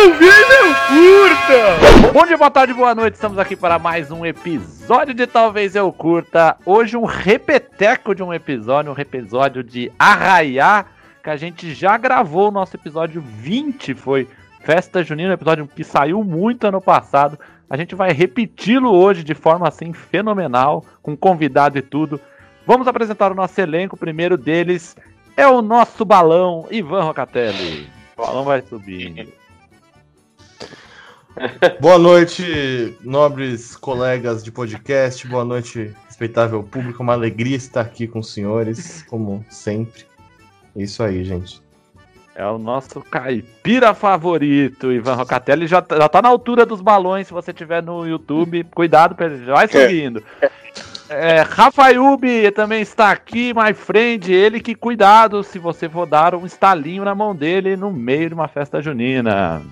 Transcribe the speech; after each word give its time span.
Talvez 0.00 0.46
eu 0.48 0.74
curta! 0.86 2.12
Bom 2.12 2.24
dia, 2.24 2.38
boa 2.38 2.50
tarde, 2.52 2.72
boa 2.72 2.94
noite. 2.94 3.14
Estamos 3.14 3.36
aqui 3.36 3.56
para 3.56 3.80
mais 3.80 4.12
um 4.12 4.24
episódio 4.24 5.12
de 5.12 5.26
Talvez 5.26 5.74
Eu 5.74 5.92
Curta. 5.92 6.56
Hoje 6.64 6.96
um 6.96 7.04
repeteco 7.04 8.14
de 8.14 8.22
um 8.22 8.32
episódio, 8.32 8.92
um 8.92 9.00
episódio 9.00 9.64
de 9.64 9.90
Arraiá, 9.98 10.86
que 11.20 11.28
a 11.28 11.36
gente 11.36 11.74
já 11.74 11.96
gravou 11.96 12.46
o 12.46 12.52
nosso 12.52 12.76
episódio 12.76 13.20
20, 13.20 13.92
foi 13.94 14.28
Festa 14.60 15.02
Junina, 15.02 15.30
um 15.30 15.34
episódio 15.34 15.66
que 15.66 15.82
saiu 15.82 16.22
muito 16.22 16.68
ano 16.68 16.80
passado. 16.80 17.36
A 17.68 17.76
gente 17.76 17.96
vai 17.96 18.12
repeti-lo 18.12 18.92
hoje 18.92 19.24
de 19.24 19.34
forma 19.34 19.66
assim 19.66 19.92
fenomenal, 19.92 20.84
com 21.02 21.16
convidado 21.16 21.76
e 21.76 21.82
tudo. 21.82 22.20
Vamos 22.64 22.86
apresentar 22.86 23.32
o 23.32 23.34
nosso 23.34 23.60
elenco. 23.60 23.96
O 23.96 23.98
primeiro 23.98 24.36
deles 24.36 24.96
é 25.36 25.48
o 25.48 25.60
nosso 25.60 26.04
balão, 26.04 26.68
Ivan 26.70 27.02
Rocatelli. 27.02 27.90
O 28.16 28.22
balão 28.22 28.44
vai 28.44 28.62
subindo. 28.62 29.37
Boa 31.80 31.98
noite, 31.98 32.96
nobres 33.02 33.76
colegas 33.76 34.42
de 34.42 34.50
podcast. 34.50 35.26
Boa 35.26 35.44
noite, 35.44 35.94
respeitável 36.06 36.62
público. 36.62 37.02
Uma 37.02 37.12
alegria 37.12 37.56
estar 37.56 37.80
aqui 37.80 38.06
com 38.06 38.18
os 38.20 38.32
senhores, 38.32 39.02
como 39.08 39.44
sempre. 39.48 40.04
É 40.76 40.82
isso 40.82 41.02
aí, 41.02 41.24
gente. 41.24 41.62
É 42.34 42.46
o 42.46 42.56
nosso 42.56 43.00
caipira 43.00 43.92
favorito, 43.94 44.92
Ivan 44.92 45.14
Rocatelli. 45.14 45.66
Já, 45.66 45.84
já 45.90 46.08
tá 46.08 46.22
na 46.22 46.28
altura 46.28 46.64
dos 46.64 46.80
balões, 46.80 47.26
se 47.26 47.32
você 47.32 47.52
tiver 47.52 47.82
no 47.82 48.06
YouTube. 48.06 48.64
Cuidado, 48.74 49.16
vai 49.46 49.66
subindo. 49.66 50.22
É, 51.10 51.40
Rafaiubi 51.40 52.50
também 52.50 52.82
está 52.82 53.10
aqui, 53.10 53.52
my 53.54 53.72
friend. 53.72 54.32
Ele 54.32 54.60
que 54.60 54.74
cuidado 54.74 55.42
se 55.42 55.58
você 55.58 55.88
for 55.88 56.06
dar 56.06 56.34
um 56.34 56.44
estalinho 56.44 57.04
na 57.04 57.14
mão 57.14 57.34
dele 57.34 57.76
no 57.76 57.90
meio 57.90 58.28
de 58.28 58.34
uma 58.34 58.46
festa 58.46 58.80
junina. 58.82 59.62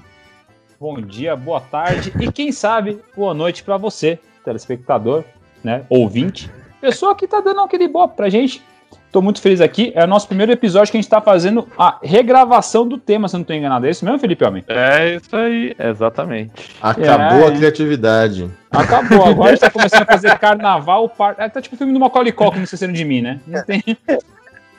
Bom 0.78 1.00
dia, 1.00 1.34
boa 1.34 1.58
tarde 1.58 2.12
e 2.20 2.30
quem 2.30 2.52
sabe 2.52 2.98
boa 3.16 3.32
noite 3.32 3.62
para 3.62 3.78
você, 3.78 4.19
telespectador, 4.44 5.24
né, 5.64 5.84
ouvinte, 5.88 6.50
pessoa 6.82 7.14
que 7.14 7.27
tá 7.27 7.41
dando 7.41 7.60
aquele 7.60 7.88
bop 7.88 8.14
pra 8.14 8.28
gente. 8.28 8.62
Tô 9.10 9.22
muito 9.22 9.41
feliz 9.41 9.62
aqui. 9.62 9.91
É 9.94 10.04
o 10.04 10.06
nosso 10.06 10.28
primeiro 10.28 10.52
episódio 10.52 10.91
que 10.91 10.98
a 10.98 11.00
gente 11.00 11.08
tá 11.08 11.22
fazendo 11.22 11.66
a 11.78 11.98
regravação 12.02 12.86
do 12.86 12.98
tema, 12.98 13.27
se 13.27 13.34
eu 13.34 13.38
não 13.38 13.44
tô 13.44 13.54
enganado. 13.54 13.86
É 13.86 13.91
isso 13.91 14.04
mesmo, 14.04 14.19
Felipe 14.19 14.44
Homem? 14.44 14.62
É 14.69 15.14
isso 15.14 15.34
aí, 15.34 15.74
exatamente. 15.78 16.77
Acabou 16.82 17.38
é, 17.38 17.47
a 17.47 17.52
criatividade. 17.52 18.50
Acabou. 18.70 19.24
Agora 19.24 19.48
a 19.48 19.54
gente 19.54 19.60
tá 19.60 19.70
começando 19.72 20.02
a 20.02 20.06
fazer 20.06 20.38
carnaval. 20.38 21.08
Par... 21.08 21.34
É, 21.38 21.48
tá 21.48 21.62
tipo 21.62 21.74
o 21.74 21.78
filme 21.78 21.94
do 21.94 22.00
Macaulay 22.00 22.32
Culkin, 22.32 22.58
não 22.58 22.64
esquecendo 22.64 22.92
de 22.92 23.04
mim, 23.06 23.22
né? 23.22 23.41
Não 23.47 23.64
tem... 23.64 23.82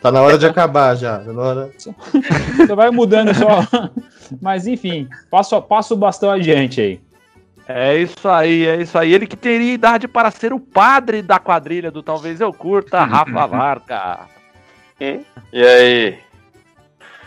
Tá 0.08 0.12
na 0.12 0.22
hora 0.22 0.38
de 0.38 0.46
acabar 0.46 0.96
já. 0.96 1.20
Tá 1.20 1.34
na 1.34 1.42
hora... 1.42 1.70
Você 1.78 2.76
vai 2.76 2.90
mudando 2.92 3.34
só. 3.36 3.60
Mas 4.42 4.66
enfim, 4.66 5.10
passo, 5.30 5.62
passo 5.62 5.96
o 5.96 5.98
bastão 5.98 6.32
adiante 6.32 6.80
aí. 6.80 7.02
É 7.68 7.98
isso 7.98 8.30
aí, 8.30 8.66
é 8.66 8.78
isso 8.78 8.98
aí. 8.98 9.14
Ele 9.14 9.28
que 9.28 9.36
teria 9.36 9.74
idade 9.74 10.08
para 10.08 10.32
ser 10.32 10.54
o 10.54 10.62
padre 10.62 11.22
da 11.22 11.40
quadrilha 11.40 11.92
do 11.92 12.02
Talvez 12.02 12.40
Eu 12.40 12.54
Curta, 12.54 13.04
Rafa 13.04 13.46
Varca. 13.48 14.20
E 15.02 15.26
aí? 15.62 16.20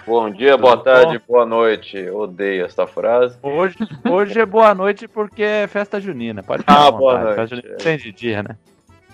Bom 0.07 0.31
dia, 0.31 0.57
boa 0.57 0.79
tarde, 0.79 1.21
boa 1.29 1.45
noite. 1.45 2.09
Odeio 2.09 2.65
esta 2.65 2.87
frase. 2.87 3.37
Hoje, 3.43 3.77
hoje 4.09 4.41
é 4.41 4.47
boa 4.47 4.75
noite 4.75 5.07
porque 5.07 5.43
é 5.43 5.67
festa 5.67 6.01
junina. 6.01 6.43
Pode 6.43 6.65
ah, 6.67 6.91
boa 6.91 7.37
noite. 7.37 7.63
Tem 7.77 7.99
de 7.99 8.11
dia, 8.11 8.43
né? 8.43 8.57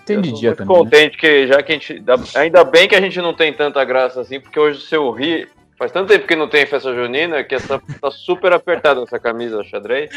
Tem 0.07 0.21
de 0.21 0.31
dia 0.31 0.55
também. 0.55 0.75
Né? 0.75 0.79
contente 0.79 1.13
né? 1.13 1.17
que 1.19 1.47
já 1.47 1.61
que 1.61 1.71
a 1.71 1.75
gente. 1.75 2.03
Ainda 2.35 2.63
bem 2.63 2.87
que 2.87 2.95
a 2.95 3.01
gente 3.01 3.19
não 3.21 3.33
tem 3.33 3.53
tanta 3.53 3.83
graça 3.83 4.21
assim, 4.21 4.39
porque 4.39 4.59
hoje 4.59 4.81
se 4.81 4.95
eu 4.95 5.11
rir 5.11 5.49
Faz 5.77 5.91
tanto 5.91 6.07
tempo 6.07 6.25
que 6.25 6.35
não 6.35 6.47
tem 6.47 6.65
festa 6.65 6.91
junina 6.93 7.43
que 7.43 7.53
essa 7.53 7.79
tá 8.01 8.09
super 8.09 8.51
apertada 8.51 9.03
essa 9.03 9.19
camisa 9.19 9.63
xadrez. 9.63 10.09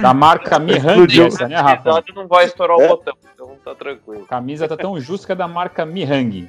Da 0.00 0.14
marca 0.14 0.58
Mihang, 0.58 1.20
essa, 1.20 1.46
né, 1.46 1.56
Rafa? 1.56 2.02
não 2.14 2.26
vai 2.26 2.46
estourar 2.46 2.78
o 2.78 2.88
botão, 2.88 3.14
então 3.34 3.56
tá 3.62 3.74
tranquilo. 3.74 4.24
A 4.24 4.28
camisa 4.28 4.66
tá 4.66 4.76
tão 4.76 4.98
justa 4.98 5.26
que 5.26 5.32
é 5.32 5.34
da 5.34 5.46
marca 5.46 5.84
Mihang. 5.84 6.48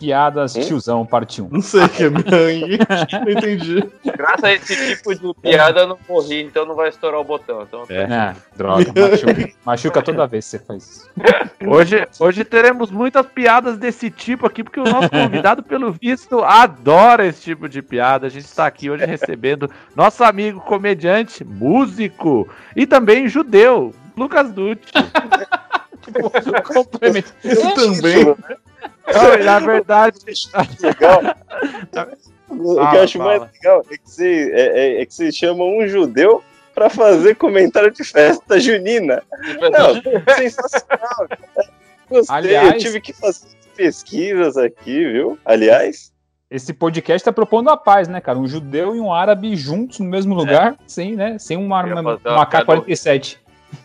Piadas 0.00 0.56
hum? 0.56 0.60
tiozão, 0.62 1.04
parte 1.04 1.42
1. 1.42 1.48
Não 1.50 1.60
sei 1.60 1.84
o 1.84 1.88
que 1.90 2.04
é 2.04 2.08
Mihang, 2.08 2.78
não 3.22 3.30
entendi. 3.30 3.84
Graças 4.16 4.44
a 4.44 4.52
esse 4.54 4.96
tipo 4.96 5.14
de 5.14 5.34
piada 5.42 5.80
eu 5.80 5.88
não 5.88 5.98
morri, 6.08 6.42
então 6.42 6.64
não 6.64 6.74
vai 6.74 6.88
estourar 6.88 7.20
o 7.20 7.24
botão. 7.24 7.62
Então, 7.62 7.84
é. 7.90 8.02
é 8.04 8.36
droga, 8.56 8.92
machuca, 8.98 9.52
machuca 9.62 10.02
toda 10.02 10.26
vez 10.26 10.46
que 10.46 10.50
você 10.52 10.58
faz 10.58 10.82
isso. 10.82 11.10
Hoje, 11.66 12.08
hoje 12.18 12.44
teremos 12.44 12.90
muitas 12.90 13.26
piadas 13.26 13.76
desse 13.76 14.10
tipo 14.10 14.46
aqui, 14.46 14.64
porque 14.64 14.80
o 14.80 14.84
nosso 14.84 15.10
convidado, 15.10 15.62
pelo 15.62 15.92
visto, 15.92 16.42
adora 16.42 17.26
esse 17.26 17.42
tipo 17.42 17.68
de 17.68 17.82
piada. 17.82 18.26
A 18.26 18.30
gente 18.30 18.46
está 18.46 18.66
aqui 18.66 18.88
hoje 18.88 19.04
recebendo 19.04 19.70
nosso 19.94 20.24
amigo 20.24 20.60
comediante, 20.60 21.44
músico 21.44 22.48
e 22.74 22.86
também 22.86 23.28
judeu, 23.28 23.94
Lucas 24.16 24.50
Dutti. 24.50 24.92
Complemento. 26.64 27.32
Eu 27.44 27.74
também. 27.74 28.34
Não, 29.06 29.44
na 29.44 29.58
verdade. 29.58 30.18
Legal. 30.80 31.20
o 32.48 32.90
que 32.90 32.96
eu 32.96 33.02
acho 33.02 33.18
fala. 33.18 33.38
mais 33.38 33.52
legal 33.52 33.84
é 33.90 33.96
que, 33.96 34.10
você, 34.10 34.52
é, 34.52 34.60
é, 34.60 35.02
é 35.02 35.06
que 35.06 35.14
você 35.14 35.32
chama 35.32 35.64
um 35.64 35.86
judeu 35.86 36.42
para 36.74 36.88
fazer 36.88 37.34
comentário 37.36 37.90
de 37.90 38.04
festa 38.04 38.58
junina. 38.58 39.22
Não, 39.60 40.34
sensacional. 40.36 41.28
Gostei, 42.08 42.36
Aliás, 42.36 42.72
eu 42.72 42.78
tive 42.78 43.00
que 43.00 43.12
fazer 43.12 43.48
pesquisas 43.76 44.56
aqui, 44.56 45.04
viu? 45.12 45.38
Aliás. 45.44 46.12
Esse 46.50 46.72
podcast 46.72 47.20
está 47.20 47.32
propondo 47.32 47.70
a 47.70 47.76
paz, 47.76 48.08
né, 48.08 48.20
cara? 48.20 48.38
Um 48.38 48.46
judeu 48.46 48.96
e 48.96 49.00
um 49.00 49.12
árabe 49.12 49.54
juntos 49.54 50.00
no 50.00 50.06
mesmo 50.06 50.34
lugar, 50.34 50.72
é. 50.72 50.76
sem, 50.86 51.14
né? 51.14 51.38
Sem 51.38 51.56
uma, 51.56 51.84
uma, 51.84 52.16
uma 52.16 52.46
K-47. 52.46 53.38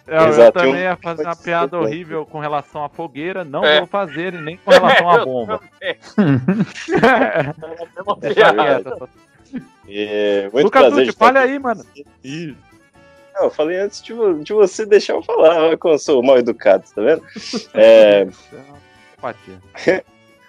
Eu, 0.08 0.18
eu 0.18 0.52
também 0.52 0.82
ia 0.82 0.96
fazer 0.96 1.24
uma 1.24 1.36
piada 1.36 1.80
horrível 1.80 2.26
com 2.26 2.40
relação 2.40 2.84
à 2.84 2.90
fogueira, 2.90 3.44
não 3.44 3.66
é. 3.66 3.80
vou 3.80 3.88
fazer 3.88 4.34
nem 4.34 4.58
com 4.58 4.70
relação 4.70 5.10
à 5.10 5.26
bomba. 5.26 5.60
é, 9.88 10.44
muito 10.44 10.66
Lucas 10.66 10.82
prazer 10.82 11.06
Dutti, 11.08 11.18
fale 11.18 11.38
aí, 11.40 11.58
mano. 11.58 11.84
Isso. 12.24 12.56
Não, 13.34 13.46
eu 13.46 13.50
falei 13.50 13.78
antes 13.78 14.02
de, 14.02 14.14
de, 14.44 14.54
você 14.54 14.86
deixar 14.86 15.14
eu 15.14 15.24
falar, 15.24 15.76
como 15.78 15.96
eu 15.96 16.00
sou 16.00 16.24
mal 16.24 16.38
educado, 16.38 16.86
tá 16.94 17.02
vendo? 17.02 17.22
É... 17.74 18.28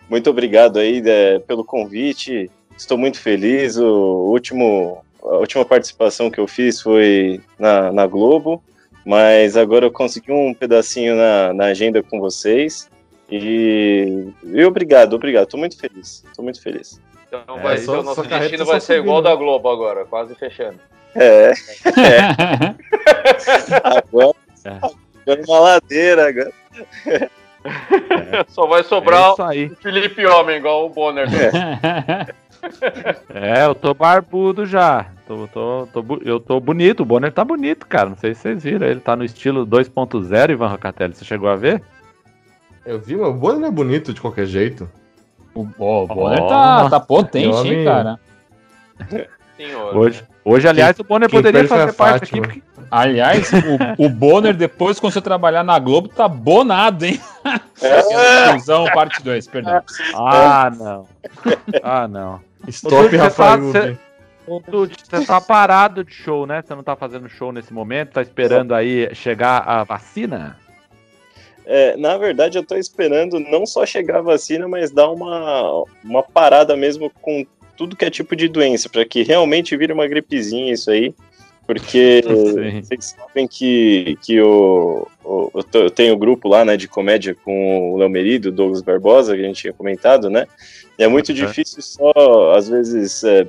muito 0.08 0.28
obrigado 0.28 0.78
aí 0.78 1.02
é, 1.04 1.38
pelo 1.38 1.64
convite. 1.64 2.50
Estou 2.76 2.98
muito 2.98 3.18
feliz. 3.18 3.78
O 3.78 4.30
último, 4.30 5.02
a 5.22 5.38
última 5.38 5.64
participação 5.64 6.30
que 6.30 6.38
eu 6.38 6.46
fiz 6.46 6.82
foi 6.82 7.40
na, 7.58 7.90
na 7.90 8.06
Globo 8.06 8.62
mas 9.06 9.56
agora 9.56 9.86
eu 9.86 9.92
consegui 9.92 10.32
um 10.32 10.52
pedacinho 10.52 11.14
na, 11.14 11.52
na 11.54 11.64
agenda 11.66 12.02
com 12.02 12.18
vocês. 12.18 12.90
E, 13.30 14.32
e 14.42 14.64
obrigado, 14.64 15.14
obrigado. 15.14 15.44
Estou 15.44 15.60
muito 15.60 15.78
feliz. 15.78 16.24
Estou 16.26 16.44
muito 16.44 16.60
feliz. 16.60 17.00
Então, 17.28 17.58
vai, 17.60 17.76
é, 17.76 17.80
então 17.80 18.02
nosso 18.02 18.24
destino 18.24 18.64
vai 18.64 18.80
ser 18.80 18.98
igual 18.98 19.22
da 19.22 19.32
Globo 19.36 19.68
agora, 19.68 20.04
quase 20.04 20.34
fechando. 20.34 20.80
É. 21.14 21.52
é. 21.52 21.54
agora, 23.84 24.34
é. 24.64 25.42
uma 25.46 25.60
ladeira 25.60 26.28
agora. 26.28 26.52
É. 27.06 27.30
Só 28.48 28.66
vai 28.66 28.82
sobrar 28.82 29.34
é 29.38 29.66
o 29.66 29.76
Felipe 29.76 30.26
Homem, 30.26 30.56
igual 30.56 30.86
o 30.86 30.88
Bonner. 30.88 31.28
É. 31.32 32.34
é, 33.34 33.64
eu 33.64 33.74
tô 33.74 33.94
barbudo 33.94 34.66
já. 34.66 35.06
Tô, 35.26 35.48
tô, 35.48 35.88
tô, 35.92 36.20
eu 36.24 36.38
tô 36.38 36.60
bonito, 36.60 37.00
o 37.02 37.04
Bonner 37.04 37.32
tá 37.32 37.44
bonito, 37.44 37.86
cara. 37.86 38.08
Não 38.10 38.16
sei 38.16 38.34
se 38.34 38.42
vocês 38.42 38.62
viram. 38.62 38.86
Ele 38.86 39.00
tá 39.00 39.16
no 39.16 39.24
estilo 39.24 39.66
2.0, 39.66 40.50
Ivan 40.50 40.68
Rocatelli. 40.68 41.14
Você 41.14 41.24
chegou 41.24 41.48
a 41.48 41.56
ver? 41.56 41.82
Eu 42.84 43.00
vi, 43.00 43.16
mas 43.16 43.28
o 43.28 43.32
Bonner 43.34 43.68
é 43.68 43.72
bonito 43.72 44.12
de 44.12 44.20
qualquer 44.20 44.46
jeito. 44.46 44.88
O, 45.54 45.66
oh, 45.78 46.04
o 46.04 46.06
Bonner 46.06 46.42
oh, 46.42 46.48
tá, 46.48 46.90
tá 46.90 47.00
potente, 47.00 47.68
hein, 47.68 47.84
cara. 47.84 48.20
Senhor. 49.56 49.96
Hoje, 49.96 50.22
hoje, 50.44 50.68
aliás, 50.68 50.96
quem, 50.96 51.04
o 51.04 51.08
Bonner 51.08 51.30
poderia 51.30 51.66
fazer 51.66 51.92
parte 51.94 52.24
aqui. 52.24 52.40
Porque... 52.40 52.62
Aliás, 52.90 53.50
o, 53.98 54.04
o 54.04 54.08
Bonner, 54.08 54.54
depois, 54.54 55.00
quando 55.00 55.14
você 55.14 55.20
trabalhar 55.20 55.64
na 55.64 55.78
Globo, 55.78 56.08
tá 56.08 56.28
bonado, 56.28 57.04
hein? 57.04 57.20
É. 57.82 58.94
parte 58.94 59.22
2, 59.22 59.46
perdão. 59.48 59.82
Ah, 60.14 60.70
não. 60.76 61.06
Ah, 61.82 62.06
não. 62.06 62.40
Stop, 62.68 63.14
Rafael. 63.16 63.96
Ô, 64.46 64.60
Tuti, 64.60 64.96
você 65.04 65.26
tá 65.26 65.40
parado 65.40 66.04
de 66.04 66.12
show, 66.12 66.46
né? 66.46 66.62
Você 66.62 66.74
não 66.74 66.82
tá 66.82 66.94
fazendo 66.94 67.28
show 67.28 67.52
nesse 67.52 67.72
momento, 67.72 68.12
tá 68.12 68.22
esperando 68.22 68.74
aí 68.74 69.12
chegar 69.12 69.58
a 69.58 69.82
vacina? 69.82 70.56
É, 71.64 71.96
na 71.96 72.16
verdade, 72.16 72.56
eu 72.56 72.64
tô 72.64 72.76
esperando 72.76 73.40
não 73.40 73.66
só 73.66 73.84
chegar 73.84 74.18
a 74.18 74.22
vacina, 74.22 74.68
mas 74.68 74.92
dar 74.92 75.10
uma, 75.10 75.84
uma 76.04 76.22
parada 76.22 76.76
mesmo 76.76 77.10
com 77.20 77.44
tudo 77.76 77.96
que 77.96 78.04
é 78.04 78.10
tipo 78.10 78.36
de 78.36 78.48
doença, 78.48 78.88
para 78.88 79.04
que 79.04 79.24
realmente 79.24 79.76
vire 79.76 79.92
uma 79.92 80.06
gripezinha 80.06 80.72
isso 80.72 80.90
aí. 80.92 81.12
Porque 81.66 82.22
vocês 82.82 83.16
sabem 83.16 83.48
que, 83.48 84.16
que 84.22 84.40
o, 84.40 85.06
o, 85.24 85.50
eu 85.74 85.90
tenho 85.90 86.14
um 86.14 86.18
grupo 86.18 86.48
lá 86.48 86.64
né, 86.64 86.76
de 86.76 86.86
comédia 86.86 87.34
com 87.34 87.92
o 87.92 87.96
Léo 87.96 88.08
Merido, 88.08 88.48
o 88.48 88.52
Douglas 88.52 88.82
Barbosa, 88.82 89.34
que 89.34 89.42
a 89.42 89.46
gente 89.46 89.62
tinha 89.62 89.72
comentado, 89.72 90.30
né? 90.30 90.46
E 90.98 91.02
é 91.02 91.08
muito 91.08 91.34
difícil 91.34 91.82
só, 91.82 92.54
às 92.56 92.68
vezes, 92.68 93.22
é, 93.24 93.46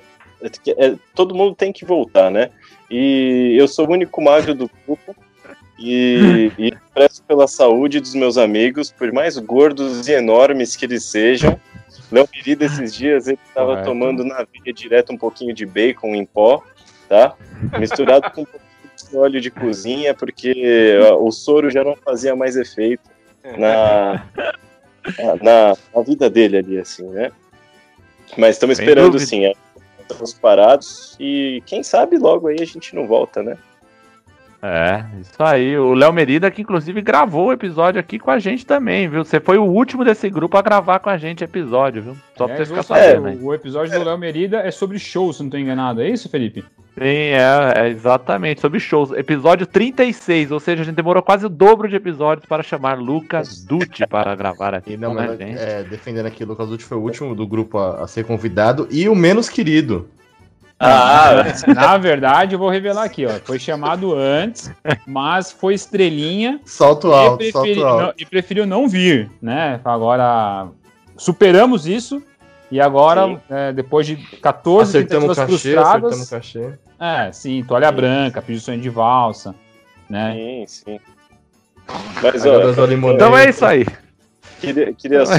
é, 0.77 0.95
todo 1.15 1.35
mundo 1.35 1.55
tem 1.55 1.71
que 1.71 1.85
voltar, 1.85 2.29
né? 2.29 2.49
E 2.89 3.55
eu 3.57 3.67
sou 3.67 3.87
o 3.87 3.91
único 3.91 4.21
magro 4.21 4.53
do 4.53 4.69
grupo. 4.85 5.15
E, 5.79 6.51
e 6.57 6.73
prezo 6.93 7.21
pela 7.23 7.47
saúde 7.47 7.99
dos 7.99 8.15
meus 8.15 8.37
amigos, 8.37 8.91
por 8.91 9.11
mais 9.13 9.37
gordos 9.37 10.07
e 10.07 10.13
enormes 10.13 10.75
que 10.75 10.85
eles 10.85 11.03
sejam. 11.03 11.59
Léo 12.11 12.27
Mirida, 12.33 12.65
esses 12.65 12.95
dias, 12.95 13.27
ele 13.27 13.39
estava 13.47 13.83
tomando 13.83 14.23
na 14.23 14.37
veia 14.37 14.73
direto 14.73 15.11
um 15.11 15.17
pouquinho 15.17 15.53
de 15.53 15.65
bacon 15.65 16.15
em 16.15 16.25
pó, 16.25 16.63
tá? 17.07 17.35
Misturado 17.79 18.31
com 18.31 18.41
um 19.13 19.19
óleo 19.19 19.39
de 19.39 19.49
cozinha, 19.51 20.13
porque 20.13 20.97
o 21.19 21.31
soro 21.31 21.69
já 21.69 21.83
não 21.83 21.95
fazia 21.95 22.35
mais 22.35 22.55
efeito 22.55 23.09
na, 23.57 24.23
na, 25.41 25.75
na 25.95 26.01
vida 26.03 26.29
dele 26.29 26.57
ali, 26.57 26.79
assim, 26.79 27.07
né? 27.09 27.31
Mas 28.37 28.55
estamos 28.55 28.77
esperando, 28.79 29.19
sim. 29.19 29.45
é, 29.45 29.53
Estamos 30.01 30.33
parados 30.33 31.15
e 31.19 31.61
quem 31.65 31.83
sabe 31.83 32.17
logo 32.17 32.47
aí 32.47 32.57
a 32.61 32.65
gente 32.65 32.95
não 32.95 33.07
volta, 33.07 33.43
né? 33.43 33.57
É, 34.61 35.05
isso 35.21 35.35
aí. 35.43 35.77
O 35.77 35.93
Léo 35.93 36.11
Merida, 36.11 36.49
que 36.49 36.61
inclusive 36.61 37.01
gravou 37.01 37.47
o 37.47 37.53
episódio 37.53 37.99
aqui 37.99 38.17
com 38.17 38.31
a 38.31 38.39
gente 38.39 38.65
também, 38.65 39.07
viu? 39.07 39.23
Você 39.23 39.39
foi 39.39 39.57
o 39.57 39.63
último 39.63 40.03
desse 40.03 40.29
grupo 40.29 40.57
a 40.57 40.61
gravar 40.61 40.99
com 40.99 41.09
a 41.09 41.17
gente 41.17 41.43
episódio, 41.43 42.01
viu? 42.01 42.17
Só 42.35 42.45
pra 42.47 42.55
É, 42.55 42.57
você 42.57 42.65
ficar 42.65 42.83
sabendo 42.83 43.43
o, 43.43 43.47
o 43.47 43.53
episódio 43.53 43.97
do 43.99 44.03
Léo 44.05 44.17
Merida 44.17 44.59
é 44.61 44.71
sobre 44.71 44.97
shows, 44.97 45.37
se 45.37 45.43
não 45.43 45.49
tô 45.49 45.57
enganado. 45.57 46.01
É 46.01 46.09
isso, 46.09 46.27
Felipe? 46.27 46.65
Sim, 46.97 47.03
é, 47.05 47.73
é 47.75 47.87
exatamente, 47.89 48.59
sobre 48.59 48.79
shows. 48.79 49.11
Episódio 49.11 49.67
36, 49.67 50.51
ou 50.51 50.59
seja, 50.59 50.81
a 50.81 50.85
gente 50.85 50.95
demorou 50.95 51.21
quase 51.21 51.45
o 51.45 51.49
dobro 51.49 51.87
de 51.87 51.95
episódios 51.95 52.45
para 52.47 52.63
chamar 52.63 52.97
Lucas 52.97 53.63
Dutti 53.63 54.05
para 54.07 54.33
gravar 54.35 54.73
aqui 54.73 54.93
E 54.93 54.97
não, 54.97 55.13
com 55.13 55.19
a 55.19 55.27
mas, 55.27 55.37
gente. 55.37 55.59
é, 55.59 55.83
defendendo 55.83 56.25
aqui, 56.25 56.43
Lucas 56.43 56.69
Dutti 56.69 56.83
foi 56.83 56.97
o 56.97 57.01
último 57.01 57.35
do 57.35 57.45
grupo 57.45 57.77
a, 57.77 58.03
a 58.03 58.07
ser 58.07 58.25
convidado 58.25 58.87
e 58.89 59.07
o 59.07 59.13
menos 59.15 59.47
querido. 59.47 60.09
Ah, 60.79 61.43
Na 61.73 61.97
verdade, 61.97 62.55
eu 62.55 62.59
vou 62.59 62.69
revelar 62.69 63.03
aqui, 63.03 63.25
ó. 63.27 63.29
Foi 63.45 63.59
chamado 63.59 64.15
antes, 64.15 64.71
mas 65.05 65.51
foi 65.51 65.75
estrelinha 65.75 66.59
Salto 66.65 67.09
e, 67.09 67.13
alto, 67.13 67.37
preferi- 67.37 67.75
salto 67.75 67.85
alto. 67.85 68.03
não- 68.05 68.13
e 68.17 68.25
preferiu 68.25 68.65
não 68.65 68.87
vir, 68.87 69.29
né? 69.39 69.79
Agora 69.85 70.67
superamos 71.15 71.85
isso 71.87 72.21
e 72.71 72.79
agora, 72.81 73.25
Sim. 73.27 73.39
é, 73.49 73.73
depois 73.73 74.05
de 74.05 74.15
14 74.17 74.97
Acertamos 74.97 75.35
tentativas 75.37 75.57
cachê, 75.63 75.77
acertamos 75.77 76.15
frustradas, 76.15 76.29
cachê. 76.29 76.73
é, 76.99 77.31
sim, 77.31 77.63
toalha 77.63 77.91
branca, 77.91 78.41
pediu 78.41 78.59
sonho 78.61 78.81
de 78.81 78.89
valsa, 78.89 79.55
né? 80.09 80.33
sim, 80.33 80.65
sim. 80.67 80.99
Mas, 82.21 82.45
ó. 82.45 83.11
Então 83.13 83.37
é 83.37 83.49
isso 83.49 83.65
aí. 83.65 83.85
queria, 84.59 84.93
queria 84.93 85.25
só, 85.25 85.35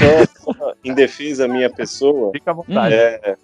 só, 0.53 0.73
em 0.83 0.93
defesa 0.93 1.47
minha 1.47 1.69
pessoa, 1.69 2.31
Fica 2.31 2.51
à 2.51 2.53
vontade. 2.55 2.95
é, 2.95 3.35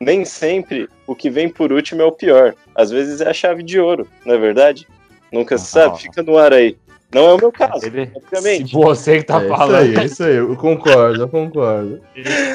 nem 0.00 0.24
sempre 0.24 0.88
o 1.06 1.14
que 1.14 1.28
vem 1.28 1.48
por 1.48 1.72
último 1.72 2.02
é 2.02 2.04
o 2.04 2.12
pior. 2.12 2.54
Às 2.74 2.90
vezes 2.90 3.20
é 3.20 3.28
a 3.28 3.34
chave 3.34 3.62
de 3.62 3.78
ouro, 3.78 4.08
não 4.24 4.34
é 4.34 4.38
verdade? 4.38 4.86
Nunca 5.32 5.58
se 5.58 5.66
sabe, 5.66 6.00
fica 6.00 6.22
no 6.22 6.38
ar 6.38 6.52
aí. 6.52 6.76
Não 7.14 7.30
é 7.30 7.34
o 7.34 7.38
meu 7.38 7.52
caso, 7.52 7.86
Ele 7.86 8.06
Se 8.06 8.12
obviamente. 8.16 8.72
você 8.74 9.18
que 9.18 9.24
tá 9.24 9.40
é 9.42 9.48
falando. 9.48 9.86
isso 9.86 9.98
aí, 9.98 10.04
é 10.04 10.06
isso 10.06 10.24
aí, 10.24 10.36
eu 10.36 10.56
concordo, 10.56 11.22
eu 11.22 11.28
concordo. 11.28 12.00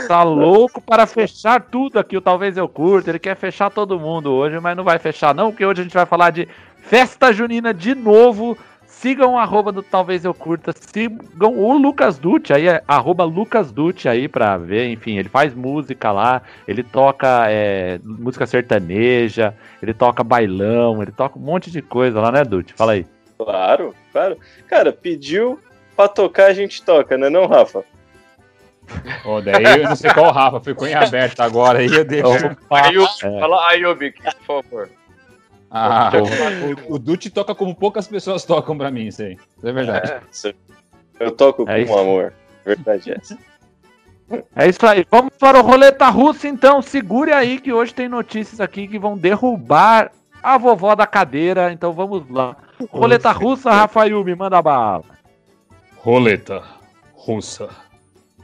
tá 0.07 0.23
louco 0.23 0.81
para 0.81 1.05
fechar 1.05 1.61
tudo 1.61 1.97
aqui, 1.97 2.17
o 2.17 2.21
Talvez 2.21 2.57
Eu 2.57 2.67
Curto. 2.67 3.09
Ele 3.09 3.19
quer 3.19 3.35
fechar 3.37 3.69
todo 3.71 3.99
mundo 3.99 4.31
hoje, 4.31 4.59
mas 4.59 4.75
não 4.75 4.83
vai 4.83 4.99
fechar 4.99 5.33
não, 5.33 5.51
porque 5.51 5.65
hoje 5.65 5.81
a 5.81 5.83
gente 5.83 5.93
vai 5.93 6.05
falar 6.05 6.31
de 6.31 6.47
festa 6.81 7.31
junina 7.31 7.73
de 7.73 7.95
novo. 7.95 8.57
Sigam 8.85 9.33
o 9.33 9.37
arroba 9.37 9.71
do 9.71 9.81
Talvez 9.81 10.25
Eu 10.25 10.33
Curta, 10.33 10.73
sigam 10.77 11.57
o 11.57 11.75
Lucas 11.75 12.19
Dutti, 12.19 12.53
aí 12.53 12.67
é 12.67 12.83
arroba 12.87 13.23
Lucas 13.23 13.71
Dutti 13.71 14.07
aí 14.07 14.27
pra 14.27 14.57
ver, 14.57 14.91
enfim, 14.91 15.17
ele 15.17 15.29
faz 15.29 15.55
música 15.55 16.11
lá, 16.11 16.41
ele 16.67 16.83
toca 16.83 17.45
é, 17.49 17.99
música 18.03 18.45
sertaneja, 18.45 19.55
ele 19.81 19.93
toca 19.93 20.23
bailão, 20.23 21.01
ele 21.01 21.11
toca 21.11 21.39
um 21.39 21.41
monte 21.41 21.71
de 21.71 21.81
coisa 21.81 22.19
lá, 22.19 22.31
né, 22.31 22.43
Dutti? 22.43 22.73
Fala 22.73 22.91
aí. 22.91 23.05
Claro, 23.43 23.95
claro. 24.11 24.37
Cara, 24.67 24.91
pediu 24.91 25.59
pra 25.95 26.07
tocar, 26.07 26.47
a 26.47 26.53
gente 26.53 26.83
toca, 26.83 27.17
né 27.17 27.29
não, 27.29 27.47
Rafa? 27.47 27.83
Ó, 29.25 29.39
daí 29.39 29.63
eu 29.81 29.89
não 29.89 29.95
sei 29.95 30.11
qual 30.13 30.31
Rafa, 30.31 30.59
ficou 30.59 30.87
em 30.87 30.93
aberto 30.93 31.39
agora 31.41 31.79
aí 31.79 31.87
eu 31.87 32.03
deixo. 32.03 32.57
Aí, 32.69 32.97
o, 32.97 33.05
É. 33.05 33.39
Fala 33.39 33.69
aí, 33.69 33.85
ô 33.85 33.95
Bic, 33.95 34.21
por 34.21 34.63
favor. 34.63 34.89
Ah, 35.69 36.11
o, 36.13 36.91
o, 36.91 36.95
o 36.95 36.99
Dutti 36.99 37.29
toca 37.29 37.55
como 37.55 37.73
poucas 37.73 38.05
pessoas 38.07 38.43
tocam 38.43 38.77
pra 38.77 38.91
mim, 38.91 39.07
isso 39.07 39.21
aí. 39.21 39.37
Isso 39.57 39.67
é 39.67 39.71
verdade. 39.71 40.21
Eu 41.19 41.31
toco 41.31 41.69
É 41.69 41.85
com 41.85 41.97
amor. 41.97 42.33
Verdade 42.65 43.11
é 43.11 43.17
essa. 43.17 43.37
É 44.55 44.67
isso 44.67 44.85
aí. 44.85 45.05
Vamos 45.09 45.33
para 45.37 45.59
o 45.59 45.61
Roleta 45.61 46.09
Russa, 46.09 46.47
então. 46.47 46.81
Segure 46.81 47.31
aí 47.31 47.59
que 47.59 47.71
hoje 47.71 47.93
tem 47.93 48.09
notícias 48.09 48.59
aqui 48.59 48.87
que 48.87 48.99
vão 48.99 49.17
derrubar 49.17 50.11
a 50.41 50.57
vovó 50.57 50.95
da 50.95 51.05
cadeira. 51.05 51.71
Então 51.71 51.93
vamos 51.93 52.29
lá. 52.29 52.55
Roleta 52.89 53.31
Russa, 53.31 53.71
Rafael, 53.71 54.23
me 54.23 54.35
manda 54.35 54.61
bala. 54.61 55.03
Roleta 55.97 56.63
russa. 57.13 57.69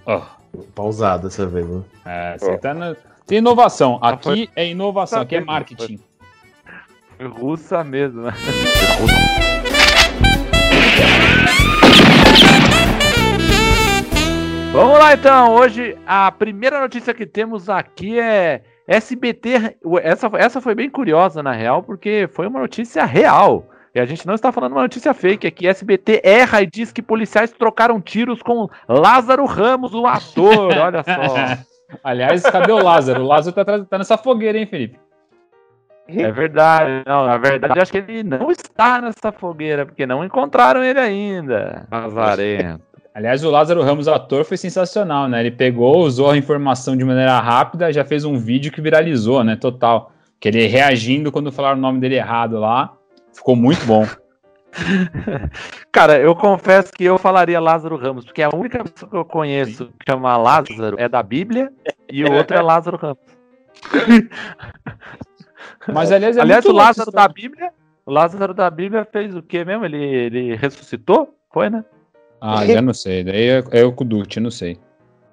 Ah, 0.06 0.36
Pausado 0.76 1.28
dessa 1.28 1.46
vez, 1.48 1.68
né? 1.68 1.84
é, 2.06 2.38
você 2.38 2.58
tá 2.58 2.74
na... 2.74 2.96
Tem 3.26 3.40
inovação. 3.40 4.00
Ah, 4.02 4.10
Aqui 4.10 4.50
é 4.56 4.68
inovação, 4.68 5.22
aqui 5.22 5.36
é 5.36 5.42
marketing. 5.42 6.00
Russa 7.20 7.84
mesmo, 7.84 8.22
né? 8.22 8.34
Vamos 14.72 15.00
lá 15.00 15.14
então. 15.14 15.56
Hoje 15.56 15.98
a 16.06 16.32
primeira 16.32 16.80
notícia 16.80 17.12
que 17.14 17.26
temos 17.26 17.68
aqui 17.68 18.20
é 18.20 18.62
SBT. 18.88 19.76
Essa, 20.04 20.30
essa 20.38 20.62
foi 20.62 20.76
bem 20.76 20.88
curiosa 20.88 21.42
na 21.42 21.52
real, 21.52 21.82
porque 21.82 22.30
foi 22.32 22.46
uma 22.48 22.60
notícia 22.60 23.04
real. 23.04 23.68
E 23.94 24.00
a 24.00 24.06
gente 24.06 24.28
não 24.28 24.36
está 24.36 24.52
falando 24.52 24.74
uma 24.74 24.82
notícia 24.82 25.14
fake 25.14 25.48
aqui. 25.48 25.68
SBT 25.68 26.22
erra 26.24 26.62
e 26.62 26.68
diz 26.68 26.92
que 26.92 27.02
policiais 27.02 27.52
trocaram 27.52 28.00
tiros 28.00 28.42
com 28.42 28.70
Lázaro 28.88 29.46
Ramos, 29.46 29.94
o 29.94 30.06
ator. 30.06 30.74
Olha 30.78 31.04
só. 31.04 31.64
Aliás, 32.04 32.44
cadê 32.44 32.72
o 32.72 32.84
Lázaro? 32.84 33.24
O 33.24 33.28
Lázaro 33.28 33.56
tá, 33.56 33.86
tá 33.86 33.98
nessa 33.98 34.18
fogueira, 34.18 34.58
hein, 34.58 34.66
Felipe? 34.66 35.00
É 36.08 36.32
verdade. 36.32 37.04
Não, 37.06 37.26
na 37.26 37.38
verdade, 37.38 37.80
acho 37.80 37.92
que 37.92 37.98
ele 37.98 38.24
não 38.24 38.50
está 38.50 39.02
nessa 39.02 39.32
fogueira, 39.32 39.86
porque 39.86 40.06
não 40.06 40.24
encontraram 40.24 40.84
ele 40.84 41.00
ainda. 41.00 41.86
Lazarento. 41.92 42.82
Aliás, 43.14 43.44
o 43.44 43.50
Lázaro 43.50 43.82
Ramos, 43.82 44.08
ator, 44.08 44.46
foi 44.46 44.58
sensacional, 44.58 45.28
né? 45.28 45.40
Ele 45.40 45.52
pegou, 45.52 45.98
usou 46.00 46.30
a 46.30 46.38
informação 46.38 46.96
de 46.96 47.04
maneira 47.04 47.40
rápida, 47.40 47.92
já 47.92 48.06
fez 48.06 48.24
um 48.24 48.38
vídeo 48.38 48.72
que 48.72 48.80
viralizou, 48.80 49.44
né? 49.44 49.56
Total. 49.56 50.12
Que 50.40 50.48
ele 50.48 50.68
reagindo 50.68 51.32
quando 51.32 51.52
falaram 51.52 51.80
o 51.80 51.82
nome 51.82 52.00
dele 52.00 52.16
errado 52.16 52.60
lá. 52.60 52.94
Ficou 53.38 53.56
muito 53.56 53.86
bom. 53.86 54.04
Cara, 55.92 56.20
eu 56.20 56.36
confesso 56.36 56.92
que 56.92 57.04
eu 57.04 57.18
falaria 57.20 57.60
Lázaro 57.60 57.96
Ramos, 57.96 58.26
porque 58.26 58.42
a 58.42 58.50
única 58.50 58.84
pessoa 58.84 59.10
que 59.10 59.18
eu 59.18 59.26
conheço 59.26 59.86
que 60.00 60.12
chama 60.12 60.36
Lázaro 60.38 61.00
é 61.00 61.08
da 61.08 61.22
Bíblia 61.22 61.72
e 62.12 62.24
o 62.24 62.34
outro 62.34 62.58
é 62.58 62.62
Lázaro 62.62 62.98
Ramos. 62.98 63.20
Mas, 65.94 66.12
aliás, 66.12 66.36
é 66.36 66.42
Aliás, 66.42 66.66
o 66.66 66.74
Lázaro 66.74 67.12
da 67.12 67.28
Bíblia, 67.28 67.72
o 68.06 68.12
Lázaro 68.12 68.54
da 68.54 68.70
Bíblia 68.70 69.06
fez 69.06 69.36
o 69.36 69.44
quê 69.44 69.64
mesmo? 69.64 69.86
Ele, 69.86 70.04
ele 70.04 70.56
ressuscitou? 70.56 71.34
Foi, 71.54 71.70
né? 71.70 71.86
Ah, 72.42 72.66
já 72.66 72.82
não 72.82 72.94
sei. 72.94 73.24
Daí 73.24 73.50
é, 73.50 73.64
é 73.72 73.84
o 73.86 73.94
Kuduct, 73.94 74.40
não 74.40 74.52
sei. 74.52 74.80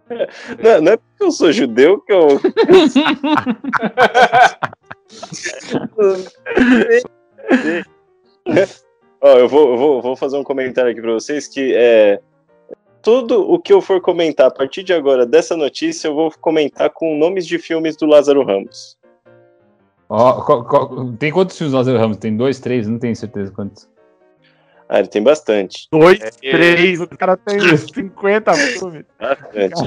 Não, 0.63 0.83
não 0.83 0.93
é 0.93 0.97
porque 0.99 1.25
eu 1.25 1.31
sou 1.31 1.51
judeu 1.51 1.99
que 2.03 2.13
eu. 2.13 2.39
Ó, 9.21 9.29
eu 9.39 9.49
vou, 9.49 9.71
eu 9.73 9.77
vou, 9.77 10.03
vou 10.03 10.17
fazer 10.17 10.37
um 10.37 10.45
comentário 10.45 10.91
aqui 10.91 11.01
pra 11.01 11.13
vocês 11.13 11.47
que 11.49 11.75
é. 11.75 12.21
Tudo 13.03 13.43
o 13.51 13.59
que 13.59 13.71
eu 13.73 13.83
for 13.83 14.01
comentar 14.01 14.47
a 14.47 14.51
partir 14.51 14.83
de 14.83 14.93
agora 14.95 15.27
dessa 15.27 15.55
notícia, 15.57 16.09
eu 16.09 16.15
vou 16.15 16.31
comentar 16.41 16.89
com 16.91 17.17
nomes 17.19 17.47
de 17.47 17.59
filmes 17.59 17.97
do 17.97 18.07
Lázaro 18.07 18.43
Ramos. 18.45 18.97
Ó, 20.09 20.41
qual- 20.43 20.65
qual- 20.65 21.13
tem 21.19 21.31
quantos 21.31 21.57
filmes 21.59 21.75
o 21.75 21.77
Lázaro 21.77 21.99
Ramos? 21.99 22.17
Tem 22.17 22.35
dois, 22.35 22.61
três? 22.61 22.89
Não 22.89 22.99
tenho 22.99 23.15
certeza 23.15 23.53
quantos. 23.53 23.89
Ah, 24.89 24.99
ele 25.01 25.09
tem 25.09 25.23
bastante. 25.23 25.87
Dois, 25.91 26.19
É, 26.21 26.31
três, 26.51 27.01
o 27.01 27.07
cara 27.09 27.37
tem 27.37 27.57
uns 27.75 27.83
50 27.93 28.55
filmes. 28.55 29.05
Bastante. 29.19 29.83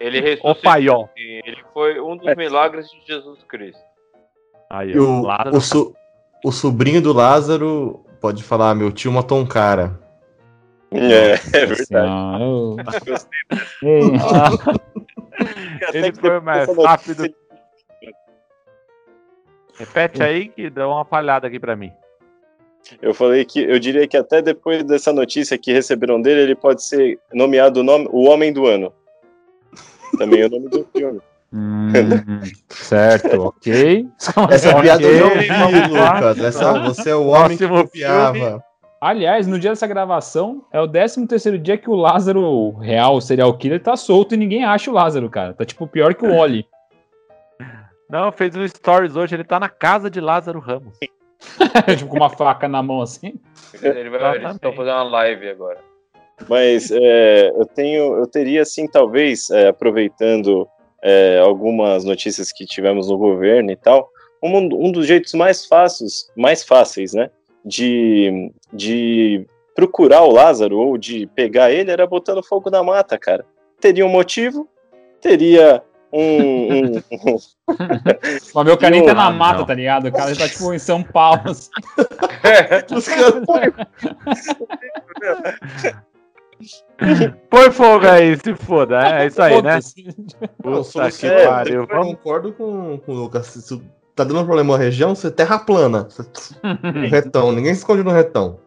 Ele 0.00 0.20
ressuscitou. 0.20 0.54
paió. 0.56 1.06
sim. 1.16 1.40
Ele 1.44 1.64
foi 1.72 2.00
um 2.00 2.16
dos 2.18 2.34
milagres 2.36 2.86
de 2.90 3.00
Jesus 3.06 3.42
Cristo. 3.48 3.80
Aí, 4.68 4.98
o, 4.98 5.22
Lázaro 5.22 5.56
o, 5.56 5.60
so- 5.60 5.94
o 6.44 6.52
sobrinho 6.52 7.00
do 7.00 7.12
Lázaro 7.12 8.04
pode 8.20 8.42
falar, 8.44 8.74
meu 8.74 8.92
tio 8.92 9.10
matou 9.10 9.38
um 9.38 9.46
cara. 9.46 9.98
É, 10.92 11.32
é 11.32 11.66
verdade. 11.66 11.88
Eu- 13.82 13.82
Ele 15.92 16.12
foi 16.12 16.40
mais 16.40 16.68
rápido. 16.76 17.34
Repete 19.76 20.22
aí 20.22 20.48
que 20.48 20.70
deu 20.70 20.88
uma 20.90 21.04
falhada 21.04 21.48
aqui 21.48 21.58
pra 21.58 21.74
mim. 21.74 21.90
Eu 23.02 23.12
falei 23.14 23.44
que 23.44 23.60
eu 23.60 23.78
diria 23.80 24.06
que 24.06 24.16
até 24.16 24.40
depois 24.42 24.84
dessa 24.84 25.12
notícia 25.12 25.58
que 25.58 25.72
receberam 25.72 26.20
dele, 26.20 26.42
ele 26.42 26.54
pode 26.54 26.84
ser 26.84 27.18
nomeado 27.32 27.80
o, 27.80 27.82
nome, 27.82 28.06
o 28.12 28.28
Homem 28.28 28.52
do 28.52 28.66
Ano. 28.66 28.92
Também 30.16 30.42
é 30.42 30.46
o 30.46 30.50
nome 30.50 30.68
do 30.68 30.86
filme. 30.94 31.20
Hum, 31.56 31.92
certo, 32.68 33.40
ok. 33.40 34.08
Essa 34.50 34.70
Ok, 34.70 34.82
piada 34.82 35.02
eu 35.04 35.28
vamos 35.28 35.92
lá. 35.92 36.14
Lucas. 36.14 36.38
Essa, 36.40 36.80
você 36.80 37.10
é 37.10 37.14
o 37.14 37.28
homem 37.28 37.56
que 37.56 37.64
Próximo 37.64 37.84
copiava. 37.84 38.64
Aliás, 39.00 39.46
no 39.46 39.56
dia 39.56 39.70
dessa 39.70 39.86
gravação, 39.86 40.64
é 40.72 40.80
o 40.80 40.88
13 40.88 41.28
terceiro 41.28 41.56
dia 41.56 41.78
que 41.78 41.88
o 41.88 41.94
Lázaro 41.94 42.40
o 42.40 42.72
real, 42.72 43.14
o 43.14 43.20
serial 43.20 43.56
killer, 43.56 43.80
tá 43.80 43.96
solto 43.96 44.34
e 44.34 44.38
ninguém 44.38 44.64
acha 44.64 44.90
o 44.90 44.94
Lázaro, 44.94 45.30
cara. 45.30 45.54
Tá 45.54 45.64
tipo 45.64 45.86
pior 45.86 46.14
que 46.14 46.26
o 46.26 46.34
Oli. 46.34 46.66
Não, 48.10 48.32
fez 48.32 48.56
um 48.56 48.66
stories 48.66 49.14
hoje, 49.14 49.36
ele 49.36 49.44
tá 49.44 49.60
na 49.60 49.68
casa 49.68 50.10
de 50.10 50.20
Lázaro 50.20 50.58
Ramos. 50.58 50.98
tipo, 51.96 52.08
com 52.08 52.16
uma 52.16 52.30
faca 52.30 52.66
na 52.66 52.82
mão 52.82 53.00
assim. 53.00 53.34
Ele 53.80 54.10
vai, 54.10 54.38
eles 54.38 54.54
estão 54.54 54.72
fazendo 54.72 54.94
uma 54.94 55.04
live 55.04 55.50
agora. 55.50 55.78
Mas 56.48 56.90
é, 56.90 57.48
eu 57.50 57.66
tenho, 57.66 58.16
eu 58.16 58.26
teria 58.26 58.62
assim, 58.62 58.88
talvez, 58.88 59.50
é, 59.50 59.68
aproveitando 59.68 60.66
é, 61.04 61.38
algumas 61.38 62.02
notícias 62.04 62.50
que 62.50 62.64
tivemos 62.64 63.08
no 63.10 63.18
governo 63.18 63.70
e 63.70 63.76
tal, 63.76 64.08
um, 64.42 64.56
um 64.86 64.90
dos 64.90 65.06
jeitos 65.06 65.34
mais 65.34 65.66
fáceis, 65.66 66.30
mais 66.34 66.64
fáceis, 66.64 67.12
né, 67.12 67.30
de, 67.64 68.50
de 68.72 69.46
procurar 69.74 70.22
o 70.22 70.32
Lázaro 70.32 70.78
ou 70.78 70.96
de 70.98 71.26
pegar 71.28 71.70
ele 71.70 71.90
era 71.90 72.06
botando 72.06 72.42
fogo 72.42 72.70
na 72.70 72.82
mata, 72.82 73.18
cara. 73.18 73.44
Teria 73.80 74.04
um 74.06 74.10
motivo, 74.10 74.66
teria 75.20 75.82
um, 76.12 76.20
um- 76.20 76.96
um- 76.96 77.38
Mas 78.54 78.64
meu 78.64 78.76
cara 78.78 78.90
nem 78.90 79.04
tá 79.04 79.14
na 79.14 79.30
Não, 79.30 79.36
mata, 79.38 79.58
não. 79.58 79.66
tá 79.66 79.74
ligado? 79.74 80.06
O 80.08 80.12
cara 80.12 80.32
já 80.34 80.46
tá 80.46 80.52
tipo 80.52 80.72
em 80.72 80.78
São 80.78 81.02
Paulo. 81.02 81.40
assim. 81.46 81.70
Os 82.96 83.08
caras- 83.08 83.34
Põe 87.50 87.70
fogo 87.70 88.06
aí, 88.06 88.36
se 88.36 88.54
foda. 88.54 89.00
É 89.20 89.26
isso 89.26 89.42
aí, 89.42 89.60
né? 89.62 89.78
Puta 90.62 91.10
que 91.10 91.26
é, 91.26 91.46
pariu. 91.46 91.80
eu 91.80 91.88
concordo 91.88 92.52
com, 92.52 92.98
com 92.98 93.12
o 93.12 93.14
Lucas. 93.14 93.46
Se 93.46 93.82
tá 94.14 94.24
dando 94.24 94.44
problema 94.44 94.76
na 94.76 94.82
região, 94.84 95.14
você 95.14 95.30
terra 95.30 95.58
plana. 95.58 96.04
Você- 96.04 96.22
Um 96.62 97.08
retão. 97.08 97.52
Ninguém 97.52 97.74
se 97.74 97.80
esconde 97.80 98.02
no 98.02 98.10
retão. 98.10 98.58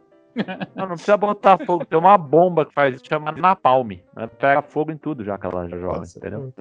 Não, 0.76 0.84
não 0.86 0.90
precisa 0.90 1.18
botar 1.18 1.58
fogo. 1.66 1.86
Tem 1.86 1.98
uma 1.98 2.18
bomba 2.18 2.66
que 2.66 2.74
faz 2.74 2.96
isso 2.96 3.06
chamada 3.08 3.40
Napalm. 3.42 3.90
Né? 4.16 4.28
Pega 4.40 4.62
fogo 4.62 4.92
em 4.92 4.98
tudo 4.98 5.24
já 5.24 5.38
que 5.38 5.48
ela 5.48 5.68
joga, 5.68 6.00
Nossa. 6.00 6.20
entendeu? 6.20 6.54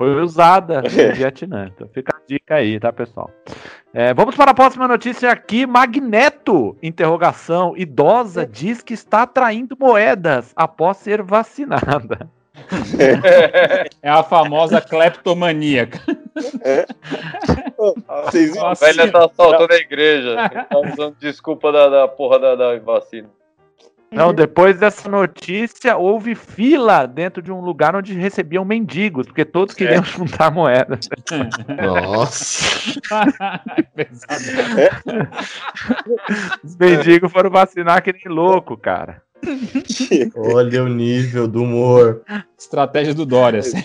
Foi 0.00 0.22
usada 0.22 0.80
no 0.80 1.14
Vietnã. 1.14 1.70
Então 1.74 1.86
fica 1.92 2.16
a 2.16 2.20
dica 2.26 2.54
aí, 2.54 2.80
tá, 2.80 2.90
pessoal? 2.90 3.30
É, 3.92 4.14
vamos 4.14 4.34
para 4.34 4.52
a 4.52 4.54
próxima 4.54 4.88
notícia 4.88 5.30
aqui. 5.30 5.66
Magneto, 5.66 6.74
interrogação. 6.82 7.76
Idosa 7.76 8.46
diz 8.46 8.80
que 8.80 8.94
está 8.94 9.24
atraindo 9.24 9.76
moedas 9.78 10.54
após 10.56 10.96
ser 10.96 11.22
vacinada. 11.22 12.30
É 14.00 14.08
a 14.08 14.22
famosa 14.22 14.80
cleptomaníaca. 14.80 16.00
Vocês 18.24 18.56
A 18.56 18.72
velha 18.72 19.12
tá 19.12 19.26
assaltando 19.26 19.74
a 19.74 19.76
igreja. 19.76 20.34
Tá 20.70 20.78
usando 20.78 21.16
desculpa 21.20 21.70
da, 21.70 21.90
da 21.90 22.08
porra 22.08 22.38
da, 22.38 22.54
da 22.54 22.78
vacina. 22.78 23.28
Não, 24.12 24.34
depois 24.34 24.76
dessa 24.78 25.08
notícia, 25.08 25.96
houve 25.96 26.34
fila 26.34 27.06
dentro 27.06 27.40
de 27.40 27.52
um 27.52 27.60
lugar 27.60 27.94
onde 27.94 28.12
recebiam 28.14 28.64
mendigos, 28.64 29.26
porque 29.26 29.44
todos 29.44 29.74
queriam 29.74 30.02
juntar 30.02 30.50
moedas. 30.50 31.08
Nossa. 31.80 33.60
Pesado. 33.94 35.28
Os 36.64 36.76
mendigos 36.76 37.30
foram 37.30 37.50
vacinar 37.50 38.02
que 38.02 38.12
nem 38.12 38.24
louco, 38.26 38.76
cara. 38.76 39.22
Olha 40.36 40.82
o 40.82 40.88
nível 40.88 41.46
do 41.48 41.62
humor. 41.62 42.22
Estratégia 42.58 43.14
do 43.14 43.24
Dória. 43.24 43.60
assim. 43.60 43.82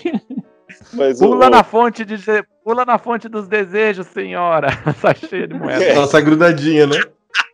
Mas 0.93 1.21
o- 1.21 1.27
Pula 1.27 1.49
na 1.49 1.63
fonte 1.63 2.03
de 2.03 2.17
pula 2.63 2.83
na 2.83 2.97
fonte 2.97 3.29
dos 3.29 3.47
desejos, 3.47 4.07
senhora. 4.07 4.67
Sai 4.99 5.15
cheia 5.15 5.47
de 5.47 5.53
moeda. 5.53 5.93
Nossa, 5.93 6.19
grudadinha, 6.19 6.87
né? 6.87 6.99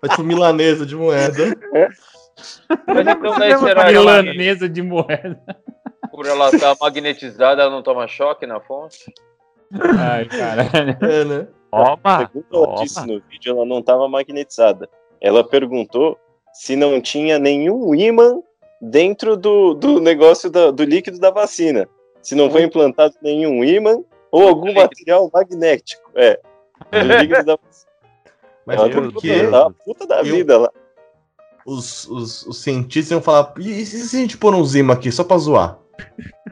É 0.03 0.07
tipo 0.07 0.23
milanesa 0.23 0.85
de 0.85 0.95
moeda. 0.95 1.55
Mas 2.88 3.07
então 3.07 3.39
daí 3.39 3.57
será 3.57 3.86
que 3.86 3.91
Milanesa 3.93 4.69
de 4.69 4.81
moeda. 4.81 5.39
por 6.12 6.25
ela 6.25 6.50
estar 6.50 6.75
magnetizada, 6.79 7.62
ela 7.63 7.71
não 7.71 7.81
toma 7.83 8.07
choque 8.07 8.45
na 8.45 8.60
fonte? 8.60 9.13
Ai, 10.00 10.25
caralho. 10.25 10.98
É, 11.01 11.25
né? 11.25 11.48
Toma, 11.71 12.19
Segundo 12.27 12.45
ela 12.53 12.65
toma. 12.67 12.83
disse 12.83 13.07
no 13.07 13.21
vídeo, 13.29 13.55
ela 13.55 13.65
não 13.65 13.79
estava 13.79 14.07
magnetizada. 14.10 14.89
Ela 15.21 15.43
perguntou 15.43 16.17
se 16.53 16.75
não 16.75 17.00
tinha 17.00 17.39
nenhum 17.39 17.95
ímã 17.95 18.41
dentro 18.81 19.38
do, 19.38 19.74
do 19.74 20.00
negócio 20.01 20.50
da- 20.50 20.71
do 20.71 20.83
líquido 20.83 21.19
da 21.19 21.29
vacina. 21.31 21.88
Se 22.21 22.36
não 22.36 22.50
foi 22.51 22.63
implantado 22.63 23.15
nenhum 23.21 23.63
ímã 23.63 24.03
ou 24.31 24.48
algum 24.48 24.74
material 24.74 25.29
magnético. 25.33 26.12
É. 26.15 26.39
Do 26.91 27.00
líquido 27.19 27.45
da 27.45 27.55
vacina. 27.57 27.91
Mas 28.65 28.79
ela 28.79 29.12
porque 29.12 29.27
Deus. 29.27 29.51
tá 29.51 29.67
a 29.67 29.69
puta 29.71 30.05
da 30.07 30.17
Eu- 30.19 30.25
vida 30.25 30.57
lá. 30.57 30.69
Os, 31.65 32.07
os, 32.07 32.45
os 32.45 32.57
cientistas 32.61 33.11
iam 33.11 33.21
falar: 33.21 33.53
e 33.57 33.85
se 33.85 34.17
a 34.17 34.19
gente 34.19 34.37
pôr 34.37 34.53
um 34.55 34.63
zima 34.63 34.93
aqui 34.93 35.11
só 35.11 35.23
pra 35.23 35.37
zoar? 35.37 35.77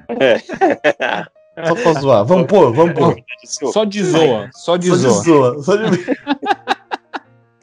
Só 1.67 1.75
pra 1.75 1.93
zoar. 1.93 2.23
Vamos 2.25 2.47
pôr, 2.47 2.73
vamos 2.73 2.93
pôr. 2.93 3.15
Só 3.45 3.83
de 3.83 4.01
zoa. 4.01 4.49
Só 4.53 4.77
de 4.77 4.87
Só 4.87 4.95
de 4.95 5.01
zoa. 5.01 5.23
zoa. 5.23 5.63
Só 5.63 5.75
de... 5.75 6.05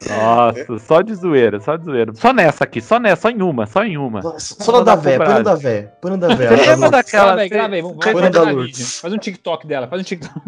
Nossa, 0.07 0.79
só 0.79 1.01
de 1.01 1.15
zoeira, 1.15 1.59
só 1.59 1.75
de 1.75 1.83
zoeira. 1.83 2.13
Só 2.15 2.31
nessa 2.31 2.63
aqui, 2.63 2.79
só 2.79 2.99
nessa, 2.99 3.23
só 3.23 3.29
em 3.29 3.41
uma, 3.41 3.65
só 3.65 3.83
em 3.83 3.97
uma. 3.97 4.21
Só 4.39 4.71
na 4.71 4.83
da 4.83 4.95
véia, 4.95 5.17
põe 5.17 5.43
da 5.43 5.55
véia. 5.55 5.93
Põe 6.01 6.19
da 6.19 6.35
véia. 6.35 6.49
Lembra 6.51 6.91
daquela. 6.91 7.25
Grava 7.25 7.41
aí, 7.41 7.49
grava 7.49 7.75
aí. 7.75 7.81
Vamos, 7.81 8.05
vamos 8.05 8.29
da 8.29 8.41
Lourdes. 8.43 8.99
Faz 8.99 9.13
um 9.13 9.17
TikTok 9.17 9.67
dela, 9.67 9.87
faz 9.87 10.01
um 10.01 10.05
TikTok. 10.05 10.39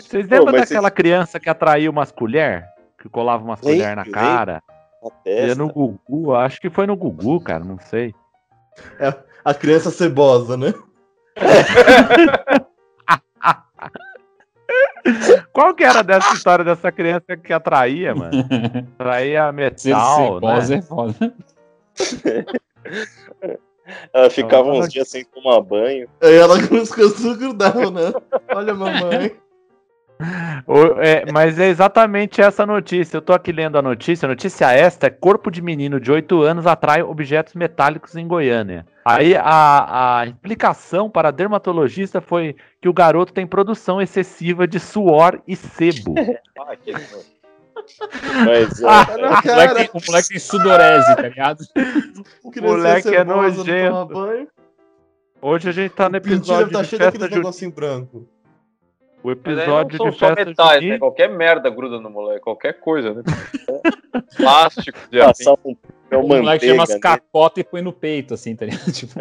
Vocês 0.00 0.28
lembram 0.28 0.52
daquela 0.52 0.90
criança 0.90 1.40
que 1.40 1.50
atraiu 1.50 1.90
umas 1.90 2.10
colheres? 2.10 2.64
Que 3.00 3.08
colava 3.08 3.44
umas 3.44 3.60
colheres 3.60 3.96
na 3.96 4.04
cara? 4.04 4.62
Ia 5.08 5.12
testa. 5.24 5.54
no 5.54 5.68
Gugu, 5.68 6.34
acho 6.34 6.60
que 6.60 6.70
foi 6.70 6.86
no 6.86 6.96
Gugu, 6.96 7.40
cara, 7.40 7.64
não 7.64 7.78
sei. 7.78 8.14
A 9.44 9.54
criança 9.54 9.90
cebosa, 9.90 10.56
né? 10.56 10.72
Qual 15.52 15.74
que 15.74 15.84
era 15.84 16.02
dessa 16.02 16.34
história 16.34 16.64
dessa 16.64 16.90
criança 16.90 17.36
que 17.36 17.52
atraía, 17.52 18.14
mano? 18.14 18.44
Atraía 18.98 19.50
metal, 19.52 20.16
cebosa 20.16 20.74
né? 20.74 20.78
é 20.78 20.82
foda. 20.82 21.34
Ela 24.12 24.28
ficava 24.28 24.68
Ela- 24.68 24.78
uns 24.80 24.88
dias 24.88 25.08
sem 25.08 25.24
tomar 25.24 25.60
banho. 25.60 26.08
Aí 26.20 26.34
ela 26.34 26.56
com 26.66 26.74
os 26.74 26.90
cantos 26.90 27.36
grudavam, 27.36 27.92
né? 27.92 28.12
Olha, 28.52 28.74
mamãe. 28.74 29.36
O- 30.66 31.00
é, 31.00 31.30
mas 31.30 31.58
é 31.58 31.68
exatamente 31.68 32.40
essa 32.40 32.64
notícia. 32.64 33.16
Eu 33.18 33.22
tô 33.22 33.32
aqui 33.34 33.52
lendo 33.52 33.76
a 33.78 33.82
notícia. 33.82 34.26
A 34.26 34.28
notícia 34.30 34.72
esta 34.72 35.06
é 35.06 35.10
corpo 35.10 35.50
de 35.50 35.60
menino 35.60 36.00
de 36.00 36.10
8 36.10 36.42
anos 36.42 36.66
atrai 36.66 37.02
objetos 37.02 37.54
metálicos 37.54 38.16
em 38.16 38.26
Goiânia. 38.26 38.86
Aí 39.04 39.36
a, 39.36 40.18
a 40.20 40.26
explicação 40.26 41.10
para 41.10 41.28
a 41.28 41.32
dermatologista 41.32 42.20
foi 42.20 42.56
que 42.80 42.88
o 42.88 42.92
garoto 42.94 43.32
tem 43.32 43.46
produção 43.46 44.00
excessiva 44.00 44.66
de 44.66 44.80
suor 44.80 45.40
e 45.46 45.54
sebo. 45.54 46.14
Mas 48.44 48.82
é, 48.82 48.86
Ah, 48.88 49.06
O 49.44 49.46
moleque, 49.48 49.90
o 49.94 50.00
moleque 50.06 50.28
tem 50.30 50.38
sudorese, 50.38 51.14
tá 51.14 51.22
ligado? 51.22 51.64
Criança 52.52 52.76
moleque 52.76 53.14
é 53.14 53.22
nojento. 53.24 53.90
toma 53.94 54.06
banho. 54.26 54.48
Hoje 55.40 55.68
a 55.68 55.72
gente 55.72 55.92
tá 55.92 56.08
no 56.08 56.14
O 56.14 56.18
episódio 56.18 56.72
tá 56.72 56.82
de 56.82 56.88
cheio 56.88 57.02
festa 57.02 57.28
negocinho 57.28 57.70
branco. 57.70 58.26
O 59.22 59.30
episódio 59.30 59.98
de 59.98 60.18
festa 60.18 60.44
metais, 60.44 60.70
né? 60.74 60.80
junina. 60.80 60.98
Qualquer 60.98 61.28
merda 61.28 61.68
gruda 61.70 61.98
no 62.00 62.08
moleque, 62.10 62.40
qualquer 62.40 62.74
coisa, 62.74 63.14
né? 63.14 63.22
Plástico, 64.36 64.98
de 65.10 65.20
assim. 65.20 65.44
passar 65.44 65.58
um 65.64 65.74
papel 65.74 66.20
O 66.20 66.28
moleque 66.28 66.66
chama 66.66 66.82
as 66.84 66.90
né? 66.90 66.98
capotas 67.00 67.58
e 67.58 67.64
põe 67.64 67.82
no 67.82 67.92
peito, 67.92 68.34
assim, 68.34 68.54
tá 68.54 68.66
ligado? 68.66 68.86
Tipo, 68.92 69.18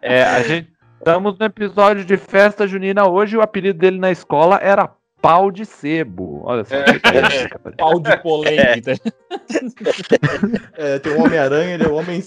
É, 0.00 0.22
a 0.22 0.42
gente 0.42 0.72
estamos 0.98 1.38
no 1.38 1.46
episódio 1.46 2.04
de 2.04 2.16
festa 2.16 2.66
junina 2.66 3.08
hoje. 3.08 3.36
O 3.36 3.42
apelido 3.42 3.78
dele 3.78 3.98
na 3.98 4.10
escola 4.10 4.58
era 4.62 4.90
Pau 5.20 5.50
de 5.50 5.64
Sebo. 5.64 6.42
Olha 6.44 6.64
só. 6.64 6.74
pau 7.76 8.00
de 8.00 8.16
polêmica. 8.22 8.96
tá 8.98 9.10
ligado? 10.12 10.70
É, 10.76 10.98
tem 10.98 11.12
o 11.12 11.22
Homem-Aranha, 11.24 11.74
ele 11.74 11.84
é 11.84 11.88
o 11.88 11.94
Homem 11.94 12.20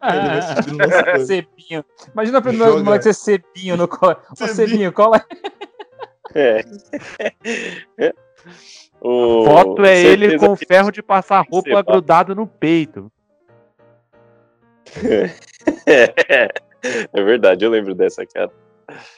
Coisas. 1.12 1.26
Cepinho. 1.26 1.84
Imagina 2.12 2.38
o 2.38 2.52
Joga. 2.52 2.82
moleque 2.84 3.04
ser 3.04 3.14
cepinho 3.14 3.76
no 3.76 3.88
colo. 3.88 4.16
Ô, 4.30 4.36
Cepinho. 4.36 4.54
Cepinho, 4.68 4.92
cola 4.92 5.24
É. 6.34 6.64
O- 9.00 9.44
Foto 9.44 9.84
é 9.84 10.00
ele 10.02 10.36
com 10.38 10.56
que- 10.56 10.66
ferro 10.66 10.90
de 10.90 11.02
passar 11.02 11.44
roupa 11.48 11.82
grudado 11.82 12.34
no 12.34 12.46
peito. 12.46 13.10
É 17.12 17.22
verdade, 17.24 17.64
eu 17.64 17.70
lembro 17.70 17.92
dessa, 17.94 18.24
cara. 18.24 18.50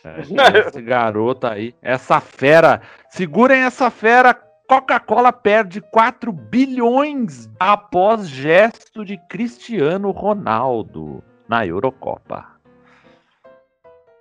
É, 0.02 0.68
esse 0.68 0.80
garoto 0.82 1.46
aí, 1.46 1.74
essa 1.82 2.18
fera. 2.20 2.80
Segurem 3.10 3.60
essa 3.62 3.90
fera. 3.90 4.34
Coca-Cola 4.70 5.32
perde 5.32 5.80
4 5.80 6.30
bilhões 6.30 7.50
após 7.58 8.28
gesto 8.28 9.04
de 9.04 9.18
Cristiano 9.28 10.12
Ronaldo 10.12 11.24
na 11.48 11.66
Eurocopa. 11.66 12.46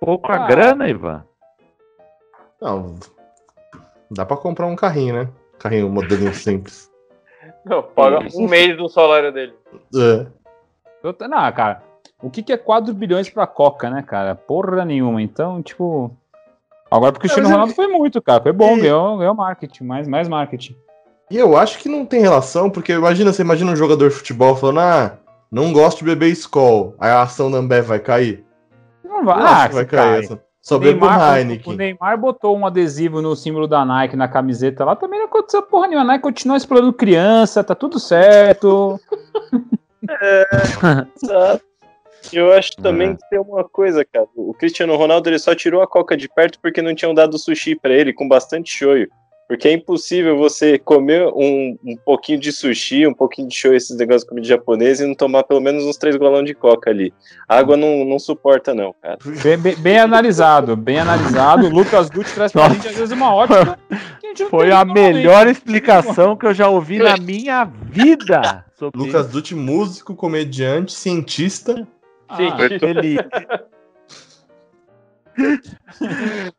Pouca 0.00 0.34
Ah. 0.34 0.46
grana, 0.48 0.88
Ivan. 0.88 1.24
Não, 2.60 2.96
dá 4.10 4.26
pra 4.26 4.36
comprar 4.36 4.66
um 4.66 4.74
carrinho, 4.74 5.22
né? 5.22 5.28
Carrinho 5.56 5.88
modelinho 5.88 6.34
simples. 6.34 6.90
Não, 7.64 7.84
paga 7.84 8.18
um 8.34 8.48
mês 8.48 8.76
do 8.76 8.88
salário 8.88 9.32
dele. 9.32 9.54
É. 9.94 10.26
Eu 11.04 11.14
Não, 11.28 11.52
cara. 11.52 11.80
O 12.20 12.28
que, 12.28 12.42
que 12.42 12.52
é 12.52 12.58
4 12.58 12.92
bilhões 12.92 13.30
pra 13.30 13.46
Coca, 13.46 13.88
né, 13.88 14.02
cara? 14.02 14.34
Porra 14.34 14.84
nenhuma. 14.84 15.22
Então, 15.22 15.62
tipo. 15.62 16.10
Agora 16.90 17.12
pro 17.12 17.20
Cristiano 17.20 17.48
é- 17.48 17.52
Ronaldo 17.52 17.74
foi 17.74 17.86
muito, 17.86 18.20
cara. 18.20 18.42
Foi 18.42 18.52
bom, 18.52 18.76
E- 18.76 18.80
ganhou, 18.80 19.18
ganhou 19.18 19.34
marketing, 19.34 19.84
mais, 19.84 20.08
mais 20.08 20.28
marketing. 20.28 20.74
E 21.30 21.36
eu 21.36 21.56
acho 21.56 21.78
que 21.78 21.88
não 21.88 22.04
tem 22.04 22.20
relação, 22.20 22.68
porque 22.68 22.92
imagina, 22.92 23.32
você 23.32 23.42
imagina 23.42 23.70
um 23.70 23.76
jogador 23.76 24.08
de 24.08 24.14
futebol 24.16 24.56
falando, 24.56 24.80
ah, 24.80 25.12
não 25.50 25.72
gosto 25.72 25.98
de 25.98 26.04
beber 26.04 26.28
Skol, 26.30 26.94
aí 26.98 27.10
a 27.10 27.22
ação 27.22 27.50
da 27.50 27.58
Ambev 27.58 27.86
vai 27.86 28.00
cair. 28.00 28.44
Não 29.04 29.24
vai, 29.24 29.38
Eu 29.38 29.46
acho 29.46 29.54
ah, 29.64 29.68
que 29.68 29.74
vai 29.74 29.84
cai. 29.84 29.98
cair 29.98 30.24
essa. 30.24 30.42
Só 30.60 30.76
O 30.76 30.78
bebo 30.78 31.06
Neymar, 31.06 31.32
o 31.32 31.36
Heineken. 31.38 31.76
Neymar 31.76 32.18
botou 32.18 32.56
um 32.56 32.66
adesivo 32.66 33.22
no 33.22 33.34
símbolo 33.34 33.66
da 33.66 33.82
Nike 33.84 34.14
na 34.14 34.28
camiseta 34.28 34.84
lá, 34.84 34.94
também 34.94 35.18
não 35.18 35.26
aconteceu 35.26 35.62
porra 35.62 35.86
nenhuma. 35.86 36.04
A 36.04 36.06
Nike 36.08 36.22
continua 36.22 36.56
explorando 36.56 36.92
criança, 36.92 37.64
tá 37.64 37.74
tudo 37.74 37.98
certo. 37.98 39.00
Exato. 41.22 41.62
Eu 42.32 42.52
acho 42.52 42.72
também 42.76 43.10
É. 43.10 43.14
que 43.14 43.28
tem 43.30 43.38
uma 43.40 43.64
coisa, 43.64 44.04
cara. 44.04 44.26
O 44.36 44.54
Cristiano 44.54 44.96
Ronaldo 44.96 45.28
ele 45.28 45.38
só 45.38 45.54
tirou 45.54 45.82
a 45.82 45.86
coca 45.86 46.16
de 46.16 46.28
perto 46.28 46.58
porque 46.62 46.82
não 46.82 46.94
tinham 46.94 47.14
dado 47.14 47.38
sushi 47.38 47.74
pra 47.74 47.92
ele 47.92 48.12
com 48.12 48.28
bastante 48.28 48.70
shoyu. 48.76 49.08
Porque 49.48 49.66
é 49.66 49.72
impossível 49.72 50.38
você 50.38 50.78
comer 50.78 51.26
um, 51.26 51.76
um 51.84 51.96
pouquinho 52.06 52.38
de 52.38 52.52
sushi, 52.52 53.04
um 53.04 53.12
pouquinho 53.12 53.48
de 53.48 53.56
shoyu, 53.56 53.74
esses 53.74 53.96
negócios 53.96 54.22
de 54.22 54.28
comida 54.28 54.46
japonesa 54.46 55.02
e 55.04 55.08
não 55.08 55.14
tomar 55.16 55.42
pelo 55.42 55.60
menos 55.60 55.82
uns 55.84 55.96
três 55.96 56.14
galões 56.14 56.44
de 56.46 56.54
coca 56.54 56.88
ali. 56.88 57.12
A 57.48 57.56
água 57.58 57.76
não, 57.76 58.04
não 58.04 58.16
suporta, 58.20 58.72
não, 58.72 58.94
cara. 59.02 59.18
Bem, 59.42 59.58
bem- 59.58 59.74
bem 59.74 59.98
analisado, 59.98 60.76
bem 60.76 61.00
analisado. 61.00 61.66
O 61.66 61.68
Lucas 61.68 62.08
Dutti 62.08 62.32
traz 62.32 62.52
pra 62.52 62.68
gente, 62.68 62.86
às 62.86 62.94
vezes, 62.94 63.10
uma 63.10 63.34
ótica. 63.34 63.76
que 64.20 64.26
a 64.26 64.28
gente 64.28 64.42
não 64.44 64.50
Foi 64.50 64.70
a 64.70 64.84
melhor 64.84 65.48
explicação 65.48 66.36
que 66.36 66.46
eu 66.46 66.54
já 66.54 66.68
ouvi 66.68 66.98
na 67.00 67.16
minha 67.18 67.64
vida. 67.64 68.64
Lucas 68.94 69.26
Dutti, 69.26 69.56
músico, 69.56 70.14
comediante, 70.14 70.92
cientista. 70.92 71.88
Ah, 72.30 72.36
Sim. 72.36 72.78
ele. 72.82 73.18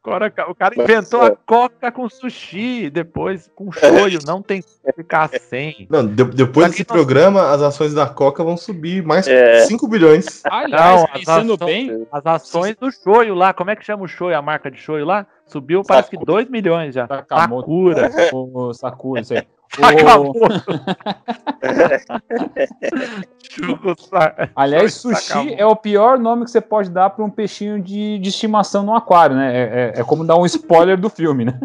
Agora, 0.04 0.34
o 0.48 0.56
cara 0.56 0.74
inventou 0.82 1.22
a 1.22 1.36
coca 1.36 1.92
com 1.92 2.10
sushi, 2.10 2.90
depois 2.90 3.50
com 3.56 3.72
shoyu, 3.72 4.20
não 4.26 4.42
tem 4.42 4.62
como 4.62 4.94
ficar 4.96 5.30
sem. 5.30 5.88
Não, 5.90 6.06
de- 6.06 6.24
depois 6.24 6.66
Pra 6.68 6.72
desse 6.72 6.84
programa, 6.86 7.52
as 7.52 7.62
ações 7.62 7.94
da 7.94 8.08
Coca 8.08 8.44
vão 8.44 8.58
subir 8.58 9.04
mais 9.04 9.28
É. 9.28 9.62
5 9.66 9.88
bilhões. 9.88 10.42
Aliás, 10.46 11.02
Não, 11.02 11.08
pensando 11.08 11.54
as 11.54 11.62
ações- 11.62 11.88
bem, 11.88 12.08
As 12.12 12.26
ações 12.26 12.76
do 12.76 12.92
shoyu 12.92 13.36
lá, 13.36 13.54
como 13.54 13.70
é 13.70 13.76
que 13.76 13.86
chama 13.86 14.04
o 14.04 14.08
shoyu, 14.08 14.36
a 14.36 14.42
marca 14.42 14.72
de 14.72 14.78
shoyu 14.78 15.06
lá? 15.06 15.28
Subiu, 15.46 15.84
parece 15.84 16.10
que 16.10 16.18
2 16.18 16.50
milhões 16.50 16.96
já. 16.96 17.06
Sakamoto. 17.08 17.68
Sakura. 17.94 18.10
o 18.34 18.74
Sakura, 18.74 19.22
isso 19.22 19.34
aí. 19.34 19.44
Aliás, 24.56 24.94
sushi 24.96 25.54
é 25.58 25.66
o 25.66 25.76
pior 25.76 26.18
nome 26.20 26.46
que 26.46 26.52
você 26.52 26.62
pode 26.62 26.90
dar 26.90 27.10
para 27.10 27.24
um 27.24 27.30
peixinho 27.30 27.82
de, 27.82 28.20
de 28.20 28.30
estimação 28.30 28.84
no 28.84 28.96
aquário, 28.96 29.36
né? 29.36 29.56
É, 29.56 29.94
é- 29.98 30.02
é 30.02 30.04
como 30.04 30.26
dar 30.26 30.38
um 30.38 30.46
spoiler 30.46 30.98
do 31.00 31.10
filme, 31.10 31.46
né? 31.46 31.60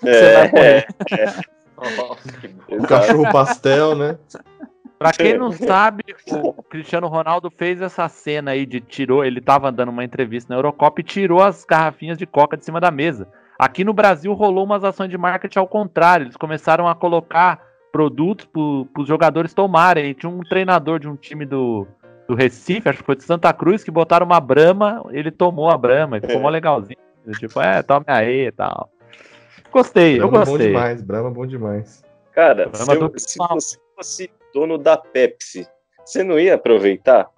Você 0.00 0.34
vai 0.34 0.50
morrer. 0.50 0.86
O 2.68 2.86
cachorro 2.86 3.30
pastel, 3.32 3.94
né? 3.96 4.16
Pra 4.98 5.12
quem 5.12 5.36
não 5.36 5.52
sabe, 5.52 6.02
o 6.30 6.62
Cristiano 6.62 7.08
Ronaldo 7.08 7.50
fez 7.50 7.82
essa 7.82 8.08
cena 8.08 8.52
aí 8.52 8.64
de 8.64 8.80
tirou, 8.80 9.24
ele 9.24 9.40
tava 9.40 9.70
dando 9.70 9.90
uma 9.90 10.04
entrevista 10.04 10.52
na 10.52 10.58
Eurocopa 10.58 11.00
e 11.00 11.04
tirou 11.04 11.42
as 11.42 11.64
garrafinhas 11.64 12.16
de 12.16 12.26
coca 12.26 12.56
de 12.56 12.64
cima 12.64 12.80
da 12.80 12.90
mesa. 12.90 13.28
Aqui 13.58 13.84
no 13.84 13.92
Brasil 13.92 14.32
rolou 14.32 14.64
umas 14.64 14.82
ações 14.84 15.08
de 15.10 15.16
marketing 15.18 15.58
ao 15.60 15.68
contrário, 15.68 16.24
eles 16.24 16.36
começaram 16.36 16.88
a 16.88 16.94
colocar 16.94 17.60
produtos 17.92 18.46
para 18.46 19.02
os 19.02 19.06
jogadores 19.08 19.54
tomarem. 19.54 20.10
E 20.10 20.14
tinha 20.14 20.30
um 20.30 20.40
treinador 20.40 20.98
de 20.98 21.08
um 21.08 21.14
time 21.16 21.46
do, 21.46 21.86
do 22.26 22.34
Recife, 22.34 22.88
acho 22.88 22.98
que 22.98 23.04
foi 23.06 23.14
de 23.16 23.22
Santa 23.24 23.52
Cruz, 23.52 23.84
que 23.84 23.90
botaram 23.90 24.26
uma 24.26 24.40
brama, 24.40 25.04
ele 25.10 25.30
tomou 25.30 25.70
a 25.70 25.78
brama 25.78 26.18
e 26.18 26.20
ficou 26.20 26.40
mó 26.40 26.48
legalzinho. 26.48 26.98
Tipo, 27.38 27.60
é, 27.60 27.82
tome 27.82 28.04
aí 28.08 28.46
e 28.48 28.52
tal. 28.52 28.90
Gostei, 29.70 30.16
eu 30.20 30.28
Brahma 30.28 30.42
é 30.42 30.44
bom 30.44 30.50
gostei. 30.52 30.66
demais, 30.68 31.02
Brahma 31.02 31.28
é 31.28 31.32
bom 31.32 31.46
demais. 31.46 32.04
Cara, 32.32 32.68
se, 32.74 32.90
eu- 32.94 33.12
se 33.16 33.38
você 33.38 33.78
fosse 33.96 34.30
dono 34.52 34.76
da 34.76 34.96
Pepsi, 34.96 35.66
você 36.04 36.22
não 36.24 36.38
ia 36.38 36.54
aproveitar 36.56 37.28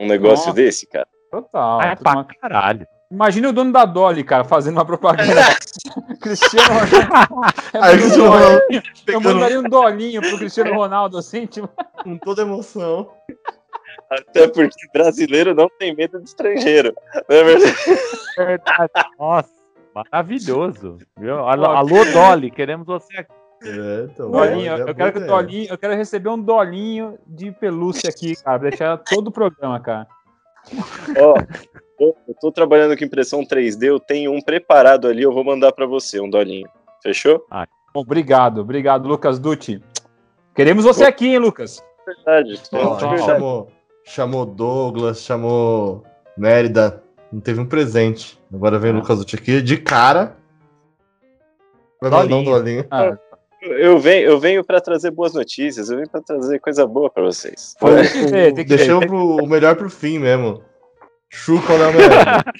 um 0.00 0.06
negócio 0.06 0.46
Nossa. 0.46 0.52
desse, 0.56 0.86
cara? 0.86 1.06
Total. 1.30 1.80
Ah, 1.80 1.86
é 1.86 1.96
pra 1.96 2.12
uma- 2.12 2.24
caralho. 2.24 2.86
Imagina 3.10 3.50
o 3.50 3.52
dono 3.52 3.72
da 3.72 3.84
Dolly, 3.84 4.24
cara, 4.24 4.44
fazendo 4.44 4.76
uma 4.76 4.84
propaganda. 4.84 5.42
Cristiano 6.20 6.68
Ronaldo. 6.68 7.54
Aí 7.74 7.96
o 7.96 7.98
Cristiano 8.00 8.30
Ronaldo 8.30 8.62
Eu 9.06 9.20
mandaria 9.20 9.60
um 9.60 9.62
dolinho 9.62 10.20
pro 10.22 10.38
Cristiano 10.38 10.74
Ronaldo, 10.74 11.18
assim, 11.18 11.46
tipo. 11.46 11.68
com 12.02 12.18
toda 12.18 12.42
emoção. 12.42 13.10
Até 14.10 14.48
porque 14.48 14.86
brasileiro 14.92 15.54
não 15.54 15.68
tem 15.78 15.94
medo 15.94 16.18
de 16.20 16.28
estrangeiro. 16.28 16.94
Não 17.28 17.36
é 17.36 17.44
verdade? 17.44 17.74
Verdade. 18.36 18.92
Nossa, 19.18 19.50
maravilhoso. 19.94 20.98
Viu? 21.18 21.38
Alô, 21.38 21.66
alô, 21.66 22.04
Dolly, 22.12 22.50
queremos 22.50 22.86
você 22.86 23.18
aqui. 23.18 23.32
É, 23.62 24.08
então, 24.10 24.30
Dolinho, 24.30 24.72
é 24.72 24.80
eu 24.82 24.94
quero 24.94 25.12
que 25.12 25.20
dolinho, 25.20 25.66
eu 25.70 25.78
quero 25.78 25.94
receber 25.94 26.28
um 26.28 26.38
dolinho 26.38 27.18
de 27.26 27.50
pelúcia 27.50 28.10
aqui, 28.10 28.36
cara, 28.36 28.58
pra 28.58 28.68
deixar 28.68 28.98
todo 28.98 29.28
o 29.28 29.32
programa, 29.32 29.80
cara. 29.80 30.06
Ó, 31.18 31.34
eu 31.38 31.83
eu 31.98 32.34
tô 32.40 32.50
trabalhando 32.52 32.96
com 32.96 33.04
impressão 33.04 33.44
3D, 33.44 33.84
eu 33.84 34.00
tenho 34.00 34.32
um 34.32 34.40
preparado 34.40 35.06
ali, 35.08 35.22
eu 35.22 35.32
vou 35.32 35.44
mandar 35.44 35.72
pra 35.72 35.86
você, 35.86 36.20
um 36.20 36.28
dolinho. 36.28 36.68
Fechou? 37.02 37.44
Bom, 37.94 38.00
obrigado, 38.00 38.60
obrigado, 38.60 39.06
Lucas 39.08 39.38
Dutti. 39.38 39.80
Queremos 40.54 40.84
você 40.84 41.04
aqui, 41.04 41.28
hein, 41.28 41.38
Lucas? 41.38 41.84
Verdade. 42.06 42.60
Verdade. 42.70 43.22
chamou, 43.22 43.68
chamou 44.04 44.46
Douglas, 44.46 45.20
chamou 45.22 46.02
Mérida, 46.36 47.02
não 47.32 47.40
teve 47.40 47.60
um 47.60 47.66
presente. 47.66 48.38
Agora 48.52 48.78
vem 48.78 48.90
o 48.92 48.94
Ah. 48.94 48.98
Lucas 48.98 49.18
Dutti 49.18 49.36
aqui, 49.36 49.62
de 49.62 49.76
cara. 49.76 50.36
Vai 52.00 52.10
mandar 52.10 52.36
um 52.36 52.44
Dolinho. 52.44 52.86
Ah, 52.90 53.16
Eu 53.62 53.98
venho, 53.98 54.26
eu 54.28 54.38
venho 54.38 54.62
para 54.62 54.78
trazer 54.80 55.10
boas 55.10 55.32
notícias, 55.32 55.88
eu 55.88 55.96
venho 55.96 56.10
pra 56.10 56.20
trazer 56.20 56.58
coisa 56.60 56.86
boa 56.86 57.08
pra 57.08 57.22
vocês. 57.22 57.74
pô, 57.80 57.88
tem 57.88 58.02
que 58.04 58.26
ver, 58.26 58.52
tem 58.52 58.64
que 58.64 58.70
ver. 58.70 58.76
Deixamos 58.76 59.06
pro, 59.06 59.36
o 59.36 59.46
melhor 59.46 59.74
pro 59.76 59.88
fim 59.88 60.18
mesmo. 60.18 60.62
Chupa 61.30 61.72
merda. 61.92 62.44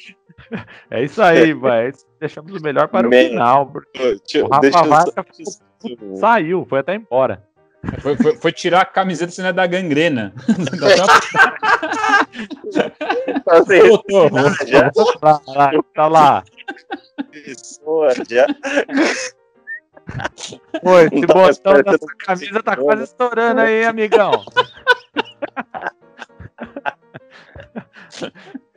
É 0.90 1.03
isso 1.03 1.22
aí, 1.22 1.55
vai. 1.55 1.90
Deixamos 2.20 2.53
o 2.55 2.62
melhor 2.62 2.87
para 2.88 3.09
o 3.09 3.11
Man. 3.11 3.16
final. 3.16 3.66
porque 3.66 3.98
Deixa, 3.98 4.38
eu- 4.38 4.44
O 4.44 4.48
Rafa 4.48 4.61
deixa 4.61 4.79
eu 4.79 4.85
só- 4.85 4.88
Vasca 4.90 5.24
ficou- 5.24 6.16
Saiu, 6.16 6.66
foi 6.68 6.79
até 6.81 6.94
embora. 6.94 7.42
Foi, 8.00 8.14
foi- 8.16 8.37
foi 8.37 8.53
tirar 8.53 8.83
a 8.83 8.85
camiseta 8.85 9.33
senão 9.33 9.48
é 9.48 9.53
da 9.53 9.66
gangrena. 9.66 10.33
fazer 13.44 13.88
Voltou. 13.88 14.31
já, 14.66 14.90
Lá, 15.22 15.40
lá, 15.46 15.70
tá 15.94 16.07
lá. 16.09 16.44
pessoa, 17.33 18.11
já. 18.29 18.46
Oi, 20.83 21.09
Não 21.11 21.18
esse 21.18 21.27
tá 21.27 21.35
mais 21.35 21.59
botão 21.59 21.83
dessa 21.83 21.98
do- 21.98 22.07
camisa 22.18 22.62
tá 22.62 22.77
quase 22.77 23.05
estourando 23.05 23.61
aí, 23.62 23.85
amigão. 23.85 24.33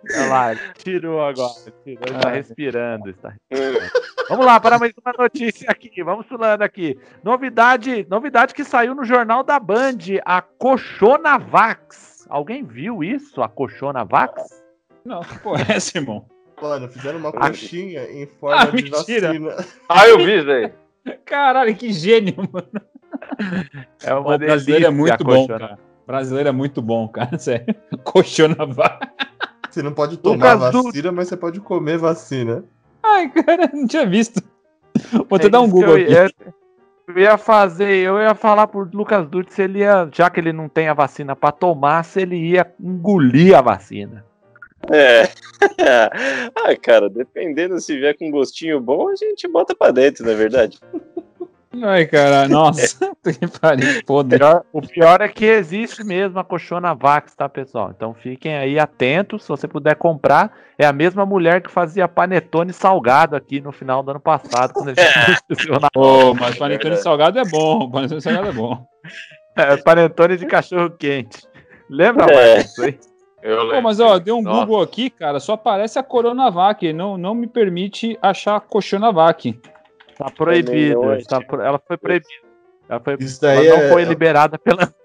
Olha 0.09 0.27
lá, 0.29 0.51
ele 0.51 0.61
tirou 0.77 1.21
agora. 1.21 1.53
Tirou, 1.83 2.15
está 2.15 2.29
Ai. 2.29 2.35
respirando. 2.35 3.09
Está... 3.09 3.33
Vamos 4.29 4.45
lá, 4.45 4.59
para 4.59 4.79
mais 4.79 4.93
uma 5.03 5.13
notícia 5.17 5.69
aqui. 5.69 6.01
Vamos 6.03 6.25
pulando 6.25 6.61
aqui. 6.61 6.97
Novidade, 7.23 8.05
novidade 8.09 8.53
que 8.53 8.63
saiu 8.63 8.93
no 8.95 9.03
Jornal 9.03 9.43
da 9.43 9.59
Band, 9.59 9.97
a 10.25 10.41
Cochonavax. 10.41 12.25
Alguém 12.29 12.63
viu 12.63 13.03
isso, 13.03 13.41
a 13.41 13.49
Cochonavax? 13.49 14.63
Não, 15.05 15.21
que 15.21 15.39
porra 15.39 15.65
é 15.69 15.75
essa, 15.75 15.97
irmão? 15.97 16.25
Mano, 16.61 16.87
fizeram 16.89 17.19
uma 17.19 17.29
Ah, 17.29 17.47
coxinha 17.49 18.03
em 18.11 18.25
forma 18.25 18.61
ah, 18.61 18.65
de 18.65 18.83
mentira. 18.83 19.27
vacina. 19.27 19.55
Ah, 19.87 20.07
eu 20.07 20.17
vi, 20.19 20.41
velho. 20.41 20.73
Caralho, 21.25 21.75
que 21.75 21.93
gênio, 21.93 22.35
mano. 22.51 22.71
É 24.03 24.13
uma 24.13 24.29
O 24.29 24.33
é 24.33 24.37
delícia, 24.37 24.91
muito 24.91 25.13
a 25.13 25.17
bom, 25.17 25.47
Cochona- 25.47 25.59
cara. 25.59 25.79
Brasileiro 26.07 26.47
é 26.47 26.51
muito 26.53 26.81
bom, 26.81 27.05
cara. 27.09 27.37
Sério. 27.37 27.75
Cochonavax. 28.05 29.07
Você 29.69 29.83
não 29.83 29.91
pode 29.93 30.17
tomar 30.17 30.55
vacina, 30.55 31.11
mas 31.11 31.27
você 31.27 31.35
pode 31.35 31.59
comer 31.59 31.97
vacina. 31.97 32.63
Ai, 33.03 33.29
cara, 33.29 33.69
não 33.73 33.85
tinha 33.85 34.05
visto. 34.05 34.41
Vou 35.29 35.35
até 35.35 35.47
É 35.47 35.49
dar 35.49 35.61
um 35.61 35.69
Google 35.69 35.95
que 35.95 36.03
aqui. 36.03 36.13
eu 36.13 36.23
ia, 36.23 36.31
eu 37.09 37.17
ia 37.19 37.37
fazer, 37.37 37.91
eu 37.91 38.17
ia 38.17 38.33
falar 38.33 38.67
pro 38.67 38.89
Lucas 38.91 39.27
Dutti 39.27 39.53
se 39.53 39.61
ele 39.61 39.79
ia, 39.79 40.09
já 40.11 40.29
que 40.29 40.39
ele 40.39 40.53
não 40.53 40.67
tem 40.67 40.87
a 40.87 40.93
vacina 40.93 41.35
pra 41.35 41.51
tomar, 41.51 42.03
se 42.03 42.21
ele 42.21 42.37
ia 42.37 42.65
engolir 42.79 43.55
a 43.55 43.61
vacina. 43.61 44.25
É. 44.89 45.23
ah, 46.55 46.75
cara, 46.81 47.09
dependendo 47.09 47.79
se 47.79 47.97
vier 47.97 48.17
com 48.17 48.31
gostinho 48.31 48.79
bom, 48.79 49.09
a 49.09 49.15
gente 49.15 49.47
bota 49.47 49.75
pra 49.75 49.91
dentro, 49.91 50.25
não 50.25 50.31
é 50.31 50.35
verdade? 50.35 50.79
Ai, 51.83 52.05
cara, 52.05 52.47
nossa, 52.47 53.11
que 53.23 53.45
pariu, 53.59 54.01
O 54.07 54.23
pior, 54.23 54.63
o 54.71 54.81
pior 54.81 55.21
é 55.21 55.27
que 55.27 55.45
existe 55.45 56.03
mesmo 56.03 56.39
a 56.39 56.43
Cochona 56.43 56.95
Vax, 56.95 57.35
tá, 57.35 57.49
pessoal? 57.49 57.91
Então 57.95 58.13
fiquem 58.13 58.55
aí 58.57 58.79
atentos. 58.79 59.43
Se 59.43 59.49
você 59.49 59.67
puder 59.67 59.95
comprar, 59.95 60.51
é 60.77 60.85
a 60.85 60.93
mesma 60.93 61.25
mulher 61.25 61.61
que 61.61 61.69
fazia 61.69 62.07
panetone 62.07 62.71
salgado 62.71 63.35
aqui 63.35 63.59
no 63.59 63.71
final 63.71 64.01
do 64.01 64.11
ano 64.11 64.19
passado, 64.19 64.73
quando 64.73 64.89
a 64.89 64.93
gente 64.93 65.67
na 65.69 65.89
Ô, 65.95 66.33
mas 66.33 66.57
panetone 66.57 66.95
salgado 66.97 67.37
é 67.37 67.43
bom, 67.45 67.89
panetone 67.91 68.21
salgado 68.21 68.47
é 68.47 68.51
bom. 68.53 68.85
é, 69.55 69.77
panetone 69.77 70.37
de 70.37 70.45
cachorro 70.45 70.89
quente. 70.91 71.45
Lembra 71.89 72.31
É. 72.31 72.35
mais 72.35 72.63
disso 72.65 72.83
aí? 72.83 72.99
Eu 73.43 73.57
Pô, 73.57 73.63
lembro. 73.65 73.83
mas 73.83 73.99
ó, 73.99 74.17
deu 74.17 74.37
um 74.37 74.41
Nossa. 74.41 74.59
Google 74.65 74.81
aqui, 74.81 75.09
cara, 75.09 75.39
só 75.39 75.53
aparece 75.53 75.99
a 75.99 76.03
Coronavac, 76.03 76.91
não, 76.91 77.17
não 77.17 77.35
me 77.35 77.45
permite 77.47 78.17
achar 78.21 78.55
a 78.55 78.59
Cochonavac. 78.59 79.57
Tá 80.17 80.31
proibido. 80.31 81.01
Também 81.01 81.17
não, 81.17 81.23
tá 81.23 81.41
pro- 81.41 81.61
Ela 81.61 81.79
foi 81.85 81.97
proibida. 81.97 82.29
Ela, 82.89 82.99
foi, 82.99 83.17
Isso 83.19 83.45
ela 83.45 83.55
daí 83.55 83.69
não 83.69 83.77
é- 83.77 83.89
foi 83.91 84.03
liberada 84.05 84.57
pela. 84.57 84.91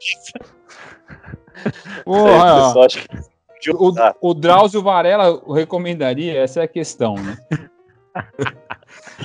Porra, 2.05 2.73
o 2.75 2.79
ó, 2.79 2.87
de 2.87 3.71
o, 3.71 3.93
o 4.21 4.35
Drauzio 4.35 4.83
Varela 4.83 5.41
recomendaria, 5.55 6.41
essa 6.43 6.61
é 6.61 6.65
a 6.65 6.69
questão, 6.69 7.15
né? 7.15 7.37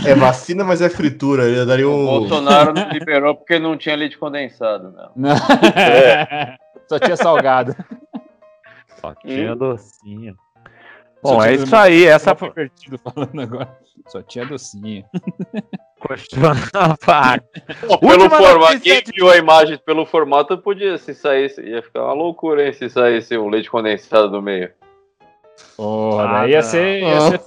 É 0.06 0.13
vacina, 0.13 0.63
mas 0.63 0.82
é 0.82 0.89
fritura. 0.89 1.45
Ele 1.45 1.65
daria 1.65 1.89
O 1.89 1.93
um. 1.93 2.06
Bolsonaro 2.06 2.73
não 2.73 2.89
liberou 2.89 3.36
porque 3.36 3.58
não 3.58 3.76
tinha 3.78 3.95
leite 3.95 4.17
condensado, 4.17 4.93
não. 5.15 5.15
Só 6.88 7.00
tinha 7.00 7.17
salgado. 7.17 7.76
Só 9.02 9.13
tinha 9.15 9.54
Hum. 9.54 9.58
docinho. 9.58 10.36
Bom, 11.22 11.44
é 11.44 11.54
isso 11.54 11.76
aí. 11.76 12.06
Essa 12.06 12.36
foi 12.36 12.50
divertido 12.50 12.98
falando 13.00 13.42
agora. 13.42 13.78
Só 14.08 14.22
tinha 14.22 14.46
docinho. 14.46 15.04
Cochona 16.00 16.54
Vax. 17.04 17.44
Pelo 18.00 18.12
Última 18.24 18.30
formato, 18.38 18.80
quem 18.80 19.02
de- 19.04 19.12
viu 19.14 19.30
a 19.30 19.36
imagem 19.38 19.78
pelo 19.80 20.06
formato 20.06 20.58
podia 20.60 20.98
se 20.98 21.14
saísse, 21.16 21.62
ia 21.62 21.82
ficar 21.82 22.04
uma 22.04 22.14
loucura, 22.14 22.66
hein, 22.66 22.72
se 22.74 22.88
saísse 22.90 23.36
o 23.36 23.50
leite 23.50 23.70
condensado 23.70 24.30
do 24.30 24.42
meio. 24.42 24.72
Porra, 25.76 26.24
Ah, 26.24 26.34
daí 26.42 26.52
ia 26.52 26.62
ser. 26.62 27.02
Ia 27.02 27.22
ser, 27.32 27.42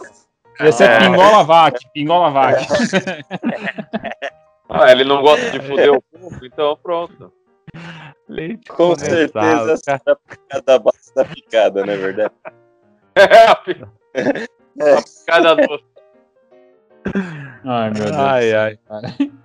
ia 0.61 0.73
ser 0.73 0.91
É. 0.91 0.99
pingola 0.99 1.45
vac, 1.45 1.79
pingola 1.95 2.31
vac. 2.31 2.57
Ah, 4.73 4.93
ele 4.93 5.03
não 5.03 5.21
gosta 5.21 5.51
de 5.51 5.59
foder 5.67 5.91
o 5.93 6.01
povo, 6.01 6.47
então 6.47 6.79
pronto. 6.81 7.33
Leite 8.29 8.69
Com 8.69 8.77
condensado, 8.95 9.77
certeza 9.77 9.83
cara. 9.85 10.03
a 10.07 10.17
picada 10.17 10.63
da 10.65 10.79
base 10.79 11.15
da 11.15 11.25
picada, 11.25 11.85
não 11.85 11.93
é 11.93 11.97
verdade? 11.97 12.33
É, 13.15 13.47
a 13.47 13.55
pi- 13.57 13.85
a 14.81 15.03
picada 15.03 15.57
doce. 15.57 15.85
Ai, 17.65 17.91
meu 17.91 18.05
Deus. 18.05 18.17
Ai, 18.17 18.55
ai. 18.55 18.79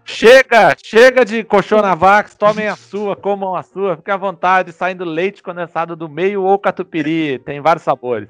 Chega, 0.03 0.75
chega 0.83 1.25
de 1.25 1.43
Cochonavax, 1.43 2.35
tomem 2.35 2.67
a 2.67 2.75
sua, 2.75 3.15
comam 3.15 3.55
a 3.55 3.63
sua, 3.63 3.95
fique 3.95 4.11
à 4.11 4.17
vontade, 4.17 4.71
saindo 4.71 5.03
leite 5.03 5.41
condensado 5.41 5.95
do 5.95 6.07
meio 6.09 6.43
ou 6.43 6.59
catupiry, 6.59 7.39
tem 7.39 7.61
vários 7.61 7.83
sabores. 7.83 8.29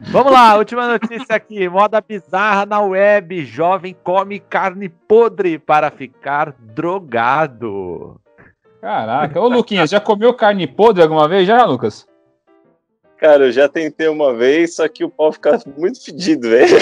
Vamos 0.00 0.32
lá, 0.32 0.54
última 0.56 0.88
notícia 0.88 1.36
aqui, 1.36 1.68
moda 1.68 2.00
bizarra 2.00 2.64
na 2.64 2.80
web, 2.80 3.44
jovem 3.44 3.94
come 4.02 4.40
carne 4.40 4.88
podre 4.88 5.58
para 5.58 5.90
ficar 5.90 6.54
drogado. 6.58 8.18
Caraca. 8.80 9.38
Ô, 9.38 9.46
Luquinhas, 9.48 9.90
já 9.90 10.00
comeu 10.00 10.32
carne 10.32 10.66
podre 10.66 11.02
alguma 11.02 11.28
vez 11.28 11.46
já, 11.46 11.64
Lucas? 11.66 12.08
Cara, 13.20 13.44
eu 13.44 13.52
já 13.52 13.68
tentei 13.68 14.08
uma 14.08 14.34
vez, 14.34 14.76
só 14.76 14.88
que 14.88 15.04
o 15.04 15.10
pau 15.10 15.30
fica 15.30 15.58
muito 15.76 16.02
fedido, 16.02 16.48
velho. 16.48 16.78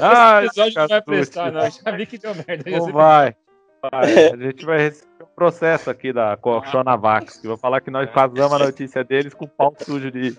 Ai, 0.00 0.46
Esse 0.46 0.60
episódio 0.60 0.80
não 0.80 0.88
vai 0.88 1.02
prestar, 1.02 1.52
não. 1.52 1.70
Já 1.70 1.90
vi 1.92 2.06
que 2.06 2.18
deu 2.18 2.34
merda. 2.34 2.68
Não 2.68 2.92
vai. 2.92 3.36
Vai. 3.80 4.32
A 4.32 4.36
gente 4.36 4.66
vai 4.66 4.78
receber 4.78 5.22
um 5.22 5.34
processo 5.36 5.88
aqui 5.88 6.12
da 6.12 6.36
Cochonavax, 6.36 7.38
que 7.38 7.46
eu 7.46 7.50
vou 7.50 7.58
falar 7.58 7.80
que 7.80 7.92
nós 7.92 8.10
casamos 8.10 8.52
a 8.52 8.58
notícia 8.66 9.04
deles 9.04 9.34
com 9.34 9.46
pau 9.46 9.72
sujo 9.78 10.10
de, 10.10 10.36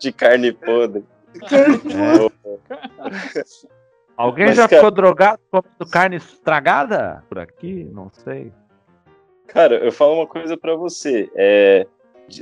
De 0.00 0.12
carne 0.12 0.52
podre. 0.52 1.04
Alguém 4.16 4.46
Mas, 4.46 4.56
já 4.56 4.66
cara- 4.68 4.80
ficou 4.80 4.90
drogado 4.90 5.38
comendo 5.50 5.90
carne 5.90 6.16
estragada 6.16 7.22
por 7.28 7.38
aqui? 7.38 7.88
Não 7.92 8.10
sei. 8.10 8.50
Cara, 9.46 9.76
eu 9.76 9.92
falo 9.92 10.14
uma 10.14 10.26
coisa 10.26 10.56
pra 10.56 10.74
você. 10.74 11.30
É, 11.34 11.86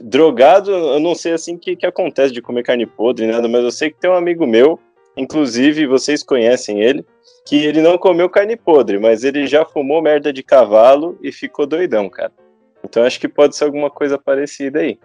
drogado, 0.03 0.71
eu 0.71 1.01
não 1.01 1.15
sei 1.15 1.33
assim 1.33 1.57
o 1.57 1.59
que, 1.59 1.77
que 1.77 1.87
acontece 1.87 2.33
de 2.33 2.41
comer 2.41 2.63
carne 2.63 2.87
podre, 2.87 3.27
nada, 3.27 3.49
mas 3.49 3.63
eu 3.63 3.71
sei 3.71 3.91
que 3.91 3.99
tem 3.99 4.11
um 4.11 4.15
amigo 4.15 4.47
meu, 4.47 4.79
inclusive 5.17 5.87
vocês 5.87 6.23
conhecem 6.23 6.81
ele, 6.81 7.05
que 7.45 7.57
ele 7.65 7.83
não 7.83 7.99
comeu 7.99 8.31
carne 8.31 8.57
podre, 8.57 8.99
mas 8.99 9.25
ele 9.25 9.47
já 9.47 9.65
fumou 9.65 10.01
merda 10.01 10.33
de 10.33 10.43
cavalo 10.43 11.19
e 11.23 11.31
ficou 11.31 11.67
doidão, 11.67 12.09
cara. 12.09 12.33
Então 12.83 13.03
acho 13.03 13.19
que 13.21 13.29
pode 13.29 13.57
ser 13.57 13.65
alguma 13.65 13.91
coisa 13.91 14.17
parecida 14.19 14.81
aí. 14.81 14.99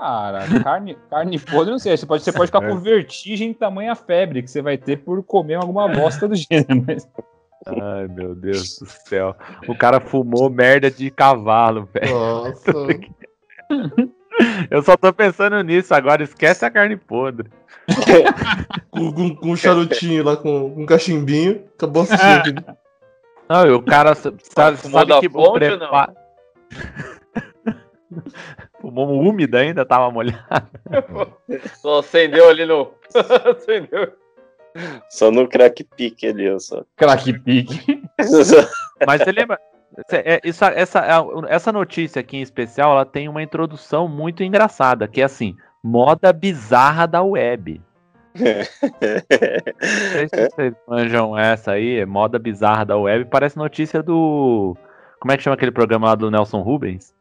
Cara, 0.00 0.46
carne, 0.64 0.96
carne 1.10 1.38
podre, 1.38 1.72
não 1.72 1.78
sei. 1.78 1.94
Você 1.94 2.06
pode, 2.06 2.22
você 2.22 2.32
pode 2.32 2.46
ficar 2.46 2.66
com 2.66 2.78
vertigem 2.78 3.52
tamanha 3.52 3.94
febre 3.94 4.42
que 4.42 4.50
você 4.50 4.62
vai 4.62 4.78
ter 4.78 4.96
por 4.96 5.22
comer 5.22 5.56
alguma 5.56 5.86
bosta 5.88 6.26
do 6.26 6.34
gênero. 6.34 6.82
Mas... 6.86 7.06
Ai, 7.66 8.08
meu 8.08 8.34
Deus 8.34 8.78
do 8.78 8.86
céu. 8.86 9.36
O 9.68 9.76
cara 9.76 10.00
fumou 10.00 10.48
merda 10.48 10.90
de 10.90 11.10
cavalo, 11.10 11.86
velho. 11.92 12.14
Nossa. 12.14 12.72
Eu 14.70 14.82
só 14.82 14.96
tô 14.96 15.12
pensando 15.12 15.60
nisso 15.62 15.94
agora. 15.94 16.22
Esquece 16.22 16.64
a 16.64 16.70
carne 16.70 16.96
podre. 16.96 17.50
com, 18.90 19.12
com, 19.12 19.36
com 19.36 19.50
um 19.50 19.56
charutinho 19.56 20.24
lá, 20.24 20.34
com 20.34 20.70
com 20.70 20.82
um 20.82 20.86
cachimbinho. 20.86 21.62
Acabou 21.74 22.04
assistindo. 22.04 22.64
Não, 23.50 23.66
e 23.66 23.70
o 23.70 23.82
cara 23.82 24.14
sa- 24.14 24.32
sabe, 24.38 24.78
sabe 24.78 25.20
que 25.20 25.26
o 25.26 25.30
fonte 25.30 25.66
preparo. 28.80 29.06
Fumou 29.06 29.20
úmida 29.20 29.58
ainda, 29.58 29.84
tava 29.84 30.10
molhado. 30.10 30.68
Só 31.80 32.00
acendeu 32.00 32.48
ali 32.48 32.64
no. 32.64 32.92
acendeu. 33.50 34.12
Só 35.08 35.30
no 35.30 35.48
crack 35.48 35.82
pique 35.84 36.26
ali, 36.26 36.44
eu 36.44 36.60
só. 36.60 36.84
Crack 36.96 37.32
pique. 37.40 38.02
Mas 39.06 39.22
você 39.22 39.32
lembra? 39.32 39.58
é, 40.12 40.40
isso- 40.44 40.64
essa, 40.64 41.02
essa 41.48 41.72
notícia 41.72 42.20
aqui 42.20 42.36
em 42.36 42.42
especial, 42.42 42.92
ela 42.92 43.04
tem 43.04 43.28
uma 43.28 43.42
introdução 43.42 44.06
muito 44.06 44.44
engraçada, 44.44 45.08
que 45.08 45.20
é 45.20 45.24
assim, 45.24 45.56
moda 45.82 46.32
bizarra 46.32 47.06
da 47.06 47.22
web. 47.22 47.80
Não 48.32 48.64
sei 50.12 50.28
se 50.28 50.50
vocês 50.50 50.74
manjam 50.86 51.36
essa 51.36 51.72
aí, 51.72 51.98
é 51.98 52.06
moda 52.06 52.38
bizarra 52.38 52.84
da 52.84 52.96
web, 52.96 53.24
parece 53.24 53.56
notícia 53.56 54.02
do... 54.02 54.76
Como 55.18 55.32
é 55.32 55.36
que 55.36 55.42
chama 55.42 55.54
aquele 55.54 55.72
programa 55.72 56.08
lá 56.08 56.14
do 56.14 56.30
Nelson 56.30 56.60
Rubens? 56.60 57.12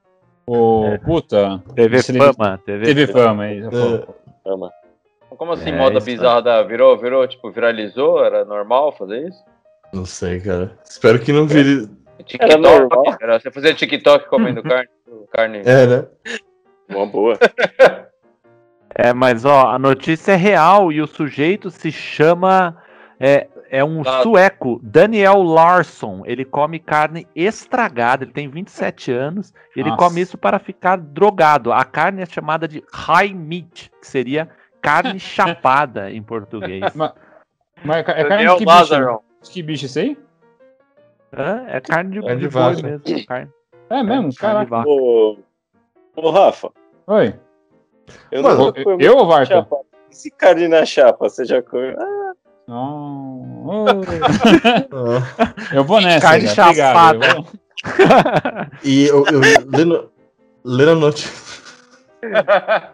Ô, 0.49 0.97
puta. 1.05 1.61
TV 1.75 2.01
Fama. 2.01 2.57
TV, 2.65 2.85
TV 2.85 3.07
Fama 3.07 3.43
aí. 3.43 3.61
já 3.61 3.67
É, 3.67 3.71
falou. 3.71 4.15
Ama. 4.45 4.71
Como 5.37 5.51
assim, 5.53 5.69
É, 5.69 5.77
moda 5.77 5.97
isso 5.99 6.05
bizarra 6.05 6.41
da. 6.41 6.63
Virou, 6.63 6.97
virou, 6.97 7.27
tipo, 7.27 7.51
viralizou? 7.51 8.23
Era 8.25 8.43
normal 8.43 8.91
fazer 8.91 9.27
isso? 9.27 9.43
não 9.93 10.05
sei, 10.05 10.39
cara. 10.39 10.71
Espero 10.83 11.19
que 11.19 11.31
não 11.31 11.45
vire. 11.47 11.87
TikTok. 12.25 12.57
normal. 12.57 13.03
Era 13.21 13.39
você 13.39 13.49
fazer 13.51 13.75
TikTok 13.75 14.27
comendo 14.27 14.61
carne. 14.63 14.89
carne. 15.31 15.61
É, 15.65 15.85
né? 15.87 16.05
Uma 16.89 17.05
boa. 17.05 17.37
É, 18.95 19.13
mas 19.13 19.45
ó, 19.45 19.67
a 19.67 19.79
notícia 19.79 20.31
é 20.33 20.35
real 20.35 20.91
e 20.91 21.01
o 21.01 21.07
sujeito 21.07 21.69
se 21.69 21.91
chama. 21.91 22.75
É, 23.19 23.47
é 23.69 23.83
um 23.83 24.01
Ah. 24.01 24.21
sueco, 24.23 24.79
Daniel 24.83 25.41
Larsson. 25.43 26.23
Ele 26.25 26.43
come 26.43 26.79
carne 26.79 27.27
estragada, 27.35 28.23
ele 28.23 28.31
tem 28.31 28.49
27 28.49 29.11
anos. 29.11 29.53
e 29.75 29.79
Ele 29.79 29.89
Nossa. 29.89 30.03
come 30.03 30.21
isso 30.21 30.37
para 30.37 30.59
ficar 30.59 30.97
drogado. 30.97 31.71
A 31.71 31.83
carne 31.85 32.21
é 32.21 32.25
chamada 32.25 32.67
de 32.67 32.83
high 32.91 33.33
meat, 33.33 33.91
que 33.99 34.07
seria 34.07 34.49
carne 34.81 35.19
chapada 35.19 36.11
em 36.11 36.21
português. 36.23 36.93
Mas, 36.95 37.11
mas 37.83 37.97
é 37.99 38.03
carne 38.03 38.29
Daniel 38.29 38.57
de 38.57 38.65
que 38.65 38.71
bicho? 38.71 39.19
Que 39.53 39.63
bicho 39.63 39.85
isso 39.85 39.99
aí? 39.99 40.17
Hã? 41.31 41.65
É 41.67 41.79
carne 41.79 42.11
de, 42.11 42.21
Carne 42.21 42.35
de 42.41 42.47
de 42.47 42.53
boi 42.53 42.61
vaca. 42.73 42.81
mesmo. 42.87 43.25
Carne, 43.27 43.49
É 43.89 44.03
mesmo? 44.03 44.05
carne 44.05 44.29
de 44.31 44.37
Caraca. 44.37 44.69
vaca. 44.69 44.89
Ô, 44.89 45.37
ô 46.15 46.31
Rafa, 46.31 46.71
Oi. 47.07 47.35
eu 48.31 48.41
não 48.41 48.73
Eu, 48.75 48.99
eu 48.99 49.17
ou 49.17 49.27
Varta? 49.27 49.67
Esse 50.11 50.31
carne 50.31 50.67
na 50.67 50.83
chapa, 50.85 51.29
você 51.29 51.45
já 51.45 51.61
comeu? 51.61 51.95
Não. 52.67 53.58
Eu 55.73 55.83
vou 55.83 56.01
nessa. 56.01 56.27
Carne 56.27 56.47
cara. 56.55 56.69
Obrigado, 56.69 57.23
chapada. 57.23 57.27
eu 57.27 57.43
vou- 57.43 58.69
E 58.83 59.05
eu, 59.05 59.25
eu 59.27 59.39
lendo, 59.67 60.11
lendo 60.63 60.91
a 60.91 60.95
notícia. 60.95 61.31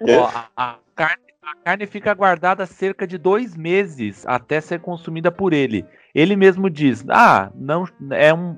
Ó, 0.00 0.24
a, 0.26 0.48
a 0.56 0.74
carne, 0.96 1.22
a 1.42 1.56
carne 1.64 1.86
fica 1.86 2.12
guardada 2.14 2.66
cerca 2.66 3.06
de 3.06 3.16
dois 3.16 3.56
meses 3.56 4.24
até 4.26 4.60
ser 4.60 4.80
consumida 4.80 5.30
por 5.30 5.52
ele. 5.52 5.84
Ele 6.14 6.34
mesmo 6.34 6.68
diz: 6.68 7.04
Ah, 7.08 7.50
não 7.54 7.86
é 8.10 8.34
um 8.34 8.56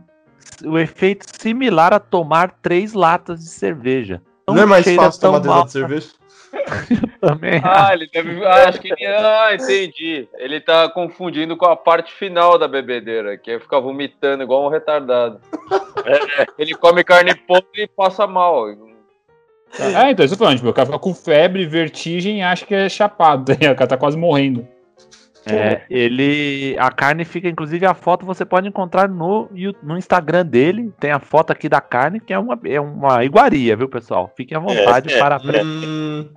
o 0.64 0.78
efeito 0.78 1.26
similar 1.40 1.92
a 1.92 1.98
tomar 1.98 2.50
três 2.62 2.92
latas 2.92 3.40
de 3.40 3.48
cerveja. 3.48 4.22
Não 4.48 4.58
é 4.58 4.66
mais 4.66 4.84
fácil 4.94 5.20
tomar 5.20 5.38
desada 5.38 5.56
mal 5.56 5.64
de 5.66 5.72
cerveja? 5.72 6.08
também. 7.20 7.60
Ah, 7.64 7.90
ele 7.92 8.08
deve. 8.12 8.44
Ah, 8.44 8.68
acho 8.68 8.80
que 8.80 8.92
ele. 8.92 9.06
Ah, 9.06 9.54
entendi. 9.54 10.28
Ele 10.34 10.60
tá 10.60 10.88
confundindo 10.88 11.56
com 11.56 11.66
a 11.66 11.76
parte 11.76 12.12
final 12.12 12.58
da 12.58 12.68
bebedeira, 12.68 13.36
que 13.36 13.50
é 13.50 13.58
ficar 13.58 13.80
vomitando 13.80 14.42
igual 14.42 14.64
um 14.64 14.70
retardado. 14.70 15.40
É, 16.06 16.44
ele 16.58 16.74
come 16.74 17.02
carne 17.02 17.34
podre 17.34 17.84
e 17.84 17.86
passa 17.86 18.26
mal. 18.26 18.68
É, 18.68 20.10
então, 20.10 20.26
isso 20.26 20.36
falando, 20.36 20.56
tipo, 20.56 20.68
o 20.68 20.74
cara 20.74 20.84
fica 20.84 20.98
com 20.98 21.14
febre, 21.14 21.64
vertigem 21.64 22.40
e 22.40 22.42
acha 22.42 22.66
que 22.66 22.74
é 22.74 22.88
chapado, 22.90 23.52
o 23.56 23.56
cara 23.56 23.86
tá 23.86 23.96
quase 23.96 24.18
morrendo. 24.18 24.68
É, 25.46 25.82
ele. 25.90 26.74
A 26.78 26.90
carne 26.90 27.24
fica, 27.24 27.48
inclusive, 27.48 27.84
a 27.84 27.94
foto 27.94 28.24
você 28.24 28.44
pode 28.44 28.66
encontrar 28.66 29.08
no, 29.08 29.48
no 29.82 29.98
Instagram 29.98 30.44
dele. 30.46 30.92
Tem 30.98 31.10
a 31.10 31.20
foto 31.20 31.52
aqui 31.52 31.68
da 31.68 31.80
carne, 31.80 32.18
que 32.18 32.32
é 32.32 32.38
uma, 32.38 32.58
é 32.64 32.80
uma 32.80 33.24
iguaria, 33.24 33.76
viu, 33.76 33.88
pessoal? 33.88 34.32
Fiquem 34.34 34.56
à 34.56 34.60
vontade 34.60 35.12
É, 35.12 35.18
para. 35.18 35.38
Hum, 35.62 36.28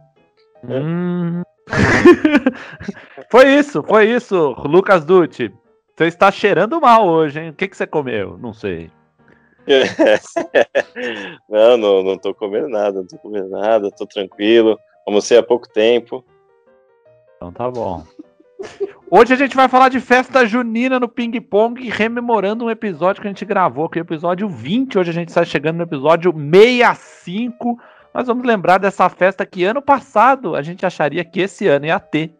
Hum. 0.68 1.42
foi 3.32 3.50
isso, 3.56 3.84
foi 3.84 4.10
isso, 4.10 4.56
Lucas 4.66 5.06
Dutti. 5.06 5.54
Você 5.96 6.06
está 6.06 6.32
cheirando 6.32 6.80
mal 6.80 7.08
hoje, 7.08 7.40
hein? 7.40 7.50
O 7.50 7.54
que, 7.54 7.68
que 7.68 7.76
você 7.76 7.88
comeu? 7.88 8.38
Não 8.38 8.54
sei. 8.54 8.92
não, 11.50 11.78
não, 11.78 12.04
não 12.04 12.18
tô 12.18 12.34
comendo 12.34 12.70
nada, 12.70 13.00
não 13.00 13.08
tô 13.08 13.18
comendo 13.18 13.50
nada, 13.50 13.92
tô 13.92 14.06
tranquilo. 14.06 14.78
Almocei 15.06 15.38
há 15.38 15.44
pouco 15.44 15.68
tempo. 15.68 16.24
Então 17.36 17.52
tá 17.52 17.70
bom. 17.70 18.04
Hoje 19.10 19.34
a 19.34 19.38
gente 19.38 19.56
vai 19.56 19.68
falar 19.70 19.90
de 19.90 20.00
festa 20.00 20.46
junina 20.46 21.00
no 21.00 21.08
Ping 21.08 21.40
Pong, 21.40 21.90
rememorando 21.90 22.66
um 22.66 22.70
episódio 22.70 23.22
que 23.22 23.28
a 23.28 23.32
gente 23.32 23.46
gravou, 23.46 23.88
que 23.88 24.00
é 24.00 24.02
o 24.02 24.04
episódio 24.04 24.50
20. 24.50 24.98
Hoje 24.98 25.12
a 25.12 25.14
gente 25.14 25.30
está 25.30 25.46
chegando 25.46 25.78
no 25.78 25.84
episódio 25.84 26.34
65. 26.34 27.80
Nós 28.18 28.26
vamos 28.26 28.48
lembrar 28.48 28.80
dessa 28.80 29.08
festa 29.10 29.46
que 29.46 29.64
ano 29.64 29.80
passado 29.80 30.56
a 30.56 30.64
gente 30.64 30.84
acharia 30.84 31.24
que 31.24 31.40
esse 31.40 31.68
ano 31.68 31.86
ia 31.86 32.00
ter. 32.00 32.34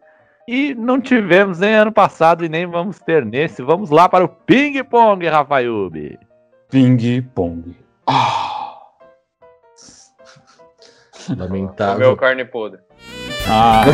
E 0.48 0.74
não 0.74 1.00
tivemos 1.00 1.60
nem 1.60 1.72
ano 1.72 1.92
passado 1.92 2.44
e 2.44 2.48
nem 2.48 2.66
vamos 2.66 2.98
ter 2.98 3.24
nesse. 3.24 3.62
Vamos 3.62 3.88
lá 3.88 4.08
para 4.08 4.24
o 4.24 4.28
Ping 4.28 4.82
Pong, 4.82 5.24
Rafael. 5.28 5.88
Ping 6.68 7.22
pong. 7.32 7.76
Ah. 8.08 8.88
lamentável. 11.38 11.94
Comeu 11.94 12.16
carne 12.16 12.44
podre. 12.44 12.80
Ah, 13.48 13.84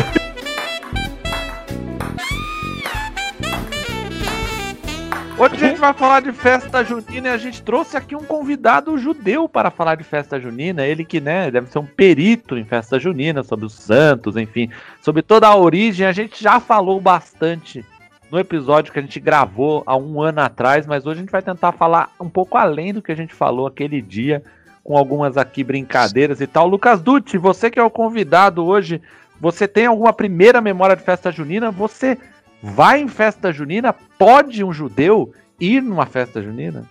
Hoje 5.37 5.55
a 5.55 5.67
gente 5.67 5.81
vai 5.81 5.93
falar 5.93 6.21
de 6.21 6.31
festa 6.31 6.81
junina 6.81 7.27
e 7.27 7.31
a 7.31 7.37
gente 7.37 7.61
trouxe 7.61 7.97
aqui 7.97 8.15
um 8.15 8.23
convidado 8.23 8.97
judeu 8.97 9.49
para 9.49 9.69
falar 9.69 9.95
de 9.95 10.03
festa 10.05 10.39
junina. 10.39 10.85
Ele 10.85 11.03
que, 11.03 11.19
né, 11.19 11.51
deve 11.51 11.67
ser 11.67 11.77
um 11.77 11.85
perito 11.85 12.57
em 12.57 12.63
festa 12.63 12.97
junina, 12.97 13.43
sobre 13.43 13.65
os 13.65 13.73
santos, 13.73 14.37
enfim, 14.37 14.69
sobre 15.01 15.21
toda 15.21 15.45
a 15.45 15.55
origem. 15.55 16.07
A 16.07 16.13
gente 16.13 16.41
já 16.41 16.61
falou 16.61 17.01
bastante 17.01 17.83
no 18.31 18.39
episódio 18.39 18.93
que 18.93 18.99
a 18.99 19.01
gente 19.01 19.19
gravou 19.19 19.83
há 19.85 19.97
um 19.97 20.21
ano 20.21 20.39
atrás, 20.39 20.87
mas 20.87 21.05
hoje 21.05 21.19
a 21.19 21.21
gente 21.23 21.31
vai 21.31 21.41
tentar 21.41 21.73
falar 21.73 22.11
um 22.17 22.29
pouco 22.29 22.57
além 22.57 22.93
do 22.93 23.01
que 23.01 23.11
a 23.11 23.15
gente 23.15 23.33
falou 23.33 23.67
aquele 23.67 24.01
dia, 24.01 24.41
com 24.85 24.97
algumas 24.97 25.35
aqui 25.35 25.65
brincadeiras 25.65 26.39
e 26.39 26.47
tal. 26.47 26.65
Lucas 26.65 27.01
Dutti, 27.01 27.37
você 27.37 27.69
que 27.69 27.77
é 27.79 27.83
o 27.83 27.89
convidado 27.89 28.63
hoje, 28.65 29.01
você 29.41 29.67
tem 29.67 29.85
alguma 29.85 30.13
primeira 30.13 30.61
memória 30.61 30.95
de 30.95 31.03
festa 31.03 31.29
junina? 31.29 31.71
Você 31.71 32.17
vai 32.65 32.99
em 32.99 33.07
festa 33.07 33.51
junina? 33.51 33.93
Pode 33.93 34.63
um 34.63 34.73
judeu 34.73 35.31
ir 35.59 35.81
numa 35.81 36.05
festa 36.07 36.41
junina? 36.41 36.83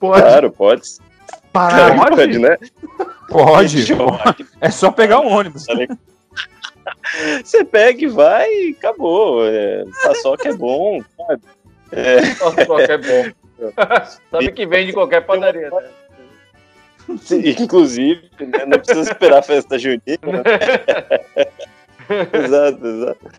Pode 0.00 0.22
Claro, 0.22 0.50
pode. 0.50 0.82
parar. 1.52 1.96
pode? 1.96 2.16
Pode, 2.16 2.38
né? 2.38 2.56
pode. 3.30 3.84
É 4.60 4.70
só 4.70 4.90
pegar 4.90 5.20
um 5.20 5.28
ônibus. 5.28 5.66
Você 7.44 7.64
pega 7.64 8.02
e 8.02 8.08
vai 8.08 8.48
e 8.48 8.76
acabou. 8.76 9.46
É, 9.46 9.84
paçoca 10.02 10.48
é 10.48 10.52
bom, 10.52 11.00
sabe? 11.16 11.42
É, 11.92 12.16
é 12.92 12.98
bom. 12.98 13.72
Sabe 14.30 14.52
que 14.52 14.66
vende 14.66 14.92
qualquer 14.92 15.24
padaria. 15.24 15.70
Né? 15.70 15.88
inclusive, 17.56 18.30
né, 18.40 18.64
não 18.66 18.78
precisa 18.78 19.12
esperar 19.12 19.38
a 19.38 19.42
festa 19.42 19.78
junina. 19.78 20.00
exato, 22.32 22.86
exato. 22.86 23.30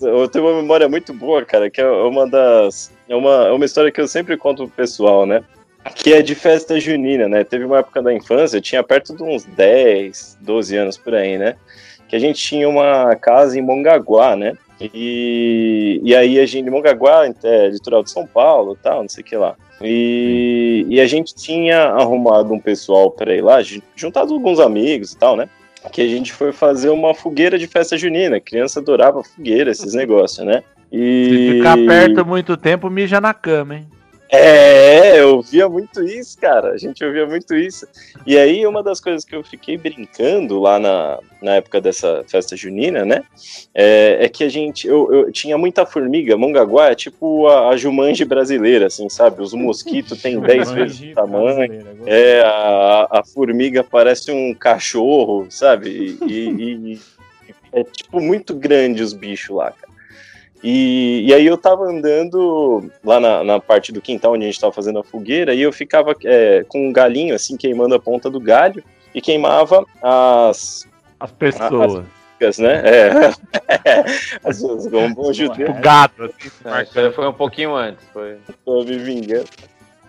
Eu 0.00 0.28
tenho 0.28 0.46
uma 0.46 0.60
memória 0.60 0.88
muito 0.88 1.12
boa, 1.14 1.44
cara, 1.44 1.70
que 1.70 1.80
é 1.80 1.88
uma 1.88 2.28
das. 2.28 2.92
É 3.08 3.14
uma, 3.16 3.46
é 3.46 3.52
uma 3.52 3.64
história 3.64 3.90
que 3.90 4.00
eu 4.00 4.08
sempre 4.08 4.36
conto 4.36 4.66
pro 4.66 4.76
pessoal, 4.76 5.24
né? 5.26 5.42
Que 5.94 6.12
é 6.12 6.22
de 6.22 6.34
festa 6.34 6.78
junina, 6.78 7.28
né? 7.28 7.42
Teve 7.44 7.64
uma 7.64 7.78
época 7.78 8.02
da 8.02 8.12
infância, 8.12 8.58
eu 8.58 8.60
tinha 8.60 8.82
perto 8.82 9.16
de 9.16 9.22
uns 9.22 9.44
10, 9.44 10.38
12 10.40 10.76
anos 10.76 10.98
por 10.98 11.14
aí, 11.14 11.38
né? 11.38 11.56
Que 12.08 12.16
a 12.16 12.18
gente 12.18 12.42
tinha 12.42 12.68
uma 12.68 13.14
casa 13.16 13.58
em 13.58 13.62
Mongaguá, 13.62 14.36
né? 14.36 14.52
E, 14.94 16.00
e 16.02 16.14
aí 16.14 16.38
a 16.38 16.46
gente, 16.46 16.68
Mongaguá, 16.70 17.26
é, 17.44 17.68
litoral 17.68 18.02
de 18.02 18.10
São 18.10 18.26
Paulo 18.26 18.76
tal, 18.82 19.02
não 19.02 19.08
sei 19.08 19.22
o 19.22 19.26
que 19.26 19.36
lá. 19.36 19.56
E, 19.82 20.86
e 20.88 21.00
a 21.00 21.06
gente 21.06 21.34
tinha 21.34 21.84
arrumado 21.84 22.52
um 22.52 22.60
pessoal 22.60 23.10
para 23.10 23.34
ir 23.34 23.42
lá, 23.42 23.62
ju- 23.62 23.82
juntado 23.96 24.34
alguns 24.34 24.60
amigos 24.60 25.12
e 25.12 25.18
tal, 25.18 25.36
né? 25.36 25.48
Que 25.92 26.02
a 26.02 26.06
gente 26.06 26.32
foi 26.32 26.52
fazer 26.52 26.90
uma 26.90 27.14
fogueira 27.14 27.58
de 27.58 27.66
festa 27.66 27.96
junina. 27.96 28.36
A 28.36 28.40
criança 28.40 28.80
adorava 28.80 29.22
fogueira, 29.24 29.70
esses 29.70 29.92
negócios, 29.94 30.46
né? 30.46 30.62
E... 30.92 31.24
Se 31.28 31.52
ficar 31.56 31.76
perto 31.76 32.26
muito 32.26 32.56
tempo, 32.56 32.90
mija 32.90 33.20
na 33.20 33.32
cama, 33.32 33.76
hein? 33.76 33.88
É, 34.32 35.18
eu 35.20 35.36
ouvia 35.36 35.68
muito 35.68 36.02
isso, 36.04 36.38
cara. 36.38 36.70
A 36.72 36.76
gente 36.78 37.04
ouvia 37.04 37.26
muito 37.26 37.54
isso. 37.54 37.86
E 38.24 38.38
aí, 38.38 38.64
uma 38.66 38.82
das 38.82 39.00
coisas 39.00 39.24
que 39.24 39.34
eu 39.34 39.42
fiquei 39.42 39.76
brincando 39.76 40.60
lá 40.60 40.78
na, 40.78 41.18
na 41.42 41.56
época 41.56 41.80
dessa 41.80 42.24
festa 42.28 42.56
junina, 42.56 43.04
né? 43.04 43.24
É, 43.74 44.18
é 44.20 44.28
que 44.28 44.44
a 44.44 44.48
gente. 44.48 44.86
Eu, 44.86 45.12
eu 45.12 45.32
tinha 45.32 45.58
muita 45.58 45.84
formiga. 45.84 46.36
Mongaguá 46.36 46.90
é 46.90 46.94
tipo 46.94 47.48
a, 47.48 47.70
a 47.70 47.76
Jumanji 47.76 48.24
brasileira, 48.24 48.86
assim, 48.86 49.08
sabe? 49.08 49.42
Os 49.42 49.52
mosquitos 49.52 50.22
têm 50.22 50.38
10 50.40 50.70
vezes 50.70 51.00
o 51.00 51.14
tamanho. 51.14 51.72
É, 52.06 52.40
a, 52.42 53.08
a 53.10 53.24
formiga 53.24 53.82
parece 53.82 54.30
um 54.30 54.54
cachorro, 54.54 55.46
sabe? 55.50 56.16
E, 56.22 56.32
e- 56.32 56.92
e 56.94 57.00
é 57.72 57.82
tipo 57.84 58.20
muito 58.20 58.54
grande 58.54 59.02
os 59.02 59.12
bichos 59.12 59.56
lá, 59.56 59.72
cara. 59.72 59.89
E, 60.62 61.24
e 61.26 61.32
aí 61.34 61.46
eu 61.46 61.56
tava 61.56 61.84
andando 61.84 62.90
lá 63.02 63.18
na, 63.18 63.42
na 63.42 63.58
parte 63.60 63.92
do 63.92 64.00
quintal 64.00 64.32
onde 64.34 64.44
a 64.44 64.46
gente 64.46 64.60
tava 64.60 64.72
fazendo 64.72 64.98
a 64.98 65.04
fogueira 65.04 65.54
e 65.54 65.60
eu 65.62 65.72
ficava 65.72 66.14
é, 66.24 66.64
com 66.68 66.88
um 66.88 66.92
galinho 66.92 67.34
assim 67.34 67.56
queimando 67.56 67.94
a 67.94 67.98
ponta 68.00 68.28
do 68.28 68.38
galho 68.38 68.84
e 69.14 69.20
queimava 69.22 69.84
as 70.02 70.86
As 71.18 71.30
pessoas. 71.32 71.70
formigas, 71.92 72.58
né? 72.58 72.82
É. 72.84 73.10
As, 74.44 74.62
as, 74.64 74.86
como 74.88 74.98
um 75.04 75.14
bom 75.14 75.32
judeu, 75.32 75.70
O 75.70 75.74
gato, 75.80 76.24
assim. 76.24 76.50
Aí 76.64 77.12
foi 77.12 77.26
um 77.28 77.32
pouquinho 77.32 77.74
antes. 77.74 78.04
Foi. 78.12 78.36
tô 78.64 78.82
me 78.84 78.98
vingando. 78.98 79.46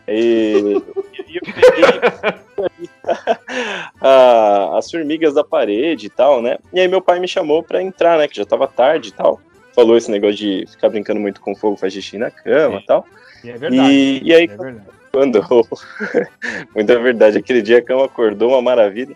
E, 0.07 0.81
e 1.27 1.37
eu 1.37 1.41
peguei 1.45 2.65
a- 4.01 4.77
as 4.77 4.89
formigas 4.89 5.33
da 5.33 5.43
parede 5.43 6.07
e 6.07 6.09
tal, 6.09 6.41
né? 6.41 6.57
E 6.73 6.79
aí 6.79 6.87
meu 6.87 7.01
pai 7.01 7.19
me 7.19 7.27
chamou 7.27 7.63
pra 7.63 7.81
entrar, 7.81 8.17
né? 8.17 8.27
Que 8.27 8.35
já 8.37 8.45
tava 8.45 8.67
tarde 8.67 9.09
e 9.09 9.11
tal. 9.13 9.39
Falou 9.73 9.97
esse 9.97 10.11
negócio 10.11 10.35
de 10.37 10.65
ficar 10.69 10.89
brincando 10.89 11.19
muito 11.19 11.39
com 11.41 11.55
fogo, 11.55 11.77
faz 11.77 11.93
xixi 11.93 12.17
na 12.17 12.29
cama 12.29 12.79
e 12.79 12.85
tal. 12.85 13.05
E 13.43 13.49
é 13.49 13.57
verdade. 13.57 13.91
E, 13.91 14.21
e 14.23 14.33
aí, 14.33 14.43
É 14.43 14.47
verdade. 14.47 14.81
quando. 15.11 15.41
Muita 16.75 16.99
verdade, 16.99 17.37
aquele 17.37 17.61
dia 17.61 17.79
a 17.79 17.81
cama 17.81 18.05
acordou 18.05 18.49
uma 18.51 18.61
maravilha. 18.61 19.15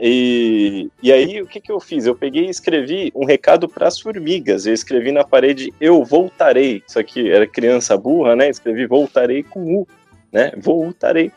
E, 0.00 0.90
e 1.02 1.12
aí, 1.12 1.40
o 1.40 1.46
que, 1.46 1.60
que 1.60 1.70
eu 1.70 1.80
fiz? 1.80 2.06
Eu 2.06 2.14
peguei 2.14 2.46
e 2.46 2.50
escrevi 2.50 3.12
um 3.14 3.24
recado 3.24 3.68
para 3.68 3.88
as 3.88 4.00
formigas. 4.00 4.66
Eu 4.66 4.74
escrevi 4.74 5.12
na 5.12 5.24
parede: 5.24 5.72
Eu 5.80 6.04
voltarei. 6.04 6.82
Isso 6.86 6.98
aqui 6.98 7.30
era 7.30 7.46
criança 7.46 7.96
burra, 7.96 8.34
né? 8.34 8.48
Escrevi 8.48 8.86
voltarei 8.86 9.42
com 9.42 9.60
U, 9.60 9.88
né? 10.32 10.52
Voltarei. 10.56 11.30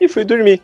E 0.00 0.08
fui 0.08 0.24
dormir. 0.24 0.60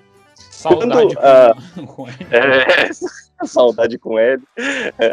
Saudade 0.58 1.14
Quando, 1.14 1.18
ah, 1.20 1.54
com, 1.76 1.86
com 1.86 2.08
ele. 2.08 2.26
É, 2.32 2.90
saudade 3.46 3.96
com 3.96 4.18
ele. 4.18 4.42
É. 4.56 5.12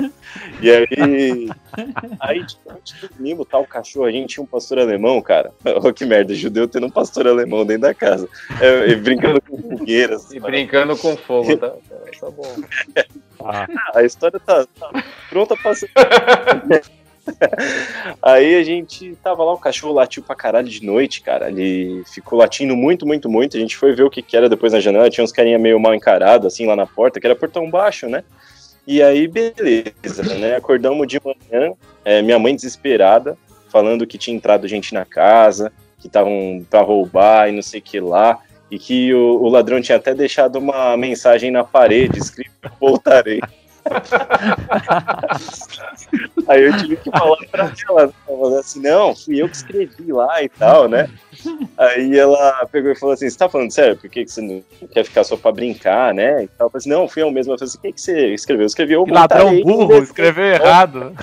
E 0.60 0.71
aí, 0.71 1.49
aí 2.19 2.43
tipo, 2.43 2.71
a 2.71 2.73
gente 2.73 3.08
dormimos, 3.08 3.47
tal, 3.47 3.62
o 3.62 3.67
cachorro, 3.67 4.08
a 4.08 4.12
gente 4.12 4.34
tinha 4.34 4.43
um 4.43 4.47
pastor 4.47 4.79
alemão, 4.79 5.21
cara. 5.21 5.51
Olha 5.63 5.93
que 5.93 6.03
merda, 6.03 6.34
judeu 6.34 6.67
tendo 6.67 6.88
um 6.88 6.89
pastor 6.89 7.27
alemão 7.27 7.63
dentro 7.63 7.84
da 7.84 7.93
casa. 7.93 8.27
É, 8.60 8.89
e 8.89 8.95
brincando 8.95 9.39
com 9.39 9.62
fogueiras. 9.62 10.31
E 10.31 10.39
brincando 10.39 10.97
com 10.97 11.15
fogo, 11.15 11.55
tá? 11.58 11.73
Tá 12.19 12.31
bom. 12.31 12.55
Ah, 13.43 13.67
A 13.93 14.03
história 14.03 14.39
tá, 14.39 14.65
tá 14.65 15.03
pronta 15.29 15.55
pra 15.55 15.75
ser. 15.75 15.91
Aí 18.21 18.55
a 18.55 18.63
gente 18.63 19.15
tava 19.23 19.43
lá, 19.43 19.53
o 19.53 19.57
cachorro 19.57 19.93
latiu 19.93 20.23
pra 20.23 20.35
caralho 20.35 20.67
de 20.67 20.83
noite, 20.83 21.21
cara. 21.21 21.49
Ele 21.49 22.03
ficou 22.05 22.38
latindo 22.38 22.75
muito, 22.75 23.05
muito, 23.05 23.29
muito. 23.29 23.57
A 23.57 23.59
gente 23.59 23.75
foi 23.77 23.93
ver 23.93 24.03
o 24.03 24.09
que, 24.09 24.21
que 24.21 24.38
era 24.38 24.49
depois 24.49 24.73
na 24.73 24.79
janela. 24.79 25.09
Tinha 25.09 25.23
uns 25.23 25.31
carinha 25.31 25.59
meio 25.59 25.79
mal 25.79 25.93
encarados, 25.93 26.47
assim, 26.47 26.65
lá 26.65 26.75
na 26.75 26.85
porta, 26.85 27.19
que 27.19 27.27
era 27.27 27.35
portão 27.35 27.69
baixo, 27.69 28.07
né? 28.07 28.23
E 28.88 29.01
aí, 29.01 29.27
beleza, 29.27 30.35
né? 30.38 30.55
Acordamos 30.55 31.07
de 31.07 31.19
manhã, 31.23 31.73
é, 32.03 32.21
minha 32.21 32.38
mãe 32.38 32.55
desesperada, 32.55 33.38
falando 33.69 34.05
que 34.05 34.17
tinha 34.17 34.35
entrado 34.35 34.67
gente 34.67 34.93
na 34.93 35.05
casa, 35.05 35.71
que 35.99 36.07
estavam 36.07 36.65
pra 36.69 36.81
roubar 36.81 37.49
e 37.49 37.51
não 37.51 37.63
sei 37.63 37.79
o 37.79 37.83
que 37.83 37.99
lá. 37.99 38.39
e 38.69 38.77
que 38.77 39.13
o, 39.13 39.41
o 39.41 39.49
ladrão 39.49 39.81
tinha 39.81 39.97
até 39.97 40.13
deixado 40.13 40.57
uma 40.57 40.95
mensagem 40.97 41.51
na 41.51 41.63
parede 41.63 42.19
escrito 42.19 42.51
voltarei. 42.79 43.39
Aí 46.48 46.63
eu 46.63 46.78
tive 46.78 46.95
que 46.98 47.10
falar 47.12 47.38
pra 47.52 47.71
ela, 47.88 48.12
falando 48.26 48.58
assim, 48.58 48.82
não, 48.82 49.15
fui 49.15 49.39
eu 49.41 49.50
que 49.50 49.56
escrevi 49.56 50.12
lá 50.12 50.43
e 50.43 50.50
tal, 50.50 50.88
né? 50.88 51.10
Aí 51.78 52.17
ela 52.17 52.65
pegou 52.71 52.91
e 52.91 52.95
falou 52.95 53.13
assim, 53.13 53.30
você 53.30 53.38
tá 53.38 53.50
falando 53.50 53.71
sério? 53.71 53.98
Por 53.98 54.10
que, 54.10 54.26
que 54.26 54.32
você 54.32 54.41
não 54.41 54.63
quer 54.91 55.04
ficar 55.04 55.24
só 55.24 55.38
pra 55.38 55.52
brincar, 55.52 56.13
né? 56.13 56.43
E 56.43 56.48
tal. 56.48 56.67
Eu 56.67 56.71
falei 56.71 56.80
assim, 56.80 56.89
não, 56.89 57.08
fui 57.08 57.24
eu 57.24 57.32
mesmo. 57.32 57.54
Eu 57.54 57.58
falei 57.58 57.69
assim, 57.69 57.78
o 57.78 57.82
que, 57.82 57.93
que 57.93 58.02
você 58.02 58.34
escreveu? 58.34 58.63
Eu 58.63 58.67
escrevi 58.67 58.93
eu 58.93 59.06
Que 59.06 59.12
ladrão 59.12 59.62
burro, 59.62 60.02
escreveu 60.02 60.45
errado. 60.45 61.15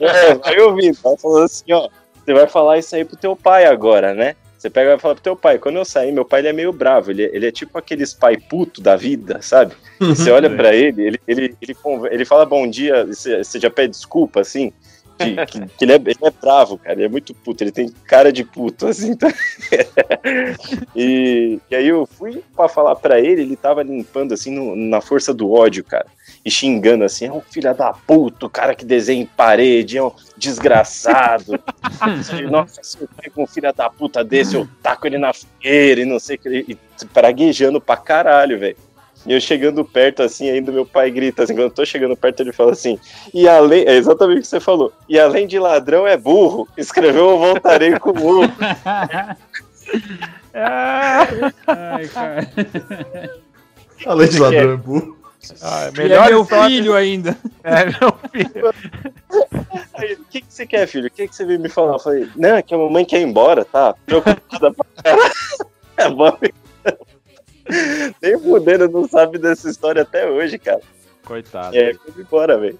É, 0.00 0.38
aí 0.44 0.56
eu 0.56 0.74
vi, 0.74 0.92
ela 1.04 1.18
falou 1.18 1.42
assim, 1.42 1.70
ó, 1.72 1.88
você 2.24 2.32
vai 2.32 2.46
falar 2.46 2.78
isso 2.78 2.96
aí 2.96 3.04
pro 3.04 3.16
teu 3.16 3.36
pai 3.36 3.66
agora, 3.66 4.14
né? 4.14 4.34
Você 4.64 4.70
pega 4.70 4.86
e 4.86 4.92
vai 4.92 4.98
falar 4.98 5.14
pro 5.16 5.22
teu 5.22 5.36
pai. 5.36 5.58
Quando 5.58 5.76
eu 5.76 5.84
saí, 5.84 6.10
meu 6.10 6.24
pai 6.24 6.40
ele 6.40 6.48
é 6.48 6.52
meio 6.54 6.72
bravo, 6.72 7.10
ele, 7.10 7.24
ele 7.34 7.46
é 7.46 7.52
tipo 7.52 7.76
aqueles 7.76 8.14
pai 8.14 8.38
puto 8.38 8.80
da 8.80 8.96
vida, 8.96 9.42
sabe? 9.42 9.74
Você 10.00 10.30
olha 10.30 10.48
pra 10.48 10.74
ele, 10.74 11.02
ele, 11.06 11.20
ele, 11.28 11.54
ele, 11.60 11.74
conver- 11.74 12.10
ele 12.10 12.24
fala 12.24 12.46
bom 12.46 12.66
dia, 12.66 13.04
você, 13.04 13.44
você 13.44 13.60
já 13.60 13.68
pede 13.68 13.90
desculpa, 13.90 14.40
assim, 14.40 14.72
de- 15.18 15.36
que, 15.44 15.66
que 15.66 15.84
ele, 15.84 15.92
é, 15.92 15.96
ele 15.96 16.16
é 16.22 16.30
bravo, 16.30 16.78
cara, 16.78 16.94
ele 16.94 17.04
é 17.04 17.08
muito 17.10 17.34
puto, 17.34 17.62
ele 17.62 17.72
tem 17.72 17.90
cara 18.06 18.32
de 18.32 18.42
puto, 18.42 18.86
assim. 18.88 19.14
tá? 19.14 19.28
e, 20.96 21.58
e 21.70 21.76
aí 21.76 21.88
eu 21.88 22.06
fui 22.06 22.42
pra 22.56 22.66
falar 22.66 22.96
pra 22.96 23.20
ele, 23.20 23.42
ele 23.42 23.56
tava 23.56 23.82
limpando, 23.82 24.32
assim, 24.32 24.50
no- 24.50 24.74
na 24.74 25.00
força 25.02 25.34
do 25.34 25.52
ódio, 25.52 25.84
cara, 25.84 26.06
e 26.44 26.50
xingando, 26.50 27.04
assim, 27.04 27.26
é 27.26 27.32
um 27.32 27.40
filho 27.40 27.74
da 27.74 27.92
puta, 27.92 28.44
o 28.44 28.50
cara 28.50 28.74
que 28.74 28.84
desenha 28.84 29.22
em 29.22 29.26
parede, 29.26 29.96
é 29.96 30.02
um 30.02 30.12
desgraçado. 30.36 31.58
Nossa, 32.50 32.82
se 32.82 33.00
eu 33.00 33.08
pego 33.16 33.42
um 33.42 33.46
filho 33.46 33.72
da 33.72 33.88
puta 33.88 34.22
desse, 34.22 34.54
eu 34.54 34.68
taco 34.82 35.06
ele 35.06 35.16
na 35.16 35.32
fogueira 35.32 36.02
e 36.02 36.04
não 36.04 36.18
sei 36.18 36.36
o 36.36 36.38
que, 36.38 36.66
e 36.68 36.78
praguejando 37.06 37.80
pra 37.80 37.96
caralho, 37.96 38.58
velho. 38.58 38.76
E 39.26 39.32
eu 39.32 39.40
chegando 39.40 39.82
perto, 39.86 40.22
assim, 40.22 40.50
ainda 40.50 40.70
meu 40.70 40.84
pai 40.84 41.10
grita, 41.10 41.44
assim, 41.44 41.54
quando 41.54 41.62
eu 41.62 41.70
tô 41.70 41.86
chegando 41.86 42.14
perto, 42.14 42.40
ele 42.40 42.52
fala 42.52 42.72
assim, 42.72 42.98
e 43.32 43.48
além, 43.48 43.86
é 43.86 43.94
exatamente 43.94 44.40
o 44.40 44.42
que 44.42 44.46
você 44.46 44.60
falou, 44.60 44.92
e 45.08 45.18
além 45.18 45.46
de 45.46 45.58
ladrão 45.58 46.06
é 46.06 46.14
burro, 46.14 46.68
escreveu 46.76 47.30
eu 47.30 47.38
voltarei 47.38 47.98
com 47.98 48.12
burro. 48.12 48.52
Ai, 51.66 52.08
cara. 52.08 52.50
Além 54.04 54.28
de 54.28 54.38
ladrão 54.38 54.72
é 54.72 54.76
burro. 54.76 55.23
Ah, 55.62 55.90
E 55.96 56.12
é 56.12 56.28
meu 56.30 56.44
filho 56.44 56.94
ainda. 56.94 57.36
É 57.64 57.86
meu 57.86 58.12
filho. 58.30 58.74
Aí, 59.94 60.12
o 60.14 60.24
que, 60.24 60.42
que 60.42 60.46
você 60.52 60.66
quer, 60.66 60.86
filho? 60.86 61.06
O 61.06 61.10
que, 61.10 61.26
que 61.26 61.34
você 61.34 61.46
veio 61.46 61.58
me 61.58 61.70
falar? 61.70 61.94
Eu 61.94 61.98
falei, 61.98 62.28
não, 62.36 62.56
é 62.56 62.62
que 62.62 62.74
a 62.74 62.78
mamãe 62.78 63.06
quer 63.06 63.20
ir 63.20 63.24
embora, 63.24 63.64
tá? 63.64 63.94
Preocupada 64.04 64.70
pra. 64.72 65.16
A 66.04 66.10
mãe... 66.10 66.52
Nem 68.20 68.38
fudendo, 68.38 68.88
não 68.88 69.08
sabe 69.08 69.38
dessa 69.38 69.70
história 69.70 70.02
até 70.02 70.28
hoje, 70.28 70.58
cara. 70.58 70.80
Coitado. 71.24 71.74
E 71.74 71.78
aí 71.78 71.94
foi 71.94 72.22
embora, 72.22 72.58
velho. 72.58 72.78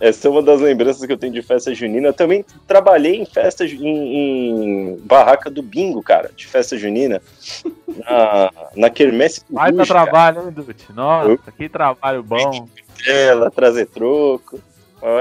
Essa 0.00 0.28
é 0.28 0.30
uma 0.30 0.42
das 0.42 0.60
lembranças 0.60 1.04
que 1.04 1.12
eu 1.12 1.18
tenho 1.18 1.32
de 1.32 1.42
festa 1.42 1.74
junina. 1.74 2.08
Eu 2.08 2.12
também 2.12 2.44
trabalhei 2.66 3.16
em 3.16 3.26
festa 3.26 3.64
em, 3.64 3.76
em 3.84 4.96
barraca 4.98 5.50
do 5.50 5.60
bingo, 5.60 6.02
cara, 6.02 6.30
de 6.34 6.46
festa 6.46 6.76
junina. 6.76 7.20
Na, 7.98 8.52
na 8.76 8.90
Quermesse 8.90 9.42
Vai 9.50 9.72
pra 9.72 9.84
cara. 9.84 10.04
trabalho, 10.04 10.42
hein, 10.42 10.52
Dutti? 10.52 10.92
Nossa, 10.92 11.50
que 11.50 11.68
trabalho 11.68 12.22
bom. 12.22 12.68
Ela, 13.04 13.50
trazer 13.50 13.86
troco. 13.86 14.60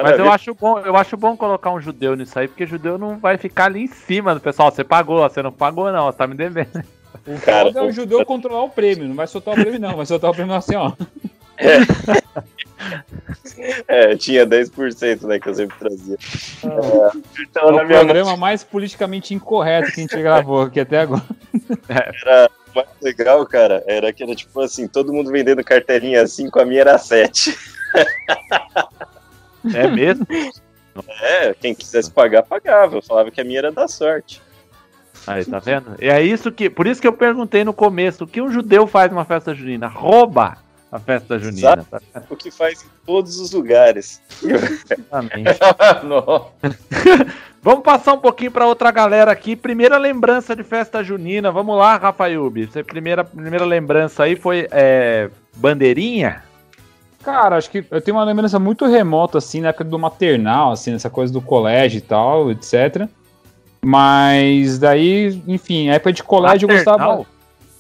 Mas 0.04 0.20
eu 0.20 0.32
acho 0.32 0.54
bom, 0.54 0.80
eu 0.80 0.96
acho 0.96 1.18
bom 1.18 1.36
colocar 1.36 1.72
um 1.72 1.82
judeu 1.82 2.16
nisso 2.16 2.38
aí, 2.38 2.48
porque 2.48 2.68
judeu 2.68 3.00
não 3.00 3.18
vai 3.18 3.38
ficar 3.38 3.66
ali 3.66 3.84
em 3.84 3.88
cima 3.88 4.36
do 4.36 4.42
pessoal. 4.42 4.70
Você 4.70 4.84
pagou, 4.84 5.22
você 5.22 5.42
não 5.42 5.52
pagou, 5.52 5.92
não, 5.92 6.06
você 6.06 6.18
tá 6.20 6.28
me 6.28 6.36
devendo. 6.36 6.84
O 7.26 7.40
Cara, 7.42 7.72
é 7.74 7.82
o 7.82 7.92
judeu 7.92 8.26
controlar 8.26 8.64
o 8.64 8.70
prêmio. 8.70 9.08
Não 9.08 9.16
vai 9.16 9.28
soltar 9.28 9.54
o 9.54 9.58
prêmio, 9.58 9.80
não. 9.80 9.96
Vai 9.96 10.06
soltar 10.06 10.30
o 10.30 10.34
prêmio 10.34 10.54
assim, 10.54 10.76
ó. 10.76 10.94
É, 11.58 11.80
tinha 14.20 14.46
10%, 14.46 15.24
né, 15.24 15.40
que 15.40 15.50
eu 15.50 15.56
sempre 15.56 15.78
trazia. 15.78 16.18
É, 16.64 16.68
É 16.68 17.42
então, 17.42 17.72
na 17.72 17.84
o 17.84 17.88
programa 17.88 18.38
mais 18.38 18.64
politicamente 18.64 19.34
incorreto 19.34 19.92
que 19.92 20.00
a 20.00 20.04
gente 20.04 20.18
gravou 20.18 20.62
aqui 20.62 20.80
até 20.80 21.00
agora. 21.00 21.24
era 21.90 22.50
o 22.72 22.76
mais 22.76 22.88
legal, 23.02 23.46
cara, 23.46 23.84
era 23.88 24.14
que 24.14 24.24
era 24.24 24.36
tipo 24.36 24.60
assim, 24.62 24.88
todo 24.88 25.14
mundo 25.14 25.32
vendendo 25.32 25.64
carteirinha 25.64 26.22
assim, 26.22 26.50
com 26.50 26.60
a 26.60 26.66
minha 26.66 26.82
era 26.82 26.98
7. 26.98 27.58
É 29.74 29.88
mesmo? 29.88 30.26
É, 31.22 31.54
quem 31.54 31.76
quisesse 31.76 32.10
pagar, 32.12 32.44
pagava. 32.44 32.98
Eu 32.98 33.02
falava 33.02 33.30
que 33.30 33.42
a 33.42 33.44
minha 33.44 33.60
era 33.60 33.72
da 33.72 33.88
sorte. 33.88 34.42
Aí, 35.26 35.44
tá 35.44 35.60
vendo? 35.60 35.96
E 36.00 36.08
é 36.08 36.22
isso 36.22 36.52
que. 36.52 36.70
Por 36.70 36.88
isso 36.88 37.02
que 37.02 37.08
eu 37.08 37.14
perguntei 37.14 37.64
no 37.64 37.74
começo: 37.74 38.24
o 38.24 38.28
que 38.28 38.42
um 38.42 38.52
judeu 38.52 38.88
faz 38.88 39.12
numa 39.12 39.26
festa 39.26 39.54
junina? 39.54 39.88
Rouba 39.88 40.58
a 40.92 41.00
festa 41.00 41.38
junina. 41.38 41.86
Tá 41.90 42.02
O 42.30 42.36
que 42.36 42.50
faz 42.50 42.84
em 42.84 42.88
todos 43.06 43.40
os 43.40 43.52
lugares. 43.52 44.22
Exatamente. 44.42 45.60
Vamos 47.62 47.84
passar 47.84 48.14
um 48.14 48.20
pouquinho 48.20 48.52
pra 48.52 48.66
outra 48.66 48.92
galera 48.92 49.32
aqui. 49.32 49.56
Primeira 49.56 49.98
lembrança 49.98 50.56
de 50.56 50.64
festa 50.64 51.04
junina. 51.04 51.52
Vamos 51.52 51.78
lá, 51.78 51.98
Rafael. 51.98 52.50
Você 52.50 52.84
primeira 52.84 53.24
primeira 53.24 53.66
lembrança 53.66 54.24
aí 54.24 54.36
foi 54.36 54.68
é, 54.72 55.30
bandeirinha? 55.56 56.44
Cara, 57.24 57.58
acho 57.58 57.70
que 57.70 57.84
eu 57.92 58.00
tenho 58.00 58.16
uma 58.16 58.24
lembrança 58.24 58.58
muito 58.58 58.86
remota, 58.86 59.40
assim, 59.40 59.60
na 59.60 59.70
época 59.70 59.84
do 59.84 60.00
maternal, 60.00 60.72
assim, 60.72 60.92
nessa 60.92 61.10
coisa 61.10 61.34
do 61.34 61.42
colégio 61.42 61.98
e 61.98 62.02
tal, 62.02 62.50
etc. 62.52 63.10
Mas 63.84 64.80
daí, 64.80 65.42
enfim, 65.46 65.90
época 65.90 66.14
de 66.14 66.24
colégio 66.24 66.70
eu 66.70 66.74
gostava. 66.74 67.26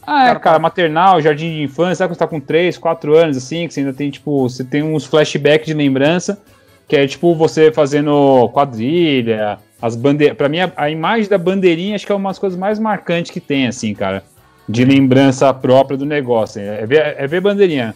Ah, 0.09 0.23
é, 0.23 0.27
Cara, 0.27 0.39
cara, 0.39 0.59
maternal, 0.59 1.21
jardim 1.21 1.49
de 1.57 1.63
infância, 1.63 1.95
sabe 1.95 2.09
quando 2.11 2.17
você 2.17 2.19
tá 2.19 2.27
com 2.27 2.39
3, 2.39 2.77
4 2.77 3.15
anos, 3.17 3.35
assim, 3.35 3.67
que 3.67 3.73
você 3.73 3.81
ainda 3.81 3.91
tem, 3.91 4.09
tipo, 4.09 4.47
você 4.47 4.63
tem 4.63 4.81
uns 4.81 5.05
flashbacks 5.05 5.67
de 5.67 5.73
lembrança, 5.73 6.41
que 6.87 6.95
é, 6.95 7.05
tipo, 7.05 7.35
você 7.35 7.71
fazendo 7.73 8.49
quadrilha, 8.53 9.59
as 9.81 9.97
bandeiras. 9.97 10.37
Pra 10.37 10.47
mim, 10.47 10.59
a, 10.61 10.71
a 10.77 10.89
imagem 10.89 11.29
da 11.29 11.37
bandeirinha 11.37 11.95
acho 11.95 12.05
que 12.05 12.11
é 12.11 12.15
uma 12.15 12.29
das 12.29 12.39
coisas 12.39 12.57
mais 12.57 12.79
marcantes 12.79 13.31
que 13.31 13.41
tem, 13.41 13.67
assim, 13.67 13.93
cara, 13.93 14.23
de 14.67 14.85
lembrança 14.85 15.53
própria 15.53 15.97
do 15.97 16.05
negócio. 16.05 16.61
É 16.61 16.85
ver, 16.85 17.15
é 17.17 17.27
ver 17.27 17.41
bandeirinha. 17.41 17.93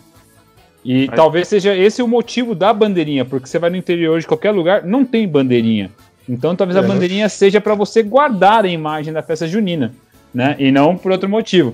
E 0.84 1.08
Mas- 1.08 1.16
talvez 1.16 1.48
seja 1.48 1.74
esse 1.76 2.02
o 2.04 2.08
motivo 2.10 2.54
da 2.54 2.74
bandeirinha, 2.74 3.24
porque 3.24 3.48
você 3.48 3.58
vai 3.58 3.70
no 3.70 3.78
interior 3.78 4.20
de 4.20 4.28
qualquer 4.28 4.52
lugar, 4.52 4.84
não 4.84 5.06
tem 5.06 5.26
bandeirinha. 5.28 5.90
Então 6.28 6.56
talvez 6.58 6.76
a 6.76 6.82
É. 6.82 6.88
bandeirinha 6.88 7.30
seja 7.30 7.62
para 7.62 7.74
você 7.76 8.04
guardar 8.04 8.66
a 8.66 8.68
imagem 8.68 9.14
da 9.14 9.22
festa 9.24 9.48
junina, 9.48 9.94
né? 10.34 10.56
E 10.60 10.72
não 10.72 10.98
por 10.98 11.12
outro 11.12 11.30
motivo. 11.30 11.74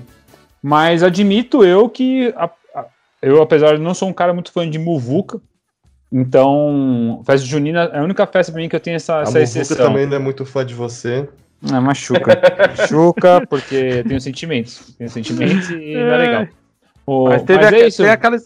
Mas 0.62 1.02
admito 1.02 1.64
eu 1.64 1.88
que 1.88 2.32
a- 2.36 2.50
a- 2.74 2.86
eu, 3.22 3.40
apesar 3.42 3.76
de 3.76 3.82
não 3.82 3.94
sou 3.94 4.08
um 4.08 4.12
cara 4.12 4.32
muito 4.34 4.50
fã 4.52 4.68
de 4.68 4.78
muvuca, 4.78 5.40
então 6.12 7.22
festa 7.26 7.46
junina 7.46 7.90
é 7.92 7.98
a 7.98 8.02
única 8.02 8.26
festa 8.26 8.50
pra 8.52 8.60
mim 8.60 8.68
que 8.68 8.76
eu 8.76 8.80
tenho 8.80 8.96
essa, 8.96 9.18
A 9.18 9.22
essa 9.22 9.40
exceção. 9.40 9.76
também 9.76 10.06
não 10.06 10.16
é 10.16 10.18
muito 10.18 10.44
fã 10.44 10.64
de 10.64 10.74
você. 10.74 11.28
É 11.72 11.80
machuca. 11.80 12.40
machuca 12.78 13.46
porque 13.48 14.04
tenho 14.06 14.20
sentimentos. 14.20 14.94
Tenho 14.96 15.10
sentimentos 15.10 15.70
e 15.70 15.94
não 15.94 16.14
é 16.14 16.16
legal. 16.16 16.48
O- 17.06 17.28
Mas, 17.28 17.42
teve 17.42 17.58
mas 17.58 17.66
aque- 17.72 17.82
é 17.82 17.86
isso. 17.88 18.02
tem, 18.02 18.10
aquela, 18.10 18.36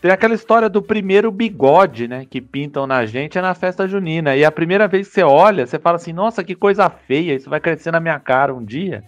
tem 0.00 0.10
aquela 0.10 0.34
história 0.34 0.68
do 0.68 0.82
primeiro 0.82 1.30
bigode, 1.32 2.06
né? 2.08 2.26
Que 2.28 2.40
pintam 2.40 2.86
na 2.86 3.04
gente 3.06 3.38
é 3.38 3.42
na 3.42 3.54
festa 3.54 3.88
junina. 3.88 4.36
E 4.36 4.44
a 4.44 4.52
primeira 4.52 4.86
vez 4.86 5.08
que 5.08 5.14
você 5.14 5.22
olha, 5.22 5.66
você 5.66 5.78
fala 5.78 5.96
assim, 5.96 6.12
nossa, 6.12 6.44
que 6.44 6.54
coisa 6.54 6.88
feia, 6.90 7.34
isso 7.34 7.48
vai 7.50 7.58
crescer 7.60 7.90
na 7.90 8.00
minha 8.00 8.18
cara 8.20 8.54
um 8.54 8.64
dia. 8.64 9.02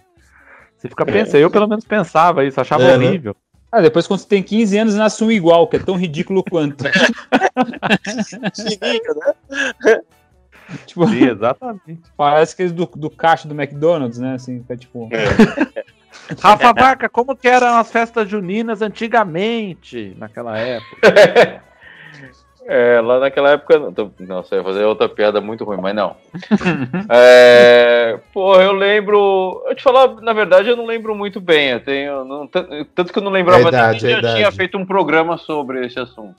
Você 0.81 0.89
fica 0.89 1.05
pensando, 1.05 1.37
eu 1.41 1.51
pelo 1.51 1.67
menos 1.67 1.85
pensava 1.85 2.43
isso, 2.43 2.59
achava 2.59 2.81
É, 2.81 2.97
né? 2.97 3.07
horrível. 3.07 3.35
Ah, 3.71 3.81
depois 3.81 4.07
quando 4.07 4.21
você 4.21 4.27
tem 4.27 4.41
15 4.41 4.77
anos 4.79 4.95
nasce 4.95 5.23
um 5.23 5.31
igual, 5.31 5.67
que 5.67 5.75
é 5.75 5.79
tão 5.79 5.95
ridículo 5.95 6.43
quanto. 6.43 6.85
Liga, 8.81 9.13
né? 9.13 10.01
tipo, 10.87 11.07
Sim, 11.07 11.29
exatamente. 11.29 12.01
parece 12.17 12.55
aqueles 12.55 12.71
do, 12.71 12.87
do 12.95 13.11
caixa 13.11 13.47
do 13.47 13.53
McDonald's, 13.53 14.17
né? 14.17 14.33
Assim, 14.33 14.63
que 14.63 14.73
é 14.73 14.75
tipo. 14.75 15.07
Rafa 16.41 16.73
Vaca, 16.73 17.07
como 17.07 17.35
que 17.35 17.47
eram 17.47 17.77
as 17.77 17.91
festas 17.91 18.27
juninas 18.27 18.81
antigamente, 18.81 20.15
naquela 20.17 20.57
época? 20.57 21.61
É, 22.73 23.01
lá 23.01 23.19
naquela 23.19 23.51
época. 23.51 23.77
não, 23.77 23.91
tô- 23.91 24.11
Nossa, 24.19 24.55
eu 24.55 24.59
ia 24.59 24.63
fazer 24.63 24.85
outra 24.85 25.09
piada 25.09 25.41
muito 25.41 25.65
ruim, 25.65 25.79
mas 25.81 25.93
não. 25.93 26.15
É, 27.09 28.17
porra, 28.33 28.63
eu 28.63 28.71
lembro. 28.71 29.61
Eu 29.67 29.75
te 29.75 29.83
falar, 29.83 30.15
na 30.21 30.31
verdade, 30.31 30.69
eu 30.69 30.77
não 30.77 30.85
lembro 30.85 31.13
muito 31.13 31.41
bem. 31.41 31.71
Eu 31.71 31.79
tenho. 31.83 32.23
não- 32.23 32.47
tanto 32.47 33.11
que 33.11 33.19
eu 33.19 33.23
não 33.23 33.31
lembrava 33.31 33.67
idade, 33.67 34.05
nem 34.05 34.19
que 34.19 34.25
eu 34.25 34.35
tinha 34.35 34.51
feito 34.53 34.77
um 34.77 34.85
programa 34.85 35.37
sobre 35.37 35.85
esse 35.85 35.99
assunto. 35.99 36.35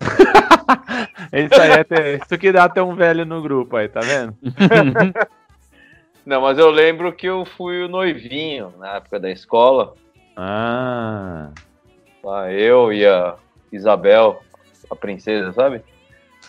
Isso 1.32 1.60
aí 1.60 1.70
é 1.70 1.84
ter, 1.84 2.20
isso 2.22 2.38
que 2.38 2.52
dá 2.52 2.64
até 2.64 2.82
um 2.82 2.94
velho 2.94 3.24
no 3.24 3.40
grupo 3.42 3.76
aí, 3.76 3.88
tá 3.88 4.00
vendo? 4.00 4.34
Não, 6.24 6.40
mas 6.42 6.58
eu 6.58 6.70
lembro 6.70 7.12
que 7.12 7.26
eu 7.26 7.44
fui 7.44 7.84
o 7.84 7.88
noivinho 7.88 8.72
na 8.78 8.96
época 8.96 9.18
da 9.20 9.30
escola. 9.30 9.94
Ah. 10.36 11.48
Lá 12.22 12.52
eu 12.52 12.92
e 12.92 13.06
a 13.06 13.36
Isabel, 13.72 14.42
a 14.90 14.96
princesa, 14.96 15.52
sabe? 15.52 15.82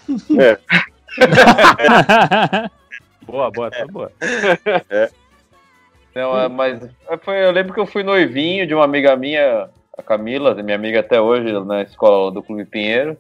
Boa, 3.28 3.52
boa, 3.52 3.70
tá 3.70 3.86
boa. 3.88 4.12
Não, 6.16 6.40
é, 6.40 6.48
mas 6.48 6.90
foi, 7.22 7.44
eu 7.44 7.52
lembro 7.52 7.74
que 7.74 7.80
eu 7.80 7.86
fui 7.86 8.02
noivinho 8.02 8.66
de 8.66 8.74
uma 8.74 8.86
amiga 8.86 9.16
minha, 9.18 9.70
a 9.98 10.02
Camila, 10.02 10.56
minha 10.56 10.76
amiga 10.76 11.02
até 11.02 11.20
hoje, 11.20 11.52
na 11.66 11.82
escola 11.82 12.32
do 12.32 12.42
Clube 12.42 12.64
Pinheiro. 12.64 13.18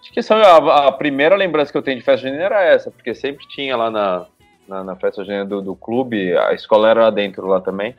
Acho 0.00 0.12
que 0.12 0.20
essa, 0.20 0.36
a, 0.36 0.88
a 0.88 0.92
primeira 0.92 1.34
lembrança 1.34 1.72
que 1.72 1.78
eu 1.78 1.82
tenho 1.82 1.98
de 1.98 2.04
festa 2.04 2.28
junina 2.28 2.44
era 2.44 2.62
essa, 2.62 2.90
porque 2.90 3.14
sempre 3.14 3.48
tinha 3.48 3.74
lá 3.76 3.90
na, 3.90 4.26
na, 4.68 4.84
na 4.84 4.96
festa 4.96 5.24
junina 5.24 5.46
do, 5.46 5.62
do 5.62 5.74
clube, 5.74 6.36
a 6.36 6.52
escola 6.52 6.90
era 6.90 7.04
lá 7.04 7.10
dentro 7.10 7.46
lá 7.46 7.62
também. 7.62 7.96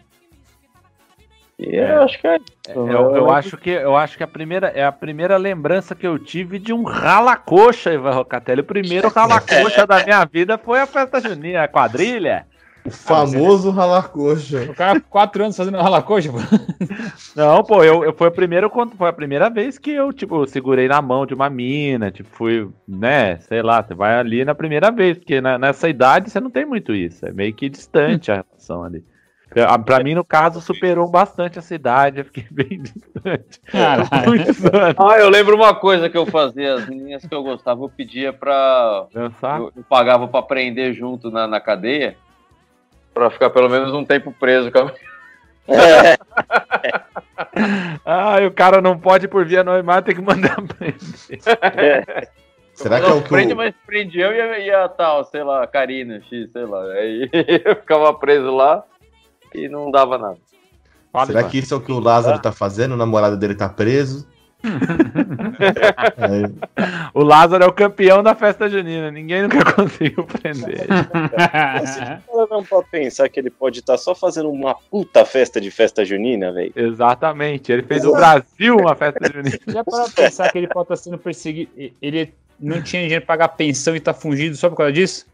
E 1.57 1.75
É. 1.77 1.93
eu 1.93 2.01
acho 2.03 2.19
que 2.19 2.27
é 2.27 2.35
isso. 2.37 2.69
Eu, 2.79 3.15
eu 3.15 3.29
acho 3.31 3.57
que, 3.57 3.69
eu 3.69 3.95
acho 3.95 4.17
que 4.17 4.23
a 4.23 4.27
primeira, 4.27 4.67
é 4.67 4.83
a 4.83 4.91
primeira 4.91 5.37
lembrança 5.37 5.95
que 5.95 6.05
eu 6.05 6.19
tive 6.19 6.59
de 6.59 6.73
um 6.73 6.83
rala-coxa, 6.83 7.93
Ivan 7.93 8.11
Rocatelli. 8.11 8.61
O 8.61 8.65
primeiro 8.65 9.07
rala-coxa 9.09 9.85
da 9.87 10.03
minha 10.03 10.25
vida 10.25 10.57
foi 10.57 10.81
a 10.81 10.85
festa 10.87 11.21
junina, 11.21 11.63
a 11.63 11.67
quadrilha. 11.67 12.45
O 12.85 12.91
famoso 12.91 13.71
ralar 13.71 14.09
coxa. 14.09 14.63
O 14.69 14.75
cara 14.75 14.99
quatro 14.99 15.43
anos 15.43 15.57
fazendo 15.57 15.77
ralacoxa, 15.77 16.31
pô. 16.31 16.37
Não, 17.35 17.63
pô, 17.63 17.83
eu, 17.83 18.03
eu 18.03 18.13
foi, 18.13 18.27
o 18.27 18.31
primeiro, 18.31 18.69
quando- 18.69 18.95
foi 18.95 19.09
a 19.09 19.13
primeira 19.13 19.49
vez 19.49 19.79
que 19.79 19.89
eu, 19.91 20.13
tipo, 20.13 20.45
segurei 20.45 20.87
na 20.87 21.01
mão 21.01 21.25
de 21.25 21.33
uma 21.33 21.49
mina, 21.49 22.11
tipo, 22.11 22.29
fui, 22.31 22.69
né, 22.87 23.37
sei 23.39 23.63
lá, 23.63 23.81
você 23.81 23.95
vai 23.95 24.15
ali 24.19 24.45
na 24.45 24.53
primeira 24.53 24.91
vez, 24.91 25.17
porque 25.17 25.41
na- 25.41 25.57
nessa 25.57 25.89
idade 25.89 26.29
você 26.29 26.39
não 26.39 26.51
tem 26.51 26.63
muito 26.65 26.93
isso, 26.93 27.25
é 27.25 27.31
meio 27.31 27.53
que 27.55 27.69
distante 27.69 28.31
a 28.31 28.43
relação 28.43 28.83
ali. 28.83 29.03
Pra, 29.55 29.79
pra 29.79 30.03
mim, 30.03 30.13
no 30.13 30.25
caso, 30.25 30.59
superou 30.59 31.07
bastante 31.07 31.57
essa 31.57 31.73
idade, 31.73 32.19
eu 32.19 32.25
fiquei 32.25 32.45
bem 32.51 32.81
distante. 32.81 33.61
Caralho. 33.67 34.43
Ah, 34.97 35.17
eu 35.17 35.29
lembro 35.29 35.55
uma 35.55 35.73
coisa 35.73 36.09
que 36.09 36.17
eu 36.17 36.25
fazia, 36.25 36.73
as 36.73 36.89
meninas 36.89 37.25
que 37.25 37.33
eu 37.33 37.41
gostava, 37.41 37.81
eu 37.81 37.87
pedia 37.87 38.33
pra. 38.33 39.05
Dançar. 39.13 39.61
Eu, 39.61 39.71
eu 39.73 39.83
pagava 39.83 40.27
pra 40.27 40.41
prender 40.41 40.93
junto 40.93 41.31
na, 41.31 41.47
na 41.47 41.61
cadeia, 41.61 42.17
pra 43.13 43.29
ficar 43.29 43.49
pelo 43.49 43.69
menos 43.69 43.93
um 43.93 44.03
tempo 44.03 44.29
preso 44.37 44.69
com 44.69 44.79
a 44.79 44.91
É, 45.69 46.17
Ah, 48.05 48.41
e 48.41 48.47
o 48.47 48.51
cara 48.51 48.81
não 48.81 48.99
pode 48.99 49.25
por 49.29 49.45
via 49.45 49.63
normal, 49.63 50.01
tem 50.01 50.15
que 50.15 50.21
mandar 50.21 50.57
prender. 50.61 52.29
Será 52.73 52.99
que 52.99 53.05
é 53.05 53.13
o 53.13 53.21
que 53.21 53.29
prende, 53.29 53.53
o... 53.53 53.55
mas 53.55 53.73
prende 53.87 54.19
eu 54.19 54.33
e 54.33 54.41
a, 54.41 54.59
e 54.59 54.69
a 54.69 54.89
tal, 54.89 55.23
sei 55.23 55.43
lá, 55.43 55.65
Karina, 55.65 56.19
X, 56.19 56.51
sei 56.51 56.65
lá. 56.65 56.83
Aí 56.91 57.29
eu 57.63 57.77
ficava 57.77 58.13
preso 58.13 58.53
lá 58.53 58.83
e 59.55 59.69
não 59.69 59.89
dava 59.91 60.17
nada. 60.17 60.37
Fala, 61.11 61.27
Será 61.27 61.39
Ivan. 61.41 61.49
que 61.49 61.57
isso 61.59 61.73
é 61.73 61.77
o 61.77 61.81
que 61.81 61.91
o 61.91 61.99
Lázaro 61.99 62.39
tá 62.41 62.51
fazendo? 62.51 62.93
O 62.93 62.97
namorado 62.97 63.37
dele 63.37 63.55
tá 63.55 63.69
preso? 63.69 64.27
É, 66.17 66.49
O 67.13 67.23
Lázaro 67.23 67.63
é 67.63 67.67
o 67.67 67.73
campeão 67.73 68.23
da 68.23 68.33
festa 68.35 68.67
junina, 68.67 69.11
ninguém 69.11 69.43
nunca 69.43 69.63
conseguiu 69.73 70.25
prender. 70.25 70.87
Você 70.87 72.47
não 72.49 72.63
pode 72.63 72.89
pensar 72.89 73.29
que 73.29 73.39
ele 73.39 73.49
pode 73.49 73.79
estar 73.79 73.97
só 73.97 74.15
fazendo 74.15 74.49
uma 74.49 74.75
puta 74.75 75.23
festa 75.25 75.61
de 75.61 75.69
festa 75.71 76.03
junina, 76.03 76.51
velho. 76.51 76.71
Exatamente, 76.75 77.71
ele 77.71 77.83
fez 77.83 78.03
o 78.05 78.11
Brasil 78.11 78.75
uma 78.77 78.95
festa 78.95 79.31
junina. 79.31 79.59
Já 79.67 79.83
para 79.83 80.09
pensar 80.09 80.51
que 80.51 80.57
ele 80.57 80.67
pode 80.67 80.85
estar 80.85 80.97
sendo 80.97 81.17
perseguido. 81.17 81.71
Ele 82.01 82.33
não 82.59 82.81
tinha 82.81 83.03
dinheiro 83.03 83.25
pra 83.25 83.35
pagar 83.35 83.49
pensão 83.49 83.95
e 83.95 83.99
tá 83.99 84.13
fugido 84.13 84.55
só 84.55 84.69
por 84.69 84.77
causa 84.77 84.91
disso? 84.93 85.25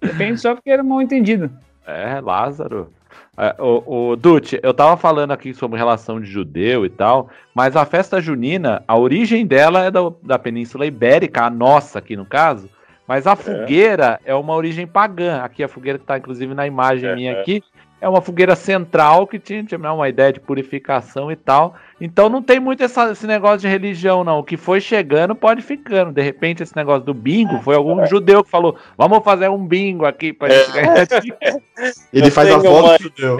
Depende 0.00 0.40
só 0.40 0.54
porque 0.54 0.70
era 0.70 0.82
mal 0.82 1.02
entendido. 1.02 1.50
É, 1.86 2.20
Lázaro. 2.20 2.90
É, 3.38 3.54
o, 3.58 4.12
o 4.12 4.16
eu 4.62 4.72
tava 4.72 4.96
falando 4.96 5.30
aqui 5.30 5.52
sobre 5.52 5.76
relação 5.76 6.20
de 6.20 6.26
judeu 6.26 6.86
e 6.86 6.88
tal, 6.88 7.28
mas 7.54 7.76
a 7.76 7.84
festa 7.84 8.20
junina, 8.20 8.82
a 8.88 8.96
origem 8.96 9.46
dela 9.46 9.84
é 9.84 9.90
da, 9.90 10.00
da 10.22 10.38
Península 10.38 10.86
Ibérica, 10.86 11.44
a 11.44 11.50
nossa 11.50 11.98
aqui 11.98 12.16
no 12.16 12.24
caso, 12.24 12.70
mas 13.06 13.26
a 13.26 13.36
fogueira 13.36 14.18
é 14.24 14.34
uma 14.34 14.54
origem 14.54 14.86
pagã. 14.86 15.42
Aqui 15.42 15.62
a 15.62 15.68
fogueira 15.68 15.98
que 15.98 16.04
tá 16.04 16.18
inclusive 16.18 16.54
na 16.54 16.66
imagem 16.66 17.10
É, 17.10 17.14
minha 17.14 17.32
é. 17.32 17.40
aqui, 17.40 17.62
é 18.00 18.08
uma 18.08 18.20
fogueira 18.20 18.54
central 18.54 19.26
que 19.26 19.38
tinha, 19.38 19.64
tinha 19.64 19.78
uma 19.92 20.08
ideia 20.08 20.32
de 20.32 20.40
purificação 20.40 21.30
e 21.32 21.36
tal. 21.36 21.74
Então 22.00 22.28
não 22.28 22.42
tem 22.42 22.60
muito 22.60 22.82
essa- 22.82 23.10
esse 23.12 23.26
negócio 23.26 23.58
de 23.60 23.68
religião, 23.68 24.22
não. 24.22 24.38
O 24.40 24.44
que 24.44 24.56
foi 24.56 24.80
chegando 24.80 25.34
pode 25.34 25.62
ficando. 25.62 26.12
De 26.12 26.20
repente, 26.20 26.62
esse 26.62 26.76
negócio 26.76 27.04
do 27.04 27.14
bingo 27.14 27.58
foi 27.60 27.74
algum 27.74 28.04
judeu 28.06 28.44
que 28.44 28.50
falou: 28.50 28.76
vamos 28.98 29.24
fazer 29.24 29.48
um 29.48 29.66
bingo 29.66 30.04
aqui 30.04 30.32
pra 30.32 30.48
gente 30.50 30.72
ganhar 30.72 31.06
dinheiro. 31.06 31.62
Ele 32.12 32.26
Eu 32.26 32.32
faz 32.32 32.50
a 32.50 32.58
uma- 32.58 32.96
do 32.98 33.02
judeu. 33.02 33.38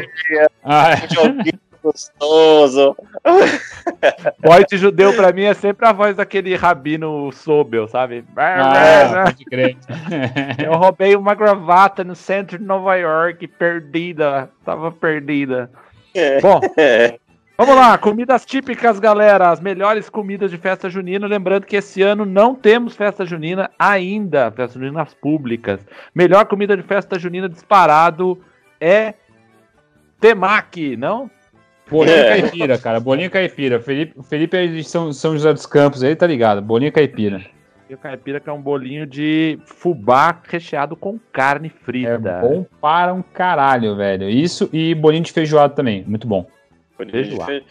Ah, 0.65 0.91
alguém 1.19 1.53
gostoso. 1.87 2.97
Voz 4.43 4.65
de 4.69 4.77
judeu 4.77 5.15
pra 5.15 5.33
mim 5.33 5.45
é 5.45 5.55
sempre 5.55 5.87
a 5.87 5.93
voz 5.93 6.17
daquele 6.17 6.55
rabino 6.57 7.31
Sobel, 7.33 7.87
sabe? 7.87 8.25
ah, 8.37 9.25
pode 9.27 9.45
crer. 9.45 9.77
Eu 10.65 10.73
roubei 10.73 11.15
uma 11.15 11.35
gravata 11.35 12.03
no 12.03 12.17
centro 12.17 12.59
de 12.59 12.65
Nova 12.65 12.97
York, 12.97 13.47
perdida. 13.47 14.51
Tava 14.65 14.91
perdida. 14.91 15.71
É. 16.15 16.41
Bom, 16.41 16.61
vamos 17.57 17.77
lá, 17.77 17.97
comidas 17.99 18.45
típicas, 18.45 18.99
galera. 18.99 19.51
As 19.51 19.61
melhores 19.61 20.09
comidas 20.09 20.51
de 20.51 20.59
festa 20.59 20.91
junina. 20.91 21.27
Lembrando 21.27 21.67
que 21.67 21.77
esse 21.77 22.03
ano 22.03 22.25
não 22.25 22.55
temos 22.55 22.97
festa 22.97 23.25
junina 23.25 23.71
ainda, 23.79 24.51
festa 24.51 24.79
junina 24.79 25.07
públicas. 25.21 25.81
Melhor 26.15 26.47
comida 26.47 26.77
de 26.77 26.83
festa 26.83 27.19
junina 27.19 27.49
disparado 27.49 28.43
é 28.81 29.15
temaki, 30.21 30.97
não? 30.97 31.31
Bolinho 31.91 32.17
É. 32.17 32.41
caipira, 32.41 32.79
cara. 32.79 32.99
Bolinho 33.01 33.31
caipira. 33.31 33.81
Felipe, 33.81 34.21
Felipe 34.25 34.57
é 34.57 34.67
de 34.67 34.83
São, 34.85 35.13
São 35.13 35.33
José 35.33 35.53
dos 35.53 35.67
Campos, 35.67 36.03
aí 36.03 36.17
tá 36.17 36.27
ligado. 36.27 36.61
Bolinho 36.61 36.93
caipira. 36.93 37.41
E 37.89 37.95
o 37.95 37.99
caipira 37.99 38.41
que 38.41 38.51
é 38.51 38.53
um 38.53 38.61
bolinho 38.61 39.07
de 39.07 39.61
fubá 39.65 40.41
recheado 40.49 40.97
com 40.97 41.21
carne 41.33 41.69
É 41.69 41.85
frita. 41.85 42.19
bom 42.41 42.67
para 42.81 43.15
um 43.15 43.23
caralho, 43.23 43.95
velho. 43.95 44.29
Isso 44.29 44.69
e 44.73 44.93
bolinho 44.95 45.23
de 45.23 45.31
feijoada 45.33 45.73
também. 45.73 46.05
Muito 46.07 46.27
bom. 46.27 46.45
Bolinho 46.99 47.13
de 47.23 47.29
Feijoada. 47.29 47.53
fe- 47.53 47.65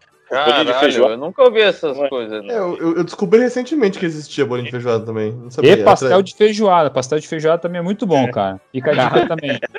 bolinho 0.44 0.58
de 0.60 0.66
Caralho, 0.66 0.80
feijoada. 0.80 1.14
eu 1.14 1.18
nunca 1.18 1.44
ouvi 1.44 1.62
essas 1.62 1.98
Ué. 1.98 2.10
coisas. 2.10 2.44
É, 2.44 2.48
Né? 2.48 2.54
eu, 2.58 2.78
eu- 2.78 2.96
eu 2.98 3.04
descobri 3.04 3.40
recentemente 3.40 3.98
que 4.00 4.06
existia 4.06 4.46
bolinho 4.46 4.66
de 4.66 4.72
feijoada 4.72 5.06
também. 5.06 5.32
Não 5.32 5.50
sabia. 5.52 5.72
E 5.74 5.84
pastel 5.84 6.22
de 6.22 6.36
feijoada. 6.36 6.90
Pastel 6.90 7.20
de 7.20 7.28
feijoada 7.28 7.60
também 7.62 7.80
é 7.80 7.84
muito 7.84 8.06
bom, 8.06 8.30
cara. 8.32 8.60
Fica 8.72 8.92
a 8.92 8.94
dica 8.96 9.28
também. 9.28 9.60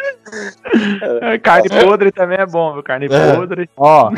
É, 1.23 1.39
Carne 1.39 1.69
podre 1.69 2.11
também 2.11 2.39
é 2.39 2.47
bom, 2.47 2.73
viu? 2.75 2.83
Carne 2.83 3.07
É. 3.09 3.37
podre. 3.37 3.71
Ó, 3.77 4.11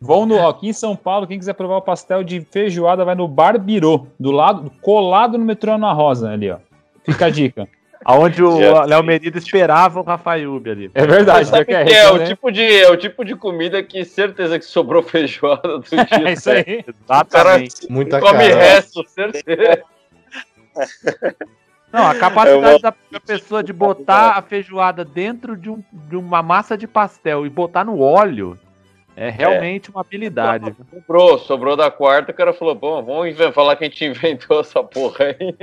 vão 0.00 0.26
no, 0.26 0.36
ó, 0.36 0.50
aqui 0.50 0.68
em 0.68 0.72
São 0.74 0.94
Paulo, 0.94 1.26
quem 1.26 1.38
quiser 1.38 1.54
provar 1.54 1.76
o 1.78 1.82
pastel 1.82 2.22
de 2.22 2.40
feijoada 2.50 3.02
vai 3.04 3.14
no 3.14 3.26
Barbirô, 3.26 4.06
do 4.20 4.30
lado, 4.30 4.70
colado 4.82 5.38
no 5.38 5.44
metrô 5.46 5.72
Ana 5.72 5.90
Rosa 5.92 6.30
ali, 6.30 6.50
ó. 6.50 6.58
Fica 7.04 7.26
a 7.26 7.30
dica. 7.30 7.66
Aonde 8.10 8.42
o 8.42 8.58
Já 8.58 8.84
Léo 8.86 9.02
Menino 9.04 9.36
esperava 9.36 10.00
o 10.00 10.02
Rafaiube 10.02 10.70
ali. 10.70 10.90
É 10.94 11.06
verdade, 11.06 11.46
Sabe 11.46 11.66
que 11.66 11.74
é, 11.74 11.84
que 11.84 11.92
é, 11.92 12.10
o 12.10 12.16
né? 12.16 12.24
tipo 12.24 12.50
de, 12.50 12.62
é 12.80 12.90
o 12.90 12.96
tipo 12.96 13.22
de 13.22 13.36
comida 13.36 13.82
que 13.82 14.02
certeza 14.02 14.58
que 14.58 14.64
sobrou 14.64 15.02
feijoada 15.02 15.76
do 15.78 15.82
dia. 15.90 16.28
É 16.28 16.32
isso 16.32 16.48
aí. 16.50 16.82
Exatamente. 16.88 17.86
Muita 17.92 18.18
Come 18.18 18.48
cara. 18.48 18.54
resto, 18.56 19.06
certeza. 19.06 19.82
Não, 21.92 22.06
a 22.06 22.14
capacidade 22.14 22.64
É 22.64 22.88
uma- 22.88 22.94
da 23.12 23.20
pessoa 23.20 23.62
de 23.62 23.74
botar 23.74 24.38
a 24.38 24.42
feijoada 24.42 25.04
dentro 25.04 25.54
de, 25.54 25.68
um- 25.68 25.82
de 25.92 26.16
uma 26.16 26.42
massa 26.42 26.78
de 26.78 26.86
pastel 26.86 27.44
e 27.44 27.50
botar 27.50 27.84
no 27.84 28.00
óleo 28.00 28.58
é 29.16 29.28
realmente 29.28 29.90
uma 29.90 30.00
habilidade. 30.00 30.74
Sobrou, 30.94 31.38
sobrou 31.40 31.76
da 31.76 31.90
quarta, 31.90 32.30
o 32.30 32.34
cara 32.34 32.54
falou, 32.54 32.74
bom, 32.74 33.02
vamos 33.04 33.36
falar 33.54 33.76
que 33.76 33.84
a 33.84 33.86
gente 33.86 34.02
inventou 34.06 34.60
essa 34.60 34.82
porra 34.82 35.26
aí. 35.26 35.54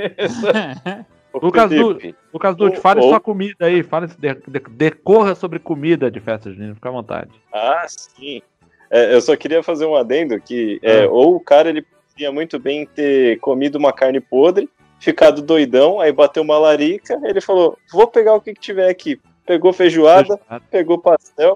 Lucas 1.41 1.69
Felipe, 1.69 2.15
Lucas 2.33 2.55
Dutti, 2.55 2.79
fale 2.79 3.01
ou- 3.01 3.09
sua 3.09 3.19
comida 3.19 3.65
aí, 3.65 3.83
fale, 3.83 4.07
de- 4.07 4.33
de- 4.33 4.69
decorra 4.71 5.35
sobre 5.35 5.59
comida 5.59 6.09
de 6.11 6.19
festa 6.19 6.51
junina, 6.51 6.75
fica 6.75 6.89
à 6.89 6.91
vontade. 6.91 7.31
Ah, 7.53 7.85
sim. 7.87 8.41
É, 8.89 9.13
eu 9.15 9.21
só 9.21 9.35
queria 9.35 9.61
fazer 9.63 9.85
um 9.85 9.95
adendo 9.95 10.39
que 10.39 10.79
é, 10.83 11.03
Ah. 11.03 11.09
ou 11.09 11.35
o 11.35 11.39
cara 11.39 11.69
ele 11.69 11.85
podia 12.11 12.31
muito 12.31 12.57
bem 12.59 12.85
ter 12.85 13.39
comido 13.39 13.77
uma 13.77 13.91
carne 13.91 14.19
podre, 14.21 14.69
ficado 14.99 15.41
doidão, 15.41 15.99
aí 15.99 16.11
bateu 16.11 16.41
uma 16.43 16.57
larica, 16.57 17.19
ele 17.23 17.41
falou: 17.41 17.77
vou 17.91 18.07
pegar 18.07 18.33
o 18.35 18.41
que, 18.41 18.53
que 18.53 18.59
tiver 18.61 18.89
aqui. 18.89 19.19
Pegou 19.45 19.71
feijoada, 19.73 20.39
pegou 20.71 20.97
pastel, 20.99 21.55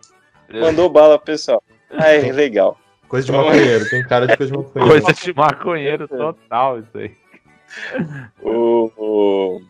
mandou 0.52 0.90
bala 0.90 1.18
pro 1.18 1.26
pessoal. 1.28 1.64
Aí, 1.92 2.32
legal. 2.32 2.78
Coisa 3.08 3.26
de 3.26 3.32
maconheiro. 3.32 3.90
Tem 3.90 4.04
cara 4.04 4.28
de 4.28 4.38
coisa 4.38 4.52
de 4.52 4.58
maconheiro. 4.60 5.02
Coisa 5.04 5.14
de 5.20 5.34
maconheiro 5.34 6.08
total, 6.08 6.80
isso 6.80 6.96
aí. 6.98 7.12
O, 8.42 8.92
o- 8.98 9.62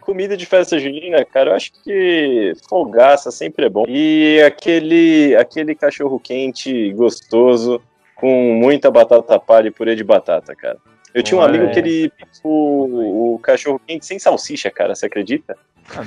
Comida 0.00 0.36
de 0.36 0.44
festa 0.46 0.78
junina, 0.78 1.24
cara, 1.24 1.50
eu 1.50 1.54
acho 1.54 1.70
que 1.84 2.52
fogaça 2.68 3.30
sempre 3.30 3.66
é 3.66 3.68
bom. 3.68 3.84
E 3.86 4.40
aquele, 4.42 5.36
aquele 5.36 5.74
cachorro 5.74 6.18
quente 6.18 6.90
gostoso 6.92 7.80
com 8.16 8.54
muita 8.54 8.90
batata 8.90 9.38
palha 9.38 9.68
e 9.68 9.70
purê 9.70 9.94
de 9.94 10.02
batata, 10.02 10.54
cara. 10.56 10.78
Eu 11.14 11.22
tinha 11.22 11.38
um 11.38 11.42
amigo 11.42 11.70
que 11.70 11.78
ele 11.78 12.12
o, 12.42 13.34
o 13.34 13.38
cachorro 13.38 13.80
quente 13.86 14.04
sem 14.06 14.18
salsicha, 14.18 14.70
cara, 14.70 14.94
você 14.94 15.06
acredita? 15.06 15.56
Eu 15.94 16.04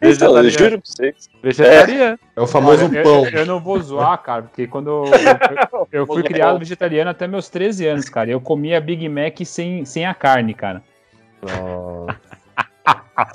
Vegetariano. 0.00 0.50
juro 0.50 0.70
pra 0.70 0.80
você. 0.84 1.14
Vegetariano. 1.42 2.18
É 2.36 2.40
o 2.40 2.46
famoso 2.46 2.84
Olha, 2.86 3.02
pão. 3.02 3.26
Eu, 3.26 3.30
eu 3.40 3.46
não 3.46 3.60
vou 3.60 3.80
zoar, 3.80 4.18
cara, 4.22 4.42
porque 4.42 4.66
quando 4.66 4.88
eu, 4.88 5.04
eu- 5.72 5.88
eu 6.00 6.06
fui 6.06 6.22
criado 6.22 6.58
vegetariano 6.58 7.10
até 7.10 7.26
meus 7.26 7.48
13 7.48 7.86
anos, 7.86 8.08
cara. 8.08 8.30
Eu 8.30 8.40
comia 8.40 8.80
Big 8.80 9.08
Mac 9.08 9.38
sem, 9.44 9.84
sem 9.84 10.04
a 10.06 10.12
carne, 10.14 10.52
cara. 10.54 10.82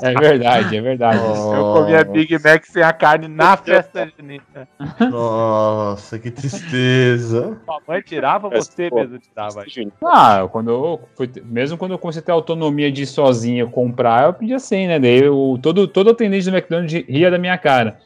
É 0.01 0.13
verdade, 0.13 0.75
é 0.75 0.81
verdade. 0.81 1.19
Eu 1.19 1.73
comia 1.73 2.03
Big 2.03 2.33
Mac 2.43 2.65
sem 2.65 2.83
a 2.83 2.91
carne 2.91 3.29
na 3.29 3.55
festa 3.55 4.11
junina. 4.17 4.67
Nossa, 5.09 6.19
que 6.19 6.29
tristeza. 6.29 7.57
Sua 7.63 7.81
mãe 7.87 8.01
tirava, 8.01 8.49
você 8.49 8.89
pô, 8.89 8.97
mesmo 8.97 9.19
tirava. 9.19 9.63
Ah, 10.03 10.47
quando 10.51 10.69
eu 10.69 11.01
fui, 11.15 11.31
mesmo 11.45 11.77
quando 11.77 11.91
eu 11.91 11.97
comecei 11.97 12.21
a 12.21 12.25
ter 12.25 12.31
autonomia 12.33 12.91
de 12.91 13.03
ir 13.03 13.07
sozinho 13.07 13.69
comprar, 13.69 14.25
eu 14.25 14.33
pedia 14.33 14.57
assim, 14.57 14.87
né? 14.87 14.99
Daí 14.99 15.23
eu, 15.23 15.57
todo, 15.61 15.87
todo 15.87 16.09
atendente 16.09 16.49
do 16.49 16.55
McDonald's 16.55 17.05
ria 17.07 17.31
da 17.31 17.37
minha 17.37 17.57
cara. 17.57 17.99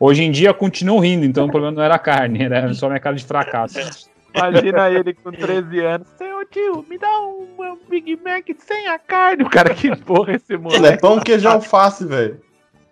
Hoje 0.00 0.24
em 0.24 0.32
dia 0.32 0.52
continuo 0.52 0.98
rindo, 0.98 1.24
então 1.24 1.46
o 1.46 1.50
problema 1.50 1.76
não 1.76 1.82
era 1.82 1.94
a 1.94 1.98
carne, 1.98 2.42
era 2.42 2.74
só 2.74 2.88
minha 2.88 2.98
cara 2.98 3.14
de 3.14 3.24
fracasso. 3.24 3.78
Imagina 4.34 4.90
ele 4.90 5.14
com 5.14 5.30
13 5.32 5.80
anos. 5.80 6.08
Seu 6.18 6.44
tio, 6.46 6.84
me 6.88 6.96
dá 6.98 7.20
um, 7.20 7.48
um 7.58 7.78
Big 7.88 8.16
Mac 8.24 8.46
sem 8.58 8.88
a 8.88 8.98
carne. 8.98 9.42
O 9.44 9.50
cara, 9.50 9.74
que 9.74 9.94
porra 9.96 10.32
é 10.32 10.36
esse 10.36 10.52
Mano, 10.56 10.70
moleque? 10.76 10.94
é 10.94 10.96
pão, 10.98 11.18
queijo, 11.20 11.48
alface, 11.48 12.06
velho. 12.06 12.40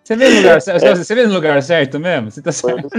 Você 0.03 0.15
veio 0.15 0.31
no 0.31 0.37
lugar, 0.37 0.61
certo- 0.61 0.95
você 0.97 1.15
veio 1.15 1.27
no 1.27 1.33
lugar 1.35 1.61
certo 1.61 1.99
mesmo? 1.99 2.31
Você 2.31 2.41
tá 2.41 2.51
certo? 2.51 2.89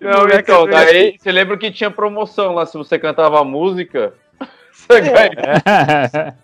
Não, 0.00 0.26
Então, 0.38 0.66
daí 0.66 1.16
você 1.18 1.30
lembra 1.30 1.56
que 1.58 1.70
tinha 1.70 1.90
promoção 1.90 2.54
lá 2.54 2.64
se 2.64 2.78
você 2.78 2.98
cantava 2.98 3.44
música? 3.44 4.14
Você 4.72 5.00
ganha. 5.00 6.36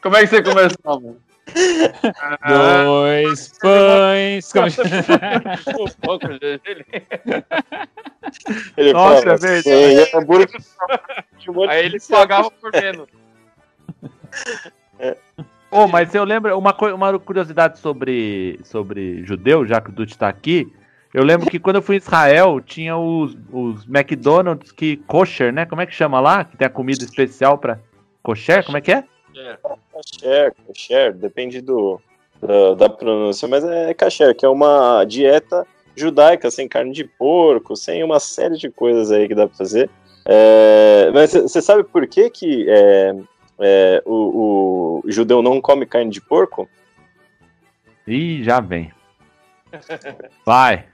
Como 0.00 0.16
é 0.16 0.20
que 0.20 0.26
você 0.28 0.42
começava? 0.42 1.16
Dois 2.48 3.52
pães. 3.58 4.52
Ele 8.76 8.92
Nossa, 8.92 9.22
fala, 9.22 9.34
é 9.34 9.36
verdade. 9.36 9.62
"Sim, 9.62 10.16
hambúrguer 10.16 10.48
de 11.38 11.50
um 11.50 11.54
monte 11.54 11.70
Aí 11.70 11.80
de 11.80 11.86
ele 11.86 11.98
coisa." 11.98 12.16
pagava 12.16 12.50
por 12.50 12.72
menos. 12.72 13.08
Ô, 15.70 15.86
mas 15.86 16.14
eu 16.14 16.24
lembro, 16.24 16.56
uma, 16.58 16.76
uma 16.94 17.18
curiosidade 17.18 17.78
sobre, 17.78 18.58
sobre 18.64 19.24
judeu, 19.24 19.64
já 19.66 19.80
que 19.80 19.90
o 19.90 19.92
Dutti 19.92 20.18
tá 20.18 20.28
aqui. 20.28 20.72
Eu 21.12 21.24
lembro 21.24 21.48
que 21.50 21.58
quando 21.58 21.76
eu 21.76 21.82
fui 21.82 21.96
em 21.96 21.98
Israel, 21.98 22.60
tinha 22.60 22.96
os, 22.96 23.36
os 23.52 23.84
McDonald's 23.88 24.70
que 24.70 24.96
kosher, 25.08 25.52
né? 25.52 25.66
Como 25.66 25.80
é 25.80 25.86
que 25.86 25.92
chama 25.94 26.20
lá? 26.20 26.44
Que 26.44 26.56
tem 26.56 26.66
a 26.66 26.70
comida 26.70 27.04
especial 27.04 27.58
pra 27.58 27.78
kosher? 28.22 28.64
Como 28.64 28.76
é 28.78 28.80
que 28.80 28.92
é? 28.92 29.04
Kasher, 30.00 30.54
kasher, 30.66 31.12
depende 31.12 31.60
do, 31.60 32.00
da, 32.40 32.74
da 32.74 32.88
pronúncia, 32.88 33.46
mas 33.46 33.62
é 33.64 33.92
kasher, 33.92 34.34
que 34.34 34.46
é 34.46 34.48
uma 34.48 35.04
dieta 35.04 35.66
judaica, 35.94 36.50
sem 36.50 36.66
carne 36.66 36.92
de 36.92 37.04
porco, 37.04 37.76
sem 37.76 38.02
uma 38.02 38.18
série 38.18 38.56
de 38.56 38.70
coisas 38.70 39.10
aí 39.10 39.28
que 39.28 39.34
dá 39.34 39.46
pra 39.46 39.56
fazer. 39.56 39.90
É, 40.24 41.10
mas 41.12 41.32
você 41.32 41.60
sabe 41.60 41.84
por 41.84 42.06
que, 42.06 42.30
que 42.30 42.66
é, 42.68 43.14
é, 43.58 44.02
o, 44.06 45.02
o 45.04 45.10
judeu 45.10 45.42
não 45.42 45.60
come 45.60 45.84
carne 45.84 46.10
de 46.10 46.20
porco? 46.20 46.68
Ih, 48.06 48.42
já 48.42 48.60
vem. 48.60 48.92
Vai. 50.44 50.86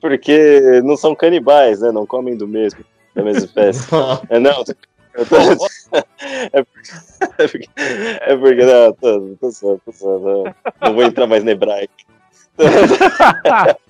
Porque 0.00 0.80
não 0.84 0.96
são 0.96 1.14
canibais, 1.14 1.80
né? 1.80 1.90
Não 1.90 2.06
comem 2.06 2.36
do 2.36 2.46
mesmo, 2.46 2.84
da 3.14 3.22
mesma 3.22 3.44
espécie. 3.44 3.88
É, 4.28 4.38
não, 4.38 4.52
eu 4.52 4.64
tô- 5.12 5.36
é 6.52 6.62
porque, 6.62 6.90
é 7.38 7.48
porque, 7.48 7.68
é 7.76 8.36
porque 8.36 8.64
não, 8.64 8.92
tô, 8.94 9.36
tô 9.40 9.50
só, 9.50 9.76
tô 9.84 9.92
só, 9.92 10.18
não, 10.18 10.54
não 10.80 10.94
vou 10.94 11.04
entrar 11.04 11.26
mais 11.26 11.44
na 11.44 11.52
hebraica. 11.52 11.92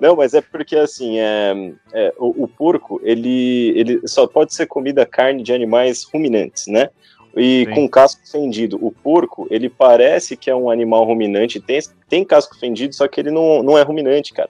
Não, 0.00 0.16
mas 0.16 0.32
é 0.32 0.40
porque 0.40 0.76
assim, 0.76 1.18
é, 1.18 1.72
é, 1.92 2.14
o, 2.18 2.44
o 2.44 2.48
porco 2.48 3.00
ele, 3.04 3.72
ele 3.76 4.00
só 4.06 4.26
pode 4.26 4.54
ser 4.54 4.66
comida 4.66 5.04
carne 5.04 5.42
de 5.42 5.52
animais 5.52 6.04
ruminantes, 6.04 6.66
né? 6.66 6.88
E 7.36 7.64
Sim. 7.66 7.74
com 7.74 7.88
casco 7.88 8.22
fendido. 8.30 8.78
O 8.80 8.92
porco, 8.92 9.46
ele 9.50 9.68
parece 9.68 10.36
que 10.36 10.48
é 10.48 10.54
um 10.54 10.70
animal 10.70 11.04
ruminante, 11.04 11.60
tem, 11.60 11.80
tem 12.08 12.24
casco 12.24 12.56
fendido, 12.58 12.94
só 12.94 13.08
que 13.08 13.20
ele 13.20 13.30
não, 13.30 13.62
não 13.62 13.76
é 13.76 13.82
ruminante, 13.82 14.32
cara. 14.32 14.48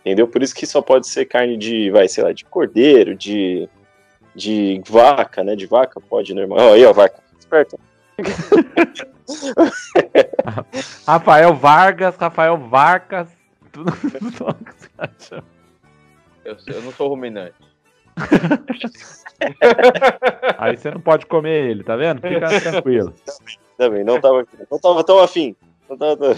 Entendeu? 0.00 0.26
Por 0.26 0.42
isso 0.42 0.54
que 0.54 0.66
só 0.66 0.80
pode 0.80 1.06
ser 1.08 1.26
carne 1.26 1.56
de, 1.56 1.90
vai, 1.90 2.08
sei 2.08 2.24
lá, 2.24 2.32
de 2.32 2.44
cordeiro, 2.46 3.14
de, 3.14 3.68
de 4.34 4.82
vaca, 4.86 5.44
né? 5.44 5.54
De 5.54 5.66
vaca 5.66 6.00
pode 6.00 6.34
normal. 6.34 6.58
Ó, 6.58 6.72
aí, 6.74 6.84
ó, 6.84 6.92
vaca. 6.92 7.22
Esperto. 7.38 7.78
Rafael 11.06 11.54
Vargas, 11.54 12.16
Rafael 12.16 12.56
Vargas. 12.56 13.28
Tudo. 13.70 13.92
Eu, 16.44 16.56
eu 16.66 16.82
não 16.82 16.90
sou 16.90 17.08
ruminante. 17.08 17.54
Aí 20.58 20.76
você 20.76 20.90
não 20.90 21.00
pode 21.00 21.24
comer 21.26 21.70
ele, 21.70 21.84
tá 21.84 21.94
vendo? 21.94 22.20
Fica 22.20 22.60
tranquilo. 22.60 23.14
Também, 23.78 24.02
não 24.02 24.20
tava, 24.20 24.44
não 24.68 24.78
tava 24.78 25.04
tão 25.04 25.20
afim. 25.20 25.54
Não 25.88 25.96
tava 25.96 26.16
tão... 26.16 26.34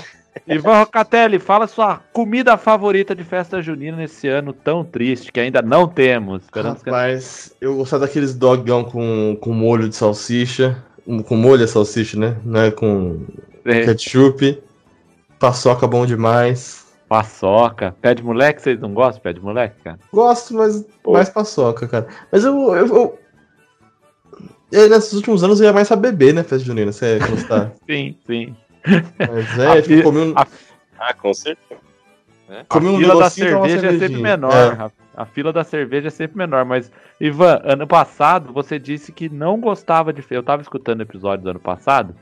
Ivan 0.46 0.78
Rocatelli, 0.80 1.38
fala 1.38 1.66
sua 1.66 2.00
comida 2.12 2.56
favorita 2.56 3.14
de 3.14 3.24
festa 3.24 3.62
junina 3.62 3.96
nesse 3.96 4.28
ano 4.28 4.52
tão 4.52 4.84
triste 4.84 5.32
que 5.32 5.40
ainda 5.40 5.62
não 5.62 5.86
temos. 5.86 6.42
Esperamos 6.42 6.82
que 6.82 6.90
Rapaz, 6.90 7.54
eu 7.60 7.76
gostava 7.76 8.06
daqueles 8.06 8.34
dogão 8.34 8.84
com, 8.84 9.36
com 9.40 9.52
molho 9.52 9.88
de 9.88 9.96
salsicha. 9.96 10.82
Com 11.26 11.36
molho 11.36 11.64
de 11.64 11.70
salsicha, 11.70 12.18
né? 12.18 12.36
Não 12.44 12.60
é 12.60 12.70
com 12.70 13.24
ketchup. 13.64 14.62
Paçoca 15.38 15.86
bom 15.86 16.04
demais. 16.04 16.84
paçoca. 17.08 17.94
Pé 18.00 18.14
de 18.14 18.22
moleque, 18.22 18.62
vocês 18.62 18.80
não 18.80 18.92
gostam 18.92 19.16
de 19.16 19.20
pé 19.20 19.32
de 19.32 19.40
moleque, 19.40 19.76
cara? 19.82 19.98
Gosto, 20.12 20.54
mas 20.54 20.84
Pô. 21.02 21.12
mais 21.12 21.28
paçoca, 21.28 21.86
cara. 21.86 22.06
Mas 22.32 22.44
eu. 22.44 22.74
eu, 22.74 23.18
eu... 24.72 24.88
nesses 24.88 25.12
últimos 25.12 25.44
anos 25.44 25.60
eu 25.60 25.66
ia 25.66 25.72
mais 25.72 25.88
pra 25.88 25.96
beber, 25.96 26.34
né, 26.34 26.42
festa 26.42 26.64
junina? 26.64 26.92
Você 26.92 27.18
gostar. 27.18 27.72
Sim, 27.88 28.16
sim. 28.26 28.56
Mas 29.18 29.58
A 29.60 29.76
é, 29.78 29.82
tipo, 29.82 29.96
fi- 29.96 30.02
comi 30.02 30.18
um, 30.20 30.32
a- 30.36 30.46
Ah, 30.98 31.14
com 31.14 31.32
certeza. 31.34 31.80
comi 32.68 32.88
a 32.88 32.90
um 32.92 32.96
fila 32.98 33.18
da 33.18 33.30
cerveja 33.30 33.86
é 33.88 33.98
sempre 33.98 34.16
menor. 34.22 34.52
A, 35.14 35.22
a 35.22 35.24
fila 35.26 35.52
da 35.52 35.64
cerveja 35.64 36.08
é 36.08 36.10
sempre 36.10 36.36
menor. 36.38 36.64
Mas, 36.64 36.90
Ivan, 37.20 37.60
ano 37.64 37.86
passado 37.86 38.52
você 38.52 38.78
disse 38.78 39.12
que 39.12 39.28
não 39.28 39.60
gostava 39.60 40.12
de. 40.12 40.22
Eu 40.30 40.42
tava 40.42 40.62
escutando 40.62 41.00
o 41.00 41.02
episódio 41.02 41.44
do 41.44 41.50
ano 41.50 41.60
passado. 41.60 42.14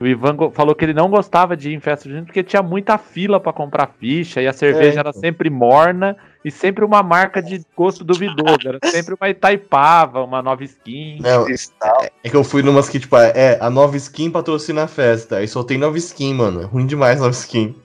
O 0.00 0.06
Ivan 0.06 0.36
falou 0.52 0.74
que 0.74 0.84
ele 0.84 0.94
não 0.94 1.10
gostava 1.10 1.56
de 1.56 1.70
ir 1.70 1.74
em 1.74 1.80
festa 1.80 2.08
junina 2.08 2.24
porque 2.24 2.44
tinha 2.44 2.62
muita 2.62 2.96
fila 2.98 3.40
pra 3.40 3.52
comprar 3.52 3.90
ficha 3.98 4.40
e 4.40 4.46
a 4.46 4.52
cerveja 4.52 5.00
era 5.00 5.10
então. 5.10 5.20
sempre 5.20 5.50
morna 5.50 6.16
e 6.44 6.52
sempre 6.52 6.84
uma 6.84 7.02
marca 7.02 7.42
de 7.42 7.60
gosto 7.76 8.04
duvidoso. 8.04 8.68
Era 8.68 8.78
sempre 8.84 9.16
uma 9.20 9.28
Itaipava, 9.28 10.22
uma 10.22 10.40
nova 10.40 10.62
skin. 10.62 11.18
É, 11.24 11.44
Cristal. 11.44 12.06
é 12.22 12.30
que 12.30 12.36
eu 12.36 12.44
fui 12.44 12.62
numas 12.62 12.88
que, 12.88 13.00
tipo, 13.00 13.16
é, 13.16 13.58
a 13.60 13.68
nova 13.68 13.96
skin 13.96 14.30
patrocina 14.30 14.84
a 14.84 14.88
festa. 14.88 15.38
Aí 15.38 15.48
só 15.48 15.64
tem 15.64 15.76
nova 15.76 15.98
skin, 15.98 16.34
mano. 16.34 16.62
É 16.62 16.64
ruim 16.64 16.86
demais 16.86 17.18
nova 17.18 17.32
skin. 17.32 17.74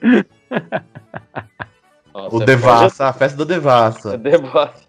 Nossa, 2.14 2.36
O 2.36 2.42
é 2.42 2.46
Devassa, 2.46 3.06
a 3.06 3.12
festa 3.12 3.36
do 3.36 3.44
Devassa. 3.44 4.16
Debate. 4.18 4.83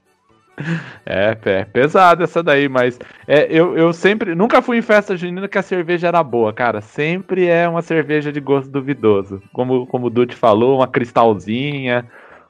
É, 1.05 1.37
é 1.45 1.65
pesada 1.65 2.23
essa 2.23 2.41
daí, 2.41 2.69
mas 2.69 2.97
é, 3.27 3.45
eu, 3.49 3.77
eu 3.77 3.91
sempre, 3.91 4.33
nunca 4.35 4.61
fui 4.61 4.77
em 4.77 4.81
festa 4.81 5.15
junina 5.17 5.47
que 5.47 5.57
a 5.57 5.61
cerveja 5.61 6.07
era 6.07 6.23
boa, 6.23 6.53
cara. 6.53 6.79
Sempre 6.81 7.45
é 7.47 7.67
uma 7.67 7.81
cerveja 7.81 8.31
de 8.31 8.39
gosto 8.39 8.69
duvidoso. 8.69 9.41
Como, 9.51 9.85
como 9.87 10.07
o 10.07 10.09
Dutti 10.09 10.35
falou, 10.35 10.77
uma 10.77 10.87
cristalzinha, 10.87 12.05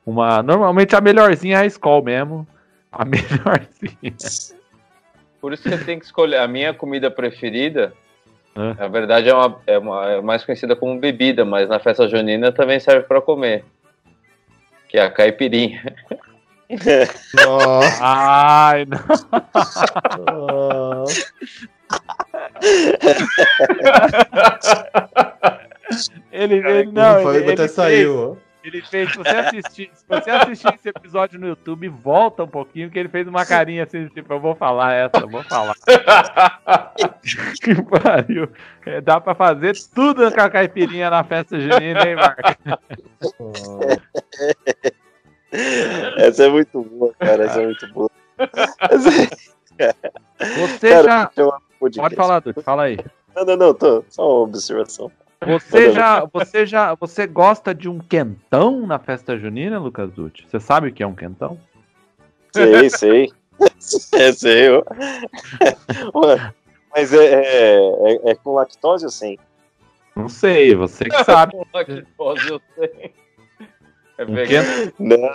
uma. 0.05 0.43
Normalmente 0.43 0.95
a 0.95 1.01
melhorzinha 1.01 1.57
é 1.57 1.61
a 1.61 1.65
Skol 1.65 2.03
mesmo. 2.03 2.47
A 2.91 3.03
melhorzinha. 3.05 4.13
Por 5.41 5.53
isso 5.53 5.63
que 5.63 5.69
você 5.69 5.83
tem 5.83 5.97
que 5.99 6.05
escolher. 6.05 6.37
A 6.37 6.47
minha 6.47 6.73
comida 6.73 7.09
preferida, 7.11 7.91
Ah. 8.55 8.75
na 8.79 8.87
verdade, 8.87 9.29
é, 9.29 9.33
uma, 9.33 9.59
é, 9.67 9.77
uma- 9.77 10.05
é 10.11 10.21
mais 10.21 10.43
conhecida 10.45 10.75
como 10.75 10.99
bebida, 10.99 11.43
mas 11.43 11.67
na 11.67 11.79
festa 11.79 12.07
junina 12.07 12.51
também 12.51 12.79
serve 12.79 13.03
para 13.07 13.19
comer. 13.21 13.63
Que 14.89 14.97
é 14.97 15.01
a 15.01 15.09
caipirinha. 15.11 15.81
Nossa. 17.45 17.99
Ai, 18.01 18.85
não. 18.85 18.99
Ele, 26.31 26.55
ele 26.55 26.91
não, 26.91 27.23
Não, 27.23 27.33
ele, 27.33 27.43
até 27.43 27.51
ele 27.51 27.57
fez, 27.57 27.71
saiu, 27.71 28.31
ó. 28.31 28.35
ele 28.63 28.81
fez. 28.81 29.11
Se 29.11 29.17
você 29.17 29.29
assistir, 29.29 29.91
se 29.93 30.05
você 30.07 30.29
assistir 30.29 30.73
esse 30.73 30.89
episódio 30.89 31.39
no 31.39 31.47
YouTube, 31.47 31.87
volta 31.87 32.43
um 32.43 32.47
pouquinho, 32.47 32.89
que 32.89 32.99
ele 32.99 33.09
fez 33.09 33.27
uma 33.27 33.45
carinha 33.45 33.83
assim, 33.83 34.07
tipo, 34.07 34.33
eu 34.33 34.39
vou 34.39 34.55
falar 34.55 34.93
essa, 34.93 35.19
eu 35.21 35.29
vou 35.29 35.43
falar. 35.43 35.75
que 37.61 37.81
pariu. 37.83 38.49
É, 38.85 38.99
dá 38.99 39.21
pra 39.21 39.35
fazer 39.35 39.75
tudo 39.93 40.31
com 40.31 40.41
a 40.41 40.49
caipirinha 40.49 41.09
na 41.09 41.23
festa 41.23 41.59
junina, 41.59 42.07
hein, 42.07 42.15
Marco? 42.15 42.41
Essa 46.17 46.45
é 46.45 46.49
muito 46.49 46.81
boa, 46.81 47.13
cara. 47.19 47.45
Essa 47.45 47.61
é 47.61 47.65
muito 47.65 47.87
boa. 47.93 48.09
É- 49.77 49.93
Você 50.59 50.89
Cara, 50.89 51.03
já. 51.03 51.31
Pode 51.79 52.15
falar, 52.15 52.39
Dudu, 52.39 52.61
fala 52.61 52.83
aí. 52.83 52.97
Não, 53.35 53.45
não, 53.45 53.57
não, 53.57 53.73
tô. 53.73 54.03
Só 54.09 54.23
uma 54.27 54.43
observação. 54.43 55.11
Você 55.45 55.91
já, 55.91 56.25
você 56.25 56.65
já, 56.65 56.95
você 56.95 57.27
gosta 57.27 57.75
de 57.75 57.89
um 57.89 57.99
quentão 57.99 58.87
na 58.87 58.97
festa 58.97 59.37
junina, 59.37 59.77
Lucas 59.77 60.11
Dutti? 60.11 60.47
Você 60.49 60.59
sabe 60.59 60.87
o 60.87 60.93
que 60.93 61.03
é 61.03 61.07
um 61.07 61.13
quentão? 61.13 61.59
Sei, 62.53 62.89
sei. 62.89 63.31
É, 64.13 64.33
sei. 64.33 64.67
Ué, 66.13 66.53
Mas 66.93 67.13
é, 67.13 67.25
é, 67.35 67.75
é- 67.77 68.31
é 68.31 68.35
com 68.35 68.53
lactose 68.55 69.05
ou 69.05 69.11
sem? 69.11 69.39
Não 70.15 70.27
sei, 70.27 70.75
você 70.75 71.05
que 71.05 71.23
sabe. 71.23 71.53
Com 71.55 71.65
lactose, 71.73 72.49
eu 72.49 72.61
sei. 72.75 73.13
É 74.17 74.23
Um 74.23 74.33
vegano. 74.33 74.93
Não. 74.99 75.31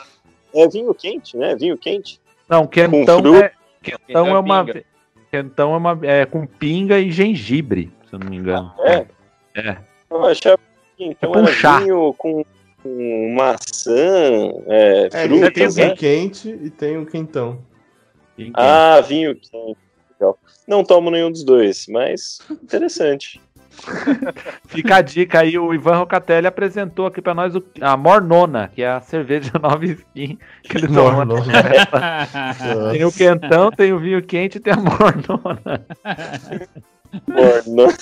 É 0.55 0.68
vinho 0.68 0.95
quente, 0.95 1.37
né? 1.37 1.55
Vinho 1.55 1.76
quente. 1.78 2.20
Não, 2.49 2.66
quentão 2.66 3.18
é, 3.37 3.53
quentão 3.83 4.01
Então 4.09 4.26
é 4.26 4.31
é 4.31 4.39
uma. 4.39 4.64
pinga. 4.64 4.85
Quentão 5.31 5.74
é 5.74 5.76
uma. 5.76 5.99
É 6.03 6.26
com 6.26 6.47
pinga 6.47 6.99
e 6.99 7.11
gengibre, 7.12 7.93
se 8.09 8.14
eu 8.14 8.18
não 8.18 8.28
me 8.28 8.37
engano. 8.37 8.72
É. 8.81 9.07
É. 9.55 9.76
Eu 10.11 10.24
achava 10.26 10.59
que 10.97 11.05
então 11.05 11.31
É 11.31 11.35
com 11.35 11.39
era 11.41 11.53
chá. 11.53 11.78
vinho 11.81 12.14
com, 12.14 12.45
com 12.83 13.35
maçã, 13.37 13.93
é, 14.66 15.09
É, 15.12 15.28
frutas, 15.28 15.53
tem 15.53 15.66
o 15.66 15.72
né? 15.74 15.85
vinho 15.85 15.97
quente 15.97 16.49
e 16.49 16.70
tem 16.70 16.99
o 16.99 17.07
quentão. 17.07 17.59
Pinga. 18.37 18.53
Ah, 18.57 19.01
vinho 19.01 19.35
quente. 19.37 19.78
Legal. 20.18 20.39
Não 20.66 20.83
tomo 20.85 21.11
nenhum 21.11 21.31
dos 21.31 21.45
dois, 21.45 21.87
mas 21.89 22.41
interessante. 22.62 23.41
Fica 24.66 24.97
a 24.97 25.01
dica 25.01 25.41
aí, 25.41 25.59
o 25.59 25.73
Ivan 25.73 25.97
Rocatelli 25.99 26.47
apresentou 26.47 27.07
aqui 27.07 27.23
pra 27.23 27.35
nós 27.35 27.55
o- 27.55 27.64
a 27.81 27.97
Mornona, 27.97 28.68
que 28.75 28.83
é 28.83 28.91
a 28.91 29.01
cerveja 29.01 29.53
nova 29.62 29.85
skin 29.85 30.39
que 30.62 30.77
ele 30.77 30.89
toma. 30.89 31.25
Tem 32.93 33.05
o 33.05 33.12
quentão, 33.12 33.71
tem 33.71 33.93
o 33.93 33.99
vinho 33.99 34.23
quente 34.23 34.57
e 34.59 34.61
tem 34.61 34.73
a 34.73 34.77
mornona. 34.77 35.87
Morno. 37.27 37.93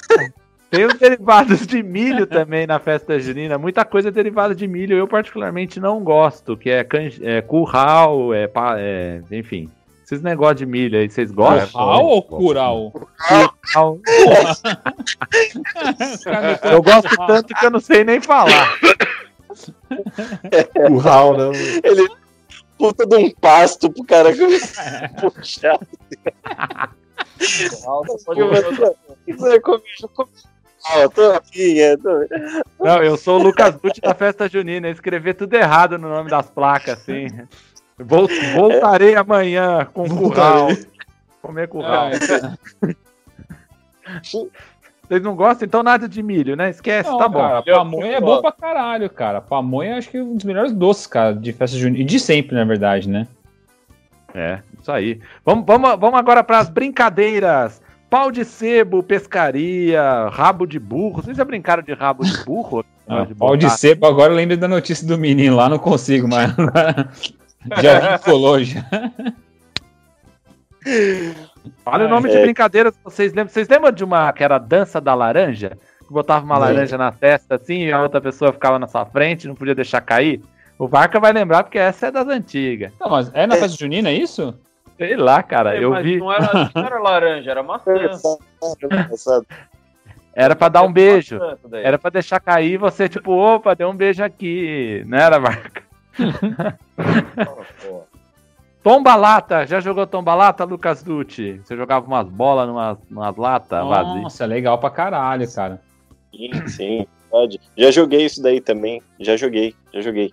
Tem 0.71 0.85
os 0.85 0.95
derivados 0.99 1.67
de 1.67 1.83
milho 1.83 2.27
também 2.27 2.67
na 2.67 2.79
festa 2.79 3.19
junina. 3.19 3.57
Muita 3.57 3.85
coisa 3.87 4.11
derivada 4.11 4.55
de 4.55 4.69
milho. 4.69 4.97
Eu 4.99 5.09
particularmente 5.09 5.81
não 5.81 6.03
gosto, 6.05 6.57
que 6.59 6.69
é, 6.69 6.85
can... 6.85 7.09
é 7.23 7.41
curral, 7.41 8.35
é, 8.35 8.47
pa- 8.47 8.77
é, 8.79 9.23
enfim. 9.31 9.71
Esses 10.09 10.23
negócios 10.23 10.57
de 10.57 10.65
milho 10.65 10.99
aí, 10.99 11.11
vocês 11.11 11.31
gostam? 11.31 11.69
Curral 11.69 12.07
ou 12.07 12.23
cural? 12.23 12.93
Curral. 12.93 14.01
Eu 16.63 16.83
gosto 16.83 17.15
tanto 17.27 17.55
que 17.55 17.67
eu 17.67 17.71
não 17.71 17.79
sei 17.79 18.05
nem 18.05 18.19
falar. 18.19 18.75
Curral, 20.75 21.37
não. 21.37 21.53
Ele 21.53 22.09
puta 22.79 23.05
de 23.05 23.17
um 23.17 23.31
pasto 23.35 23.93
pro 23.93 24.03
cara 24.03 24.31
puxar. 25.21 25.79
Eu 29.27 29.61
como. 29.61 29.83
Ah, 30.87 31.01
eu 31.01 31.11
tô 31.11 31.33
aqui, 31.33 31.83
é, 31.83 31.97
tô... 31.99 32.09
Não, 32.81 33.03
eu 33.03 33.19
sou 33.19 33.39
o 33.39 33.43
Lucas 33.43 33.75
Dutti 33.75 34.01
da 34.01 34.15
festa 34.15 34.49
junina. 34.49 34.89
Eu 34.89 34.93
escrevi 34.93 35.35
tudo 35.35 35.53
errado 35.53 35.99
no 35.99 36.09
nome 36.09 36.31
das 36.31 36.49
placas, 36.49 37.01
assim. 37.01 37.29
Vol- 37.99 38.29
Voltarei 38.55 39.15
amanhã 39.17 39.87
com 39.93 40.09
curral. 40.09 40.69
Comer 41.43 41.69
curral. 41.69 42.11
Ah, 42.13 42.57
Vocês 44.23 45.23
não 45.23 45.35
gostam? 45.35 45.67
Então 45.67 45.83
nada 45.83 46.09
de 46.09 46.23
milho, 46.23 46.55
né? 46.57 46.71
Esquece, 46.71 47.09
Não, 47.11 47.19
tá 47.19 47.29
bom. 47.29 47.39
cara, 47.39 47.63
pamonha 47.63 48.17
é 48.17 48.21
bom 48.21 48.41
pra 48.41 48.53
caralho, 48.53 49.09
cara. 49.11 49.41
Pamonha 49.41 49.97
acho 49.97 50.11
que 50.11 50.19
é 50.19 50.23
um 50.23 50.35
dos 50.37 50.45
melhores 50.45 50.73
doces, 50.73 51.07
cara, 51.07 51.35
de 51.35 51.53
festa 51.53 51.77
junina. 51.77 52.03
E 52.03 52.05
de 52.05 52.21
sempre, 52.21 52.55
na 52.55 52.65
verdade, 52.65 53.09
né? 53.09 53.27
É, 54.35 54.59
isso 54.81 54.93
aí. 54.93 55.21
Vamos, 55.45 55.65
vamos, 55.67 55.99
vamos 55.99 56.19
agora 56.19 56.45
para 56.45 56.59
as 56.59 56.69
brincadeiras. 56.69 57.81
Pau 58.11 58.31
de 58.31 58.45
sebo, 58.45 59.03
pescaria, 59.03 60.29
rabo 60.31 60.67
de 60.67 60.79
burro. 60.79 61.23
Vocês 61.23 61.37
já 61.37 61.45
brincaram 61.45 61.83
de 61.83 61.93
rabo 61.93 62.25
de 62.25 62.45
burro? 62.45 62.85
Ah, 63.11 63.25
De 63.25 63.35
pau 63.35 63.57
de 63.57 63.71
sebo, 63.71 64.05
agora 64.07 64.31
eu 64.35 64.37
lembro 64.37 64.55
da 64.55 64.69
notícia 64.69 65.07
do 65.09 65.17
menino 65.17 65.57
lá, 65.57 65.67
não 65.67 65.79
consigo, 65.79 66.29
mas 66.29 66.53
já 67.83 68.17
vinculou 68.17 68.63
já. 68.63 68.85
Olha 71.85 72.07
o 72.07 72.09
nome 72.09 72.31
de 72.31 72.37
É. 72.37 72.43
brincadeiras 72.43 72.97
que 72.97 73.05
vocês 73.05 73.33
lembram. 73.33 73.49
Vocês 73.53 73.69
lembram 73.69 73.93
de 73.93 74.05
uma 74.05 74.33
que 74.33 74.43
era 74.45 74.57
a 74.57 74.59
dança 74.59 75.01
da 75.01 75.15
laranja? 75.15 75.77
Que 76.07 76.13
botava 76.13 76.45
uma 76.45 76.57
laranja 76.57 76.97
na 76.97 77.13
testa 77.13 77.57
assim 77.57 77.85
e 77.87 77.93
a 77.93 78.01
outra 78.03 78.21
pessoa 78.21 78.53
ficava 78.53 78.79
na 78.79 78.87
sua 78.87 79.05
frente, 79.05 79.47
não 79.49 79.55
podia 79.55 79.75
deixar 79.75 80.01
cair? 80.01 80.41
O 80.79 80.87
Varca 80.87 81.19
vai 81.21 81.33
lembrar 81.33 81.65
porque 81.65 81.79
essa 81.79 82.07
é 82.07 82.11
das 82.11 82.29
antigas. 82.29 82.93
Não, 83.01 83.11
mas 83.11 83.31
é 83.35 83.47
na 83.47 83.57
festa 83.57 83.77
junina, 83.77 84.09
é 84.09 84.15
isso? 84.15 84.55
Sei 84.97 85.17
lá, 85.17 85.43
cara. 85.43 85.77
É, 85.77 85.85
eu 85.85 85.91
mas 85.91 86.05
vi. 86.05 86.19
Não 86.19 86.33
era, 86.33 86.71
não 86.75 86.85
era 86.85 86.99
laranja, 87.01 87.51
era 87.51 87.63
maçã. 87.63 87.93
Engraçado. 87.95 89.47
Era 90.35 90.55
pra 90.55 90.69
dar 90.69 90.83
um 90.83 90.93
beijo. 90.93 91.37
Era 91.73 91.99
pra 91.99 92.11
deixar 92.11 92.39
cair 92.39 92.75
e 92.75 92.77
você, 92.77 93.09
tipo, 93.09 93.33
opa, 93.33 93.75
deu 93.75 93.89
um 93.91 93.97
beijo 93.97 94.23
aqui. 94.23 95.03
Não 95.05 95.19
era, 95.19 95.37
Varca? 95.41 95.83
Pô. 97.83 98.03
Tomba 98.83 99.15
lata, 99.17 99.67
já 99.67 99.81
jogou 99.81 100.07
tomba 100.07 100.35
lata, 100.35 100.65
Lucas 100.65 101.03
Dutti? 101.03 101.61
Você 101.63 101.77
jogava 101.77 102.07
umas 102.07 102.29
bolas 102.29 102.67
numas, 102.69 102.97
numas 103.11 103.37
latas 103.37 103.87
vazias. 103.87 104.23
Nossa, 104.23 104.45
é 104.45 104.47
legal 104.47 104.79
pra 104.79 104.91
caralho, 104.91 105.53
cara. 105.53 105.81
Sim, 106.35 106.69
sim, 106.69 107.07
verdade. 107.31 107.61
Já 107.77 107.91
joguei 107.91 108.25
isso 108.25 108.41
daí 108.43 108.61
também. 108.61 109.03
Já 109.19 109.37
joguei, 109.37 109.75
já 109.93 110.01
joguei. 110.01 110.31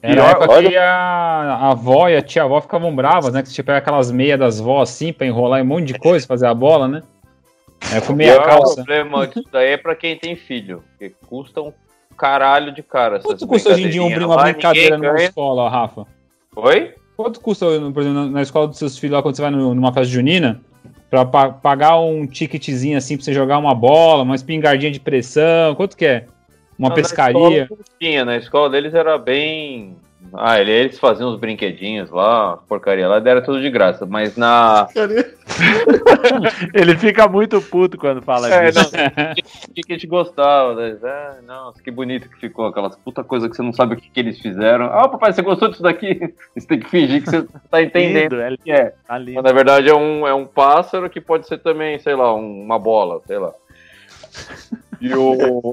Era 0.00 0.24
a 0.26 0.30
época 0.30 0.50
olha- 0.52 0.70
que 0.70 0.76
a, 0.76 0.84
a 0.86 1.70
avó 1.72 2.08
e 2.08 2.16
a 2.16 2.22
tia-avó 2.22 2.60
ficavam 2.60 2.94
bravas, 2.94 3.32
né? 3.34 3.42
Que 3.42 3.48
você 3.48 3.56
que 3.56 3.62
pegar 3.64 3.78
aquelas 3.78 4.12
meias 4.12 4.38
das 4.38 4.60
vó 4.60 4.80
assim 4.80 5.12
pra 5.12 5.26
enrolar 5.26 5.60
um 5.60 5.66
monte 5.66 5.86
de 5.86 5.98
coisa, 5.98 6.24
fazer 6.26 6.46
a 6.46 6.54
bola, 6.54 6.86
né? 6.86 7.02
É 7.92 8.00
com 8.00 8.12
meia 8.12 8.40
O 8.40 8.44
calça. 8.44 8.76
problema 8.76 9.26
disso 9.26 9.48
daí 9.52 9.72
é 9.72 9.76
pra 9.76 9.96
quem 9.96 10.16
tem 10.16 10.36
filho, 10.36 10.84
porque 10.90 11.14
custa 11.26 11.60
um 11.60 11.72
caralho 12.18 12.72
de 12.72 12.82
cara. 12.82 13.20
Quanto 13.20 13.46
custa 13.46 13.70
hoje 13.70 13.84
em 13.86 13.90
dia 13.90 14.02
um 14.02 14.08
uma 14.26 14.34
lá, 14.36 14.42
brincadeira 14.42 14.98
numa 14.98 15.12
ganha. 15.12 15.28
escola, 15.28 15.70
Rafa? 15.70 16.06
Oi? 16.56 16.92
Quanto 17.16 17.40
custa, 17.40 17.66
por 17.92 18.02
exemplo, 18.02 18.26
na- 18.30 18.42
escola 18.42 18.66
dos 18.68 18.78
seus 18.78 18.98
filhos, 18.98 19.14
lá, 19.14 19.22
quando 19.22 19.36
você 19.36 19.42
vai 19.42 19.50
numa 19.50 19.92
festa 19.92 20.12
junina, 20.12 20.60
pra 21.08 21.24
pa- 21.24 21.50
pagar 21.50 21.98
um 21.98 22.26
ticketzinho 22.26 22.98
assim 22.98 23.16
pra 23.16 23.24
você 23.24 23.32
jogar 23.32 23.58
uma 23.58 23.74
bola, 23.74 24.22
uma 24.24 24.34
espingardinha 24.34 24.90
de 24.92 25.00
pressão? 25.00 25.74
Quanto 25.74 25.96
que 25.96 26.04
é? 26.04 26.26
Uma 26.78 26.90
Não, 26.90 26.94
pescaria? 26.96 27.40
Na 27.40 27.62
escola, 27.62 27.80
tinha, 27.98 28.24
na 28.24 28.36
escola 28.36 28.70
deles 28.70 28.94
era 28.94 29.18
bem. 29.18 29.96
Ah, 30.34 30.60
ele- 30.60 30.72
eles 30.72 30.98
faziam 30.98 31.30
os 31.30 31.38
brinquedinhos 31.38 32.10
lá, 32.10 32.56
porcaria 32.68 33.06
lá, 33.08 33.16
era 33.16 33.40
tudo 33.40 33.60
de 33.62 33.70
graça. 33.70 34.04
Mas 34.04 34.36
na. 34.36 34.86
Ele 36.74 36.96
fica 36.96 37.26
muito 37.28 37.60
puto 37.62 37.96
quando 37.96 38.20
fala 38.22 38.52
É, 38.52 38.70
disso. 38.70 38.90
não, 38.92 39.34
que 39.74 39.82
que 39.82 39.92
a 39.92 39.94
gente 39.96 40.06
gostava, 40.06 40.74
né? 40.74 40.96
Ah, 41.02 41.36
nossa, 41.46 41.82
que 41.82 41.90
bonito 41.90 42.28
que 42.28 42.36
ficou, 42.40 42.66
aquelas 42.66 42.94
puta 42.96 43.24
coisa 43.24 43.48
que 43.48 43.56
você 43.56 43.62
não 43.62 43.72
sabe 43.72 43.94
o 43.94 43.96
que, 43.96 44.10
que 44.10 44.20
eles 44.20 44.38
fizeram. 44.40 44.86
Ah, 44.86 45.08
papai, 45.08 45.32
você 45.32 45.40
gostou 45.42 45.68
disso 45.68 45.82
daqui? 45.82 46.18
Você 46.54 46.66
tem 46.66 46.80
que 46.80 46.90
fingir 46.90 47.22
que 47.22 47.30
você 47.30 47.46
tá 47.70 47.80
entendendo 47.82 48.32
Lindo, 48.36 48.40
é, 48.42 48.52
o 48.52 48.58
que 48.58 48.70
é. 48.72 48.94
tá 49.06 49.16
lindo. 49.18 49.34
Mas 49.34 49.44
na 49.44 49.52
verdade 49.52 49.88
é 49.88 49.94
um, 49.94 50.26
é 50.26 50.34
um 50.34 50.44
pássaro 50.46 51.08
que 51.08 51.20
pode 51.20 51.46
ser 51.46 51.58
também, 51.58 51.98
sei 52.00 52.14
lá, 52.14 52.34
um- 52.34 52.62
uma 52.62 52.78
bola, 52.78 53.20
sei 53.26 53.38
lá. 53.38 53.52
E 55.00 55.14
o. 55.14 55.72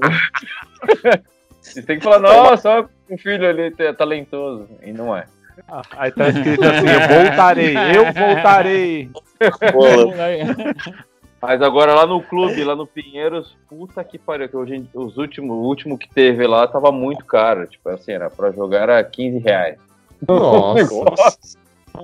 Você 1.60 1.82
tem 1.82 1.98
que 1.98 2.04
falar, 2.04 2.20
nossa, 2.20 2.70
olha 2.70 2.88
um 3.10 3.18
filho 3.18 3.48
ali 3.48 3.74
é 3.78 3.92
talentoso. 3.92 4.68
E 4.82 4.92
não 4.92 5.16
é. 5.16 5.26
Ah, 5.68 5.82
Aí 5.96 6.10
tá 6.12 6.28
escrito 6.28 6.62
assim, 6.64 6.86
eu 6.86 7.24
voltarei, 7.24 7.74
eu 7.94 8.12
voltarei. 8.12 9.10
Mas 11.40 11.62
agora 11.62 11.94
lá 11.94 12.06
no 12.06 12.22
clube, 12.22 12.64
lá 12.64 12.74
no 12.74 12.86
Pinheiros, 12.86 13.56
puta 13.68 14.02
que 14.02 14.18
pariu, 14.18 14.48
que 14.48 14.56
hoje, 14.56 14.88
os 14.92 15.16
últimos, 15.16 15.56
o 15.56 15.60
último 15.60 15.98
que 15.98 16.08
teve 16.08 16.46
lá 16.46 16.66
tava 16.66 16.90
muito 16.90 17.24
caro. 17.24 17.66
Tipo 17.66 17.90
assim, 17.90 18.12
era 18.12 18.28
pra 18.30 18.50
jogar 18.50 18.82
era 18.82 19.04
15 19.04 19.38
reais. 19.38 19.78
Nossa. 20.26 21.56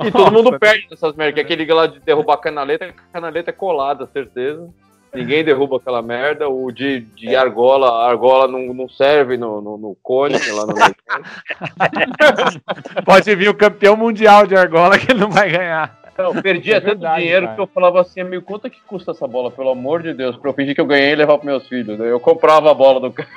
E 0.04 0.10
todo 0.10 0.32
mundo 0.32 0.58
perde 0.58 0.86
nessas 0.90 1.14
merdas, 1.16 1.34
que 1.34 1.40
aquele 1.40 1.70
lá 1.72 1.86
de 1.86 1.98
derrubar 2.00 2.34
a 2.34 2.38
canaleta, 2.38 2.86
a 2.86 3.12
canaleta 3.12 3.50
é 3.50 3.52
colada, 3.52 4.06
certeza. 4.12 4.68
Ninguém 5.14 5.44
derruba 5.44 5.76
aquela 5.76 6.00
merda. 6.00 6.48
O 6.48 6.72
de, 6.72 7.00
de 7.00 7.36
argola, 7.36 8.04
a 8.04 8.08
argola 8.08 8.48
não, 8.48 8.72
não 8.72 8.88
serve 8.88 9.36
no, 9.36 9.60
no, 9.60 9.76
no 9.76 9.94
cone, 10.02 10.38
lá 10.50 10.64
no 10.66 10.72
Pode 13.04 13.34
vir 13.36 13.48
o 13.48 13.54
campeão 13.54 13.96
mundial 13.96 14.46
de 14.46 14.56
argola 14.56 14.98
que 14.98 15.12
ele 15.12 15.20
não 15.20 15.30
vai 15.30 15.50
ganhar. 15.50 16.00
Eu 16.16 16.40
perdi 16.42 16.72
É 16.72 16.80
tanto 16.80 16.86
verdade, 16.90 17.20
dinheiro 17.22 17.46
cara. 17.46 17.54
que 17.56 17.62
eu 17.62 17.66
falava 17.66 18.00
assim, 18.00 18.20
amigo, 18.20 18.44
quanto 18.44 18.66
é 18.66 18.70
que 18.70 18.80
custa 18.82 19.12
essa 19.12 19.26
bola, 19.26 19.50
pelo 19.50 19.70
amor 19.70 20.02
de 20.02 20.12
Deus, 20.14 20.36
pra 20.36 20.50
eu 20.50 20.54
fingir 20.54 20.74
que 20.74 20.80
eu 20.80 20.86
ganhei 20.86 21.12
e 21.12 21.16
levar 21.16 21.34
pros 21.38 21.46
meus 21.46 21.66
filhos. 21.68 21.98
Daí 21.98 22.08
eu 22.08 22.20
comprava 22.20 22.70
a 22.70 22.74
bola 22.74 23.00
do 23.00 23.10
cara, 23.12 23.28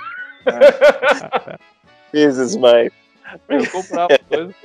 Vezes 2.12 2.56
mais. 2.58 2.92
eu 3.50 3.72
comprava 3.72 4.14
as 4.14 4.20
coisas. 4.28 4.56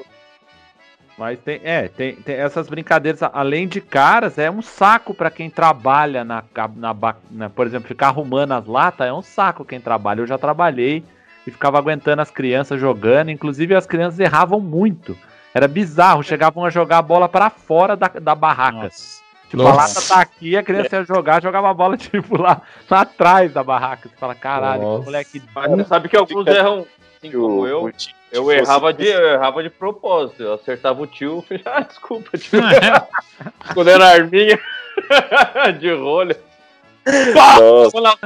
Mas 1.21 1.39
tem, 1.39 1.61
é, 1.63 1.87
tem, 1.87 2.15
tem 2.17 2.35
essas 2.37 2.67
brincadeiras, 2.67 3.23
além 3.23 3.69
de 3.69 3.79
caras, 3.79 4.39
é 4.39 4.51
um 4.51 4.63
saco 4.63 5.13
pra 5.13 5.31
quem 5.31 5.51
trabalha 5.51 6.25
na, 6.25 6.43
na, 6.75 6.97
na- 7.31 7.51
por 7.51 7.67
exemplo, 7.67 7.87
ficar 7.87 8.07
arrumando 8.07 8.53
as 8.53 8.65
latas 8.65 9.07
é 9.07 9.13
um 9.13 9.21
saco 9.21 9.63
quem 9.63 9.79
trabalha. 9.79 10.21
Eu 10.23 10.27
já 10.27 10.39
trabalhei 10.39 11.05
e 11.47 11.51
ficava 11.51 11.77
aguentando 11.77 12.23
as 12.23 12.31
crianças 12.31 12.81
jogando, 12.81 13.31
inclusive 13.31 13.75
as 13.75 13.85
crianças 13.85 14.19
erravam 14.19 14.61
muito. 14.61 15.15
Era 15.53 15.69
bizarro, 15.69 16.23
chegavam 16.23 16.65
a 16.65 16.71
jogar 16.71 16.97
a 16.97 17.03
bola 17.03 17.29
pra 17.29 17.51
fora 17.51 17.95
da, 17.95 18.09
da 18.09 18.35
barraca. 18.35 18.85
Nossa. 18.85 19.21
Tipo, 19.51 19.63
a 19.67 19.75
Nossa. 19.75 19.99
lata 19.99 20.15
tá 20.15 20.21
aqui, 20.23 20.57
a 20.57 20.63
criança 20.63 20.97
ia 20.97 21.05
jogar, 21.05 21.43
jogava 21.43 21.69
a 21.69 21.75
bola 21.75 21.99
tipo 22.01 22.41
lá, 22.41 22.63
lá 22.89 23.03
atrás 23.03 23.53
da 23.53 23.63
barraca. 23.63 24.09
Você 24.09 24.17
fala, 24.17 24.35
caralho, 24.35 24.81
Nossa. 24.81 25.01
que 25.01 25.05
moleque 25.05 25.43
Mas 25.55 25.71
você 25.71 25.85
sabe 25.85 26.09
que 26.09 26.17
alguns 26.17 26.47
erram, 26.47 26.87
assim 27.19 27.31
como 27.31 27.67
eu. 27.67 27.93
Eu 28.33 28.51
errava, 28.51 28.93
de, 28.93 29.07
eu 29.07 29.35
errava 29.35 29.63
de 29.63 29.71
propósito. 29.71 30.43
Eu 30.43 30.55
acertava 30.55 31.03
o 31.03 31.07
tio 31.07 31.45
e 31.51 31.61
ah, 31.65 31.81
desculpa, 31.81 32.37
tio. 32.39 32.61
Quando 33.75 33.89
era 33.89 34.07
arminha 34.07 34.59
de 35.79 35.93
rolha. 35.93 36.39
Nossa, 37.35 38.17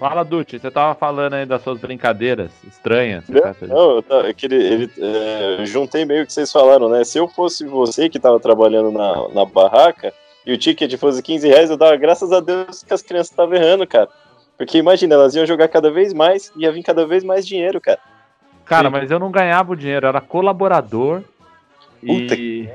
Fala, 0.00 0.24
Dutti, 0.24 0.58
você 0.58 0.70
tava 0.70 0.94
falando 0.94 1.34
aí 1.34 1.44
das 1.44 1.62
suas 1.62 1.78
brincadeiras 1.78 2.50
estranhas. 2.66 3.28
Não, 3.28 3.42
certo? 3.42 3.66
não, 3.66 3.96
eu, 3.96 4.02
tá- 4.02 4.26
é 4.26 4.32
que 4.32 4.46
ele, 4.46 4.56
ele, 4.56 4.90
é, 4.98 5.56
eu 5.60 5.66
juntei 5.66 6.06
meio 6.06 6.24
que 6.24 6.32
vocês 6.32 6.50
falaram, 6.50 6.88
né? 6.88 7.04
Se 7.04 7.18
eu 7.18 7.28
fosse 7.28 7.66
você 7.66 8.08
que 8.08 8.18
tava 8.18 8.40
trabalhando 8.40 8.90
na, 8.90 9.28
na 9.28 9.44
barraca 9.44 10.10
e 10.46 10.54
o 10.54 10.56
ticket 10.56 10.96
fosse 10.96 11.22
15 11.22 11.46
reais, 11.46 11.68
eu 11.68 11.76
dava 11.76 11.96
graças 11.96 12.32
a 12.32 12.40
Deus 12.40 12.82
que 12.82 12.94
as 12.94 13.02
crianças 13.02 13.30
estavam 13.30 13.54
errando, 13.54 13.86
cara. 13.86 14.08
Porque 14.60 14.76
imagina, 14.76 15.14
elas 15.14 15.34
iam 15.34 15.46
jogar 15.46 15.68
cada 15.68 15.90
vez 15.90 16.12
mais 16.12 16.52
e 16.54 16.64
ia 16.64 16.70
vir 16.70 16.82
cada 16.82 17.06
vez 17.06 17.24
mais 17.24 17.46
dinheiro, 17.46 17.80
cara. 17.80 17.98
Cara, 18.66 18.90
mas 18.90 19.10
eu 19.10 19.18
não 19.18 19.30
ganhava 19.30 19.72
o 19.72 19.76
dinheiro, 19.76 20.06
era 20.06 20.20
colaborador. 20.20 21.22
Puta 21.98 22.34
e. 22.34 22.68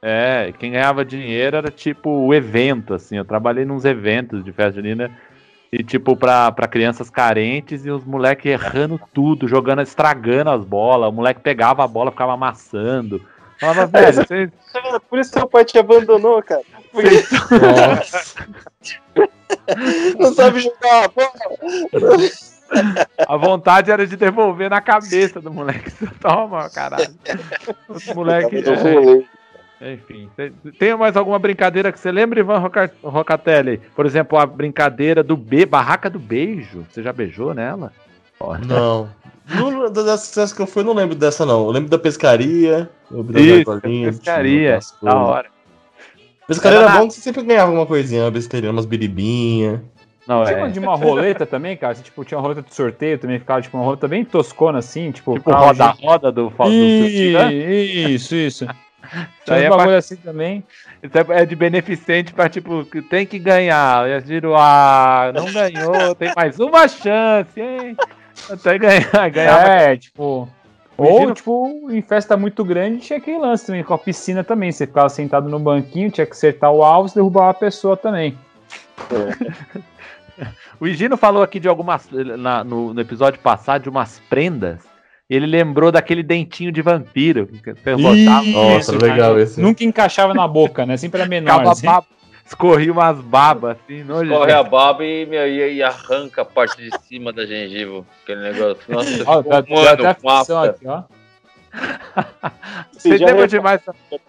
É, 0.00 0.54
quem 0.58 0.72
ganhava 0.72 1.04
dinheiro 1.04 1.58
era 1.58 1.70
tipo 1.70 2.08
o 2.08 2.32
evento, 2.32 2.94
assim. 2.94 3.18
Eu 3.18 3.24
trabalhei 3.26 3.66
nos 3.66 3.84
eventos 3.84 4.42
de 4.42 4.50
festa 4.50 4.80
junina. 4.80 5.10
E 5.70 5.84
tipo, 5.84 6.16
pra, 6.16 6.50
pra 6.52 6.66
crianças 6.66 7.10
carentes 7.10 7.84
e 7.84 7.90
os 7.90 8.02
moleques 8.02 8.50
errando 8.50 8.98
tudo, 9.12 9.46
jogando, 9.46 9.82
estragando 9.82 10.48
as 10.48 10.64
bolas. 10.64 11.10
O 11.10 11.12
moleque 11.12 11.40
pegava 11.40 11.84
a 11.84 11.86
bola, 11.86 12.10
ficava 12.10 12.32
amassando. 12.32 13.20
Falava, 13.60 13.84
velho, 13.92 14.14
você, 14.14 14.50
Por 15.10 15.18
isso 15.18 15.32
seu 15.32 15.46
pai 15.46 15.66
te 15.66 15.78
abandonou, 15.78 16.42
cara. 16.42 16.62
Nossa. 16.96 18.46
não 20.18 20.32
sabe 20.34 20.60
jogar 20.60 21.04
a 21.04 21.08
bola. 21.08 21.30
a 23.28 23.36
vontade 23.36 23.90
era 23.90 24.06
de 24.06 24.16
devolver 24.16 24.70
na 24.70 24.80
cabeça 24.80 25.40
do 25.40 25.52
moleque. 25.52 25.90
Toma, 26.20 26.68
caralho. 26.70 27.14
Os 27.88 28.06
no 28.06 28.30
é. 28.30 29.92
Enfim, 29.92 30.30
tem- 30.36 30.96
mais 30.96 31.16
alguma 31.16 31.38
brincadeira 31.38 31.92
que 31.92 32.00
você 32.00 32.10
lembra, 32.10 32.40
Ivan 32.40 32.58
Roca- 32.58 32.90
Rocatelli? 33.02 33.78
Por 33.94 34.06
exemplo, 34.06 34.38
a 34.38 34.46
brincadeira 34.46 35.22
do 35.22 35.36
be 35.36 35.66
barraca 35.66 36.08
do 36.08 36.18
beijo. 36.18 36.86
Você 36.90 37.02
já 37.02 37.12
beijou 37.12 37.52
nela? 37.52 37.92
Não. 38.66 39.08
Não, 39.48 39.92
das 39.92 40.04
dessas 40.04 40.52
que 40.52 40.60
eu 40.60 40.66
fui, 40.66 40.82
não 40.82 40.92
lembro 40.94 41.14
dessa, 41.14 41.44
não. 41.46 41.66
Eu 41.66 41.70
lembro 41.70 41.90
da 41.90 41.98
pescaria. 41.98 42.90
Eu 43.10 43.18
lembro 43.18 43.32
das 43.34 43.42
Isso, 43.42 43.70
argolinhas, 43.70 44.16
pescaria. 44.16 44.78
Da 45.02 45.14
hora. 45.16 45.55
Pescaria 46.46 46.78
Era 46.78 46.90
era 46.90 46.98
bom 47.00 47.08
que 47.08 47.14
você 47.14 47.20
sempre 47.20 47.42
ganhava 47.42 47.66
alguma 47.68 47.86
coisinha, 47.86 48.24
uma 48.24 48.30
besteirinha, 48.30 48.72
umas 48.72 48.86
biribinhas. 48.86 49.80
Não, 50.26 50.44
Tinha 50.44 50.56
é. 50.56 50.60
uma 50.62 50.70
de 50.70 50.78
uma 50.80 50.96
roleta 50.96 51.46
também, 51.46 51.76
cara. 51.76 51.94
Tipo, 51.94 52.24
tinha 52.24 52.36
uma 52.38 52.42
roleta 52.42 52.62
de 52.62 52.74
sorteio 52.74 53.16
também, 53.18 53.38
ficava 53.38 53.62
tipo 53.62 53.76
uma 53.76 53.84
roleta 53.84 54.08
bem 54.08 54.24
toscona 54.24 54.78
assim, 54.80 55.12
tipo. 55.12 55.34
Tipo 55.34 55.52
roda-roda 55.52 56.32
do, 56.32 56.50
do, 56.50 56.72
Ih, 56.72 58.14
Isso, 58.14 58.34
isso. 58.34 58.66
Tinha 59.44 59.56
aí 59.56 59.64
é 59.64 59.66
uns 59.66 59.70
bagulho 59.70 59.88
pra- 59.90 59.98
assim 59.98 60.16
também. 60.16 60.64
Isso 61.00 61.16
é 61.16 61.42
é 61.42 61.46
de 61.46 61.54
beneficente 61.54 62.32
pra, 62.32 62.48
tipo, 62.48 62.84
que 62.86 63.00
tem 63.00 63.24
que 63.24 63.38
ganhar. 63.38 64.08
Eu 64.08 64.20
giro, 64.20 64.56
ah, 64.56 65.30
não 65.32 65.44
ganhou, 65.52 66.12
tem 66.16 66.32
mais 66.34 66.58
uma 66.58 66.88
chance, 66.88 67.60
hein? 67.60 67.96
Até 68.50 68.76
ganhar, 68.78 69.30
ganhar. 69.30 69.68
É, 69.68 69.96
tipo. 69.96 70.48
Ou, 70.98 71.06
Imagina- 71.10 71.34
tipo, 71.34 71.90
em 71.90 72.00
festa 72.02 72.36
muito 72.36 72.64
grande 72.64 72.98
tinha 73.00 73.18
aquele 73.18 73.38
lance 73.38 73.66
também, 73.66 73.84
com 73.84 73.92
a 73.94 73.98
piscina 73.98 74.42
também. 74.42 74.72
Você 74.72 74.86
ficava 74.86 75.08
sentado 75.08 75.48
no 75.48 75.58
banquinho, 75.58 76.10
tinha 76.10 76.26
que 76.26 76.32
acertar 76.32 76.72
o 76.72 76.82
alvo 76.82 77.10
e 77.10 77.14
derrubar 77.14 77.50
a 77.50 77.54
pessoa 77.54 77.96
também. 77.96 78.36
O 80.78 80.86
Higino 80.86 81.16
falou 81.16 81.42
aqui 81.42 81.58
de 81.58 81.66
algumas. 81.68 82.06
na- 82.10 82.62
no, 82.62 82.92
no 82.92 83.00
episódio 83.00 83.40
passado, 83.40 83.84
de 83.84 83.88
umas 83.88 84.20
prendas. 84.28 84.80
E 85.30 85.34
ele 85.34 85.46
lembrou 85.46 85.90
daquele 85.90 86.22
dentinho 86.22 86.70
de 86.70 86.82
vampiro. 86.82 87.46
Que 87.46 87.72
você 87.72 87.96
botava, 87.96 88.44
Nossa, 88.46 88.78
Isso, 88.92 88.92
legal 89.02 89.30
cara. 89.30 89.42
esse. 89.42 89.60
Nunca 89.60 89.82
encaixava 89.82 90.34
na 90.34 90.46
boca, 90.46 90.84
né? 90.84 90.96
Sempre 90.98 91.20
era 91.22 91.28
menor. 91.28 91.52
ficava 91.74 91.98
Assim. 91.98 92.06
Escorria 92.46 92.92
umas 92.92 93.18
babas 93.20 93.76
assim, 93.76 94.04
Corre 94.06 94.24
nojento. 94.28 94.52
a 94.58 94.62
baba 94.62 95.04
e, 95.04 95.26
meu, 95.26 95.46
e, 95.46 95.74
e 95.74 95.82
arranca 95.82 96.42
a 96.42 96.44
parte 96.44 96.76
de 96.80 96.90
cima 97.06 97.32
da 97.32 97.44
gengiva. 97.44 98.04
Aquele 98.22 98.40
negócio. 98.52 98.78
Nossa, 98.88 99.10
Ó, 99.26 99.40
até 99.40 100.14
com 100.14 100.28
aflição 100.30 100.58
afta. 100.62 100.70
aqui, 100.70 100.86
ó. 100.86 101.02
Vocês 102.92 103.20
já 103.20 103.26
lembram 103.26 103.46
de 103.46 103.60
mais, 103.60 103.80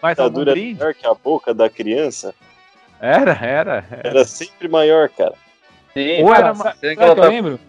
mais 0.01 0.19
algum 0.19 0.39
dura 0.39 0.51
brinde? 0.51 0.79
maior 0.79 0.93
que 0.93 1.07
a 1.07 1.13
boca 1.13 1.53
da 1.53 1.69
criança 1.69 2.35
Era, 2.99 3.31
era. 3.31 3.85
era. 3.89 4.01
era 4.03 4.25
sempre 4.25 4.67
maior, 4.67 5.07
cara. 5.09 5.33
Sim, 5.93 6.23
Ou 6.23 6.33
era 6.33 6.53
Sabe, 6.53 6.79
Tem 6.79 6.89
sabe 6.89 6.95
que 6.97 7.03
ela 7.03 7.11
o 7.11 7.15
que 7.15 7.19
eu 7.21 7.23
tá- 7.23 7.29
lembro? 7.29 7.59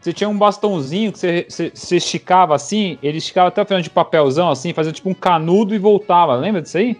Você 0.00 0.12
tinha 0.14 0.28
um 0.30 0.38
bastãozinho 0.38 1.12
que 1.12 1.18
você, 1.18 1.44
você, 1.46 1.70
você 1.74 1.96
esticava 1.96 2.54
assim, 2.54 2.98
ele 3.02 3.18
esticava 3.18 3.48
até 3.48 3.60
o 3.60 3.66
final 3.66 3.82
de 3.82 3.90
papelzão 3.90 4.48
assim, 4.48 4.72
fazia 4.72 4.92
tipo 4.92 5.10
um 5.10 5.14
canudo 5.14 5.74
e 5.74 5.78
voltava. 5.78 6.34
Lembra 6.36 6.62
disso 6.62 6.78
aí? 6.78 6.98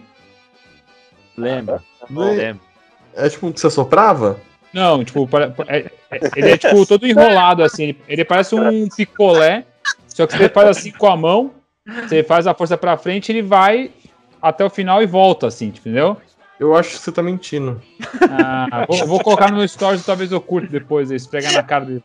Lembra? 1.35 1.81
Não 2.09 2.27
é- 2.27 2.31
Lembra. 2.35 2.70
É 3.15 3.29
tipo 3.29 3.47
um 3.47 3.51
que 3.51 3.59
você 3.59 3.69
soprava? 3.69 4.39
Não, 4.73 5.03
tipo, 5.03 5.27
é- 5.67 5.77
é- 5.77 5.91
ele 6.35 6.51
é 6.51 6.57
tipo 6.57 6.85
todo 6.85 7.05
enrolado 7.05 7.63
assim. 7.63 7.83
Ele, 7.83 8.01
ele 8.07 8.25
parece 8.25 8.55
um 8.55 8.87
picolé, 8.89 9.65
só 10.07 10.25
que 10.25 10.33
você 10.37 10.49
faz 10.49 10.69
assim 10.69 10.91
com 10.91 11.07
a 11.07 11.17
mão, 11.17 11.51
você 12.07 12.23
faz 12.23 12.47
a 12.47 12.53
força 12.53 12.77
pra 12.77 12.97
frente, 12.97 13.31
ele 13.31 13.41
vai 13.41 13.91
até 14.41 14.63
o 14.63 14.69
final 14.69 15.01
e 15.03 15.05
volta 15.05 15.47
assim, 15.47 15.67
entendeu? 15.67 16.17
Eu 16.59 16.75
acho 16.75 16.91
que 16.91 16.97
você 16.99 17.11
tá 17.11 17.23
mentindo. 17.23 17.81
Ah, 18.29 18.85
vou, 18.87 19.07
vou 19.07 19.19
colocar 19.23 19.49
no 19.49 19.57
meu 19.57 19.67
stories, 19.67 20.05
talvez 20.05 20.31
eu 20.31 20.39
curto 20.39 20.71
depois, 20.71 21.09
isso, 21.09 21.27
pegar 21.29 21.51
na 21.51 21.63
cara 21.63 21.85
dele. 21.85 22.03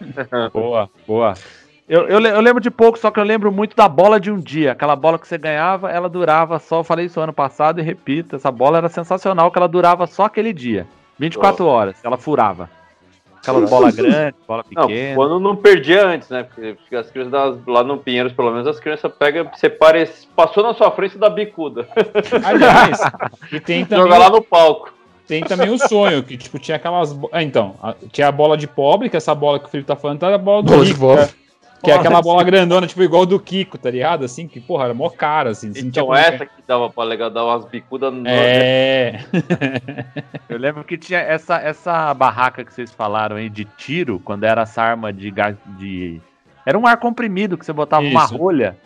Boa, 0.52 0.90
boa. 1.06 1.34
Eu, 1.88 2.08
eu, 2.08 2.18
eu 2.20 2.40
lembro 2.40 2.62
de 2.62 2.70
pouco, 2.70 2.98
só 2.98 3.10
que 3.10 3.20
eu 3.20 3.24
lembro 3.24 3.52
muito 3.52 3.76
da 3.76 3.86
bola 3.88 4.18
de 4.18 4.30
um 4.30 4.38
dia. 4.40 4.72
Aquela 4.72 4.96
bola 4.96 5.18
que 5.18 5.28
você 5.28 5.36
ganhava, 5.36 5.90
ela 5.90 6.08
durava 6.08 6.58
só. 6.58 6.78
Eu 6.80 6.84
falei 6.84 7.06
isso 7.06 7.20
ano 7.20 7.32
passado 7.32 7.78
e 7.78 7.82
repito: 7.82 8.36
essa 8.36 8.50
bola 8.50 8.78
era 8.78 8.88
sensacional, 8.88 9.50
que 9.50 9.58
ela 9.58 9.68
durava 9.68 10.06
só 10.06 10.24
aquele 10.24 10.52
dia. 10.52 10.86
24 11.18 11.66
horas, 11.66 11.96
ela 12.02 12.16
furava. 12.16 12.70
Aquela 13.36 13.60
bola 13.66 13.92
grande, 13.92 14.34
bola 14.48 14.64
Não, 14.72 14.86
pequena. 14.86 15.14
quando 15.14 15.38
não 15.38 15.54
perdia 15.54 16.06
antes, 16.06 16.30
né? 16.30 16.44
Porque, 16.44 16.96
as 16.96 17.10
crianças 17.10 17.30
das- 17.32 17.58
lá 17.66 17.84
no 17.84 17.98
Pinheiros, 17.98 18.32
pelo 18.32 18.50
menos, 18.50 18.66
as 18.66 18.80
crianças 18.80 19.12
pegam, 19.18 19.46
você 19.54 19.68
pare, 19.68 20.08
passou 20.34 20.62
na 20.62 20.72
sua 20.72 20.90
frente 20.90 21.18
da 21.18 21.28
bicuda. 21.28 21.86
Aliás, 22.42 22.98
e 23.52 23.60
tem 23.60 23.84
também, 23.84 24.04
Joga 24.04 24.18
lá 24.18 24.30
no 24.30 24.40
palco. 24.42 24.90
tem 25.28 25.44
também 25.44 25.68
o 25.68 25.76
sonho, 25.78 26.22
que 26.22 26.38
tipo, 26.38 26.58
tinha 26.58 26.78
aquelas. 26.78 27.14
Ah, 27.30 27.42
então, 27.42 27.74
tinha 28.10 28.28
a 28.28 28.32
bola 28.32 28.56
de 28.56 28.66
pobre, 28.66 29.10
que 29.10 29.16
essa 29.18 29.34
bola 29.34 29.58
que 29.58 29.66
o 29.66 29.68
Felipe 29.68 29.86
tá 29.86 29.94
falando, 29.96 30.20
tá 30.20 30.34
a 30.34 30.38
bola 30.38 30.62
do 30.62 30.70
Bola 30.72 30.82
de 30.84 30.92
rico, 30.92 31.00
bola. 31.00 31.20
né? 31.26 31.28
Que 31.84 31.90
é 31.90 31.94
aquela 31.94 32.22
bola 32.22 32.42
grandona, 32.42 32.86
tipo, 32.86 33.02
igual 33.02 33.26
do 33.26 33.38
Kiko, 33.38 33.76
tá 33.78 33.90
ligado? 33.90 34.24
Assim, 34.24 34.48
que, 34.48 34.60
porra, 34.60 34.84
era 34.84 34.94
mó 34.94 35.08
cara, 35.10 35.50
assim. 35.50 35.72
tinha 35.72 35.84
Então 35.86 36.06
como- 36.06 36.16
essa 36.16 36.46
que 36.46 36.52
dava 36.66 36.88
pra 36.90 37.04
legal, 37.04 37.30
dar 37.30 37.44
umas 37.44 37.64
bicudas 37.66 38.12
no... 38.12 38.24
É. 38.26 39.24
Eu 40.48 40.58
lembro 40.58 40.84
que 40.84 40.96
tinha 40.96 41.18
essa, 41.20 41.56
essa 41.56 42.12
barraca 42.14 42.64
que 42.64 42.72
vocês 42.72 42.90
falaram 42.90 43.36
aí 43.36 43.48
de 43.48 43.64
tiro, 43.64 44.20
quando 44.24 44.44
era 44.44 44.62
essa 44.62 44.82
arma 44.82 45.12
de 45.12 45.30
gás. 45.30 45.56
De... 45.78 46.20
Era 46.66 46.78
um 46.78 46.86
ar 46.86 46.96
comprimido 46.96 47.56
que 47.58 47.64
você 47.64 47.72
botava 47.72 48.04
uma 48.04 48.24
Isso. 48.24 48.36
rolha. 48.36 48.76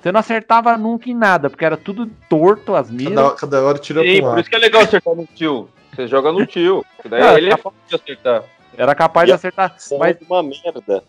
Você 0.00 0.10
não 0.10 0.18
acertava 0.20 0.76
nunca 0.76 1.08
em 1.08 1.14
nada, 1.14 1.48
porque 1.48 1.64
era 1.64 1.76
tudo 1.76 2.06
torto 2.28 2.74
as 2.74 2.90
miras. 2.90 3.14
Cada, 3.14 3.34
cada 3.36 3.62
hora 3.62 3.78
tira 3.78 4.02
Sim, 4.02 4.20
por 4.20 4.38
isso 4.38 4.50
que 4.50 4.56
é 4.56 4.58
legal 4.58 4.82
acertar 4.82 5.14
no 5.14 5.26
tio. 5.26 5.68
Você 5.94 6.08
joga 6.08 6.32
no 6.32 6.44
tio. 6.44 6.84
Daí 7.08 7.22
Ah, 7.22 7.34
ele 7.38 7.52
é 7.52 7.56
fácil 7.56 7.78
de 7.88 7.94
acertar. 7.94 8.42
Era 8.76 8.94
capaz 8.94 9.26
de 9.26 9.32
acertar. 9.32 9.76
Mas. 9.98 10.16
uma 10.28 10.42
merda. 10.42 11.04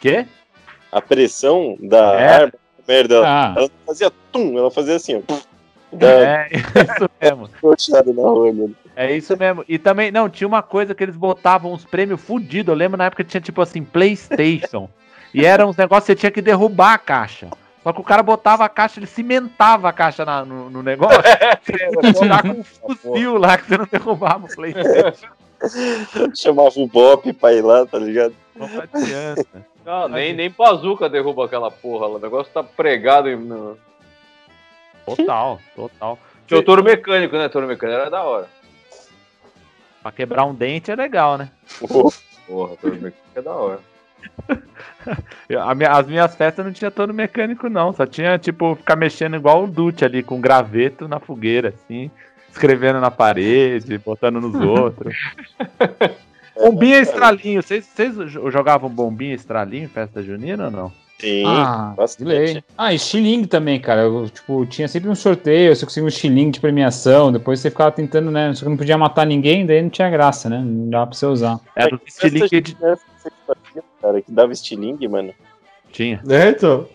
Quê? 0.00 0.26
A 0.90 1.00
pressão 1.00 1.76
da 1.80 2.14
É. 2.20 2.28
arma, 2.42 2.52
merda, 2.88 3.14
ela, 3.16 3.26
Ah, 3.28 3.54
ela 3.56 3.70
fazia 3.86 4.10
tum, 4.32 4.58
ela 4.58 4.70
fazia 4.70 4.96
assim, 4.96 5.16
ó. 5.16 5.20
puf, 5.20 5.46
É 6.00 6.48
isso 6.90 7.10
mesmo. 7.20 7.50
É 8.96 9.16
isso 9.16 9.36
mesmo. 9.36 9.64
E 9.68 9.78
também, 9.78 10.10
não, 10.10 10.28
tinha 10.28 10.46
uma 10.48 10.62
coisa 10.62 10.94
que 10.94 11.02
eles 11.02 11.16
botavam 11.16 11.72
uns 11.72 11.84
prêmios 11.84 12.20
fudidos. 12.20 12.68
Eu 12.72 12.76
lembro 12.76 12.98
na 12.98 13.04
época 13.06 13.24
que 13.24 13.30
tinha 13.30 13.40
tipo 13.40 13.62
assim, 13.62 13.82
PlayStation. 13.84 14.88
e 15.32 15.44
eram 15.46 15.68
uns 15.70 15.76
negócios 15.76 16.06
que 16.06 16.12
você 16.12 16.16
tinha 16.16 16.30
que 16.30 16.42
derrubar 16.42 16.94
a 16.94 16.98
caixa. 16.98 17.48
Só 17.82 17.92
que 17.94 18.00
o 18.00 18.04
cara 18.04 18.22
botava 18.22 18.64
a 18.64 18.68
caixa, 18.68 18.98
ele 19.00 19.06
cimentava 19.06 19.88
a 19.88 19.92
caixa 19.92 20.24
na- 20.24 20.44
no, 20.44 20.68
no 20.68 20.82
negócio. 20.82 21.18
Você 21.64 22.42
com 22.42 22.48
um 22.60 22.64
fuzil 22.64 23.38
lá 23.38 23.56
que 23.56 23.66
você 23.68 23.78
não 23.78 23.86
derrubava 23.90 24.44
o 24.44 24.54
PlayStation. 24.54 25.28
Chamava 26.34 26.72
o 26.76 26.86
Bop 26.86 27.32
pra 27.34 27.52
ir 27.52 27.62
lá, 27.62 27.84
tá 27.86 27.98
ligado? 27.98 28.34
Não 28.56 28.66
adianta. 28.66 29.66
Não, 29.84 30.08
nem, 30.08 30.32
nem 30.34 30.50
bazuca 30.50 31.08
derruba 31.08 31.44
aquela 31.46 31.70
porra 31.70 32.06
lá. 32.06 32.16
O 32.16 32.18
negócio 32.20 32.52
tá 32.52 32.62
pregado 32.62 33.28
em- 33.28 33.36
no. 33.36 33.76
Total, 35.06 35.58
total. 35.74 36.18
Tinha 36.46 36.60
o 36.60 36.62
touro 36.62 36.84
mecânico, 36.84 37.36
né? 37.36 37.48
Touro 37.48 37.66
mecânico 37.66 37.98
era 38.00 38.10
da 38.10 38.22
hora. 38.22 38.48
Pra 40.02 40.12
quebrar 40.12 40.44
um 40.44 40.54
dente 40.54 40.90
é 40.90 40.94
legal, 40.96 41.36
né? 41.38 41.50
Porra, 42.46 42.76
touro 42.76 42.94
mecânico 42.94 43.16
é 43.34 43.42
da 43.42 43.52
hora. 43.52 43.80
Minha- 45.76 45.92
as 45.92 46.06
minhas 46.06 46.34
festas 46.36 46.64
não 46.64 46.72
tinha 46.72 46.90
todo 46.90 47.12
mecânico, 47.14 47.68
não. 47.68 47.92
Só 47.92 48.06
tinha, 48.06 48.38
tipo, 48.38 48.74
ficar 48.76 48.96
mexendo 48.96 49.36
igual 49.36 49.64
o 49.64 49.66
Dutch 49.66 50.02
ali, 50.02 50.22
com 50.22 50.40
graveto 50.40 51.08
na 51.08 51.18
fogueira, 51.18 51.70
assim. 51.70 52.10
Escrevendo 52.52 53.00
na 53.00 53.10
parede, 53.10 53.98
botando 53.98 54.40
nos 54.40 54.54
outros. 54.60 55.14
Bombinha 56.56 57.00
estralinho. 57.00 57.62
Vocês, 57.62 57.84
vocês 57.86 58.14
jo- 58.30 58.50
jogavam 58.50 58.90
bombinha 58.90 59.34
estralinho 59.34 59.84
em 59.84 59.88
festa 59.88 60.22
junina 60.22 60.66
ou 60.66 60.70
não? 60.70 60.92
Sim, 61.18 61.44
Ah, 61.46 61.92
bastante. 61.96 62.64
Ah, 62.78 62.92
e 62.92 62.96
estilingue 62.96 63.46
também, 63.46 63.78
cara. 63.78 64.02
Eu, 64.02 64.28
tipo, 64.30 64.64
tinha 64.64 64.88
sempre 64.88 65.10
um 65.10 65.14
sorteio, 65.14 65.74
você 65.76 65.84
conseguia 65.84 66.04
um 66.06 66.08
estilingue 66.08 66.52
de 66.52 66.60
premiação, 66.60 67.30
depois 67.30 67.60
você 67.60 67.70
ficava 67.70 67.92
tentando, 67.92 68.30
né? 68.30 68.54
Só 68.54 68.64
que 68.64 68.70
não 68.70 68.76
podia 68.76 68.96
matar 68.96 69.26
ninguém, 69.26 69.66
daí 69.66 69.82
não 69.82 69.90
tinha 69.90 70.08
graça, 70.08 70.48
né? 70.48 70.58
Não 70.64 70.88
dava 70.88 71.08
pra 71.08 71.14
você 71.16 71.26
usar. 71.26 71.60
Era 71.76 71.94
o 71.94 72.00
estilingue 72.06 72.60
de... 72.62 72.74
Fazia, 72.74 73.82
cara, 74.00 74.22
que 74.22 74.32
dava 74.32 74.50
estilingue, 74.52 75.06
mano. 75.08 75.34
Tinha. 75.92 76.22
É, 76.28 76.48
então. 76.50 76.86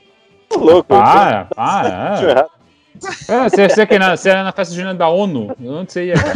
Tô 0.49 0.59
louco. 0.59 0.87
Para, 0.89 1.45
para. 1.45 2.47
É, 3.27 3.49
você, 3.49 3.69
você, 3.69 3.85
que 3.85 3.99
na, 3.99 4.15
você 4.15 4.29
era 4.29 4.43
na 4.43 4.51
festa 4.51 4.73
junina 4.73 4.93
da 4.93 5.07
ONU? 5.09 5.55
Onde 5.63 5.91
você 5.91 6.05
ia, 6.05 6.15
cara? 6.15 6.33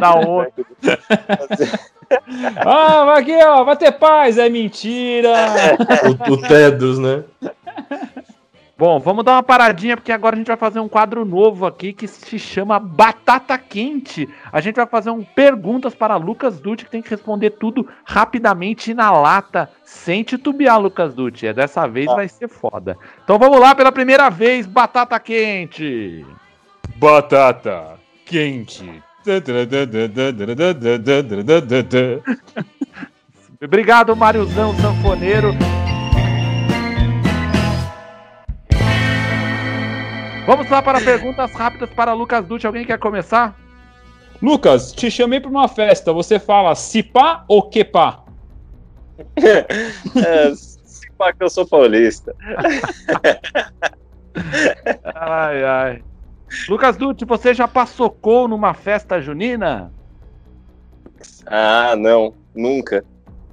da 0.00 0.14
onda. 0.14 0.52
Ah, 2.56 3.04
vai 3.04 3.20
aqui, 3.20 3.36
ó, 3.44 3.62
vai 3.64 3.76
ter 3.76 3.92
paz, 3.92 4.36
é 4.36 4.48
mentira! 4.48 5.32
O, 6.28 6.32
o 6.32 6.42
Tedros, 6.42 6.98
né? 6.98 7.22
Bom, 8.80 8.98
vamos 8.98 9.26
dar 9.26 9.32
uma 9.32 9.42
paradinha 9.42 9.94
porque 9.94 10.10
agora 10.10 10.34
a 10.34 10.38
gente 10.38 10.46
vai 10.46 10.56
fazer 10.56 10.80
um 10.80 10.88
quadro 10.88 11.22
novo 11.22 11.66
aqui 11.66 11.92
que 11.92 12.08
se 12.08 12.38
chama 12.38 12.78
Batata 12.78 13.58
Quente. 13.58 14.26
A 14.50 14.58
gente 14.62 14.76
vai 14.76 14.86
fazer 14.86 15.10
um 15.10 15.22
perguntas 15.22 15.94
para 15.94 16.16
Lucas 16.16 16.58
Dutti 16.58 16.86
que 16.86 16.90
tem 16.90 17.02
que 17.02 17.10
responder 17.10 17.50
tudo 17.50 17.86
rapidamente 18.06 18.92
e 18.92 18.94
na 18.94 19.10
lata, 19.10 19.68
sem 19.84 20.22
titubear, 20.22 20.80
Lucas 20.80 21.12
Dutti. 21.14 21.46
É, 21.46 21.52
Dessa 21.52 21.86
vez 21.86 22.06
vai 22.06 22.26
ser 22.26 22.48
foda. 22.48 22.96
Então 23.22 23.38
vamos 23.38 23.60
lá 23.60 23.74
pela 23.74 23.92
primeira 23.92 24.30
vez, 24.30 24.64
Batata 24.64 25.20
Quente. 25.20 26.24
Batata 26.96 27.98
quente. 28.24 29.02
Obrigado, 33.62 34.16
Mariozão 34.16 34.74
Sanfoneiro. 34.76 35.50
Vamos 40.46 40.68
lá 40.70 40.82
para 40.82 41.00
perguntas 41.00 41.52
rápidas 41.52 41.90
para 41.90 42.12
Lucas 42.12 42.44
Dutti. 42.46 42.66
Alguém 42.66 42.84
quer 42.84 42.98
começar? 42.98 43.58
Lucas, 44.42 44.92
te 44.92 45.10
chamei 45.10 45.38
pra 45.38 45.50
uma 45.50 45.68
festa. 45.68 46.12
Você 46.12 46.38
fala 46.38 46.74
cipá 46.74 47.44
ou 47.48 47.68
quepá? 47.68 48.24
É, 49.36 50.54
se 50.54 51.10
pá 51.12 51.30
que 51.30 51.44
eu 51.44 51.50
sou 51.50 51.66
paulista. 51.66 52.34
Ai, 55.14 55.64
ai. 55.64 56.02
Lucas 56.68 56.96
Dutti, 56.96 57.26
você 57.26 57.52
já 57.52 57.68
passocou 57.68 58.48
numa 58.48 58.72
festa 58.72 59.20
junina? 59.20 59.92
Ah, 61.46 61.94
não. 61.96 62.34
Nunca. 62.54 63.04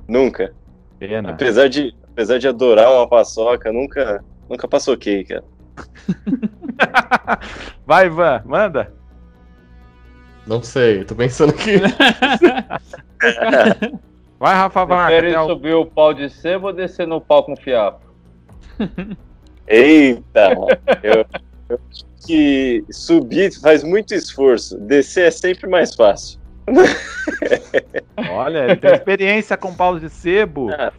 Nunca. 0.08 0.54
Pena. 0.98 1.32
Apesar 1.32 1.68
de, 1.68 1.94
apesar 2.12 2.38
de 2.38 2.48
adorar 2.48 2.90
uma 2.92 3.08
paçoca, 3.08 3.74
nunca, 3.74 4.24
nunca 4.50 4.68
paçoquei, 4.68 5.26
cara. 5.26 5.44
Vai, 7.86 8.05
Ivan, 8.07 8.41
manda. 8.45 8.93
Não 10.45 10.61
sei, 10.63 11.03
tô 11.03 11.13
pensando 11.15 11.49
aqui. 11.51 11.78
Vai, 14.39 14.55
Rafa 14.55 14.86
Vaca. 14.86 15.07
Prefere 15.07 15.36
al- 15.36 15.47
subir 15.47 15.73
o 15.73 15.86
pau 15.86 16.13
de 16.13 16.30
sebo 16.30 16.67
ou 16.67 16.73
descer 16.73 17.07
no 17.07 17.19
pau 17.19 17.43
com 17.43 17.55
fiapo? 17.55 18.05
Eita! 19.67 20.51
eu, 21.03 21.25
eu 21.69 21.80
acho 21.91 22.05
que 22.25 22.86
subir 22.91 23.51
faz 23.59 23.84
muito 23.84 24.13
esforço. 24.13 24.78
Descer 24.80 25.28
é 25.28 25.32
sempre 25.32 25.67
mais 25.69 25.95
fácil. 25.95 26.39
Olha, 28.30 28.65
ele 28.65 28.75
tem 28.75 28.91
experiência 28.93 29.57
com 29.57 29.73
pau 29.73 29.99
de 29.99 30.09
sebo. 30.09 30.69
Ah, 30.71 30.91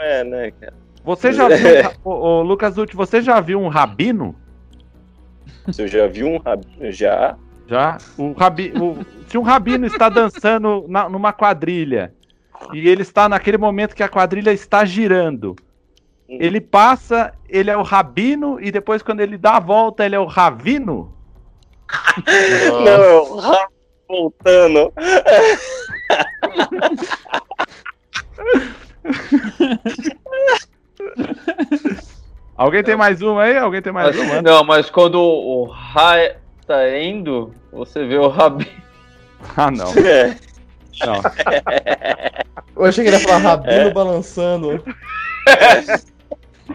é, 0.00 0.22
né, 0.24 0.50
cara? 0.52 0.74
Você 1.04 1.32
já 1.32 1.48
viu. 1.48 1.58
Ô, 2.04 2.10
ô, 2.10 2.42
Lucas 2.42 2.74
Dutti, 2.74 2.94
você 2.94 3.20
já 3.20 3.40
viu 3.40 3.60
um 3.60 3.68
rabino? 3.68 4.34
Se 5.72 5.82
eu 5.82 5.88
já 5.88 6.06
vi 6.06 6.24
um 6.24 6.38
rabino, 6.38 6.92
já. 6.92 7.36
Já? 7.66 7.98
O 8.16 8.32
rabi, 8.32 8.72
o- 8.80 9.04
se 9.28 9.36
um 9.36 9.42
rabino 9.42 9.86
está 9.86 10.08
dançando 10.08 10.86
na- 10.88 11.08
numa 11.08 11.32
quadrilha 11.32 12.12
e 12.72 12.88
ele 12.88 13.02
está 13.02 13.28
naquele 13.28 13.58
momento 13.58 13.94
que 13.94 14.02
a 14.02 14.08
quadrilha 14.08 14.52
está 14.52 14.84
girando, 14.84 15.54
ele 16.28 16.60
passa, 16.60 17.32
ele 17.48 17.70
é 17.70 17.76
o 17.76 17.82
rabino 17.82 18.58
e 18.60 18.70
depois 18.70 19.02
quando 19.02 19.20
ele 19.20 19.38
dá 19.38 19.56
a 19.56 19.60
volta 19.60 20.04
ele 20.04 20.14
é 20.16 20.20
o 20.20 20.26
ravino? 20.26 21.14
Não, 22.84 23.02
é 23.02 23.20
o 23.20 23.36
rabo 23.36 23.72
voltando. 24.08 24.92
Alguém 32.58 32.82
tem 32.82 32.96
mais 32.96 33.22
uma 33.22 33.44
aí? 33.44 33.56
Alguém 33.56 33.80
tem 33.80 33.92
mais 33.92 34.18
uma? 34.18 34.42
não, 34.42 34.64
mas 34.64 34.90
quando 34.90 35.18
o 35.20 35.64
Ra 35.64 36.34
tá 36.66 36.98
indo, 36.98 37.54
você 37.72 38.04
vê 38.04 38.18
o 38.18 38.28
rabino. 38.28 38.70
Ah, 39.56 39.70
não. 39.70 39.86
É. 40.04 40.36
não. 41.06 41.22
Eu 42.76 42.84
achei 42.86 43.04
que 43.04 43.10
ele 43.10 43.16
ia 43.18 43.22
falar 43.22 43.38
rabino 43.38 43.72
É. 43.72 43.90
balançando. 43.92 44.82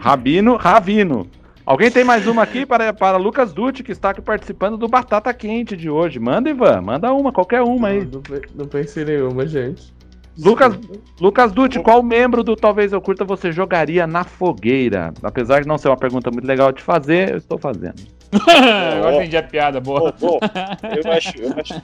Rabino, 0.00 0.56
Ravino. 0.56 1.28
Alguém 1.66 1.90
tem 1.90 2.04
mais 2.04 2.26
uma 2.26 2.42
aqui 2.42 2.64
para, 2.66 2.92
para 2.94 3.16
Lucas 3.18 3.52
Dutti, 3.52 3.82
que 3.82 3.92
está 3.92 4.10
aqui 4.10 4.20
participando 4.22 4.76
do 4.78 4.88
Batata 4.88 5.32
Quente 5.34 5.76
de 5.76 5.88
hoje. 5.90 6.18
Manda, 6.18 6.48
Ivan, 6.50 6.80
manda 6.80 7.12
uma, 7.12 7.32
qualquer 7.32 7.60
uma 7.62 7.88
aí. 7.88 8.04
Não, 8.04 8.20
pe- 8.22 8.48
não 8.54 8.66
pensei 8.66 9.02
em 9.02 9.06
nenhuma, 9.06 9.46
gente. 9.46 9.92
Lucas, 10.38 10.78
Lucas 11.20 11.52
Dutti, 11.52 11.78
qual 11.78 12.02
membro 12.02 12.42
do 12.42 12.56
Talvez 12.56 12.92
Eu 12.92 13.00
Curta 13.00 13.24
você 13.24 13.52
jogaria 13.52 14.06
na 14.06 14.24
fogueira? 14.24 15.14
Apesar 15.22 15.62
de 15.62 15.68
não 15.68 15.78
ser 15.78 15.88
uma 15.88 15.96
pergunta 15.96 16.30
muito 16.30 16.46
legal 16.46 16.72
de 16.72 16.82
fazer, 16.82 17.30
eu 17.30 17.38
estou 17.38 17.56
fazendo. 17.56 18.02
Agora 18.96 19.16
entendi 19.16 19.36
a 19.36 19.42
piada, 19.42 19.80
boa. 19.80 20.12
Bom, 20.18 20.38
bom, 20.38 20.40
eu 20.96 21.12
acho, 21.12 21.38
eu 21.38 21.52
acho, 21.56 21.74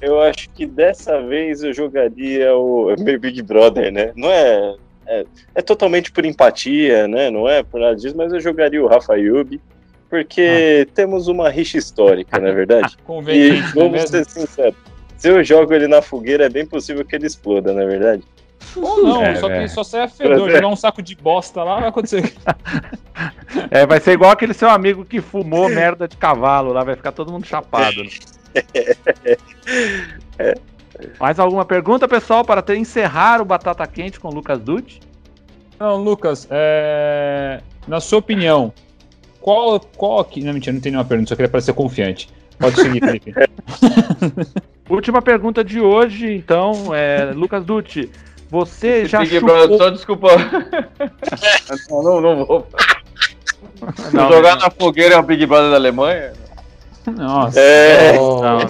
eu 0.00 0.20
acho 0.20 0.50
que 0.50 0.66
dessa 0.66 1.22
vez 1.22 1.62
eu 1.62 1.72
jogaria 1.72 2.56
o 2.56 2.90
é 2.90 2.96
meio 3.00 3.20
Big 3.20 3.40
Brother, 3.42 3.92
né? 3.92 4.12
Não 4.16 4.28
é, 4.28 4.74
é, 5.06 5.24
é 5.54 5.62
totalmente 5.62 6.10
por 6.10 6.24
empatia, 6.24 7.06
né? 7.06 7.30
Não 7.30 7.48
é 7.48 7.62
por 7.62 7.80
nada 7.80 7.94
disso, 7.94 8.16
mas 8.16 8.32
eu 8.32 8.40
jogaria 8.40 8.82
o 8.82 8.88
Rafa 8.88 9.14
Yubi, 9.14 9.60
porque 10.10 10.88
temos 10.92 11.28
uma 11.28 11.48
rixa 11.48 11.78
histórica, 11.78 12.40
não 12.40 12.48
é 12.48 12.52
verdade? 12.52 12.96
E 12.98 13.02
Conveniente, 13.04 13.76
não 13.76 13.82
é 13.82 13.88
vamos 13.88 14.10
ser 14.10 14.24
sinceros. 14.28 14.93
Se 15.16 15.28
eu 15.28 15.42
jogo 15.44 15.72
ele 15.72 15.88
na 15.88 16.02
fogueira, 16.02 16.46
é 16.46 16.48
bem 16.48 16.66
possível 16.66 17.04
que 17.04 17.16
ele 17.16 17.26
exploda, 17.26 17.72
não 17.72 17.82
é 17.82 17.86
verdade? 17.86 18.22
Ou 18.76 19.02
não, 19.02 19.22
É, 19.22 19.36
só 19.36 19.50
é. 19.50 19.62
que 19.62 19.68
só 19.68 19.84
sai 19.84 20.02
a 20.02 20.08
fedor, 20.08 20.48
jogar 20.50 20.68
um 20.68 20.76
saco 20.76 21.02
de 21.02 21.14
bosta 21.14 21.62
lá, 21.62 21.80
vai 21.80 21.88
acontecer. 21.88 22.32
É, 23.70 23.86
vai 23.86 24.00
ser 24.00 24.12
igual 24.12 24.32
aquele 24.32 24.52
seu 24.52 24.68
amigo 24.68 25.04
que 25.04 25.20
fumou 25.20 25.68
merda 25.68 26.08
de 26.08 26.16
cavalo 26.16 26.72
lá, 26.72 26.82
vai 26.82 26.96
ficar 26.96 27.12
todo 27.12 27.30
mundo 27.30 27.46
chapado. 27.46 28.02
né? 28.02 28.10
Mais 31.20 31.38
alguma 31.38 31.64
pergunta, 31.64 32.08
pessoal, 32.08 32.44
para 32.44 32.60
ter, 32.60 32.76
encerrar 32.76 33.40
o 33.40 33.44
Batata 33.44 33.86
Quente 33.86 34.18
com 34.18 34.28
o 34.28 34.34
Lucas 34.34 34.58
Dutti? 34.58 35.00
Não, 35.78 36.02
Lucas, 36.02 36.48
é... 36.50 37.60
na 37.86 38.00
sua 38.00 38.18
opinião, 38.18 38.72
qual, 39.40 39.78
qual 39.78 40.18
aqui... 40.18 40.42
Não, 40.42 40.52
mentira, 40.52 40.72
não 40.72 40.80
tem 40.80 40.90
nenhuma 40.90 41.06
pergunta, 41.06 41.28
só 41.28 41.36
queria 41.36 41.48
parecer 41.48 41.72
confiante. 41.72 42.28
Pode 42.58 42.76
seguir, 42.76 43.00
Felipe. 43.00 43.34
Última 44.88 45.22
pergunta 45.22 45.64
de 45.64 45.80
hoje, 45.80 46.32
então, 46.32 46.94
é, 46.94 47.32
Lucas 47.34 47.64
Dutti, 47.64 48.10
você 48.50 49.06
já 49.06 49.20
Big 49.20 49.40
chupou... 49.40 49.48
Brother, 49.48 49.78
só 49.78 49.90
desculpa. 49.90 50.28
não, 51.90 52.02
não, 52.02 52.20
não 52.20 52.44
vou. 52.44 52.66
Não, 54.12 54.32
jogar 54.32 54.56
não. 54.56 54.62
na 54.62 54.70
fogueira 54.70 55.14
é 55.14 55.18
o 55.18 55.22
Big 55.22 55.46
Brother 55.46 55.70
da 55.70 55.76
Alemanha? 55.76 56.32
Nossa. 57.06 57.60
É, 57.60 58.12
Não, 58.12 58.40
não, 58.40 58.58
não. 58.58 58.66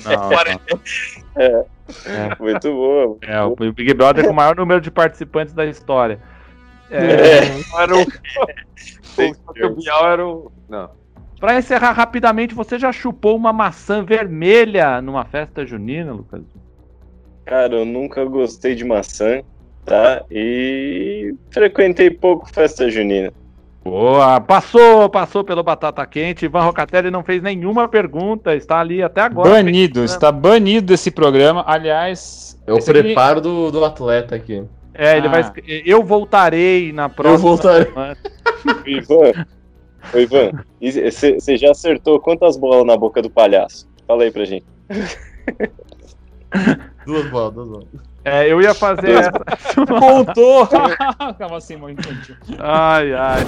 muito 2.41 2.73
boa. 2.73 3.19
É, 3.23 3.41
o 3.43 3.55
Big 3.73 3.95
Brother 3.95 4.25
com 4.25 4.33
o 4.33 4.35
maior 4.35 4.57
número 4.57 4.81
de 4.81 4.91
participantes 4.91 5.55
da 5.55 5.67
história. 5.67 6.19
É, 6.91 7.41
Não 7.71 7.81
era 7.81 7.97
o. 7.97 8.07
O 9.67 9.75
Bial 9.77 10.11
era 10.11 10.27
o. 10.27 10.53
Não. 10.69 10.91
Para 11.45 11.59
encerrar 11.59 11.93
rapidamente, 11.93 12.55
você 12.55 12.79
já 12.79 12.91
chupou 12.91 13.37
uma 13.37 13.53
maçã 13.53 14.03
vermelha 14.03 15.03
numa 15.03 15.27
festa 15.27 15.67
junina, 15.67 16.11
Lucas? 16.11 16.41
Cara, 17.45 17.75
eu 17.75 17.85
nunca 17.85 18.25
gostei 18.25 18.75
de 18.75 18.83
maçã, 18.83 19.43
tá? 19.85 20.25
E 20.31 21.35
frequentei 21.51 22.09
pouco 22.09 22.49
festa 22.51 22.89
junina. 22.89 23.31
Boa, 23.85 24.41
passou, 24.41 25.07
passou 25.11 25.45
pelo 25.45 25.63
Batata 25.63 26.07
Quente. 26.07 26.47
Ivan 26.47 26.63
Rocatelli 26.63 27.11
não 27.11 27.23
fez 27.23 27.43
nenhuma 27.43 27.87
pergunta, 27.89 28.55
está 28.57 28.81
ali 28.81 29.03
até 29.03 29.21
agora. 29.21 29.51
Banido, 29.51 30.03
está 30.03 30.33
banido 30.33 30.87
desse 30.87 31.11
programa. 31.11 31.63
Aliás, 31.67 32.59
É 32.67 32.73
o 32.73 32.79
esse 32.79 32.91
aqui- 32.91 33.03
preparo 33.03 33.43
do, 33.43 33.71
do 33.71 33.85
atleta 33.85 34.35
aqui. 34.35 34.65
É, 34.95 35.19
ele 35.19 35.27
Ah. 35.27 35.31
vai. 35.31 35.53
Eu 35.85 36.03
voltarei 36.03 36.91
na 36.91 37.11
próxima. 37.11 37.35
Eu 37.35 37.39
voltarei. 37.39 37.93
Ivan, 38.87 39.45
ô 40.13 40.19
Ivan, 40.19 40.51
você 40.81 41.57
já 41.57 41.71
acertou 41.71 42.21
quantas 42.21 42.57
bolas 42.57 42.87
na 42.87 42.97
boca 42.97 43.23
do 43.23 43.31
palhaço? 43.31 43.89
Fala 44.07 44.25
aí 44.25 44.31
pra 44.31 44.45
gente. 44.45 44.67
Duas 47.07 47.31
bolas, 47.31 47.55
duas 47.55 47.69
bolas. 47.69 47.89
É, 48.25 48.51
eu 48.51 48.61
ia 48.61 48.75
fazer 48.75 49.11
essa. 49.11 49.33
Voltou! 49.87 50.67
Calma 51.39 51.57
assim, 51.57 51.77
mãe. 51.77 51.95
infantil. 51.95 52.37
Ai, 52.59 53.13
ai. 53.13 53.41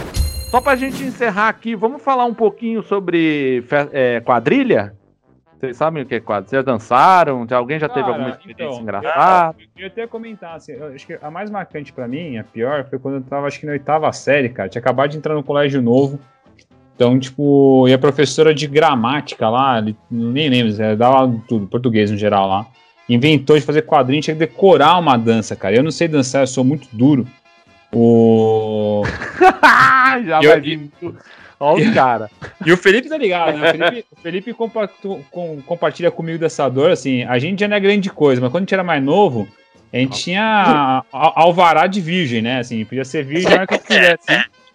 Só 0.51 0.61
pra 0.61 0.77
gente 0.77 1.03
encerrar 1.03 1.49
aqui, 1.49 1.75
vamos 1.75 2.03
falar 2.03 2.27
um 2.27 2.35
pouquinho 2.35 2.83
sobre 2.83 3.65
é, 3.93 4.21
quadrilha? 4.21 4.95
Vocês 5.59 5.77
sabem 5.79 6.03
o 6.03 6.07
que 6.07 6.17
é 6.17 6.21
quadrilha? 6.21 6.49
Vocês 6.49 6.65
já 6.65 6.73
dançaram? 6.73 7.47
Alguém 7.51 7.79
já 7.79 7.89
teve 7.89 8.03
Cara, 8.03 8.13
alguma 8.13 8.31
experiência 8.31 8.65
então, 8.65 8.83
engraçada? 8.83 9.57
Eu 9.75 9.81
ia 9.81 9.87
até 9.87 10.07
comentar, 10.07 10.57
assim, 10.57 10.73
eu 10.73 10.89
acho 10.89 11.07
que 11.07 11.19
a 11.21 11.31
mais 11.31 11.51
marcante 11.51 11.93
pra 11.93 12.07
mim, 12.07 12.37
a 12.37 12.45
pior, 12.45 12.85
foi 12.85 12.99
quando 12.99 13.15
eu 13.15 13.23
tava, 13.23 13.47
acho 13.47 13.59
que 13.59 13.67
na 13.67 13.73
oitava 13.73 14.13
série, 14.13 14.51
cara. 14.51 14.69
Tinha 14.69 14.81
acabado 14.81 15.11
de 15.11 15.17
entrar 15.17 15.35
no 15.35 15.43
colégio 15.43 15.81
novo. 15.81 16.21
Então, 16.97 17.18
tipo, 17.20 17.86
e 17.86 17.92
a 17.92 17.99
professora 17.99 18.55
de 18.55 18.66
gramática 18.66 19.49
lá, 19.51 19.84
nem 20.11 20.49
lembro, 20.49 20.82
ela 20.82 20.97
dava 20.97 21.40
tudo, 21.47 21.66
português 21.66 22.11
no 22.11 22.16
geral 22.16 22.49
lá. 22.49 22.66
Inventou 23.07 23.57
de 23.57 23.64
fazer 23.64 23.82
quadrinho, 23.82 24.22
tinha 24.22 24.34
que 24.34 24.40
decorar 24.40 24.99
uma 24.99 25.16
dança, 25.16 25.55
cara. 25.55 25.76
Eu 25.76 25.84
não 25.84 25.90
sei 25.90 26.09
dançar, 26.09 26.42
eu 26.42 26.47
sou 26.47 26.64
muito 26.64 26.88
duro. 26.90 27.26
O. 27.92 29.03
já 30.26 30.40
Eu- 30.42 30.51
vai 30.51 30.61
vir. 30.61 30.90
Olha 31.61 31.90
o 31.90 31.94
cara. 31.94 32.30
E 32.64 32.72
o 32.72 32.76
Felipe 32.76 33.09
tá 33.09 33.16
ligado, 33.16 33.57
né? 33.57 33.68
O 33.70 33.72
Felipe, 33.72 34.05
o 34.12 34.20
Felipe 34.20 34.53
compactu- 34.53 35.20
com- 35.30 35.62
compartilha 35.64 36.11
comigo 36.11 36.38
dessa 36.38 36.68
dor, 36.68 36.90
assim, 36.90 37.22
a 37.24 37.38
gente 37.38 37.61
já 37.61 37.68
não 37.68 37.76
é 37.76 37.80
grande 37.80 38.11
coisa, 38.11 38.40
mas 38.42 38.51
quando 38.51 38.62
a 38.62 38.64
gente 38.64 38.74
era 38.74 38.84
mais 38.84 39.03
novo, 39.03 39.49
a 39.92 39.97
gente 39.97 40.18
tinha 40.22 41.03
al- 41.12 41.32
alvará 41.34 41.86
de 41.86 42.01
virgem, 42.01 42.42
né? 42.42 42.59
Assim, 42.61 42.84
podia 42.84 43.05
ser 43.07 43.24
virgem 43.24 43.51
hora 43.53 43.66
que 43.66 43.78
quisesse. 43.78 44.26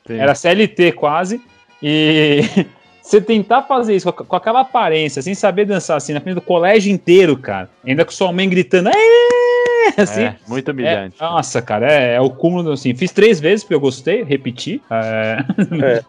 Sim. 0.07 0.17
Era 0.17 0.34
CLT 0.34 0.91
quase. 0.93 1.39
E 1.82 2.42
você 3.02 3.20
tentar 3.20 3.64
fazer 3.64 3.96
isso 3.96 4.12
com, 4.14 4.36
aquela 4.36 4.62
aparência, 4.62 5.22
sem 5.22 5.34
saber 5.34 5.66
dançar, 5.66 5.98
assim, 5.98 6.14
na 6.14 6.22
frente 6.22 6.36
do 6.36 6.42
colégio 6.42 6.92
inteiro, 6.92 7.38
cara, 7.38 7.70
ainda 7.86 8.06
com 8.06 8.12
sua 8.12 8.32
mãe 8.32 8.48
gritando, 8.50 8.90
"Êêê!", 8.90 9.94
assim, 9.98 10.24
É, 10.24 10.36
muito 10.48 10.70
é, 10.70 10.72
humilhante. 10.74 11.16
nossa, 11.20 11.62
cara, 11.62 11.92
é, 11.92 12.16
é 12.16 12.22
o 12.22 12.30
cúmulo, 12.30 12.72
assim. 12.72 12.94
Fiz 12.96 13.12
três 13.12 13.40
vezes 13.40 13.64
porque 13.64 13.74
eu 13.76 13.80
gostei, 13.80 14.24
repeti. 14.24 14.82
é, 14.92 16.04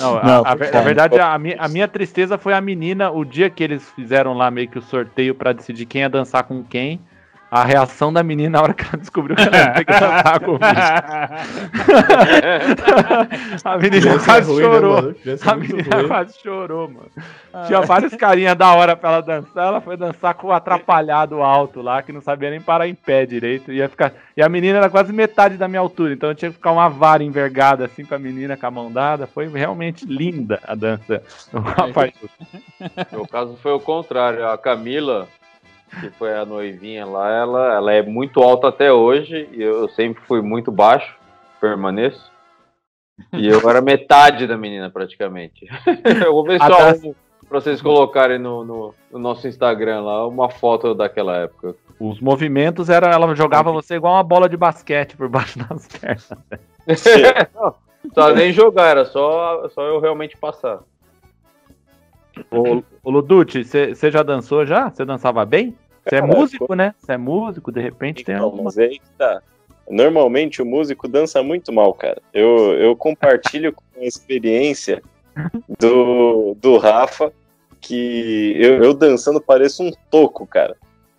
Não, 0.00 0.16
a- 0.18 0.22
Não, 0.24 0.40
a, 0.40 0.56
cara. 0.56 0.70
na 0.72 0.80
verdade, 0.82 1.18
a, 1.20 1.38
mi- 1.38 1.54
a 1.56 1.68
minha 1.68 1.86
tristeza 1.86 2.36
foi 2.36 2.52
a 2.52 2.60
menina, 2.60 3.10
o 3.10 3.24
dia 3.24 3.48
que 3.48 3.62
eles 3.62 3.88
fizeram 3.90 4.34
lá 4.34 4.50
meio 4.50 4.68
que 4.68 4.78
o 4.78 4.82
sorteio 4.82 5.34
pra 5.34 5.52
decidir 5.52 5.86
quem 5.86 6.00
ia 6.02 6.08
dançar 6.08 6.42
com 6.44 6.62
quem. 6.64 7.00
A 7.50 7.64
reação 7.64 8.12
da 8.12 8.22
menina 8.22 8.50
na 8.58 8.62
hora 8.62 8.74
que 8.74 8.82
ela 8.84 8.96
descobriu 8.98 9.36
que 9.36 9.42
ela 9.42 9.56
ia 9.56 9.70
ter 9.74 9.84
que 9.84 9.92
dançar 9.92 10.40
comigo. 10.40 10.58
A 13.64 13.78
menina 13.78 14.10
é 14.14 14.18
quase 14.18 14.50
ruim, 14.52 14.62
né, 14.62 14.68
chorou. 14.68 14.94
mano? 15.02 15.14
Criança 15.14 15.48
é 15.48 15.52
A 15.52 15.56
menina 15.56 15.96
ruim. 15.96 16.08
quase 16.08 16.38
chorou, 16.42 16.88
mano. 16.88 17.66
Tinha 17.66 17.80
vários 17.82 18.14
carinhas 18.14 18.56
da 18.56 18.72
hora 18.74 18.96
pra 18.96 19.10
ela 19.10 19.20
dançar. 19.22 19.66
Ela 19.68 19.80
foi 19.80 19.96
dançar 19.96 20.34
com 20.34 20.48
o 20.48 20.52
atrapalhado 20.52 21.40
alto 21.42 21.80
lá, 21.80 22.02
que 22.02 22.12
não 22.12 22.20
sabia 22.20 22.50
nem 22.50 22.60
parar 22.60 22.88
em 22.88 22.94
pé 22.94 23.24
direito. 23.26 23.72
Ia 23.72 23.88
ficar... 23.88 24.12
E 24.36 24.42
a 24.42 24.48
menina 24.48 24.78
era 24.78 24.90
quase 24.90 25.12
metade 25.12 25.56
da 25.56 25.68
minha 25.68 25.80
altura, 25.80 26.12
então 26.12 26.28
eu 26.28 26.34
tinha 26.34 26.50
que 26.50 26.56
ficar 26.56 26.72
uma 26.72 26.88
vara 26.88 27.22
envergada 27.22 27.84
assim 27.84 28.04
pra 28.04 28.18
menina 28.18 28.56
com 28.56 28.66
a 28.66 28.70
mão 28.70 28.92
dada. 28.92 29.26
Foi 29.26 29.48
realmente 29.48 30.04
linda 30.04 30.60
a 30.66 30.74
dança. 30.74 31.22
O 31.52 31.58
rapaz. 31.60 32.12
Meu 33.12 33.26
caso 33.26 33.56
foi 33.62 33.72
o 33.72 33.80
contrário. 33.80 34.46
A 34.46 34.58
Camila, 34.58 35.26
que 36.00 36.10
foi 36.10 36.34
a 36.34 36.44
noivinha 36.44 37.06
lá, 37.06 37.30
ela, 37.30 37.74
ela 37.74 37.92
é 37.92 38.02
muito 38.02 38.42
alta 38.42 38.68
até 38.68 38.92
hoje 38.92 39.48
e 39.52 39.62
eu 39.62 39.88
sempre 39.88 40.22
fui 40.24 40.42
muito 40.42 40.70
baixo, 40.70 41.16
permaneço. 41.60 42.30
E 43.32 43.46
eu 43.48 43.68
era 43.68 43.80
metade 43.80 44.46
da 44.46 44.58
menina 44.58 44.90
praticamente. 44.90 45.66
eu 46.24 46.32
vou 46.32 46.44
ver 46.44 46.60
só 46.60 46.90
um, 47.08 47.14
pra 47.48 47.60
vocês 47.60 47.80
colocarem 47.80 48.38
no, 48.38 48.64
no, 48.64 48.94
no 49.10 49.18
nosso 49.18 49.48
Instagram 49.48 50.02
lá 50.02 50.26
uma 50.26 50.50
foto 50.50 50.94
daquela 50.94 51.36
época. 51.36 51.74
Os 51.98 52.20
movimentos 52.20 52.90
era. 52.90 53.10
Ela 53.10 53.34
jogava 53.34 53.72
você 53.72 53.94
igual 53.94 54.14
uma 54.14 54.22
bola 54.22 54.48
de 54.48 54.56
basquete 54.56 55.16
por 55.16 55.28
baixo 55.28 55.58
das 55.66 55.88
pernas. 55.88 56.30
Não, 57.54 57.74
Só 58.14 58.34
nem 58.34 58.52
jogar, 58.52 58.88
era 58.88 59.04
só, 59.06 59.68
só 59.70 59.82
eu 59.82 59.98
realmente 59.98 60.36
passar. 60.36 60.80
Ô, 62.50 62.82
ô 63.02 63.10
Luducci, 63.10 63.64
você 63.64 64.10
já 64.10 64.22
dançou 64.22 64.64
já? 64.66 64.90
Você 64.90 65.04
dançava 65.04 65.44
bem? 65.44 65.74
Você 66.04 66.16
é 66.16 66.22
músico, 66.22 66.74
né? 66.74 66.94
Você 66.98 67.12
é 67.12 67.16
músico, 67.16 67.72
de 67.72 67.80
repente 67.80 68.24
tem 68.24 68.34
Então, 68.34 68.44
alguma. 68.46 68.64
mas 68.64 68.78
aí 68.78 69.00
tá. 69.18 69.42
Normalmente 69.88 70.60
o 70.62 70.66
músico 70.66 71.08
dança 71.08 71.42
muito 71.42 71.72
mal, 71.72 71.92
cara. 71.94 72.20
Eu, 72.32 72.74
eu 72.74 72.96
compartilho 72.96 73.72
com 73.74 73.82
a 74.00 74.04
experiência 74.04 75.02
do, 75.78 76.54
do 76.60 76.76
Rafa 76.76 77.32
que 77.80 78.54
eu, 78.58 78.82
eu 78.82 78.94
dançando 78.94 79.40
pareço 79.40 79.82
um 79.82 79.90
toco, 80.10 80.46
cara. 80.46 80.76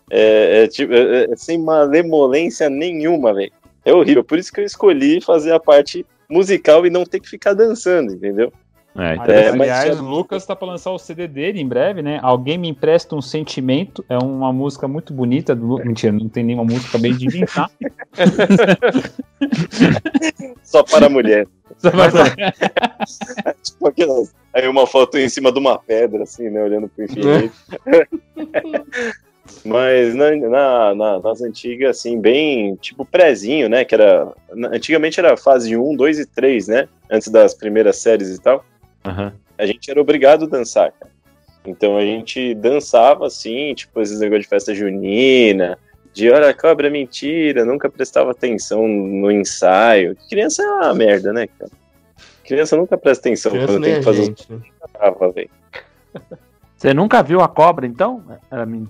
É, 0.10 0.64
é 0.64 0.68
tipo, 0.68 0.94
é- 0.94 1.26
é 1.32 1.36
sem 1.36 1.58
malemolência 1.58 2.70
nenhuma, 2.70 3.34
velho. 3.34 3.52
É 3.86 3.94
horrível. 3.94 4.24
Por 4.24 4.38
isso 4.38 4.52
que 4.52 4.60
eu 4.62 4.66
escolhi 4.66 5.22
fazer 5.22 5.52
a 5.54 5.60
parte 5.60 6.06
musical 6.30 6.86
e 6.86 6.90
não 6.90 7.06
ter 7.06 7.20
que 7.22 7.30
ficar 7.30 7.54
dançando, 7.54 8.14
entendeu? 8.14 8.52
É, 8.98 9.12
Aliás, 9.20 9.30
É, 9.30 9.52
mas 9.52 9.70
aliás, 9.70 10.00
o 10.00 10.04
Lucas 10.04 10.44
tá 10.46 10.56
pra 10.56 10.68
lançar 10.68 10.92
o 10.92 10.98
CD 10.98 11.28
dele 11.28 11.62
em 11.62 11.68
breve, 11.68 12.02
né? 12.02 12.20
Alguém 12.24 12.58
me 12.58 12.68
empresta 12.68 13.16
um 13.16 13.22
sentimento. 13.22 14.04
É 14.10 14.18
uma 14.18 14.52
música 14.52 14.88
muito 14.88 15.14
bonita 15.14 15.56
do 15.56 15.78
Mentira, 15.86 16.12
não 16.12 16.28
tem 16.28 16.44
nenhuma 16.44 16.64
música, 16.64 16.88
acabei 16.90 17.14
de 17.14 17.28
inventar. 17.28 17.70
Só 20.64 20.84
para 20.84 21.10
mulher. 21.10 21.48
Só 21.78 21.92
pra- 21.92 22.10
tipo 23.64 23.88
aquelas. 23.88 24.34
Aí 24.54 24.68
uma 24.68 24.88
foto 24.88 25.18
em 25.18 25.30
cima 25.30 25.52
de 25.52 25.60
uma 25.60 25.78
pedra, 25.78 26.24
assim, 26.24 26.50
né? 26.50 26.64
Olhando 26.64 26.90
pro 26.90 27.06
infinito. 27.06 27.54
Mas 29.64 30.14
na, 30.14 30.36
na- 30.36 30.96
na- 30.96 31.20
nas 31.20 31.42
antigas, 31.42 31.98
assim, 31.98 32.20
bem 32.20 32.76
tipo 32.78 33.06
prézinho, 33.06 33.70
né? 33.70 33.86
Que 33.86 33.96
era. 33.96 34.34
Antigamente 34.72 35.20
era 35.20 35.38
fase 35.38 35.78
1, 35.78 35.96
2 35.96 36.20
e 36.20 36.26
3, 36.26 36.68
né? 36.68 36.88
Antes 37.10 37.30
das 37.30 37.54
primeiras 37.54 37.98
séries 37.98 38.30
e 38.36 38.42
tal. 38.42 38.66
Aham. 39.06 39.34
A 39.58 39.66
gente 39.66 39.90
era 39.90 40.00
obrigado 40.00 40.46
a 40.46 40.48
dançar, 40.48 40.92
cara. 40.92 41.12
Então 41.66 41.98
a 41.98 42.02
gente 42.02 42.54
dançava 42.56 43.28
assim, 43.28 43.74
tipo, 43.74 44.00
esses 44.02 44.20
negócios 44.20 44.44
de 44.44 44.50
festa 44.50 44.74
junina, 44.74 45.78
de 46.14 46.30
hora 46.32 46.54
cobra 46.54 46.90
mentira, 46.90 47.66
nunca 47.66 47.90
prestava 47.90 48.32
atenção 48.32 48.88
no 48.88 49.30
ensaio. 49.32 50.16
Criança 50.30 50.64
é 50.64 50.66
uma 50.66 50.94
merda, 50.94 51.34
né, 51.34 51.48
cara? 51.48 51.72
Criança 52.46 52.78
nunca 52.78 52.98
presta 52.98 53.28
atenção 53.28 53.52
Criança 53.52 53.74
quando 53.74 53.84
tem 53.84 53.94
a 53.94 53.98
que 53.98 54.04
fazer 54.04 54.22
os 54.22 54.28
gente. 54.28 54.52
né? 54.54 54.60
trava, 54.94 55.32
velho. 55.32 55.50
Você 56.78 56.94
nunca 56.94 57.22
viu 57.22 57.42
a 57.42 57.48
cobra, 57.50 57.86
então? 57.86 58.24
Era 58.50 58.66
men- 58.66 58.88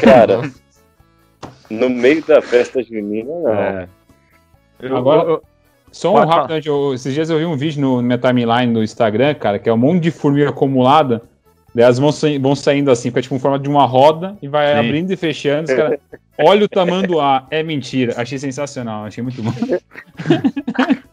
Cara, 0.00 0.42
no 1.70 1.88
meio 1.90 2.22
da 2.24 2.40
festa 2.40 2.82
junina, 2.82 3.32
não. 3.40 3.52
É. 3.52 3.88
Eu- 4.80 4.96
Agora- 4.96 5.28
eu- 5.28 5.42
Só 5.92 6.12
um 6.14 6.24
rápido, 6.26 6.60
eu- 6.68 6.94
esses 6.94 7.12
dias 7.14 7.30
eu 7.30 7.38
vi 7.38 7.44
um 7.46 7.56
vídeo 7.56 7.80
no, 7.80 7.96
na 7.96 8.02
minha 8.02 8.18
timeline 8.18 8.72
do 8.72 8.82
Instagram, 8.82 9.34
cara, 9.34 9.58
que 9.58 9.68
é 9.68 9.72
um 9.72 9.76
monte 9.76 10.02
de 10.02 10.10
formiga 10.10 10.50
acumulada. 10.50 11.22
Daí 11.74 11.84
elas 11.84 11.98
vão, 11.98 12.10
sa- 12.12 12.26
vão 12.40 12.54
saindo 12.56 12.90
assim, 12.90 13.10
fica 13.10 13.22
tipo 13.22 13.34
em 13.34 13.38
forma 13.38 13.58
de 13.58 13.68
uma 13.68 13.84
roda 13.84 14.36
e 14.42 14.48
vai 14.48 14.72
Sim. 14.72 14.78
abrindo 14.78 15.10
e 15.12 15.16
fechando. 15.16 15.64
Os 15.70 15.76
cara, 15.76 15.98
olha 16.38 16.64
o 16.64 16.68
tamanho 16.68 17.06
do 17.06 17.20
ar. 17.20 17.46
É 17.50 17.62
mentira. 17.62 18.14
Achei 18.16 18.38
sensacional, 18.38 19.04
achei 19.04 19.22
muito 19.22 19.42
bom. 19.42 19.52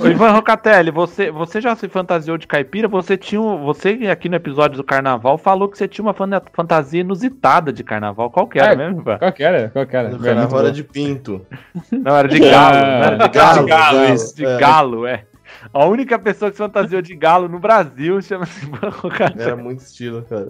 Ô, 0.00 0.06
Ivan 0.06 0.30
Rocatelli, 0.32 0.90
você, 0.90 1.30
você 1.30 1.60
já 1.60 1.74
se 1.74 1.88
fantasiou 1.88 2.36
de 2.36 2.46
caipira? 2.46 2.86
Você 2.88 3.16
tinha. 3.16 3.40
um- 3.40 3.64
Você 3.64 3.90
aqui 4.12 4.28
no 4.28 4.36
episódio 4.36 4.76
do 4.76 4.84
carnaval 4.84 5.38
falou 5.38 5.68
que 5.68 5.78
você 5.78 5.88
tinha 5.88 6.04
uma 6.04 6.12
fan- 6.12 6.42
fantasia 6.52 7.00
inusitada 7.00 7.72
de 7.72 7.82
carnaval. 7.82 8.30
Qual 8.30 8.46
que 8.46 8.58
era 8.58 8.72
É. 8.72 8.76
mesmo, 8.76 9.00
Ivan? 9.00 9.18
Qual 9.18 9.32
que 9.32 9.42
era? 9.42 9.70
Qual 9.70 9.86
que 9.86 9.96
era? 9.96 10.08
No 10.08 10.14
É, 10.14 10.18
muito 10.18 10.24
carnaval 10.26 10.60
era 10.60 10.72
de 10.72 10.84
pinto. 10.84 11.46
Não, 11.90 12.16
era 12.16 12.28
de 12.28 12.38
galo. 12.38 12.76
Não 12.76 12.82
era 12.82 13.16
de 13.16 13.24
de 13.28 13.38
galo. 13.38 13.66
galo, 13.66 14.04
isso. 14.14 14.36
De 14.36 14.44
é. 14.44 14.58
galo, 14.58 15.06
é. 15.06 15.24
A 15.72 15.86
única 15.86 16.18
pessoa 16.18 16.50
que 16.50 16.56
se 16.58 16.62
fantasiou 16.62 17.00
de 17.00 17.16
galo 17.16 17.48
no 17.48 17.58
Brasil 17.58 18.20
chama-se 18.20 18.66
Ivan 18.66 18.90
Rocatelli. 18.90 19.42
Era 19.42 19.56
muito 19.56 19.80
estilo, 19.80 20.22
cara. 20.28 20.48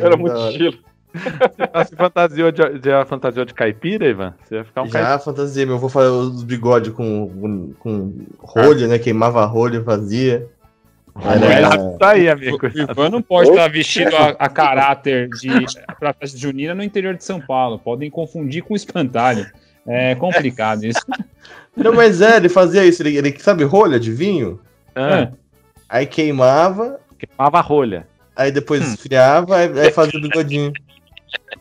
Era 0.00 0.16
muito 0.16 0.32
da 0.32 0.38
hora. 0.40 0.50
estilo. 0.52 0.78
Já 1.74 1.84
se 1.84 1.96
fantasiou 1.96 2.52
de, 2.52 2.62
já 2.84 3.04
fantasiou 3.04 3.44
de 3.44 3.54
caipira, 3.54 4.08
Ivan? 4.08 4.34
Você 4.44 4.56
ia 4.56 4.64
ficar 4.64 4.82
um 4.82 4.88
caipira. 4.88 5.12
Já 5.12 5.18
fantasia, 5.18 5.66
meu 5.66 5.76
avô 5.76 5.88
fazia 5.88 6.12
os 6.12 6.42
bigodes 6.42 6.92
com, 6.92 7.74
com, 7.78 8.26
rolha, 8.38 8.86
né? 8.86 8.98
Queimava 8.98 9.44
rolha 9.44 9.78
e 9.78 9.84
fazia. 9.84 10.48
Era, 11.22 11.68
Isso 11.68 11.98
aí, 12.00 12.28
amigo. 12.28 12.58
O 12.62 12.90
Ivan 12.92 13.10
não 13.10 13.20
pode 13.22 13.50
estar 13.50 13.68
vestido 13.68 14.14
a, 14.16 14.28
a 14.30 14.48
caráter 14.48 15.28
de 15.28 15.50
pra 15.98 16.12
festa 16.12 16.38
junina 16.38 16.74
no 16.74 16.82
interior 16.82 17.14
de 17.14 17.24
São 17.24 17.40
Paulo. 17.40 17.78
Podem 17.78 18.10
confundir 18.10 18.62
com 18.62 18.76
espantalho. 18.76 19.46
É 19.86 20.14
complicado 20.14 20.84
isso. 20.84 21.04
Não, 21.76 21.92
mas 21.92 22.20
é, 22.20 22.36
ele 22.36 22.48
fazia 22.48 22.84
isso. 22.84 23.02
Ele, 23.02 23.16
ele 23.16 23.38
sabe 23.38 23.64
rolha 23.64 23.98
de 23.98 24.12
vinho? 24.12 24.60
Ah, 24.94 25.30
Aí 25.88 26.06
queimava, 26.06 27.00
queimava 27.18 27.58
a 27.58 27.60
rolha. 27.60 28.06
aí 28.36 28.52
depois 28.52 28.80
esfriava, 28.86 29.56
aí, 29.56 29.80
aí 29.80 29.90
fazia 29.90 30.18
o 30.18 30.22
bigodinho. 30.22 30.72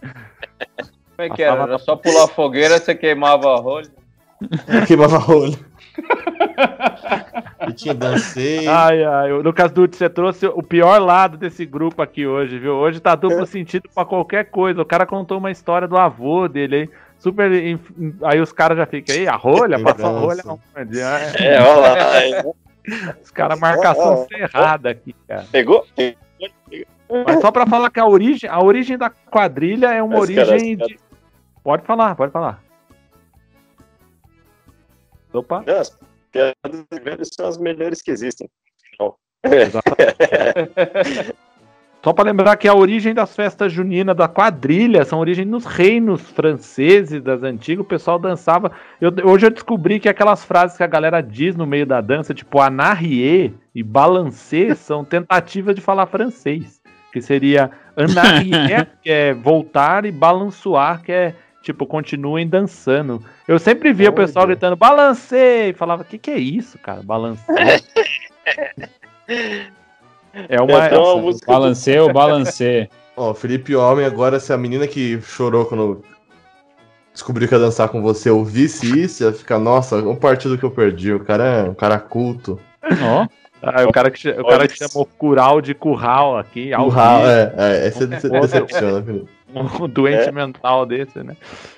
Como 0.01 1.27
é 1.27 1.29
que 1.29 1.43
era? 1.43 1.63
Era 1.63 1.77
só 1.79 1.95
pular 1.95 2.25
a 2.25 2.27
fogueira, 2.27 2.77
você 2.79 2.95
queimava 2.95 3.53
a 3.53 3.59
rolha. 3.59 3.89
Queimava 4.87 5.17
a 5.17 5.19
rolha. 5.19 5.57
E 7.67 7.73
tinha 7.73 7.93
dancei. 7.93 8.67
Ai, 8.67 9.03
ai, 9.03 9.31
o 9.33 9.41
Lucas 9.41 9.71
Dutti, 9.71 9.97
você 9.97 10.09
trouxe 10.09 10.45
o 10.47 10.63
pior 10.63 10.99
lado 11.01 11.37
desse 11.37 11.65
grupo 11.65 12.01
aqui 12.01 12.25
hoje, 12.25 12.57
viu? 12.57 12.73
Hoje 12.75 12.99
tá 13.01 13.15
duplo 13.15 13.45
sentido 13.45 13.89
pra 13.93 14.05
qualquer 14.05 14.45
coisa. 14.45 14.81
O 14.81 14.85
cara 14.85 15.05
contou 15.05 15.37
uma 15.37 15.51
história 15.51 15.87
do 15.87 15.97
avô 15.97 16.47
dele 16.47 16.75
aí. 16.75 16.89
Super. 17.17 17.51
inf- 17.51 17.91
Aí 18.23 18.39
os 18.39 18.53
caras 18.53 18.77
já 18.77 18.85
ficam 18.85 19.13
aí, 19.13 19.27
a 19.27 19.35
rolha, 19.35 19.77
passou 19.83 20.05
a 20.05 20.19
rolha 20.19 20.41
onde? 20.77 20.99
É, 21.01 21.55
É, 21.55 21.61
olha 21.61 21.79
lá. 21.81 22.53
Os 23.21 23.29
caras 23.29 23.59
marcação 23.59 24.25
cerrada 24.27 24.89
aqui, 24.89 25.13
cara. 25.27 25.45
Pegou? 25.51 25.85
Mas 27.25 27.41
só 27.41 27.51
pra 27.51 27.65
falar 27.65 27.89
que 27.89 27.99
a 27.99 28.05
origem, 28.05 28.49
a 28.49 28.63
origem 28.63 28.97
da 28.97 29.09
quadrilha 29.09 29.87
é 29.91 30.01
uma 30.03 30.19
Mas, 30.19 30.29
cara, 30.29 30.49
origem 30.49 30.77
de. 30.77 30.99
Pode 31.63 31.83
falar, 31.85 32.15
pode 32.15 32.31
falar. 32.31 32.63
Opa. 35.33 35.63
Não, 35.65 35.79
as 35.79 35.97
piadas 36.31 36.85
velhas 37.03 37.29
são 37.33 37.47
as 37.47 37.57
melhores 37.57 38.01
que 38.01 38.11
existem. 38.11 38.49
Só 42.03 42.13
para 42.13 42.23
lembrar 42.29 42.55
que 42.55 42.65
a 42.67 42.73
origem 42.73 43.13
das 43.13 43.35
festas 43.35 43.73
juninas 43.73 44.15
da 44.15 44.27
quadrilha 44.27 45.03
são 45.03 45.19
origem 45.19 45.43
nos 45.45 45.65
reinos 45.65 46.21
franceses 46.31 47.21
das 47.21 47.43
antigas, 47.43 47.83
o 47.85 47.87
pessoal 47.87 48.17
dançava. 48.17 48.71
Eu- 49.01 49.11
hoje 49.25 49.45
eu 49.45 49.49
descobri 49.49 49.99
que 49.99 50.07
aquelas 50.07 50.45
frases 50.45 50.77
que 50.77 50.83
a 50.83 50.87
galera 50.87 51.19
diz 51.21 51.57
no 51.57 51.65
meio 51.65 51.85
da 51.85 51.99
dança, 51.99 52.33
tipo 52.33 52.61
anarrier 52.61 53.53
e 53.75 53.83
balancer, 53.83 54.77
são 54.77 55.03
tentativas 55.03 55.75
de 55.75 55.81
falar 55.81 56.05
francês. 56.05 56.78
Que 57.11 57.21
seria 57.21 57.71
anarrier, 57.95 58.87
que 59.01 59.09
é 59.09 59.33
voltar, 59.33 60.05
e 60.05 60.11
balançoar, 60.11 61.01
que 61.01 61.11
é 61.11 61.33
tipo, 61.61 61.85
continuem 61.85 62.47
dançando. 62.47 63.23
Eu 63.47 63.59
sempre 63.59 63.93
via 63.93 64.09
o 64.09 64.13
pessoal 64.13 64.45
Olha. 64.45 64.53
gritando 64.53 64.75
balancei, 64.75 65.69
e 65.69 65.73
falava, 65.73 66.03
o 66.03 66.05
que, 66.05 66.17
que 66.17 66.31
é 66.31 66.37
isso, 66.37 66.77
cara? 66.79 67.01
Balanceio. 67.03 67.57
É 70.47 70.61
uma. 70.61 70.87
É, 70.87 70.97
uma 70.97 71.21
música 71.21 71.51
Balanceu, 71.51 72.13
balancê. 72.13 72.89
Ó, 73.15 73.31
o 73.31 73.33
Felipe 73.33 73.75
Homem, 73.75 74.05
agora, 74.05 74.39
se 74.39 74.53
a 74.53 74.57
menina 74.57 74.87
que 74.87 75.19
chorou 75.21 75.65
quando 75.65 76.03
descobriu 77.13 77.47
que 77.47 77.55
ia 77.55 77.59
dançar 77.59 77.89
com 77.89 78.01
você 78.01 78.29
ouvisse 78.29 78.87
isso, 78.97 79.23
ia 79.23 79.33
ficar, 79.33 79.59
nossa, 79.59 79.97
um 79.97 80.15
partido 80.15 80.57
que 80.57 80.63
eu 80.63 80.71
perdi. 80.71 81.11
O 81.11 81.19
cara 81.19 81.43
é 81.43 81.63
um 81.63 81.73
cara 81.73 81.99
culto. 81.99 82.59
Ó, 82.83 83.27
Ah, 83.61 83.83
o 83.85 83.91
cara 83.91 84.09
que, 84.09 84.29
o 84.29 84.45
cara 84.45 84.67
que 84.67 84.77
chamou 84.77 85.05
curral 85.05 85.59
de 85.61 85.73
curral 85.73 86.37
aqui, 86.37 86.71
Curral, 86.71 87.27
é, 87.27 87.53
é, 87.57 87.87
esse 87.87 88.05
você 88.05 88.29
decepciona, 88.29 89.03
Felipe. 89.03 89.39
um 89.53 89.87
doente 89.87 90.31
mental 90.31 90.85
desse, 90.85 91.23
né? 91.23 91.35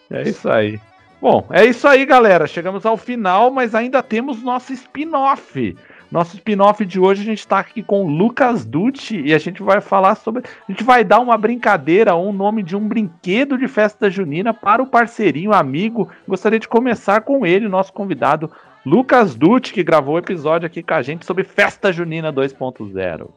É 0.10 0.24
isso 0.24 0.50
aí. 0.50 0.80
Bom, 1.22 1.46
é 1.52 1.66
isso 1.66 1.88
aí, 1.88 2.06
galera. 2.06 2.48
Chegamos 2.48 2.86
ao 2.86 2.98
final, 2.98 3.52
mas 3.52 3.76
ainda 3.76 4.02
temos 4.02 4.42
nosso 4.42 4.74
spin-off. 4.74 5.76
Nosso 6.12 6.36
spin-off 6.36 6.86
de 6.86 7.00
hoje 7.00 7.22
a 7.22 7.26
gente 7.26 7.48
tá 7.48 7.60
aqui 7.60 7.82
com 7.82 8.04
o 8.04 8.10
Lucas 8.10 8.66
Dutti 8.66 9.22
e 9.22 9.34
a 9.34 9.38
gente 9.38 9.64
vai 9.64 9.80
falar 9.80 10.16
sobre. 10.16 10.44
A 10.68 10.72
gente 10.72 10.84
vai 10.84 11.04
dar 11.04 11.20
uma 11.20 11.38
brincadeira 11.38 12.14
ou 12.16 12.30
um 12.30 12.34
nome 12.34 12.64
de 12.64 12.76
um 12.76 12.86
brinquedo 12.86 13.58
de 13.58 13.68
festa 13.68 14.10
junina 14.10 14.54
para 14.54 14.84
o 14.84 14.88
parceirinho, 14.88 15.54
amigo. 15.54 16.10
Gostaria 16.28 16.60
de 16.60 16.68
começar 16.68 17.22
com 17.22 17.46
ele, 17.46 17.70
nosso 17.70 17.94
convidado, 17.94 18.52
Lucas 18.86 19.36
Dutti, 19.36 19.74
que 19.74 19.84
gravou 19.84 20.16
o 20.16 20.20
episódio 20.20 20.66
aqui 20.66 20.82
com 20.82 20.94
a 20.94 21.02
gente 21.02 21.26
sobre 21.26 21.44
Festa 21.44 21.92
Junina 21.92 22.34
2.0. 22.34 23.30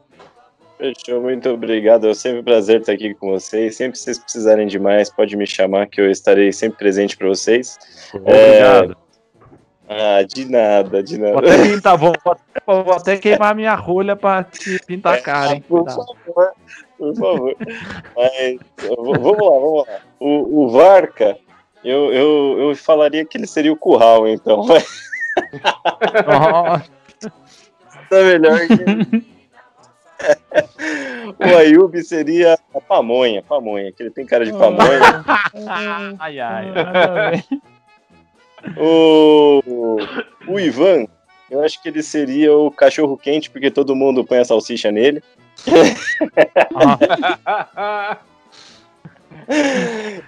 Fechou, 0.77 1.21
muito 1.21 1.49
obrigado. 1.49 2.07
É 2.09 2.13
sempre 2.13 2.39
um 2.41 2.43
prazer 2.43 2.81
estar 2.81 2.93
aqui 2.93 3.13
com 3.13 3.29
vocês. 3.31 3.75
Sempre 3.77 3.93
que 3.93 3.99
vocês 3.99 4.19
precisarem 4.19 4.67
de 4.67 4.77
mais, 4.79 5.09
pode 5.09 5.37
me 5.37 5.45
chamar 5.47 5.87
que 5.87 6.01
eu 6.01 6.09
estarei 6.11 6.51
sempre 6.51 6.79
presente 6.79 7.15
para 7.15 7.27
vocês. 7.27 7.77
Obrigado. 8.13 8.97
Ah, 9.87 10.23
de 10.27 10.45
nada, 10.49 11.03
de 11.03 11.15
Vou 11.17 11.35
nada. 11.35 11.47
até 11.47 11.63
pintar, 11.63 11.95
vou, 11.95 12.11
vou 12.23 12.33
até- 12.95 13.13
vou 13.13 13.19
queimar 13.21 13.53
minha 13.55 13.75
rolha 13.75 14.15
pra 14.15 14.43
te 14.43 14.79
pintar 14.85 15.13
a 15.13 15.21
cara, 15.21 15.53
hein? 15.53 15.63
Por 15.67 15.85
favor, 15.85 16.15
por 16.97 17.15
favor. 17.15 17.55
Mas, 18.17 18.57
vamos 18.97 19.11
lá, 19.13 19.19
vamos 19.19 19.87
lá. 19.87 19.99
O, 20.19 20.63
o 20.65 20.69
Varca, 20.69 21.37
eu, 21.83 22.11
eu, 22.11 22.57
eu 22.69 22.75
falaria 22.75 23.23
que 23.23 23.37
ele 23.37 23.45
seria 23.45 23.71
o 23.71 23.77
curral, 23.77 24.27
então. 24.27 24.65
Nossa, 24.65 24.83
Tá 28.09 28.17
melhor 28.23 28.59
que. 28.67 29.25
o 31.39 31.57
Ayub 31.57 32.01
seria 32.03 32.57
a 32.73 32.81
pamonha, 32.81 33.41
pamonha, 33.43 33.91
que 33.91 34.03
ele 34.03 34.11
tem 34.11 34.25
cara 34.25 34.45
de 34.45 34.51
pamonha. 34.51 35.23
ai, 36.19 36.39
ai. 36.39 36.71
nada 36.71 37.27
a 37.27 37.29
ver. 37.31 37.43
O, 38.77 39.61
o 40.47 40.59
Ivan, 40.59 41.05
eu 41.51 41.63
acho 41.63 41.81
que 41.81 41.89
ele 41.89 42.01
seria 42.01 42.53
o 42.55 42.71
cachorro 42.71 43.17
quente, 43.17 43.49
porque 43.49 43.69
todo 43.69 43.95
mundo 43.95 44.23
põe 44.25 44.39
a 44.39 44.45
salsicha 44.45 44.91
nele. 44.91 45.21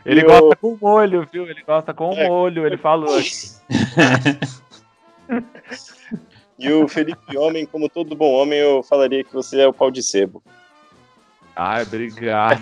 Ele 0.06 0.22
E 0.22 0.24
gosta 0.24 0.56
com 0.58 0.78
molho, 0.80 1.28
viu? 1.32 1.48
Ele 1.48 1.64
gosta 1.66 1.94
com 1.94 2.12
É. 2.14 2.28
molho, 2.28 2.66
ele 2.66 2.78
falou. 2.78 3.18
E 6.60 6.72
o 6.72 6.88
Felipe 6.88 7.38
Homem, 7.38 7.68
como 7.68 7.88
todo 7.88 8.16
bom 8.16 8.32
homem, 8.32 8.58
eu 8.58 8.82
falaria 8.82 9.24
que 9.24 9.32
você 9.32 9.62
é 9.62 9.68
o 9.68 9.74
pau 9.74 9.92
de 9.92 10.02
sebo. 10.02 10.42
Ai, 11.56 11.84
obrigado. 11.84 12.62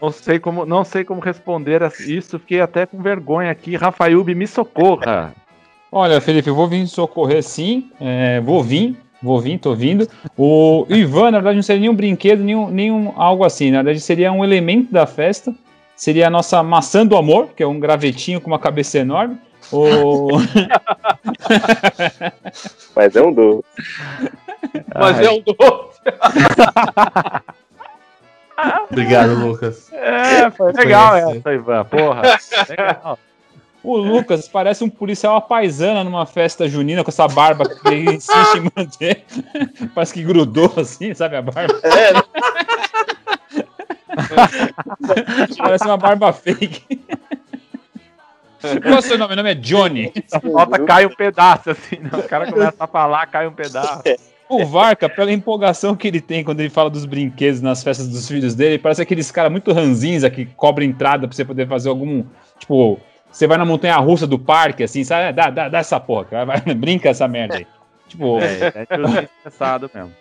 Não 0.00 0.10
sei 0.10 0.40
como, 0.40 0.66
não 0.66 0.84
sei 0.84 1.04
como 1.04 1.20
responder 1.20 1.80
a 1.84 1.92
isso, 2.00 2.40
fiquei 2.40 2.60
até 2.60 2.84
com 2.84 3.00
vergonha 3.00 3.52
aqui. 3.52 3.76
Rafael, 3.76 4.24
me 4.24 4.48
socorra. 4.48 5.32
Olha, 5.92 6.20
Felipe, 6.20 6.48
eu 6.48 6.54
vou 6.56 6.66
vir 6.66 6.86
socorrer 6.88 7.42
sim. 7.44 7.90
é, 8.00 8.40
vou 8.40 8.64
vir, 8.64 8.96
vou 9.22 9.40
vir, 9.40 9.58
tô 9.58 9.74
vindo. 9.76 10.08
O 10.36 10.84
Ivan, 10.88 11.30
na 11.30 11.38
verdade, 11.38 11.56
não 11.56 11.62
seria 11.62 11.82
nenhum 11.82 11.94
brinquedo, 11.94 12.42
nenhum, 12.42 12.68
nenhum 12.68 13.12
algo 13.14 13.44
assim. 13.44 13.70
Na 13.70 13.78
verdade, 13.82 14.00
seria 14.00 14.32
um 14.32 14.42
elemento 14.42 14.92
da 14.92 15.06
festa. 15.06 15.54
Seria 15.94 16.26
a 16.26 16.30
nossa 16.30 16.60
maçã 16.64 17.06
do 17.06 17.16
amor, 17.16 17.50
que 17.54 17.62
é 17.62 17.66
um 17.66 17.78
gravetinho 17.78 18.40
com 18.40 18.48
uma 18.48 18.58
cabeça 18.58 18.98
enorme. 18.98 19.38
O... 19.72 20.28
Mas 22.94 23.16
é 23.16 23.22
um 23.22 23.32
do. 23.32 23.64
Mas 24.94 25.18
Ai, 25.18 25.26
é 25.26 25.30
um 25.30 25.40
doce. 25.40 26.00
Obrigado, 28.90 29.34
Lucas. 29.34 29.92
É, 29.92 30.50
foi 30.50 30.72
legal 30.72 31.10
Conhecer. 31.12 31.38
essa, 31.38 31.52
Ivan. 31.52 31.84
Porra. 31.84 32.22
Legal. 32.68 33.18
o 33.82 33.96
Lucas 33.96 34.46
parece 34.46 34.84
um 34.84 34.90
policial 34.90 35.42
paisana 35.42 36.04
numa 36.04 36.26
festa 36.26 36.68
junina 36.68 37.02
com 37.02 37.10
essa 37.10 37.26
barba 37.26 37.68
que 37.68 37.88
ele 37.88 38.14
insiste 38.14 38.58
em 38.58 38.70
manter. 38.76 39.24
Parece 39.94 40.14
que 40.14 40.22
grudou 40.22 40.72
assim, 40.76 41.12
sabe 41.14 41.36
a 41.36 41.42
barba? 41.42 41.80
É, 41.82 42.12
Parece 45.58 45.84
uma 45.84 45.96
barba 45.96 46.32
fake. 46.32 47.00
Qual 48.82 48.94
é 48.94 48.98
o 48.98 49.02
seu 49.02 49.18
nome? 49.18 49.28
Meu 49.34 49.36
nome 49.36 49.50
é 49.50 49.54
Johnny. 49.54 50.12
Nota 50.44 50.78
cai 50.84 51.06
um 51.06 51.14
pedaço, 51.14 51.70
assim. 51.70 51.96
né? 51.98 52.10
O 52.12 52.22
cara 52.22 52.50
começa 52.50 52.76
a 52.78 52.86
falar, 52.86 53.26
cai 53.26 53.46
um 53.46 53.52
pedaço. 53.52 54.02
O 54.48 54.66
Varca, 54.66 55.08
pela 55.08 55.32
empolgação 55.32 55.96
que 55.96 56.06
ele 56.06 56.20
tem 56.20 56.44
quando 56.44 56.60
ele 56.60 56.68
fala 56.68 56.90
dos 56.90 57.06
brinquedos 57.06 57.62
nas 57.62 57.82
festas 57.82 58.08
dos 58.08 58.28
filhos 58.28 58.54
dele, 58.54 58.78
parece 58.78 59.00
aqueles 59.00 59.30
caras 59.30 59.50
muito 59.50 59.72
ranzinza 59.72 60.28
que 60.28 60.44
cobra 60.44 60.84
entrada 60.84 61.26
pra 61.26 61.34
você 61.34 61.44
poder 61.44 61.66
fazer 61.66 61.88
algum. 61.88 62.22
Tipo, 62.58 63.00
você 63.30 63.46
vai 63.46 63.56
na 63.56 63.64
montanha 63.64 63.96
russa 63.96 64.26
do 64.26 64.38
parque, 64.38 64.82
assim, 64.82 65.04
sabe? 65.04 65.32
Dá, 65.32 65.48
dá, 65.48 65.68
dá 65.70 65.78
essa 65.78 65.98
porra. 65.98 66.44
Vai, 66.44 66.60
brinca 66.76 67.08
essa 67.08 67.26
merda 67.26 67.56
aí. 67.56 67.66
Tipo, 68.08 68.38
É, 68.40 68.72
é 68.74 69.22
estressado 69.24 69.90
mesmo. 69.94 70.12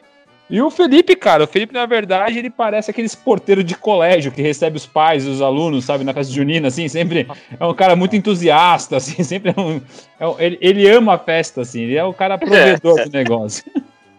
E 0.51 0.61
o 0.61 0.69
Felipe, 0.69 1.15
cara, 1.15 1.45
o 1.45 1.47
Felipe, 1.47 1.73
na 1.73 1.85
verdade, 1.85 2.37
ele 2.37 2.49
parece 2.49 2.91
aqueles 2.91 3.15
porteiros 3.15 3.63
de 3.63 3.73
colégio 3.73 4.33
que 4.33 4.41
recebe 4.41 4.75
os 4.75 4.85
pais 4.85 5.25
e 5.25 5.29
os 5.29 5.41
alunos, 5.41 5.85
sabe, 5.85 6.03
na 6.03 6.13
festa 6.13 6.33
junina, 6.33 6.67
assim, 6.67 6.89
sempre 6.89 7.25
é 7.57 7.65
um 7.65 7.73
cara 7.73 7.95
muito 7.95 8.17
entusiasta, 8.17 8.97
assim, 8.97 9.23
sempre 9.23 9.53
é 9.55 9.59
um. 9.61 9.81
é 10.19 10.27
um- 10.27 10.39
ele, 10.39 10.57
ele 10.59 10.89
ama 10.89 11.13
a 11.13 11.17
festa, 11.17 11.61
assim, 11.61 11.83
ele 11.83 11.95
é 11.95 12.03
o 12.03 12.13
cara 12.13 12.37
provedor 12.37 13.05
do 13.05 13.09
negócio. 13.11 13.63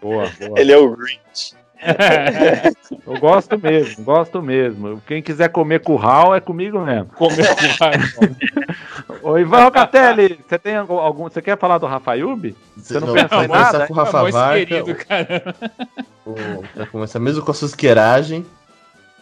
Boa, 0.00 0.28
boa. 0.40 0.58
ele 0.58 0.72
é 0.72 0.78
o 0.78 0.96
Grinch. 0.96 1.52
Eu 3.06 3.18
gosto 3.18 3.58
mesmo, 3.58 4.04
gosto 4.04 4.40
mesmo. 4.40 5.02
Quem 5.06 5.20
quiser 5.20 5.48
comer 5.48 5.80
curral 5.80 6.34
é 6.34 6.40
comigo 6.40 6.78
mesmo. 6.80 7.06
Comeu 7.06 7.44
com 7.44 7.84
raiva. 7.84 8.36
Ô, 9.22 9.38
Ivan 9.38 9.64
Rocatelli, 9.64 10.38
você 10.46 10.58
tem 10.58 10.76
algum, 10.76 11.24
Você 11.24 11.40
quer 11.40 11.56
falar 11.58 11.78
do 11.78 11.86
Rafaiub? 11.86 12.56
Você 12.76 12.98
não 13.00 13.12
pensa 13.12 13.28
vai 13.28 13.44
em 13.44 13.48
começar 13.48 13.72
nada? 13.72 13.86
com 13.86 13.92
o 13.92 13.96
Rafa 13.96 14.30
Varca. 14.30 14.58
querido, 14.66 14.94
cara. 14.96 15.54
O, 16.26 16.34
pra 16.74 16.86
começar 16.86 17.18
mesmo 17.20 17.44
com 17.44 17.50
a 17.50 17.54
susqueiragem, 17.54 18.44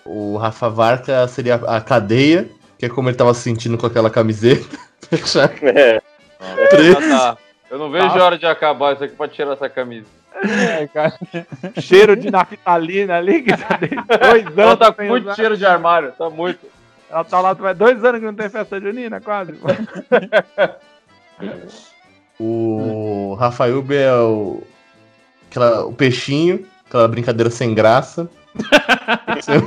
o 0.04 0.36
Rafa 0.36 0.68
Varca 0.70 1.26
seria 1.28 1.56
a 1.56 1.80
cadeia, 1.80 2.48
que 2.78 2.86
é 2.86 2.88
como 2.88 3.08
ele 3.08 3.16
tava 3.16 3.34
se 3.34 3.42
sentindo 3.42 3.76
com 3.76 3.86
aquela 3.86 4.10
camiseta. 4.10 4.64
Fechar 5.10 5.50
É. 5.62 6.00
Ah, 6.40 7.08
tá. 7.08 7.38
Eu 7.70 7.78
não 7.78 7.90
vejo 7.90 8.06
a 8.06 8.24
hora 8.24 8.38
de 8.38 8.46
acabar 8.46 8.94
isso 8.94 9.04
aqui 9.04 9.14
pra 9.14 9.28
tirar 9.28 9.52
essa 9.52 9.68
camisa. 9.68 10.06
É, 10.42 10.86
cara. 10.86 11.12
Cheiro 11.78 12.16
de 12.16 12.30
naftalina 12.30 13.16
ali, 13.18 13.42
que 13.42 13.50
tá. 13.56 13.78
Dois 13.78 14.46
Ela 14.56 14.72
anos. 14.72 14.78
tá 14.78 14.94
muito 15.04 15.24
usar. 15.24 15.34
cheiro 15.34 15.56
de 15.56 15.66
armário, 15.66 16.12
tá 16.12 16.30
muito. 16.30 16.60
Ela 17.10 17.24
tá 17.24 17.40
lá, 17.40 17.54
faz 17.56 17.76
dois 17.76 18.04
anos 18.04 18.20
que 18.20 18.26
não 18.26 18.34
tem 18.34 18.48
festa 18.48 18.80
junina, 18.80 19.20
quase. 19.20 19.54
O 22.42 23.34
Rafael 23.38 23.84
é 23.90 24.14
o, 24.14 24.62
aquela, 25.50 25.84
o 25.84 25.92
peixinho, 25.92 26.66
aquela 26.88 27.06
brincadeira 27.06 27.50
sem 27.50 27.74
graça. 27.74 28.30
sem. 29.42 29.60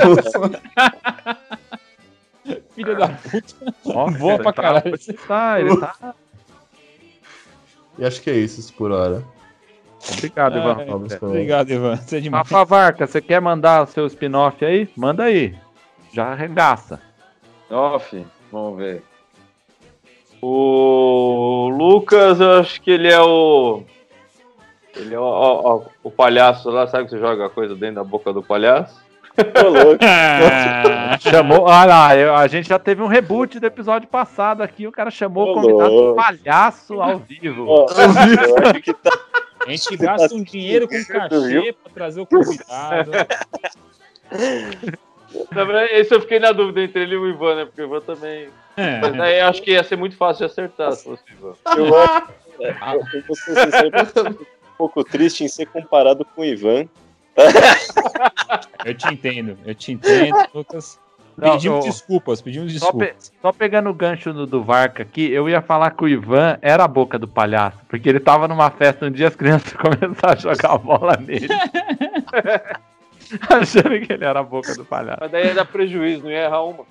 Filho 2.73 2.97
da 2.97 3.09
puta. 3.09 3.53
Nossa, 3.85 4.17
Boa 4.17 4.37
pra 4.39 4.51
tá- 4.53 4.61
caralho. 4.63 4.97
Tá, 5.27 5.59
ele 5.61 5.77
tá. 5.79 6.15
e 7.99 8.03
acho 8.05 8.21
que 8.23 8.31
é 8.31 8.35
isso 8.35 8.73
por 8.73 8.91
hora. 8.91 9.23
Obrigado, 10.11 10.57
Ivan. 10.57 10.75
Ai, 10.79 10.85
Vamos 10.85 11.15
com- 11.15 11.27
Obrigado, 11.27 11.69
Ivan. 11.69 11.95
Você 11.95 12.17
é. 12.17 12.29
Rafa 12.29 12.65
Varca, 12.65 13.05
você 13.05 13.21
quer 13.21 13.39
mandar 13.39 13.83
o 13.83 13.87
seu 13.87 14.07
spin-off 14.07 14.65
aí? 14.65 14.89
Manda 14.97 15.23
aí. 15.25 15.55
Já 16.11 16.31
arregaça. 16.31 16.99
Off, 17.73 18.25
vamos 18.51 18.77
ver. 18.77 19.03
O 20.41 21.69
Lucas, 21.77 22.39
eu 22.39 22.59
acho 22.59 22.81
que 22.81 22.91
ele 22.91 23.11
é 23.11 23.19
o. 23.21 23.83
Ele 24.95 25.15
é 25.15 25.19
o, 25.19 25.23
ó, 25.23 25.61
ó, 25.77 25.81
o 26.03 26.11
palhaço 26.11 26.69
lá, 26.69 26.85
sabe 26.85 27.05
que 27.05 27.11
você 27.11 27.19
joga 27.19 27.45
a 27.45 27.49
coisa 27.49 27.73
dentro 27.75 27.95
da 27.95 28.03
boca 28.03 28.31
do 28.31 28.43
palhaço? 28.43 29.01
Ô, 29.37 29.69
louco. 29.69 29.99
Chamou. 31.21 31.61
Olha 31.61 31.85
lá, 31.85 32.15
eu- 32.15 32.35
a 32.35 32.45
gente 32.47 32.67
já 32.69 32.77
teve 32.77 33.01
um 33.01 33.07
reboot 33.07 33.59
do 33.59 33.65
episódio 33.65 34.07
passado 34.07 34.61
aqui. 34.61 34.85
O 34.85 34.91
cara 34.91 35.09
chamou 35.09 35.47
o 35.47 35.51
Ô, 35.51 35.53
convidado 35.55 35.89
de 35.89 35.95
louco. 35.95 36.15
palhaço 36.21 37.01
ao 37.01 37.17
vivo. 37.19 37.85
Acho 37.89 38.81
que 38.81 38.93
tá. 38.93 39.11
A 39.65 39.69
gente 39.71 39.95
gasta 39.97 40.35
um 40.35 40.43
dinheiro 40.43 40.87
com 40.89 41.03
cachê 41.05 41.73
pra 41.81 41.91
trazer 41.93 42.21
o 42.21 42.25
convidado. 42.27 43.11
Esse 45.91 46.13
eu 46.15 46.21
fiquei 46.21 46.39
na 46.39 46.51
dúvida 46.51 46.81
entre 46.81 47.01
ele 47.01 47.15
e 47.15 47.17
o 47.17 47.29
Ivan, 47.29 47.55
né? 47.55 47.65
Porque 47.65 47.81
o 47.81 47.85
Ivan 47.85 48.01
também. 48.01 48.49
Mas 48.77 49.13
É. 49.15 49.21
aí 49.21 49.39
eu 49.39 49.47
acho 49.47 49.61
que 49.61 49.71
ia 49.71 49.83
ser 49.83 49.95
muito 49.95 50.15
fácil 50.15 50.45
de 50.45 50.51
acertar 50.51 50.91
se 50.93 51.03
fosse 51.03 51.23
o 51.23 51.33
Ivan. 51.33 51.53
Eu 51.77 51.95
acho. 52.01 52.27
é, 52.59 52.69
Eu, 52.95 53.01
eu 53.19 53.23
vou 53.27 53.35
ser 53.35 53.55
sincero, 53.55 53.91
eu 53.95 54.05
tô 54.07 54.29
um 54.29 54.35
pouco 54.77 55.03
triste 55.03 55.43
em 55.43 55.47
ser 55.47 55.65
comparado 55.67 56.25
com 56.25 56.41
o 56.41 56.45
Ivan. 56.45 56.85
Eu 58.85 58.93
te 58.95 59.07
entendo, 59.13 59.57
eu 59.65 59.73
te 59.75 59.91
entendo, 59.91 60.35
Lucas. 60.53 60.99
Não, 61.35 61.53
Pedimos 61.53 61.83
eu- 61.85 61.91
desculpas, 61.91 62.41
pedimos 62.43 62.71
Só, 62.77 62.91
pe- 62.91 63.05
desculpas. 63.05 63.33
só 63.41 63.51
pegando 63.51 63.89
o 63.89 63.93
gancho 63.93 64.31
do, 64.31 64.45
do 64.45 64.63
Varca 64.63 65.01
aqui, 65.01 65.31
eu 65.31 65.49
ia 65.49 65.63
falar 65.63 65.89
que 65.89 66.03
o 66.03 66.07
Ivan 66.07 66.59
era 66.61 66.83
a 66.83 66.87
boca 66.87 67.17
do 67.17 67.27
palhaço, 67.27 67.79
porque 67.89 68.07
ele 68.07 68.19
tava 68.19 68.47
numa 68.47 68.69
festa 68.69 69.07
um 69.07 69.11
dia 69.11 69.29
as 69.29 69.35
crianças 69.35 69.73
começaram 69.77 70.33
a 70.33 70.35
jogar 70.35 70.77
bola 70.77 71.17
nele. 71.17 71.47
Achando 73.49 73.99
que 74.05 74.13
ele 74.13 74.25
era 74.25 74.39
a 74.39 74.43
boca 74.43 74.73
do 74.75 74.85
palhaço. 74.85 75.17
Mas 75.21 75.31
daí 75.31 75.47
ia 75.47 75.53
dar 75.55 75.65
prejuízo, 75.65 76.23
não 76.23 76.31
ia 76.31 76.43
errar 76.45 76.63
uma. 76.63 76.85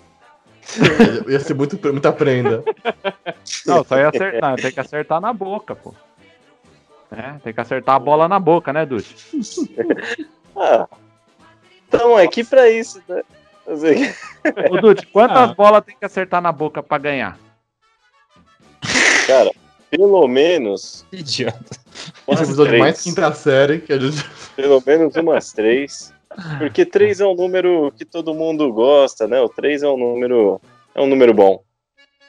Ia 1.28 1.40
ser 1.40 1.54
muito, 1.54 1.76
muita 1.92 2.12
prenda. 2.12 2.62
Não, 3.66 3.82
só 3.82 3.96
ia 3.98 4.08
acertar, 4.10 4.54
tem 4.54 4.70
que 4.70 4.78
acertar 4.78 5.20
na 5.20 5.32
boca, 5.32 5.74
pô. 5.74 5.92
É, 7.10 7.32
tem 7.42 7.52
que 7.52 7.60
acertar 7.60 7.96
a 7.96 7.98
bola 7.98 8.28
na 8.28 8.38
boca, 8.38 8.72
né, 8.72 8.86
Dude? 8.86 9.14
Ah. 10.56 10.86
Então, 11.88 12.16
é 12.18 12.24
aqui 12.24 12.44
pra 12.44 12.68
isso, 12.70 13.02
né? 13.08 13.22
Fazer- 13.64 14.14
Ô, 14.70 14.80
Dude, 14.80 15.06
quantas 15.06 15.50
Ah. 15.50 15.54
bolas 15.54 15.82
tem 15.84 15.96
que 15.98 16.04
acertar 16.04 16.40
na 16.40 16.52
boca 16.52 16.82
pra 16.82 16.98
ganhar? 16.98 17.38
Cara, 19.26 19.50
pelo 19.90 20.28
menos. 20.28 21.04
Idiota. 21.10 21.76
Esse 22.28 22.42
episódio 22.44 22.66
três. 22.70 22.80
mais 22.82 23.00
quinta 23.02 23.32
série 23.34 23.78
que 23.80 23.92
a 23.92 23.98
gente. 23.98 24.24
Pelo 24.56 24.82
menos 24.86 25.16
umas 25.16 25.52
três. 25.52 26.12
Porque 26.58 26.84
três 26.86 27.20
é 27.20 27.26
um 27.26 27.34
número 27.34 27.92
que 27.96 28.04
todo 28.04 28.34
mundo 28.34 28.72
gosta, 28.72 29.26
né? 29.26 29.40
O 29.40 29.48
três 29.48 29.82
é 29.82 29.88
um 29.88 29.96
número. 29.96 30.60
É 30.94 31.00
um 31.00 31.06
número 31.06 31.32
bom. 31.34 31.62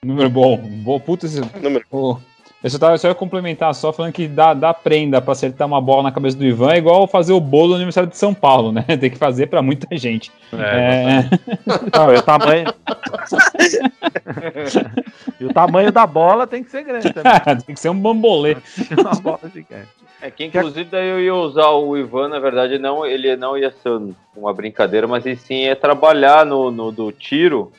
Número 0.04 0.30
bom. 0.30 0.58
Bom, 0.58 1.00
puta, 1.00 1.26
esse, 1.26 1.40
Número... 1.62 1.86
o- 1.92 2.18
eu 2.64 2.70
só, 2.70 2.80
tava, 2.80 2.98
só 2.98 3.10
ia 3.10 3.16
complementar 3.16 3.76
só 3.76 3.92
falando 3.92 4.14
que 4.14 4.26
dá, 4.26 4.54
dá 4.54 4.74
prenda 4.74 5.22
pra 5.22 5.34
acertar 5.34 5.68
uma 5.68 5.82
bola 5.82 6.04
na 6.04 6.14
cabeça 6.14 6.38
do 6.38 6.46
Ivan 6.46 6.72
é 6.72 6.78
igual 6.78 7.06
fazer 7.08 7.34
o 7.34 7.40
bolo 7.40 7.70
no 7.70 7.76
aniversário 7.76 8.10
de 8.10 8.18
São 8.18 8.34
Paulo, 8.34 8.72
né? 8.72 8.84
Tem 9.00 9.12
que 9.12 9.18
fazer 9.18 9.48
pra 9.48 9.62
muita 9.62 9.98
gente. 9.98 10.32
É, 10.54 11.24
Não, 11.94 12.14
e 12.14 12.18
o 12.18 12.22
tamanho. 12.22 12.68
e 15.42 15.46
o 15.46 15.54
tamanho 15.54 15.92
da 15.92 16.08
bola 16.08 16.48
tem 16.48 16.64
que 16.64 16.72
ser 16.72 16.84
grande 16.84 17.12
também. 17.12 17.34
tem 17.66 17.76
que 17.76 17.82
ser 17.82 17.90
um 17.90 18.00
bambolê. 18.00 18.56
Uma 18.98 19.16
bola 19.16 19.42
gigante. 19.54 19.90
É 20.22 20.32
que 20.32 20.46
inclusive 20.46 20.90
daí 20.90 21.10
eu 21.10 21.20
ia 21.20 21.36
usar 21.36 21.68
o 21.72 21.98
Ivan, 21.98 22.30
na 22.30 22.40
verdade, 22.40 22.80
não, 22.80 23.06
ele 23.06 23.36
não 23.36 23.58
ia 23.58 23.72
ser 23.72 24.00
uma 24.34 24.54
brincadeira, 24.54 25.06
mas 25.06 25.26
ele 25.26 25.36
sim 25.36 25.66
ia 25.66 25.76
trabalhar 25.76 26.46
no, 26.46 26.72
no 26.72 26.94
do 26.94 27.12
tiro. 27.12 27.74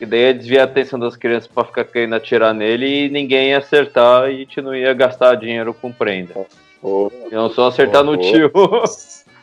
E 0.00 0.06
daí 0.06 0.20
ia 0.20 0.34
desviar 0.34 0.66
a 0.66 0.70
atenção 0.70 0.98
das 0.98 1.14
crianças 1.14 1.46
pra 1.46 1.64
ficar 1.64 1.84
querendo 1.84 2.14
atirar 2.14 2.54
nele 2.54 3.06
e 3.06 3.10
ninguém 3.10 3.50
ia 3.50 3.58
acertar 3.58 4.30
e 4.30 4.34
a 4.34 4.38
gente 4.38 4.60
não 4.62 4.74
ia 4.74 4.94
gastar 4.94 5.34
dinheiro 5.34 5.74
com 5.74 5.92
prenda. 5.92 6.46
Pô, 6.80 7.12
Iam 7.30 7.50
só 7.50 7.68
acertar 7.68 8.02
no 8.02 8.16
Boa. 8.16 8.32
tio. 8.32 8.50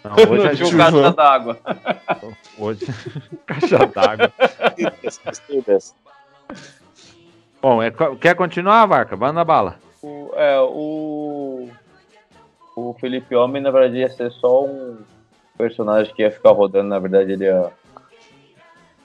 Não, 0.03 0.13
hoje 0.13 0.43
no 0.43 0.49
a 0.49 0.55
tio 0.55 0.77
caixa 0.77 1.11
d'água. 1.11 1.57
Hoje. 2.57 2.88
Caixa 3.45 3.77
d'água. 3.85 4.34
Bom, 7.61 7.84
é, 7.84 7.91
quer 8.19 8.35
continuar, 8.35 8.85
Varca? 8.85 9.15
Vai 9.15 9.31
na 9.31 9.43
bala. 9.43 9.79
O, 10.01 10.31
é, 10.35 10.59
o. 10.59 11.69
O 12.75 12.95
Felipe 12.99 13.35
Homem, 13.35 13.61
na 13.61 13.71
verdade, 13.71 13.97
ia 13.97 14.09
ser 14.09 14.31
só 14.31 14.63
um 14.63 14.97
personagem 15.57 16.13
que 16.13 16.21
ia 16.21 16.31
ficar 16.31 16.51
rodando. 16.51 16.89
Na 16.89 16.99
verdade, 16.99 17.34
ele 17.34 17.45
ia. 17.45 17.71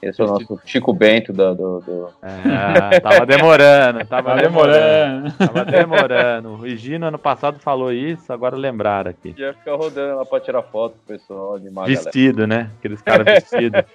Ia 0.03 0.13
ser 0.13 0.23
o 0.23 0.27
nosso 0.27 0.59
Chico 0.65 0.93
Bento 0.93 1.31
da, 1.31 1.53
do, 1.53 1.79
do- 1.79 2.09
É, 2.21 2.99
tava 2.99 3.25
demorando, 3.25 4.05
tava 4.05 4.35
demorando. 4.35 5.31
Tava 5.33 5.65
demorando. 5.65 6.49
O 6.49 6.57
Regino 6.57 7.05
ano 7.05 7.17
passado 7.17 7.59
falou 7.59 7.91
isso, 7.91 8.31
agora 8.33 8.55
lembraram 8.55 9.11
aqui. 9.11 9.33
Ia 9.37 9.53
ficar 9.53 9.75
rodando 9.75 10.17
lá 10.17 10.25
pra 10.25 10.39
tirar 10.39 10.61
foto 10.63 10.93
com 10.93 11.13
o 11.13 11.17
pessoal, 11.17 11.55
animar 11.55 11.83
a 11.83 11.87
galera. 11.87 12.03
Vestido, 12.03 12.47
né? 12.47 12.69
Aqueles 12.79 13.01
caras 13.01 13.25
vestidos. 13.25 13.83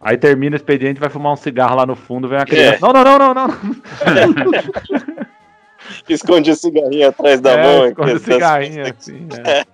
Aí 0.00 0.16
termina 0.16 0.54
o 0.54 0.56
expediente, 0.56 1.00
vai 1.00 1.08
fumar 1.08 1.32
um 1.32 1.36
cigarro 1.36 1.74
lá 1.74 1.84
no 1.84 1.96
fundo, 1.96 2.28
vem 2.28 2.38
uma 2.38 2.46
criança. 2.46 2.78
Não, 2.80 2.92
não, 2.92 3.02
não, 3.02 3.18
não, 3.18 3.34
não. 3.34 3.48
Esconde 6.08 6.50
o 6.50 6.54
cigarrinho 6.54 7.08
atrás 7.08 7.40
da 7.40 7.52
é, 7.52 7.62
mão. 7.62 7.86
esconde 7.86 8.12
o 8.12 8.18
cigarrinho 8.18 8.82
assim. 8.86 9.26
é. 9.44 9.64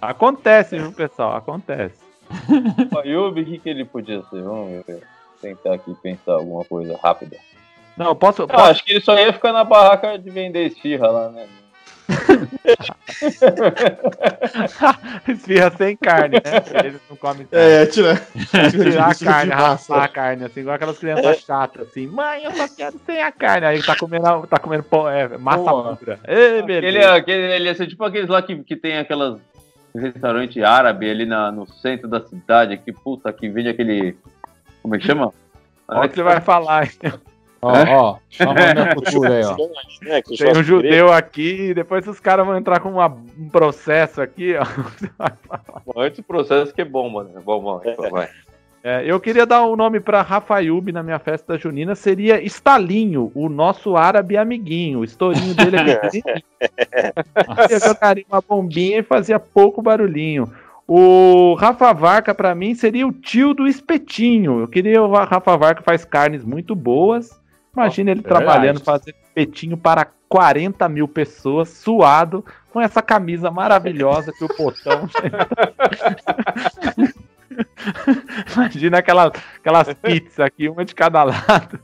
Acontece, 0.00 0.78
viu, 0.78 0.92
pessoal? 0.92 1.36
Acontece. 1.36 2.09
O 2.96 3.00
Yubi, 3.06 3.42
o 3.42 3.44
que, 3.44 3.58
que 3.58 3.68
ele 3.68 3.84
podia 3.84 4.22
ser? 4.30 4.42
Vamos 4.42 4.84
ver. 4.86 5.02
Tentar 5.40 5.74
aqui 5.74 5.94
pensar 6.02 6.34
alguma 6.34 6.64
coisa 6.64 6.98
rápida. 7.02 7.36
Não, 7.96 8.06
eu 8.06 8.14
posso. 8.14 8.46
Posso- 8.46 8.70
acho 8.70 8.84
que 8.84 8.92
ele 8.92 9.00
só 9.00 9.18
ia 9.18 9.32
ficar 9.32 9.52
na 9.52 9.64
barraca 9.64 10.18
de 10.18 10.30
vender 10.30 10.66
esfirra 10.66 11.08
lá, 11.08 11.28
né? 11.30 11.46
Esfirra 15.28 15.70
sem 15.76 15.96
carne, 15.96 16.36
né? 16.36 16.80
Eles 16.84 17.00
não 17.08 17.16
comem 17.16 17.46
carne. 17.46 17.66
É, 17.66 17.86
tira. 17.86 18.20
Tirar 18.70 19.10
a 19.10 19.14
carne, 19.14 19.52
raspar 19.52 20.04
a 20.04 20.08
carne, 20.08 20.44
assim, 20.44 20.60
igual 20.60 20.76
aquelas 20.76 20.98
crianças 20.98 21.40
chatas, 21.40 21.88
assim. 21.88 22.06
Mãe, 22.06 22.44
eu 22.44 22.52
só 22.52 22.68
quero 22.68 23.00
sem 23.06 23.22
a 23.22 23.32
carne. 23.32 23.66
Aí 23.66 23.82
tá 23.82 23.96
comendo, 23.96 24.46
tá 24.46 24.58
comendo 24.58 24.84
é, 25.08 25.38
massa 25.38 25.58
Boa. 25.62 25.96
pura. 25.96 26.18
Ei, 26.26 26.58
Ele, 26.58 26.62
beleza. 26.62 26.98
é, 26.98 27.16
aquele, 27.16 27.52
ele 27.54 27.64
ia 27.66 27.74
ser 27.74 27.86
tipo 27.86 28.04
aqueles 28.04 28.28
lá 28.28 28.42
que, 28.42 28.62
que 28.64 28.76
tem 28.76 28.98
aquelas 28.98 29.38
restaurante 29.98 30.62
árabe 30.62 31.10
ali 31.10 31.24
na, 31.26 31.50
no 31.50 31.66
centro 31.66 32.08
da 32.08 32.20
cidade, 32.20 32.76
que 32.78 32.92
puta, 32.92 33.32
que 33.32 33.48
vende 33.48 33.68
aquele. 33.68 34.16
Como 34.82 34.94
é 34.94 34.98
que 34.98 35.06
chama? 35.06 35.32
Olha 35.88 36.06
o 36.06 36.08
que 36.08 36.14
você 36.16 36.22
vai 36.22 36.40
falar. 36.40 36.84
hein? 36.84 36.90
Ó, 37.62 37.72
ó, 37.72 38.16
só 38.30 38.46
mandando 38.54 38.80
a 38.80 38.94
cultura 38.94 39.34
aí, 39.34 39.44
ó. 39.44 39.56
Né, 40.02 40.22
Tem 40.22 40.50
um 40.56 40.62
judeu 40.62 41.12
aqui 41.12 41.68
e 41.70 41.74
depois 41.74 42.06
os 42.08 42.18
caras 42.18 42.46
vão 42.46 42.56
entrar 42.56 42.80
com 42.80 42.90
uma- 42.92 43.06
um 43.38 43.48
processo 43.50 44.22
aqui, 44.22 44.54
ó. 44.56 44.64
Antes 45.96 46.20
o 46.20 46.22
processo 46.22 46.72
que 46.72 46.80
é 46.80 46.84
bom, 46.86 47.10
mano. 47.10 47.30
É 47.36 47.40
bom, 47.40 47.60
bom. 47.60 47.82
Então 47.84 48.08
vai. 48.10 48.28
É, 48.82 49.04
eu 49.04 49.20
queria 49.20 49.44
dar 49.44 49.62
o 49.62 49.76
nome 49.76 50.00
para 50.00 50.22
Rafaiub 50.22 50.90
na 50.90 51.02
minha 51.02 51.18
festa 51.18 51.58
junina, 51.58 51.94
seria 51.94 52.42
Estalinho, 52.42 53.30
o 53.34 53.48
nosso 53.48 53.94
árabe 53.94 54.38
amiguinho. 54.38 55.00
O 55.00 55.04
estourinho 55.04 55.54
dele 55.54 55.76
é 55.76 55.96
pequenininho. 55.96 56.44
Eu 57.70 57.80
jogaria 57.80 58.24
uma 58.30 58.40
bombinha 58.40 58.98
e 58.98 59.02
fazia 59.02 59.38
pouco 59.38 59.82
barulhinho. 59.82 60.50
O 60.86 61.54
Rafa 61.54 61.92
Varca, 61.92 62.34
para 62.34 62.54
mim, 62.54 62.74
seria 62.74 63.06
o 63.06 63.12
tio 63.12 63.54
do 63.54 63.66
espetinho. 63.66 64.60
Eu 64.60 64.68
queria 64.68 65.02
o 65.02 65.12
Rafa 65.12 65.56
Varca 65.56 65.82
faz 65.82 66.04
carnes 66.04 66.44
muito 66.44 66.74
boas. 66.74 67.38
Imagina 67.74 68.10
ele 68.10 68.22
verdade. 68.22 68.44
trabalhando, 68.44 68.80
fazendo 68.80 69.14
espetinho 69.22 69.76
para 69.76 70.06
40 70.28 70.88
mil 70.88 71.06
pessoas, 71.06 71.68
suado, 71.68 72.44
com 72.72 72.80
essa 72.80 73.02
camisa 73.02 73.50
maravilhosa 73.50 74.32
que 74.32 74.44
o 74.44 74.48
potão 74.48 75.08
Imagina 78.54 78.98
aquelas, 78.98 79.32
aquelas 79.58 79.94
pizzas 80.02 80.40
aqui, 80.40 80.68
uma 80.68 80.84
de 80.84 80.94
cada 80.94 81.22
lado. 81.24 81.80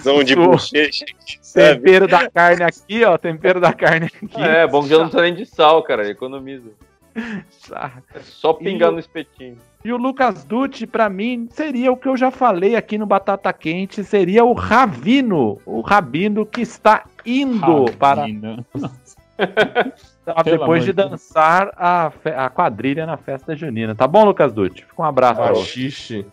Zão 0.00 0.22
de 0.22 0.34
bochecha, 0.34 1.04
sabe? 1.42 1.76
Tempero 1.80 2.08
da 2.08 2.30
carne 2.30 2.62
aqui, 2.62 3.04
ó. 3.04 3.18
Tempero 3.18 3.60
da 3.60 3.72
carne 3.72 4.06
aqui. 4.06 4.40
É, 4.40 4.66
bom 4.66 4.82
que 4.82 4.88
já 4.88 4.96
não 4.98 5.04
precisa 5.04 5.22
nem 5.22 5.34
de 5.34 5.46
sal, 5.46 5.82
cara. 5.82 6.08
Economiza. 6.08 6.70
É 7.14 8.20
só 8.20 8.52
pingar 8.52 8.90
E- 8.90 8.92
no 8.92 8.98
espetinho. 8.98 9.58
E 9.84 9.92
o 9.92 9.96
Lucas 9.96 10.44
Dutti, 10.44 10.86
pra 10.86 11.08
mim, 11.08 11.48
seria 11.52 11.92
o 11.92 11.96
que 11.96 12.08
eu 12.08 12.16
já 12.16 12.30
falei 12.30 12.74
aqui 12.74 12.98
no 12.98 13.06
Batata 13.06 13.52
Quente, 13.52 14.02
seria 14.02 14.44
o 14.44 14.52
Ravino, 14.52 15.60
o 15.64 15.80
Rabino 15.80 16.44
que 16.44 16.60
está 16.60 17.04
indo 17.24 17.86
para 17.98 18.22
Rabino. 18.22 18.64
Tá, 19.38 19.92
Pelo 20.34 20.58
Depois 20.58 20.84
de 20.84 20.92
dançar 20.92 21.70
a, 21.76 22.10
fe- 22.10 22.34
a 22.34 22.48
quadrilha 22.50 23.06
na 23.06 23.16
festa 23.16 23.54
junina. 23.56 23.94
Tá 23.94 24.06
bom, 24.06 24.24
Lucas 24.24 24.52
Dutti? 24.52 24.84
Fica 24.84 25.02
um 25.02 25.04
abraço 25.04 25.40
pra 25.40 25.52
você. 25.52 25.64
Xixi. 25.64 26.26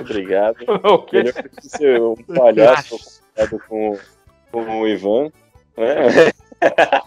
Obrigado. 0.00 0.56
O 0.84 0.98
quê? 0.98 1.18
Melhor 1.24 1.32
que 1.42 1.68
ser 1.68 2.00
um 2.02 2.14
palhaço 2.16 2.96
com, 3.68 3.96
com 4.50 4.80
o 4.80 4.88
Ivan. 4.88 5.30
Né? 5.76 6.30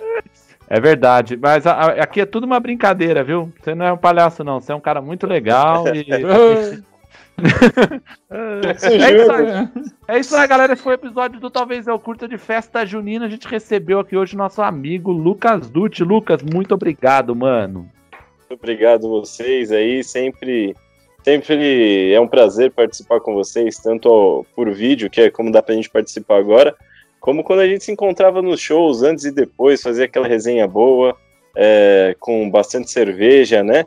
É 0.69 0.81
verdade, 0.81 1.37
mas 1.37 1.65
a- 1.65 1.71
a- 1.73 2.03
aqui 2.03 2.19
é 2.19 2.25
tudo 2.25 2.43
uma 2.43 2.59
brincadeira, 2.59 3.23
viu? 3.23 3.51
Você 3.61 3.73
não 3.73 3.85
é 3.85 3.93
um 3.93 3.97
palhaço, 3.97 4.43
não. 4.43 4.59
Você 4.59 4.73
é 4.73 4.75
um 4.75 4.81
cara 4.81 5.01
muito 5.01 5.25
legal 5.25 5.85
e. 5.95 6.03
é, 8.31 8.71
isso 8.75 8.85
aí, 9.31 9.69
é 10.07 10.19
isso 10.19 10.35
aí, 10.35 10.47
galera. 10.47 10.73
Esse 10.73 10.81
foi 10.81 10.93
o 10.93 10.95
episódio 10.95 11.39
do 11.39 11.51
Talvez 11.51 11.85
Eu 11.85 11.99
Curta 11.99 12.27
de 12.27 12.37
Festa 12.37 12.85
Junina. 12.85 13.25
A 13.25 13.29
gente 13.29 13.47
recebeu 13.47 13.99
aqui 13.99 14.17
hoje 14.17 14.35
nosso 14.35 14.61
amigo 14.61 15.11
Lucas 15.11 15.69
Dutti. 15.69 16.03
Lucas, 16.03 16.41
muito 16.41 16.73
obrigado, 16.73 17.35
mano. 17.35 17.89
Muito 18.39 18.53
obrigado 18.53 19.09
vocês 19.09 19.71
aí, 19.71 20.03
sempre 20.03 20.75
sempre 21.23 22.13
é 22.13 22.19
um 22.21 22.27
prazer 22.27 22.71
participar 22.71 23.19
com 23.19 23.33
vocês, 23.33 23.77
tanto 23.77 24.45
por 24.55 24.71
vídeo, 24.71 25.09
que 25.09 25.21
é 25.21 25.29
como 25.29 25.51
dá 25.51 25.61
pra 25.61 25.75
gente 25.75 25.89
participar 25.89 26.37
agora, 26.37 26.73
como 27.19 27.43
quando 27.43 27.59
a 27.59 27.67
gente 27.67 27.83
se 27.83 27.91
encontrava 27.91 28.41
nos 28.41 28.61
shows 28.61 29.03
antes 29.03 29.25
e 29.25 29.31
depois, 29.31 29.81
fazia 29.81 30.05
aquela 30.05 30.25
resenha 30.25 30.65
boa, 30.65 31.17
é, 31.53 32.15
com 32.19 32.49
bastante 32.49 32.89
cerveja, 32.89 33.61
né? 33.61 33.85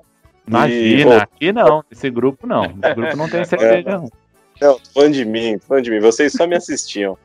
Imagina, 0.51 1.10
bom, 1.10 1.22
aqui 1.22 1.52
não. 1.52 1.85
Esse 1.90 2.10
grupo 2.10 2.47
não. 2.47 2.64
Esse 2.64 2.94
grupo 2.94 3.16
não 3.16 3.28
tem 3.28 3.44
cerveja, 3.47 3.89
não. 3.89 4.10
Não, 4.60 4.78
falando 4.93 5.14
de 5.14 5.24
mim, 5.24 5.59
falando 5.59 5.85
de 5.85 5.90
mim. 5.90 6.01
Vocês 6.01 6.32
só 6.32 6.47
me 6.47 6.56
assistiam. 6.56 7.16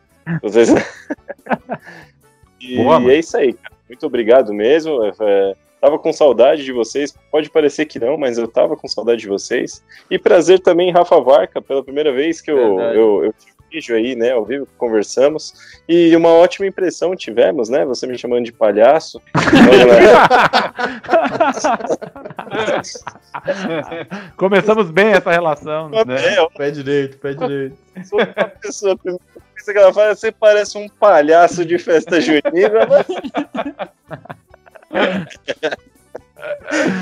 Vocês... 0.41 0.69
e 2.61 2.77
Boa, 2.77 3.02
é 3.11 3.19
isso 3.19 3.35
aí, 3.35 3.53
cara. 3.53 3.76
Muito 3.89 4.06
obrigado 4.06 4.53
mesmo. 4.53 5.03
É, 5.03 5.11
é, 5.19 5.56
tava 5.81 5.99
com 5.99 6.14
saudade 6.14 6.64
de 6.64 6.72
vocês. 6.72 7.15
Pode 7.31 7.49
parecer 7.49 7.85
que 7.85 7.99
não, 7.99 8.18
mas 8.18 8.38
eu 8.38 8.47
tava 8.47 8.77
com 8.77 8.88
saudade 8.88 9.22
de 9.22 9.27
vocês. 9.27 9.84
E 10.10 10.18
prazer 10.18 10.60
também, 10.60 10.91
Rafa 10.91 11.19
Varca, 11.19 11.61
pela 11.61 11.84
primeira 11.84 12.14
vez 12.14 12.41
que 12.41 12.52
eu, 12.52 12.77
Verdade. 12.77 12.97
eu, 12.97 13.26
eu 13.26 13.34
te 13.34 13.55
vejo 13.76 13.93
aí, 13.93 14.15
né, 14.15 14.31
ao 14.31 14.45
vivo, 14.45 14.65
conversamos. 14.77 15.53
E 15.88 16.15
uma 16.15 16.30
ótima 16.30 16.65
impressão 16.65 17.15
tivemos, 17.15 17.69
né? 17.69 17.85
Você 17.85 18.07
me 18.07 18.18
chamando 18.18 18.45
de 18.45 18.53
palhaço. 18.53 19.22
Começamos 24.38 24.89
bem 24.91 25.10
essa 25.10 25.31
relação, 25.31 25.89
né? 25.89 25.97
É, 26.07 26.39
eu 26.39 26.49
Pé 26.52 26.72
direito, 26.72 27.18
pé 27.18 27.34
direito. 27.34 27.76
sou 28.06 28.19
uma 28.19 28.47
pessoa, 28.47 28.97
que 28.97 29.10
ela 29.77 29.93
fala, 29.93 30.15
você 30.15 30.31
parece 30.31 30.77
um 30.77 30.88
palhaço 30.88 31.65
de 31.65 31.77
festa 31.77 32.22
junina. 32.22 32.88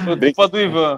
Culpa 0.05 0.47
do 0.47 0.59
Ivan. 0.59 0.97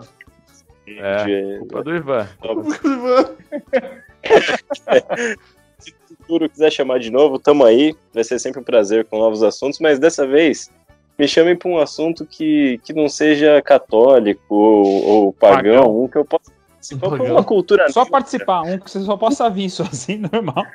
É, 0.87 1.57
culpa 1.59 1.83
do 1.83 1.93
Ivan. 1.95 2.29
Se 5.85 6.13
o 6.13 6.17
futuro 6.17 6.49
quiser 6.49 6.71
chamar 6.71 6.99
de 6.99 7.11
novo, 7.11 7.39
tamo 7.39 7.63
aí. 7.63 7.95
Vai 8.13 8.23
ser 8.23 8.39
sempre 8.39 8.59
um 8.59 8.63
prazer 8.63 9.05
com 9.05 9.17
novos 9.19 9.43
assuntos, 9.43 9.79
mas 9.79 9.99
dessa 9.99 10.25
vez 10.27 10.69
me 11.17 11.27
chamem 11.27 11.55
para 11.55 11.69
um 11.69 11.79
assunto 11.79 12.25
que, 12.25 12.79
que 12.83 12.91
não 12.93 13.07
seja 13.07 13.61
católico 13.61 14.53
ou, 14.53 15.03
ou 15.05 15.33
pagão, 15.33 15.77
Pagão. 15.83 16.03
um 16.03 16.07
que 16.07 16.17
eu 16.17 16.25
possa 16.25 16.51
participar 16.69 17.09
por 17.09 17.21
uma 17.21 17.43
cultura 17.43 17.89
Só 17.89 18.01
neutra. 18.01 18.11
participar, 18.11 18.61
um 18.63 18.77
que 18.77 18.91
você 18.91 18.99
só 19.01 19.15
possa 19.15 19.49
vir 19.49 19.69
sozinho, 19.71 20.29
normal. 20.31 20.65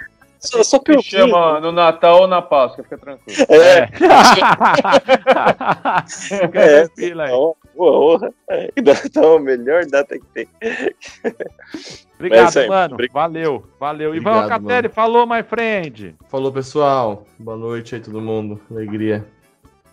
Só, 0.42 0.62
só 0.62 0.80
Me 0.88 1.02
chama 1.02 1.60
no 1.60 1.70
Natal 1.70 2.22
ou 2.22 2.26
na 2.26 2.40
Páscoa, 2.40 2.82
fica 2.82 2.96
tranquilo. 2.96 3.36
É, 3.50 3.88
Fica 6.08 6.58
É. 6.58 6.86
tranquilo 6.86 7.20
aí. 7.20 7.30
boa, 7.30 7.54
boa. 7.76 8.34
É, 8.48 8.70
então, 8.74 9.36
a 9.36 9.40
melhor 9.40 9.84
data 9.84 10.18
que 10.18 10.24
tem. 10.32 10.48
Obrigado, 12.20 12.56
É 12.58 12.68
mano. 12.68 12.94
obrigado. 12.94 13.14
Valeu, 13.14 13.64
valeu. 13.80 14.14
Ivan 14.14 14.42
Alcatelli, 14.42 14.88
falou, 14.90 15.26
my 15.26 15.42
friend. 15.42 16.14
Falou, 16.28 16.52
pessoal. 16.52 17.24
Boa 17.38 17.56
noite 17.56 17.94
aí, 17.94 18.00
todo 18.00 18.20
mundo. 18.20 18.60
Alegria. 18.70 19.24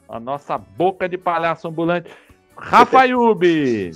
A 0.09 0.19
nossa 0.19 0.57
boca 0.57 1.07
de 1.07 1.17
palhaço 1.17 1.67
ambulante. 1.69 2.09
Rafa 2.57 3.05
Yubi. 3.05 3.91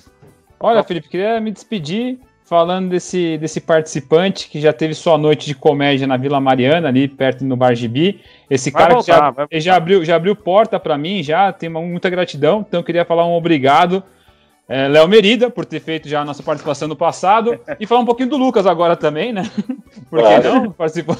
Olha, 0.59 0.81
Felipe, 0.83 1.09
queria 1.09 1.39
me 1.41 1.51
despedir 1.51 2.19
falando 2.45 2.89
desse, 2.89 3.37
desse 3.37 3.59
participante 3.59 4.49
que 4.49 4.59
já 4.61 4.71
teve 4.71 4.93
sua 4.93 5.17
noite 5.17 5.45
de 5.47 5.55
comédia 5.55 6.05
na 6.05 6.15
Vila 6.17 6.39
Mariana, 6.39 6.87
ali 6.89 7.07
perto 7.07 7.43
no 7.43 7.55
Bar 7.57 7.73
Gibi. 7.75 8.21
Esse 8.49 8.69
Vai 8.71 8.81
cara 8.83 8.89
que 9.01 9.09
voltar, 9.11 9.47
já, 9.51 9.59
já 9.59 9.75
abriu, 9.75 10.05
já 10.05 10.15
abriu 10.15 10.35
porta 10.35 10.79
para 10.79 10.97
mim, 10.97 11.23
já 11.23 11.51
tem 11.51 11.69
uma- 11.69 11.81
muita 11.81 12.09
gratidão. 12.09 12.63
Então 12.67 12.79
eu 12.79 12.83
queria 12.83 13.03
falar 13.05 13.25
um 13.25 13.33
obrigado, 13.33 14.03
é, 14.71 14.87
Léo 14.87 15.07
Merida, 15.07 15.49
por 15.49 15.65
ter 15.65 15.79
feito 15.81 16.07
já 16.07 16.21
a 16.21 16.25
nossa 16.25 16.41
participação 16.41 16.87
no 16.87 16.95
passado. 16.95 17.59
e 17.79 17.85
falar 17.85 18.01
um 18.01 18.05
pouquinho 18.05 18.29
do 18.29 18.37
Lucas 18.37 18.65
agora 18.65 18.95
também, 18.95 19.33
né? 19.33 19.43
Por 20.09 20.19
que 20.19 20.25
Claro. 20.25 20.53
não? 20.55 20.71
Participando. 20.71 21.19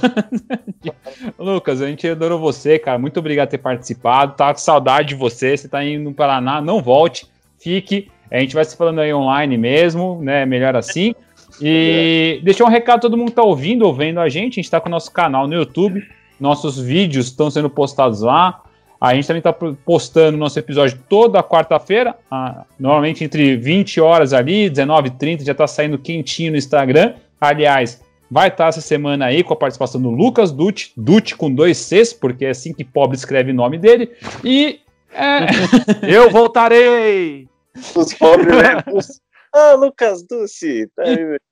Lucas, 1.38 1.82
a 1.82 1.88
gente 1.88 2.08
adorou 2.08 2.40
você, 2.40 2.80
cara. 2.80 2.98
Muito 2.98 3.20
obrigado 3.20 3.48
por 3.48 3.52
ter 3.52 3.58
participado. 3.58 4.34
Tava 4.36 4.54
com 4.54 4.60
saudade 4.60 5.10
de 5.10 5.16
você. 5.16 5.56
Você 5.58 5.68
tá 5.68 5.84
indo 5.84 6.04
no 6.06 6.14
Paraná, 6.14 6.62
não 6.62 6.82
volte, 6.82 7.28
fique. 7.60 8.10
A 8.32 8.40
gente 8.40 8.56
vai 8.56 8.64
se 8.64 8.78
falando 8.78 9.00
aí 9.00 9.14
online 9.14 9.58
mesmo, 9.58 10.20
né? 10.22 10.46
Melhor 10.46 10.76
assim. 10.76 11.14
E 11.62 12.40
deixar 12.44 12.64
um 12.66 12.70
recado 12.70 12.98
a 13.00 13.02
todo 13.02 13.18
mundo 13.18 13.30
que 13.30 13.36
tá 13.36 13.44
ouvindo 13.44 13.86
ou 13.86 13.94
vendo 13.94 14.20
a 14.20 14.30
gente. 14.30 14.60
A 14.60 14.62
gente 14.64 14.72
tá 14.72 14.80
com 14.80 14.88
o 14.88 14.92
nosso 14.92 15.12
canal 15.12 15.48
no 15.48 15.54
YouTube. 15.56 16.02
Nossos 16.40 16.80
vídeos 16.80 17.28
estão 17.28 17.52
sendo 17.52 17.70
postados 17.70 18.22
lá. 18.22 18.62
A 19.02 19.16
gente 19.16 19.26
também 19.26 19.42
tá 19.42 19.52
postando 19.52 20.38
nosso 20.38 20.60
episódio 20.60 21.00
toda 21.10 21.42
quarta-feira, 21.42 22.16
ah, 22.30 22.66
normalmente 22.80 23.24
entre 23.24 23.58
20 23.58 24.00
horas 24.00 24.32
ali, 24.32 24.70
19h30, 24.70 25.44
já 25.44 25.56
tá 25.56 25.66
saindo 25.66 25.98
quentinho 25.98 26.52
no 26.52 26.58
Instagram. 26.58 27.16
Aliás, 27.40 28.00
vai 28.30 28.50
estar 28.50 28.68
essa 28.68 28.80
semana 28.80 29.26
aí 29.26 29.44
com 29.44 29.54
a 29.54 29.58
participação 29.58 30.00
do 30.00 30.12
Lucas 30.12 30.52
Dutti, 30.52 30.94
Dutti 30.96 31.36
com 31.36 31.52
dois 31.52 31.80
Cs, 31.80 32.14
porque 32.14 32.46
é 32.46 32.52
assim 32.52 32.76
que 32.76 32.84
pobre 32.84 33.18
escreve 33.18 33.50
o 33.50 33.56
nome 33.56 33.80
dele. 33.80 34.12
E 34.44 34.82
é, 35.12 35.48
Eu 36.08 36.30
voltarei. 36.30 37.48
Os 37.96 38.14
pobres, 38.14 38.56
né? 38.56 38.84
Ah, 39.54 39.74
Lucas 39.74 40.24
Dulce. 40.24 40.90
Tá 40.96 41.04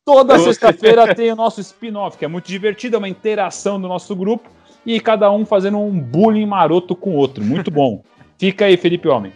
toda 0.05 0.39
sexta-feira 0.39 1.13
tem 1.13 1.33
o 1.33 1.35
nosso 1.35 1.59
spin-off, 1.59 2.17
que 2.17 2.23
é 2.23 2.29
muito 2.29 2.47
divertido, 2.47 2.95
é 2.95 2.97
uma 2.97 3.09
interação 3.09 3.77
do 3.77 3.89
nosso 3.89 4.15
grupo 4.15 4.49
e 4.89 4.99
cada 4.99 5.31
um 5.31 5.45
fazendo 5.45 5.77
um 5.77 5.99
bullying 5.99 6.47
maroto 6.47 6.95
com 6.95 7.11
o 7.11 7.15
outro. 7.15 7.43
Muito 7.43 7.69
bom. 7.69 8.01
Fica 8.39 8.65
aí, 8.65 8.75
Felipe 8.75 9.07
Homem. 9.07 9.31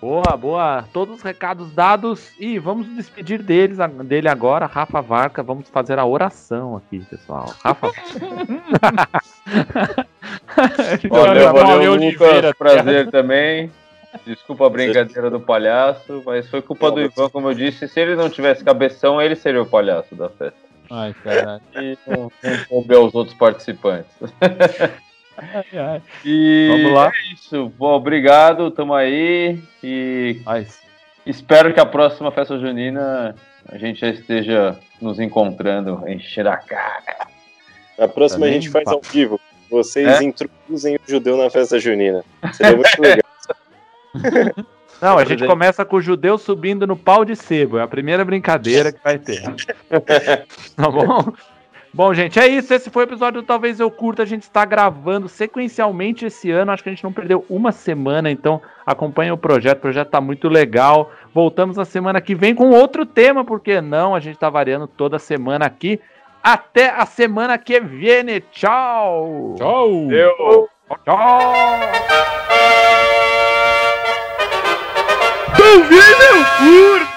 Boa, 0.00 0.34
boa. 0.34 0.84
Todos 0.94 1.16
os 1.16 1.22
recados 1.22 1.70
dados 1.72 2.32
e 2.40 2.58
vamos 2.58 2.86
despedir 2.96 3.42
deles, 3.42 3.76
dele 4.06 4.28
agora, 4.28 4.64
Rafa 4.64 5.02
Varca. 5.02 5.42
Vamos 5.42 5.68
fazer 5.68 5.98
a 5.98 6.06
oração 6.06 6.74
aqui, 6.76 7.00
pessoal. 7.00 7.52
Rafa. 7.62 7.92
Valeu, 11.08 11.52
valeu, 11.52 11.94
Lucas. 11.94 12.52
Prazer 12.56 13.10
também. 13.10 13.70
Desculpa 14.24 14.66
a 14.66 14.70
brincadeira 14.70 15.28
do 15.28 15.40
palhaço, 15.40 16.22
mas 16.24 16.48
foi 16.48 16.62
culpa 16.62 16.90
do 16.90 17.00
Ivan, 17.00 17.28
como 17.28 17.50
eu 17.50 17.54
disse. 17.54 17.88
Se 17.88 18.00
ele 18.00 18.16
não 18.16 18.30
tivesse 18.30 18.64
cabeção, 18.64 19.20
ele 19.20 19.36
seria 19.36 19.60
o 19.60 19.66
palhaço 19.66 20.14
da 20.14 20.30
festa. 20.30 20.71
Ai, 20.94 21.14
caralho. 21.24 21.62
E 21.76 21.96
não, 22.06 22.30
não 22.42 22.64
coube 22.68 22.94
aos 22.94 23.14
outros 23.14 23.34
participantes. 23.36 24.10
E 26.24 26.68
Vamos 26.70 26.92
lá. 26.92 27.08
é 27.08 27.32
isso. 27.32 27.72
Bom, 27.78 27.94
obrigado, 27.94 28.70
tamo 28.70 28.92
aí. 28.94 29.58
E 29.82 30.40
espero 31.24 31.72
que 31.72 31.80
a 31.80 31.86
próxima 31.86 32.30
festa 32.30 32.58
junina 32.58 33.34
a 33.68 33.78
gente 33.78 34.00
já 34.00 34.08
esteja 34.08 34.78
nos 35.00 35.18
encontrando, 35.18 36.02
encher 36.06 36.46
a 36.46 36.56
cara. 36.58 37.26
Na 37.98 38.06
próxima 38.08 38.44
a 38.46 38.48
Também, 38.48 38.60
gente 38.60 38.70
faz 38.70 38.84
pá. 38.84 38.92
ao 38.92 39.00
vivo. 39.00 39.40
Vocês 39.70 40.06
É? 40.20 40.22
introduzem 40.22 40.96
o 40.96 41.00
judeu 41.10 41.36
na 41.38 41.48
festa 41.48 41.78
junina. 41.80 42.22
Seria 42.52 42.76
muito 42.76 42.90
legal. 43.00 43.22
Não, 45.02 45.18
a 45.18 45.24
gente 45.24 45.44
começa 45.44 45.84
com 45.84 45.96
o 45.96 46.00
judeu 46.00 46.38
subindo 46.38 46.86
no 46.86 46.96
pau 46.96 47.24
de 47.24 47.34
sebo. 47.34 47.76
É 47.76 47.82
a 47.82 47.88
primeira 47.88 48.24
brincadeira 48.24 48.92
que 48.92 49.02
vai 49.02 49.18
ter. 49.18 49.42
tá 50.76 50.88
bom? 50.88 51.32
Bom, 51.92 52.14
gente, 52.14 52.38
é 52.38 52.46
isso. 52.46 52.72
Esse 52.72 52.88
foi 52.88 53.02
o 53.02 53.08
episódio 53.08 53.42
do 53.42 53.46
Talvez 53.46 53.78
Eu 53.80 53.90
Curta. 53.90 54.22
A 54.22 54.26
gente 54.26 54.44
está 54.44 54.64
gravando 54.64 55.28
sequencialmente 55.28 56.24
esse 56.24 56.50
ano. 56.50 56.70
Acho 56.70 56.82
que 56.82 56.88
a 56.88 56.92
gente 56.92 57.04
não 57.04 57.12
perdeu 57.12 57.44
uma 57.50 57.72
semana, 57.72 58.30
então 58.30 58.62
acompanha 58.86 59.34
o 59.34 59.36
projeto. 59.36 59.78
O 59.78 59.82
projeto 59.82 60.08
tá 60.08 60.20
muito 60.20 60.48
legal. 60.48 61.10
Voltamos 61.34 61.76
na 61.76 61.84
semana 61.84 62.20
que 62.20 62.34
vem 62.34 62.54
com 62.54 62.70
outro 62.70 63.04
tema, 63.04 63.44
porque 63.44 63.80
não? 63.80 64.14
A 64.14 64.20
gente 64.20 64.38
tá 64.38 64.48
variando 64.48 64.86
toda 64.86 65.18
semana 65.18 65.66
aqui. 65.66 66.00
Até 66.42 66.90
a 66.90 67.04
semana 67.04 67.58
que 67.58 67.78
vem. 67.78 68.40
Tchau! 68.52 69.56
Tchau! 69.58 70.12
Eu. 70.12 70.68
Tchau! 71.04 72.41
Eu 75.72 75.78
meu 75.80 76.44
furo! 76.58 77.11